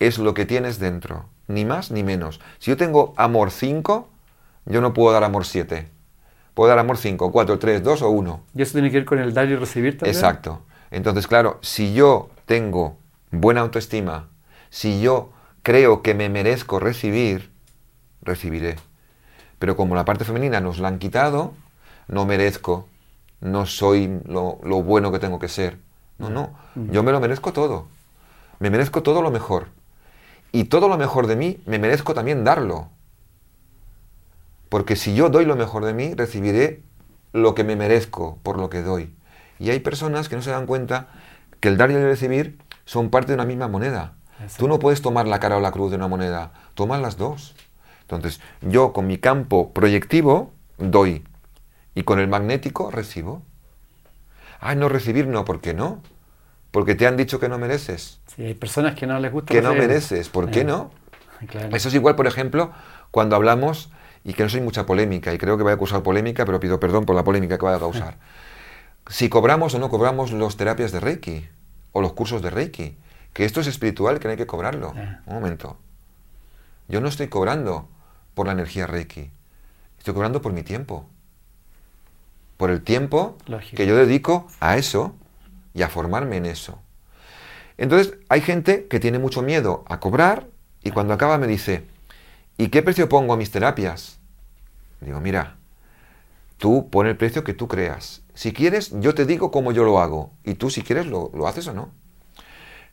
es 0.00 0.18
lo 0.18 0.34
que 0.34 0.44
tienes 0.46 0.78
dentro, 0.80 1.26
ni 1.46 1.64
más 1.64 1.90
ni 1.92 2.02
menos. 2.02 2.40
Si 2.58 2.70
yo 2.70 2.76
tengo 2.76 3.14
amor 3.16 3.50
5, 3.52 4.08
yo 4.66 4.80
no 4.80 4.92
puedo 4.92 5.12
dar 5.12 5.22
amor 5.24 5.44
7, 5.46 5.88
Puedo 6.54 6.68
dar 6.70 6.80
amor 6.80 6.98
5, 6.98 7.30
4, 7.30 7.58
3, 7.60 7.82
2 7.82 8.02
o 8.02 8.10
1. 8.10 8.40
¿Y 8.56 8.62
eso 8.62 8.72
tiene 8.72 8.90
que 8.90 8.96
ver 8.98 9.04
con 9.06 9.18
el 9.20 9.32
dar 9.32 9.48
y 9.48 9.54
recibir 9.56 9.96
también? 9.96 10.14
Exacto. 10.14 10.62
Entonces, 10.90 11.26
claro, 11.28 11.58
si 11.62 11.94
yo 11.94 12.28
tengo 12.44 12.96
buena 13.30 13.60
autoestima, 13.60 14.28
si 14.68 15.00
yo 15.00 15.30
creo 15.62 16.02
que 16.02 16.12
me 16.14 16.28
merezco 16.28 16.80
recibir, 16.80 17.50
recibiré. 18.20 18.76
Pero 19.60 19.76
como 19.76 19.94
la 19.94 20.04
parte 20.04 20.24
femenina 20.24 20.60
nos 20.60 20.80
la 20.80 20.88
han 20.88 20.98
quitado, 20.98 21.54
no 22.08 22.26
merezco, 22.26 22.88
no 23.40 23.64
soy 23.64 24.20
lo, 24.26 24.58
lo 24.64 24.82
bueno 24.82 25.12
que 25.12 25.20
tengo 25.20 25.38
que 25.38 25.48
ser. 25.48 25.78
No, 26.18 26.30
no, 26.30 26.50
Mm. 26.74 26.90
yo 26.90 27.02
me 27.04 27.12
lo 27.12 27.20
merezco 27.20 27.52
todo. 27.52 27.86
Me 28.58 28.70
merezco 28.70 29.02
todo 29.02 29.22
lo 29.22 29.30
mejor. 29.30 29.68
Y 30.52 30.64
todo 30.64 30.88
lo 30.88 30.98
mejor 30.98 31.26
de 31.26 31.36
mí, 31.36 31.60
me 31.66 31.78
merezco 31.78 32.14
también 32.14 32.44
darlo. 32.44 32.88
Porque 34.68 34.96
si 34.96 35.14
yo 35.14 35.28
doy 35.28 35.44
lo 35.44 35.56
mejor 35.56 35.84
de 35.84 35.94
mí, 35.94 36.14
recibiré 36.14 36.82
lo 37.32 37.54
que 37.54 37.64
me 37.64 37.76
merezco 37.76 38.38
por 38.42 38.58
lo 38.58 38.70
que 38.70 38.82
doy. 38.82 39.14
Y 39.58 39.70
hay 39.70 39.80
personas 39.80 40.28
que 40.28 40.36
no 40.36 40.42
se 40.42 40.50
dan 40.50 40.66
cuenta 40.66 41.08
que 41.60 41.68
el 41.68 41.76
dar 41.76 41.90
y 41.90 41.94
el 41.94 42.02
recibir 42.02 42.58
son 42.84 43.10
parte 43.10 43.28
de 43.28 43.34
una 43.34 43.44
misma 43.44 43.68
moneda. 43.68 44.14
Tú 44.56 44.68
no 44.68 44.78
puedes 44.78 45.02
tomar 45.02 45.28
la 45.28 45.38
cara 45.38 45.58
o 45.58 45.60
la 45.60 45.70
cruz 45.70 45.90
de 45.90 45.96
una 45.96 46.08
moneda, 46.08 46.52
tomas 46.74 47.00
las 47.00 47.18
dos. 47.18 47.54
Entonces, 48.02 48.40
yo 48.62 48.92
con 48.92 49.06
mi 49.06 49.18
campo 49.18 49.72
proyectivo 49.72 50.52
doy 50.78 51.24
y 51.94 52.04
con 52.04 52.18
el 52.18 52.28
magnético 52.28 52.90
recibo. 52.90 53.42
Ay, 54.60 54.76
no 54.76 54.88
recibir 54.88 55.26
no, 55.26 55.44
¿por 55.44 55.60
qué 55.60 55.74
no? 55.74 56.00
Porque 56.70 56.94
te 56.94 57.06
han 57.06 57.16
dicho 57.16 57.40
que 57.40 57.48
no 57.48 57.58
mereces. 57.58 58.20
Sí, 58.34 58.44
hay 58.44 58.54
personas 58.54 58.94
que 58.94 59.06
no 59.06 59.18
les 59.18 59.32
gusta 59.32 59.52
Que 59.52 59.62
no 59.62 59.74
mereces, 59.74 60.28
¿por 60.28 60.50
qué 60.50 60.60
Eh, 60.60 60.64
no? 60.64 60.90
Claro. 61.48 61.74
Eso 61.74 61.88
es 61.88 61.94
igual, 61.94 62.16
por 62.16 62.26
ejemplo, 62.26 62.70
cuando 63.10 63.34
hablamos, 63.34 63.90
y 64.24 64.34
que 64.34 64.42
no 64.42 64.48
soy 64.48 64.60
mucha 64.60 64.86
polémica, 64.86 65.32
y 65.32 65.38
creo 65.38 65.56
que 65.56 65.62
voy 65.62 65.72
a 65.72 65.76
causar 65.76 66.02
polémica, 66.02 66.44
pero 66.44 66.60
pido 66.60 66.78
perdón 66.78 67.06
por 67.06 67.16
la 67.16 67.24
polémica 67.24 67.58
que 67.58 67.64
vaya 67.64 67.76
a 67.76 67.80
causar. 67.80 68.16
Si 69.08 69.28
cobramos 69.28 69.74
o 69.74 69.80
no 69.80 69.88
cobramos 69.88 70.30
las 70.30 70.56
terapias 70.56 70.92
de 70.92 71.00
Reiki, 71.00 71.48
o 71.90 72.00
los 72.00 72.12
cursos 72.12 72.42
de 72.42 72.50
Reiki, 72.50 72.96
que 73.32 73.44
esto 73.44 73.60
es 73.60 73.66
espiritual, 73.66 74.20
que 74.20 74.28
no 74.28 74.32
hay 74.32 74.36
que 74.36 74.46
cobrarlo. 74.46 74.92
Ah. 74.96 75.20
Un 75.26 75.34
momento. 75.34 75.78
Yo 76.86 77.00
no 77.00 77.08
estoy 77.08 77.26
cobrando 77.26 77.88
por 78.34 78.46
la 78.46 78.52
energía 78.52 78.86
Reiki, 78.86 79.30
estoy 79.98 80.14
cobrando 80.14 80.40
por 80.42 80.52
mi 80.52 80.62
tiempo. 80.62 81.08
Por 82.56 82.70
el 82.70 82.82
tiempo 82.82 83.36
Lógico. 83.46 83.76
que 83.76 83.86
yo 83.86 83.96
dedico 83.96 84.46
a 84.60 84.76
eso 84.76 85.16
y 85.74 85.82
a 85.82 85.88
formarme 85.88 86.36
en 86.36 86.46
eso. 86.46 86.80
Entonces, 87.76 88.14
hay 88.28 88.40
gente 88.40 88.86
que 88.88 89.00
tiene 89.00 89.18
mucho 89.18 89.42
miedo 89.42 89.84
a 89.88 90.00
cobrar 90.00 90.48
y 90.82 90.90
cuando 90.90 91.14
acaba 91.14 91.38
me 91.38 91.46
dice, 91.46 91.86
¿y 92.56 92.68
qué 92.68 92.82
precio 92.82 93.08
pongo 93.08 93.32
a 93.32 93.36
mis 93.36 93.50
terapias? 93.50 94.18
Digo, 95.00 95.20
mira, 95.20 95.56
tú 96.58 96.90
pon 96.90 97.06
el 97.06 97.16
precio 97.16 97.42
que 97.44 97.54
tú 97.54 97.68
creas. 97.68 98.22
Si 98.34 98.52
quieres, 98.52 98.92
yo 99.00 99.14
te 99.14 99.24
digo 99.24 99.50
cómo 99.50 99.72
yo 99.72 99.84
lo 99.84 100.00
hago 100.00 100.32
y 100.44 100.54
tú 100.54 100.70
si 100.70 100.82
quieres 100.82 101.06
lo, 101.06 101.30
lo 101.34 101.46
haces 101.46 101.66
o 101.68 101.72
no. 101.72 101.90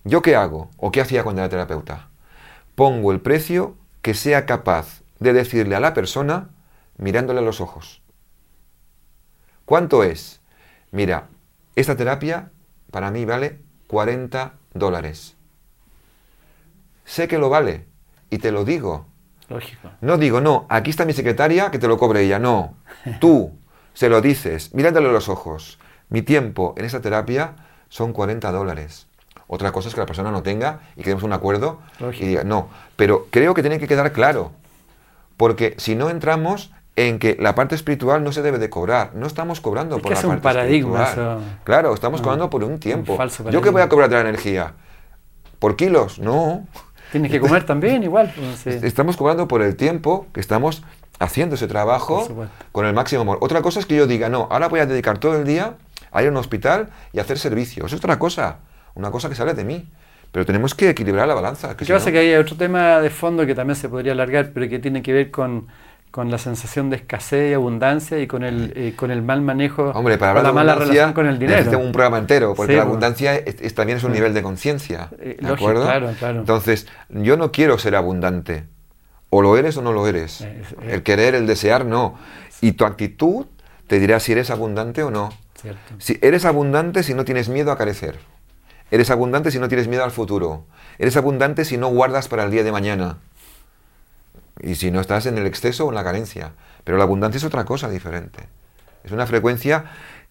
¿Yo 0.03 0.21
qué 0.21 0.35
hago? 0.35 0.69
¿O 0.77 0.91
qué 0.91 1.01
hacía 1.01 1.23
cuando 1.23 1.41
era 1.41 1.49
terapeuta? 1.49 2.09
Pongo 2.75 3.11
el 3.11 3.19
precio 3.19 3.75
que 4.01 4.13
sea 4.13 4.45
capaz 4.45 5.01
de 5.19 5.33
decirle 5.33 5.75
a 5.75 5.81
la 5.81 5.93
persona 5.93 6.49
mirándole 6.97 7.39
a 7.39 7.43
los 7.43 7.59
ojos. 7.59 8.01
¿Cuánto 9.65 10.03
es? 10.03 10.39
Mira, 10.91 11.27
esta 11.75 11.97
terapia 11.97 12.51
para 12.98 13.11
mí 13.11 13.26
vale 13.26 13.60
40 13.86 14.53
dólares. 14.74 15.36
Sé 17.06 17.28
que 17.28 17.38
lo 17.38 17.48
vale 17.48 17.86
y 18.32 18.40
te 18.40 18.52
lo 18.52 18.65
digo. 18.65 19.06
Lógico. 19.49 19.91
No 20.02 20.18
digo, 20.18 20.41
no, 20.41 20.65
aquí 20.68 20.90
está 20.90 21.06
mi 21.06 21.14
secretaria, 21.14 21.69
que 21.69 21.78
te 21.78 21.88
lo 21.88 21.99
cobre 21.99 22.24
ella. 22.24 22.40
No, 22.40 22.76
tú 23.22 23.52
se 23.94 24.10
lo 24.10 24.19
dices, 24.19 24.74
mirándole 24.74 25.11
los 25.11 25.30
ojos. 25.30 25.78
Mi 26.10 26.24
tiempo 26.24 26.74
en 26.76 26.86
esta 26.86 26.99
terapia 26.99 27.53
son 27.88 28.14
40 28.14 28.52
dólares. 28.52 29.06
Otra 29.45 29.72
cosa 29.72 29.90
es 29.90 29.94
que 29.94 30.02
la 30.02 30.07
persona 30.07 30.32
no 30.32 30.41
tenga 30.41 30.80
y 30.95 31.03
quedemos 31.03 31.22
un 31.22 31.34
acuerdo 31.34 31.80
Lógico. 31.99 32.26
y 32.26 32.30
diga, 32.30 32.45
no. 32.45 32.68
Pero 32.95 33.28
creo 33.30 33.53
que 33.53 33.61
tiene 33.61 33.78
que 33.78 33.88
quedar 33.88 34.11
claro. 34.11 34.53
Porque 35.38 35.76
si 35.78 35.94
no 35.94 36.10
entramos 36.10 36.72
en 36.98 37.19
que 37.19 37.38
la 37.40 37.56
parte 37.56 37.76
espiritual 37.76 38.24
no 38.24 38.32
se 38.34 38.41
debe 38.41 38.57
de 38.57 38.69
cobrar. 38.69 39.11
No 39.15 39.26
estamos 39.28 39.61
cobrando 39.61 39.95
Es 39.98 40.02
por 40.02 40.10
que 40.10 40.15
la 40.15 40.19
es 40.19 40.26
un 40.26 40.32
parte 40.32 40.44
paradigma 40.44 41.03
espiritual. 41.03 41.38
eso. 41.38 41.48
Claro, 41.64 41.94
estamos 41.94 42.19
Ah, 42.19 42.24
cobrando 42.24 42.49
por 42.49 42.64
un 42.64 42.80
tiempo. 42.80 43.15
falso 43.15 43.44
¿Yo 43.45 43.61
qué 43.61 43.69
voy 43.69 43.76
paradigma. 43.76 43.84
a 43.84 43.90
cobrar 43.90 44.10
de 44.10 44.15
la 44.15 44.22
energía? 44.22 44.74
¿Por 45.60 45.76
kilos? 45.76 46.19
No. 46.19 46.68
Tienes 47.11 47.32
que 47.32 47.40
comer 47.40 47.65
también 47.65 48.03
igual. 48.03 48.34
pues, 48.36 48.60
sí. 48.82 48.86
Estamos 48.86 49.15
cobrando 49.15 49.48
por 49.48 49.61
el 49.61 49.76
tiempo 49.76 50.28
que 50.34 50.40
estamos 50.40 50.84
haciendo 51.19 51.56
ese 51.56 51.68
trabajo 51.68 52.28
con 52.72 52.86
el 52.86 52.94
máximo 52.94 53.22
amor. 53.22 53.38
Otra 53.41 53.61
cosa 53.61 53.80
es 53.80 53.86
que 53.86 53.95
yo 53.95 54.07
diga, 54.07 54.28
no, 54.30 54.48
ahora 54.52 54.68
voy 54.68 54.80
a 54.82 54.86
dedicar 54.86 55.18
todo 55.19 55.38
el 55.38 55.45
día 55.45 55.76
a 56.11 56.22
ir 56.22 56.28
a 56.28 56.32
un 56.32 56.38
hospital 56.38 56.90
y 57.14 57.19
hacer 57.19 57.38
servicio. 57.40 57.86
Eso 57.86 57.95
es 57.95 58.02
otra 58.03 58.18
cosa, 58.19 58.57
una 58.95 59.11
cosa 59.11 59.30
que 59.30 59.36
sale 59.36 59.53
de 59.53 59.64
mí. 59.64 59.88
Pero 60.32 60.45
tenemos 60.45 60.76
que 60.76 60.90
equilibrar 60.90 61.28
la 61.28 61.34
balanza. 61.36 61.78
Que 61.78 61.86
Lo 61.86 61.99
si 61.99 62.06
no- 62.07 62.11
que 62.11 62.19
hay 62.19 62.34
otro 62.36 62.57
tema 62.57 62.99
de 62.99 63.10
fondo 63.10 63.45
que 63.45 63.56
también 63.56 63.76
se 63.78 63.88
podría 63.88 64.11
alargar, 64.11 64.52
pero 64.53 64.68
que 64.68 64.78
tiene 64.78 65.02
que 65.02 65.14
ver 65.14 65.32
con, 65.32 65.68
con 66.11 66.31
la 66.31 66.38
sensación 66.38 66.89
de 66.89 66.95
escasez 66.95 67.51
y 67.51 67.53
abundancia 67.53 68.19
y 68.19 68.27
con 68.27 68.43
el, 68.43 68.73
eh, 68.75 68.93
con 68.95 69.11
el 69.11 69.21
mal 69.21 69.41
manejo, 69.41 69.91
Hombre, 69.93 70.17
para 70.17 70.34
con 70.34 70.39
hablar 70.39 70.43
la 70.43 70.49
de 70.49 70.53
mala 70.55 70.75
relación 70.85 71.13
con 71.13 71.27
el 71.27 71.38
dinero. 71.38 71.57
necesito 71.59 71.79
un 71.84 71.91
programa 71.91 72.17
entero, 72.17 72.55
porque 72.55 72.73
Sí, 72.73 72.77
la 72.77 72.84
pues. 72.84 72.88
abundancia 72.89 73.35
es- 73.35 73.61
es- 73.61 73.75
también 73.75 73.97
es 73.97 74.03
un 74.03 74.13
nivel 74.13 74.34
de 74.34 74.41
conciencia. 74.41 75.09
Eh, 75.19 75.38
¿De 75.39 75.51
acuerdo? 75.53 75.84
claro, 75.84 76.11
claro. 76.17 76.39
Entonces, 76.39 76.88
yo 77.09 77.38
no 77.38 77.51
quiero 77.51 77.77
ser 77.77 77.95
abundante. 77.95 78.63
O 79.29 79.41
lo 79.41 79.57
eres 79.57 79.75
o 79.77 79.81
no 79.81 79.91
lo 79.91 80.07
eres. 80.07 80.41
Eh, 80.41 80.63
El 80.89 81.03
querer, 81.03 81.35
el 81.35 81.45
desear, 81.45 81.85
no. 81.85 82.15
Y 82.61 82.71
tu 82.71 82.85
actitud 82.85 83.45
te 83.88 83.99
dirá 83.99 84.19
si 84.19 84.31
eres 84.31 84.49
abundante 84.49 85.03
o 85.03 85.11
no. 85.11 85.29
Cierto. 85.61 85.79
Si 85.97 86.17
eres 86.21 86.45
abundante 86.45 87.03
si 87.03 87.13
no 87.13 87.25
tienes 87.25 87.49
miedo 87.49 87.71
a 87.71 87.77
carecer. 87.77 88.19
Eres 88.89 89.11
abundante 89.11 89.51
si 89.51 89.59
no 89.59 89.67
tienes 89.67 89.88
miedo 89.89 90.03
al 90.05 90.11
futuro. 90.11 90.63
Eres 90.97 91.17
abundante 91.17 91.65
si 91.65 91.77
no 91.77 91.89
guardas 91.89 92.29
para 92.29 92.45
el 92.45 92.51
día 92.51 92.63
de 92.63 92.71
mañana. 92.71 93.17
Y 94.61 94.75
si 94.75 94.91
no 94.91 94.99
estás 95.01 95.25
en 95.25 95.38
el 95.38 95.45
exceso 95.45 95.85
o 95.85 95.89
en 95.89 95.95
la 95.95 96.03
carencia. 96.03 96.53
Pero 96.84 96.97
la 96.97 97.03
abundancia 97.03 97.38
es 97.38 97.43
otra 97.43 97.65
cosa 97.65 97.89
diferente. 97.89 98.47
Es 99.03 99.11
una 99.11 99.25
frecuencia 99.25 99.85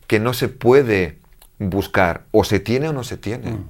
que 0.06 0.20
no 0.20 0.32
se 0.32 0.48
puede 0.48 1.18
buscar. 1.58 2.22
O 2.32 2.44
se 2.44 2.60
tiene 2.60 2.88
o 2.88 2.92
no 2.92 3.04
se 3.04 3.16
tiene. 3.16 3.50
Mm. 3.52 3.68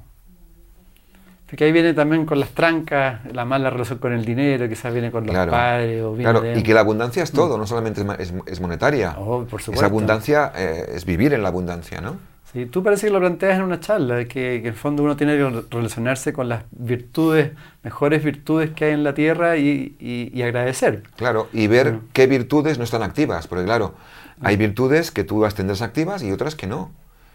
Porque 1.48 1.62
ahí 1.64 1.70
viene 1.72 1.94
también 1.94 2.26
con 2.26 2.40
las 2.40 2.48
trancas, 2.50 3.20
la 3.32 3.44
mala 3.44 3.70
relación 3.70 4.00
con 4.00 4.12
el 4.12 4.24
dinero, 4.24 4.68
quizás 4.68 4.92
viene 4.92 5.12
con 5.12 5.24
los 5.26 5.32
Claro. 5.32 5.52
padres 5.52 6.02
o 6.02 6.10
viene 6.10 6.24
Claro, 6.24 6.40
de- 6.40 6.58
y 6.58 6.62
que 6.64 6.74
la 6.74 6.80
abundancia 6.80 7.22
es 7.22 7.30
todo, 7.30 7.56
no 7.56 7.66
solamente 7.68 8.00
es, 8.00 8.08
es- 8.30 8.34
es 8.46 8.60
monetaria. 8.60 9.14
Oh, 9.16 9.44
por 9.44 9.60
supuesto. 9.62 9.72
Esa 9.74 9.86
abundancia 9.86 10.52
eh, 10.56 10.86
es 10.94 11.04
vivir 11.04 11.32
en 11.34 11.42
la 11.44 11.48
abundancia, 11.50 12.00
¿no? 12.00 12.16
Sí, 12.52 12.64
tú 12.66 12.82
parece 12.82 13.08
que 13.08 13.12
lo 13.12 13.18
planteas 13.18 13.56
en 13.58 13.64
una 13.64 13.80
charla, 13.80 14.18
que, 14.24 14.28
que 14.28 14.56
en 14.58 14.66
el 14.66 14.74
fondo 14.74 15.02
uno 15.02 15.16
tiene 15.16 15.36
que 15.36 15.62
relacionarse 15.70 16.32
con 16.32 16.48
las 16.48 16.64
virtudes, 16.70 17.50
mejores 17.82 18.22
virtudes 18.24 18.70
que 18.70 18.86
hay 18.86 18.92
en 18.92 19.02
la 19.04 19.14
tierra 19.14 19.56
y, 19.56 19.96
y- 19.98 20.30
y 20.32 20.42
agradecer. 20.42 21.02
Claro, 21.16 21.48
y 21.52 21.66
ver 21.66 21.98
qué 22.12 22.26
virtudes 22.26 22.78
no 22.78 22.84
están 22.84 23.02
activas, 23.02 23.46
porque 23.48 23.64
claro, 23.64 23.94
hay 24.40 24.56
virtudes 24.56 25.10
que 25.10 25.24
tú 25.24 25.42
las 25.42 25.54
tendrás 25.54 25.82
activas 25.82 26.22
y 26.22 26.30
otras 26.30 26.54
que 26.54 26.66
no. 26.66 26.92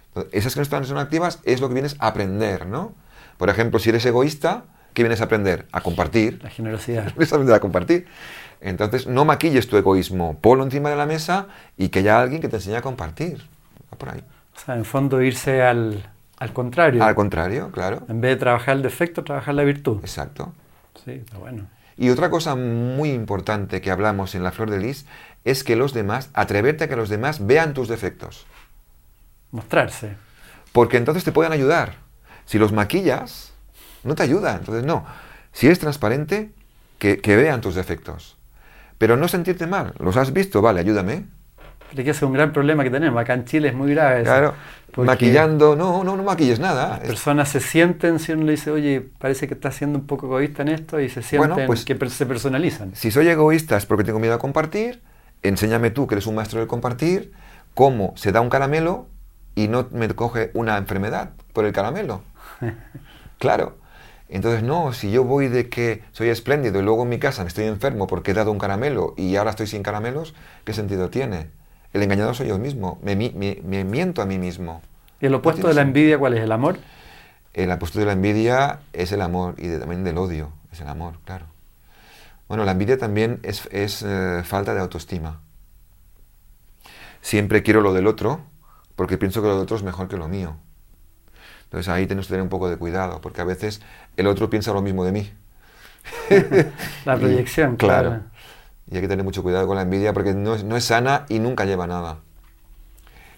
Entonces, 0.08 0.34
Esas 0.34 0.54
que 0.54 0.60
no 0.60 0.64
están 0.64 0.86
son 0.86 0.98
activas 0.98 1.40
es 1.44 1.60
lo 1.62 1.68
que 1.68 1.74
vienes 1.76 1.98
a 2.00 2.08
aprender, 2.08 2.66
¿no? 2.66 2.94
Por 3.38 3.50
ejemplo, 3.50 3.80
si 3.80 3.90
eres 3.90 4.06
egoísta, 4.06 4.64
¿qué 4.94 5.04
vienes 5.04 5.20
a 5.22 5.26
aprender? 5.26 5.68
A 5.72 5.82
compartir. 5.82 6.40
La 6.42 6.50
generosidad. 6.50 7.06
Vienes 7.16 7.32
a 7.34 7.36
aprender 7.36 7.56
a 7.56 7.60
compartir. 7.60 8.08
Entonces, 8.62 9.08
no 9.08 9.26
maquilles 9.26 9.68
tu 9.68 9.76
egoísmo, 9.78 10.38
ponlo 10.40 10.64
encima 10.64 10.90
de 10.90 10.96
la 10.96 11.06
mesa 11.06 11.48
y 11.78 11.90
que 11.90 12.00
haya 12.00 12.22
alguien 12.22 12.42
que 12.42 12.48
te 12.48 12.58
enseñe 12.58 12.76
a 12.76 12.82
compartir. 12.82 13.44
Va 13.92 13.98
por 13.98 14.10
ahí. 14.10 14.24
O 14.56 14.60
sea, 14.60 14.76
en 14.76 14.86
fondo 14.86 15.22
irse 15.22 15.64
al, 15.64 16.10
al 16.38 16.54
contrario. 16.54 17.04
Al 17.04 17.16
contrario, 17.16 17.72
claro. 17.72 18.04
En 18.10 18.22
vez 18.22 18.32
de 18.32 18.38
trabajar 18.38 18.76
el 18.76 18.82
defecto, 18.82 19.24
trabajar 19.24 19.54
la 19.56 19.64
virtud. 19.64 20.00
Exacto. 20.02 20.54
Sí, 21.06 21.12
está 21.12 21.38
bueno. 21.38 21.68
Y 21.98 22.10
otra 22.10 22.30
cosa 22.30 22.56
muy 22.56 23.12
importante 23.12 23.82
que 23.82 23.92
hablamos 23.92 24.34
en 24.34 24.44
la 24.44 24.52
Flor 24.52 24.72
de 24.72 24.80
Lis 24.80 25.06
es 25.44 25.64
que 25.64 25.76
los 25.76 25.94
demás, 25.94 26.30
atreverte 26.34 26.86
a 26.86 26.88
que 26.88 26.96
los 26.96 27.10
demás 27.10 27.46
vean 27.46 27.74
tus 27.74 27.88
defectos. 27.88 28.46
Mostrarse. 29.52 30.16
Porque 30.72 30.98
entonces 30.98 31.24
te 31.24 31.32
pueden 31.32 31.52
ayudar. 31.52 31.96
Si 32.46 32.58
los 32.58 32.72
maquillas, 32.72 33.54
no 34.04 34.16
te 34.16 34.24
ayuda. 34.24 34.56
Entonces, 34.56 34.84
no. 34.84 35.06
Si 35.52 35.68
eres 35.68 35.80
transparente, 35.80 36.52
que, 36.98 37.20
que 37.20 37.36
vean 37.36 37.62
tus 37.62 37.76
defectos. 37.76 38.38
Pero 38.98 39.18
no 39.18 39.28
sentirte 39.28 39.68
mal. 39.68 39.94
Los 40.00 40.18
has 40.18 40.34
visto, 40.34 40.62
vale, 40.62 40.80
ayúdame. 40.80 41.26
Que 41.96 42.10
es 42.10 42.22
un 42.22 42.34
gran 42.34 42.54
problema 42.54 42.84
que 42.84 42.90
tenemos. 42.90 43.20
Acá 43.22 43.34
en 43.34 43.46
Chile 43.46 43.70
es 43.70 43.74
muy 43.74 43.92
grave. 43.94 44.22
eso. 44.22 44.32
Claro. 44.32 44.54
Porque 44.92 45.08
Maquillando, 45.08 45.76
no, 45.76 46.04
no, 46.04 46.18
no 46.18 46.24
maquilles 46.24 46.60
nada. 46.60 46.98
Las 46.98 47.08
personas 47.08 47.48
se 47.50 47.62
sienten, 47.62 48.20
si 48.20 48.34
uno 48.34 48.44
le 48.44 48.52
dice, 48.52 48.72
oye, 48.72 49.02
parece 49.20 49.48
que 49.48 49.54
estás 49.54 49.76
siendo 49.76 49.98
un 50.00 50.06
poco 50.06 50.26
egoísta 50.26 50.64
en 50.64 50.68
esto, 50.68 51.00
y 51.00 51.08
se 51.08 51.22
sienten 51.22 51.54
Bueno, 51.56 51.68
pues- 51.68 51.86
que 51.86 51.98
se 52.10 52.26
personalizan. 52.26 52.94
Si 52.94 53.10
soy 53.10 53.30
egoísta 53.30 53.78
es 53.78 53.86
porque 53.86 54.04
tengo 54.04 54.20
miedo 54.20 54.34
a 54.34 54.40
compartir, 54.40 55.02
enséñame 55.44 55.92
tú 55.92 56.08
que 56.08 56.16
eres 56.16 56.28
un 56.28 56.36
maestro 56.36 56.60
del 56.60 56.68
compartir, 56.68 57.32
cómo 57.74 58.14
se 58.18 58.34
da 58.34 58.42
un 58.42 58.50
caramelo 58.50 59.08
y 59.56 59.70
no 59.70 59.88
me 59.92 60.10
coge 60.10 60.52
una 60.54 60.78
enfermedad 60.78 61.32
por 61.54 61.66
el 61.66 61.72
caramelo. 61.74 62.22
Claro. 63.40 63.76
Entonces, 64.30 64.62
no, 64.62 64.94
si 64.94 65.10
yo 65.10 65.24
voy 65.24 65.48
de 65.48 65.68
que 65.68 66.04
soy 66.12 66.30
espléndido 66.30 66.80
y 66.80 66.84
luego 66.84 67.02
en 67.02 67.10
mi 67.10 67.18
casa 67.18 67.42
me 67.42 67.48
estoy 67.48 67.66
enfermo 67.66 68.06
porque 68.06 68.32
he 68.32 68.34
dado 68.36 68.52
un 68.52 68.60
caramelo 68.60 69.16
y 69.18 69.36
ahora 69.36 69.50
estoy 69.50 69.66
sin 69.66 69.82
caramelos, 69.82 70.36
¿qué 70.64 70.74
sentido 70.74 71.10
tiene? 71.10 71.48
El 71.94 72.04
engañado 72.04 72.34
soy 72.34 72.48
yo 72.48 72.58
mismo, 72.58 73.00
me, 73.04 73.16
me, 73.16 73.84
miento 73.84 74.22
a 74.22 74.26
mí 74.26 74.38
mismo. 74.38 74.82
¿Y 75.20 75.26
el 75.26 75.36
opuesto 75.36 75.68
de 75.68 75.74
la 75.74 75.82
envidia 75.82 76.18
cuál 76.18 76.36
es? 76.36 76.42
¿El 76.42 76.52
amor? 76.52 76.78
El 77.54 77.70
opuesto 77.72 78.00
de 78.00 78.06
la 78.06 78.14
envidia 78.14 78.80
es 78.94 79.12
el 79.12 79.22
amor 79.22 79.56
y 79.58 79.78
también 79.78 80.04
del 80.04 80.18
odio, 80.18 80.54
es 80.72 80.80
el 80.80 80.88
amor, 80.88 81.16
claro. 81.26 81.48
Bueno, 82.48 82.64
la 82.64 82.72
envidia 82.72 82.98
también 82.98 83.40
es, 83.44 83.68
eh, 83.72 84.42
falta 84.46 84.74
de 84.74 84.80
autoestima. 84.80 85.42
Siempre 87.22 87.62
quiero 87.62 87.82
lo 87.82 87.94
del 87.94 88.08
otro 88.08 88.42
porque 88.96 89.18
pienso 89.18 89.42
que 89.42 89.48
lo 89.48 89.56
del 89.56 89.64
otro 89.64 89.76
es 89.78 89.84
mejor 89.84 90.08
que 90.08 90.18
lo 90.18 90.28
mío. 90.28 90.56
Entonces 91.66 91.88
ahí 91.90 92.08
tenemos 92.08 92.28
que 92.28 92.32
tener 92.32 92.44
un 92.44 92.50
poco 92.50 92.70
de 92.70 92.78
cuidado, 92.78 93.22
porque 93.22 93.42
a 93.42 93.46
veces 93.46 93.82
el 94.18 94.28
otro 94.28 94.50
piensa 94.50 94.74
lo 94.74 94.82
mismo 94.82 95.06
de 95.06 95.12
mí. 95.12 95.32
la 97.06 97.16
proyección, 97.20 97.76
claro. 97.76 98.22
Y 98.92 98.96
hay 98.96 99.02
que 99.02 99.08
tener 99.08 99.24
mucho 99.24 99.42
cuidado 99.42 99.66
con 99.68 99.78
la 99.78 99.84
envidia 99.84 100.14
porque 100.14 100.34
no 100.34 100.54
es, 100.54 100.64
no 100.64 100.76
es 100.76 100.84
sana 100.84 101.26
y 101.30 101.40
nunca 101.40 101.66
lleva 101.66 101.88
nada. 101.88 102.20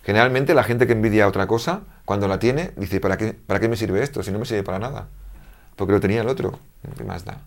Generalmente 0.03 0.53
la 0.53 0.63
gente 0.63 0.87
que 0.87 0.93
envidia 0.93 1.27
otra 1.27 1.47
cosa, 1.47 1.81
cuando 2.05 2.27
la 2.27 2.39
tiene, 2.39 2.71
dice, 2.75 2.99
¿para 2.99 3.17
qué, 3.17 3.33
¿para 3.33 3.59
qué 3.59 3.69
me 3.69 3.77
sirve 3.77 4.03
esto? 4.03 4.23
Si 4.23 4.31
no 4.31 4.39
me 4.39 4.45
sirve 4.45 4.63
para 4.63 4.79
nada. 4.79 5.07
Porque 5.75 5.93
lo 5.93 5.99
tenía 5.99 6.21
el 6.21 6.27
otro. 6.27 6.59
¿Qué 6.97 7.03
más 7.03 7.23
da? 7.23 7.41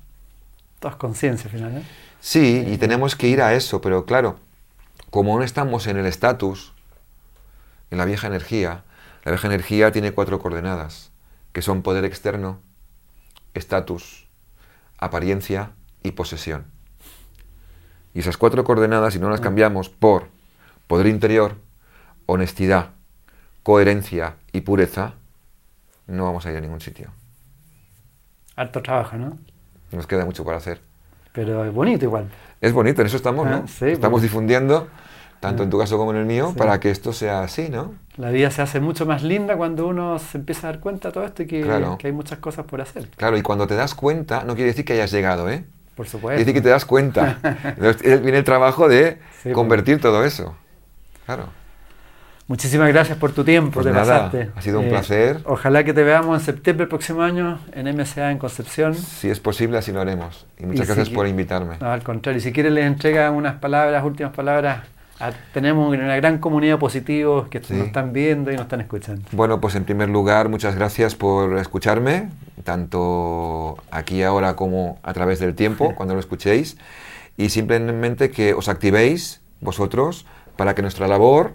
Todo 0.78 0.92
es 0.92 0.96
conciencia, 0.96 1.50
final, 1.50 1.84
Sí, 2.20 2.64
y 2.66 2.78
tenemos 2.78 3.16
que 3.16 3.28
ir 3.28 3.42
a 3.42 3.54
eso, 3.54 3.80
pero 3.80 4.06
claro, 4.06 4.38
como 5.10 5.36
no 5.36 5.44
estamos 5.44 5.86
en 5.86 5.96
el 5.96 6.06
estatus, 6.06 6.72
en 7.90 7.98
la 7.98 8.04
vieja 8.04 8.26
energía, 8.26 8.84
la 9.24 9.32
vieja 9.32 9.48
energía 9.48 9.92
tiene 9.92 10.12
cuatro 10.12 10.38
coordenadas, 10.38 11.10
que 11.52 11.62
son 11.62 11.82
poder 11.82 12.04
externo, 12.04 12.60
estatus, 13.54 14.28
apariencia 14.98 15.72
y 16.02 16.12
posesión. 16.12 16.75
Y 18.16 18.20
esas 18.20 18.38
cuatro 18.38 18.64
coordenadas, 18.64 19.12
si 19.12 19.20
no 19.20 19.28
las 19.28 19.42
cambiamos 19.42 19.90
por 19.90 20.28
poder 20.86 21.06
interior, 21.06 21.56
honestidad, 22.24 22.92
coherencia 23.62 24.36
y 24.52 24.62
pureza, 24.62 25.12
no 26.06 26.24
vamos 26.24 26.46
a 26.46 26.50
ir 26.50 26.56
a 26.56 26.62
ningún 26.62 26.80
sitio. 26.80 27.10
Harto 28.56 28.80
trabajo, 28.80 29.18
¿no? 29.18 29.36
Nos 29.92 30.06
queda 30.06 30.24
mucho 30.24 30.44
por 30.44 30.54
hacer. 30.54 30.80
Pero 31.34 31.62
es 31.66 31.74
bonito 31.74 32.06
igual. 32.06 32.30
Es 32.62 32.72
bonito, 32.72 33.02
en 33.02 33.08
eso 33.08 33.18
estamos, 33.18 33.46
¿no? 33.46 33.66
Ah, 33.66 33.86
estamos 33.86 34.22
difundiendo 34.22 34.88
tanto 35.38 35.62
en 35.62 35.68
tu 35.68 35.78
caso 35.78 35.98
como 35.98 36.12
en 36.12 36.16
el 36.16 36.24
mío, 36.24 36.54
para 36.56 36.80
que 36.80 36.90
esto 36.90 37.12
sea 37.12 37.42
así, 37.42 37.68
¿no? 37.68 37.96
La 38.16 38.30
vida 38.30 38.50
se 38.50 38.62
hace 38.62 38.80
mucho 38.80 39.04
más 39.04 39.22
linda 39.24 39.58
cuando 39.58 39.86
uno 39.86 40.18
se 40.18 40.38
empieza 40.38 40.68
a 40.68 40.72
dar 40.72 40.80
cuenta 40.80 41.08
de 41.08 41.12
todo 41.12 41.24
esto 41.26 41.42
y 41.42 41.46
que, 41.46 41.96
hay 42.02 42.12
muchas 42.12 42.38
cosas 42.38 42.64
por 42.64 42.80
hacer. 42.80 43.10
Claro, 43.10 43.36
y 43.36 43.42
cuando 43.42 43.66
te 43.66 43.74
das 43.74 43.94
cuenta, 43.94 44.42
no 44.44 44.54
quiere 44.54 44.70
decir 44.70 44.86
que 44.86 44.94
hayas 44.94 45.12
llegado, 45.12 45.50
¿eh? 45.50 45.66
Por 45.96 46.06
supuesto. 46.06 46.36
Quiere 46.36 46.44
decir 46.44 46.54
que 46.54 46.60
te 46.60 46.68
das 46.68 46.84
cuenta. 46.84 47.38
Entonces, 47.64 48.22
viene 48.22 48.38
el 48.38 48.44
trabajo 48.44 48.88
de 48.88 49.18
pues. 49.42 49.54
convertir 49.54 50.00
todo 50.00 50.24
eso. 50.24 50.54
Claro. 51.24 51.48
Muchísimas 52.48 52.88
gracias 52.90 53.18
por 53.18 53.32
tu 53.32 53.42
tiempo, 53.42 53.80
pues 53.80 53.92
nada, 53.92 54.30
Ha 54.54 54.62
sido 54.62 54.78
un 54.78 54.86
eh, 54.86 54.90
placer. 54.90 55.40
Ojalá 55.46 55.82
que 55.82 55.92
te 55.92 56.04
veamos 56.04 56.38
en 56.38 56.44
septiembre 56.44 56.84
del 56.84 56.88
próximo 56.88 57.22
año 57.22 57.58
en 57.72 57.92
MSA 57.96 58.30
en 58.30 58.38
Concepción. 58.38 58.94
Si 58.94 59.28
es 59.28 59.40
posible, 59.40 59.78
así 59.78 59.90
lo 59.90 60.00
haremos. 60.00 60.46
Y 60.56 60.66
muchas 60.66 60.86
gracias 60.86 61.10
por 61.10 61.26
invitarme. 61.26 61.78
No, 61.80 61.90
al 61.90 62.04
contrario. 62.04 62.38
Y 62.38 62.42
si 62.42 62.52
quieres, 62.52 62.70
les 62.70 62.84
entrega 62.84 63.32
unas 63.32 63.56
palabras, 63.56 64.04
últimas 64.04 64.32
palabras 64.32 64.82
Ah, 65.18 65.32
tenemos 65.54 65.88
una 65.88 66.16
gran 66.16 66.38
comunidad 66.38 66.74
de 66.74 66.78
positivos 66.78 67.48
que 67.48 67.60
nos 67.60 67.70
están 67.70 68.12
viendo 68.12 68.50
y 68.50 68.54
nos 68.54 68.64
están 68.64 68.82
escuchando. 68.82 69.22
Bueno, 69.32 69.60
pues 69.60 69.74
en 69.74 69.84
primer 69.84 70.10
lugar, 70.10 70.48
muchas 70.48 70.74
gracias 70.74 71.14
por 71.14 71.56
escucharme, 71.56 72.28
tanto 72.64 73.78
aquí 73.90 74.22
ahora 74.22 74.56
como 74.56 74.98
a 75.02 75.14
través 75.14 75.38
del 75.38 75.54
tiempo, 75.54 75.94
cuando 75.94 76.14
lo 76.14 76.20
escuchéis, 76.20 76.76
y 77.36 77.48
simplemente 77.48 78.30
que 78.30 78.52
os 78.52 78.68
activéis 78.68 79.40
vosotros 79.60 80.26
para 80.56 80.74
que 80.74 80.82
nuestra 80.82 81.08
labor 81.08 81.54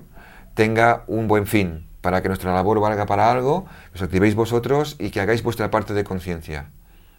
tenga 0.56 1.04
un 1.08 1.28
buen 1.28 1.46
fin, 1.46 1.86
para 2.02 2.22
que 2.22 2.30
nuestra 2.30 2.54
labor 2.54 2.80
valga 2.80 3.06
para 3.06 3.32
algo, 3.32 3.68
os 3.94 4.02
activéis 4.02 4.34
vosotros 4.34 4.96
y 5.00 5.12
que 5.12 5.22
hagáis 5.22 5.44
vuestra 5.44 5.70
parte 5.70 5.94
de 5.94 6.04
conciencia. 6.04 6.70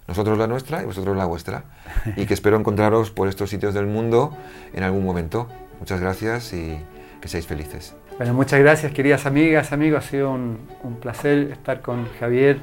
Nosotros 0.09 0.36
la 0.36 0.48
nuestra 0.48 0.82
y 0.82 0.86
vosotros 0.86 1.16
la 1.16 1.24
vuestra. 1.24 1.64
Y 2.16 2.27
que 2.27 2.35
espero 2.35 2.59
encontraros 2.59 3.10
por 3.10 3.28
estos 3.28 3.51
sitios 3.51 3.73
del 3.74 3.86
mundo 3.86 4.36
en 4.74 4.82
algún 4.82 5.05
momento. 5.05 5.48
Muchas 5.82 6.00
gracias 6.00 6.52
y 6.52 6.78
que 7.20 7.26
seáis 7.26 7.48
felices. 7.48 7.96
Bueno, 8.16 8.34
muchas 8.34 8.60
gracias 8.60 8.92
queridas 8.92 9.26
amigas, 9.26 9.72
amigos. 9.72 10.04
Ha 10.04 10.09
sido 10.09 10.30
un, 10.30 10.60
placer 11.00 11.50
estar 11.50 11.80
con 11.80 12.06
Javier 12.20 12.60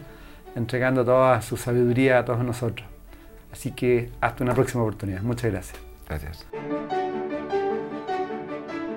entregando 0.55 1.03
toda 1.03 1.41
su 1.41 1.57
sabiduría 1.57 2.19
a 2.19 2.23
todos 2.23 2.45
nosotros. 2.45 2.87
Así 3.51 3.71
que 3.71 4.09
hasta 4.21 4.41
una 4.41 4.53
próxima 4.53 4.83
oportunidad. 4.83 5.21
Muchas 5.21 5.51
gracias. 5.51 5.77
Gracias. 6.07 6.47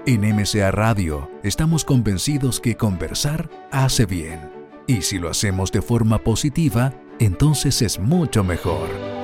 En 0.07 0.21
MCA 0.21 0.71
Radio 0.71 1.29
estamos 1.43 1.85
convencidos 1.85 2.61
que 2.61 2.77
conversar 2.77 3.51
hace 3.73 4.07
bien. 4.07 4.39
Y 4.87 5.03
si 5.03 5.19
lo 5.19 5.31
hacemos 5.31 5.73
de 5.73 5.83
forma 5.83 6.19
positiva, 6.19 6.93
entonces 7.19 7.83
es 7.83 7.99
mucho 7.99 8.45
mejor. 8.45 9.22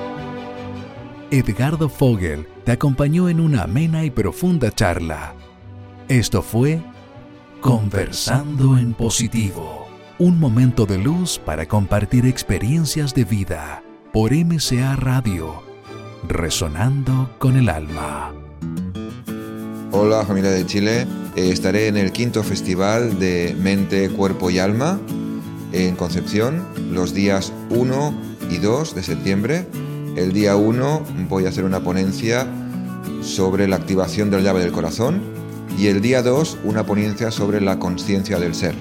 Edgardo 1.31 1.89
Fogel 1.89 2.47
te 2.65 2.71
acompañó 2.71 3.29
en 3.29 3.39
una 3.39 3.63
amena 3.63 4.03
y 4.03 4.09
profunda 4.09 4.71
charla. 4.71 5.35
Esto 6.07 6.41
fue 6.41 6.81
Conversando 7.61 8.79
en 8.79 8.95
Positivo, 8.95 9.85
un 10.17 10.39
momento 10.39 10.87
de 10.87 10.97
luz 10.97 11.37
para 11.37 11.67
compartir 11.67 12.25
experiencias 12.25 13.13
de 13.13 13.25
vida 13.25 13.83
por 14.11 14.31
MCA 14.33 14.95
Radio, 14.95 15.61
resonando 16.27 17.35
con 17.37 17.57
el 17.57 17.69
alma. 17.69 18.33
Hola 19.91 20.25
familia 20.25 20.49
de 20.49 20.65
Chile, 20.65 21.01
eh, 21.35 21.51
estaré 21.51 21.89
en 21.89 21.97
el 21.97 22.11
quinto 22.11 22.41
festival 22.41 23.19
de 23.19 23.55
Mente, 23.59 24.09
Cuerpo 24.09 24.49
y 24.49 24.57
Alma 24.57 24.99
en 25.73 25.95
Concepción 25.95 26.65
los 26.91 27.13
días 27.13 27.53
1 27.69 28.13
y 28.49 28.57
2 28.57 28.95
de 28.95 29.03
septiembre 29.03 29.67
el 30.19 30.33
día 30.33 30.57
1 30.57 31.03
voy 31.29 31.45
a 31.45 31.49
hacer 31.49 31.63
una 31.63 31.81
ponencia 31.81 32.45
sobre 33.21 33.69
la 33.69 33.77
activación 33.77 34.29
de 34.29 34.37
la 34.37 34.43
llave 34.43 34.59
del 34.59 34.73
corazón 34.73 35.21
y 35.77 35.87
el 35.87 36.01
día 36.01 36.21
2 36.21 36.57
una 36.65 36.85
ponencia 36.85 37.31
sobre 37.31 37.61
la 37.61 37.79
conciencia 37.79 38.37
del 38.37 38.53
ser. 38.53 38.75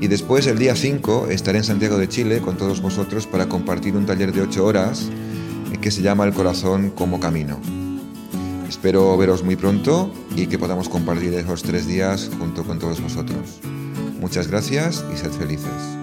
Y 0.00 0.06
después 0.06 0.46
el 0.46 0.58
día 0.58 0.74
5 0.74 1.28
estaré 1.28 1.58
en 1.58 1.64
Santiago 1.64 1.98
de 1.98 2.08
Chile 2.08 2.40
con 2.40 2.56
todos 2.56 2.80
vosotros 2.80 3.26
para 3.26 3.50
compartir 3.50 3.96
un 3.96 4.06
taller 4.06 4.32
de 4.32 4.40
8 4.40 4.64
horas 4.64 5.10
que 5.82 5.90
se 5.90 6.00
llama 6.00 6.24
El 6.24 6.32
corazón 6.32 6.90
como 6.90 7.20
camino. 7.20 7.60
Espero 8.66 9.14
veros 9.18 9.44
muy 9.44 9.56
pronto 9.56 10.10
y 10.36 10.46
que 10.46 10.58
podamos 10.58 10.88
compartir 10.88 11.34
esos 11.34 11.62
tres 11.62 11.86
días 11.86 12.30
junto 12.38 12.64
con 12.64 12.78
todos 12.78 13.02
vosotros. 13.02 13.60
Muchas 14.20 14.48
gracias 14.48 15.04
y 15.12 15.18
sed 15.18 15.32
felices. 15.32 15.97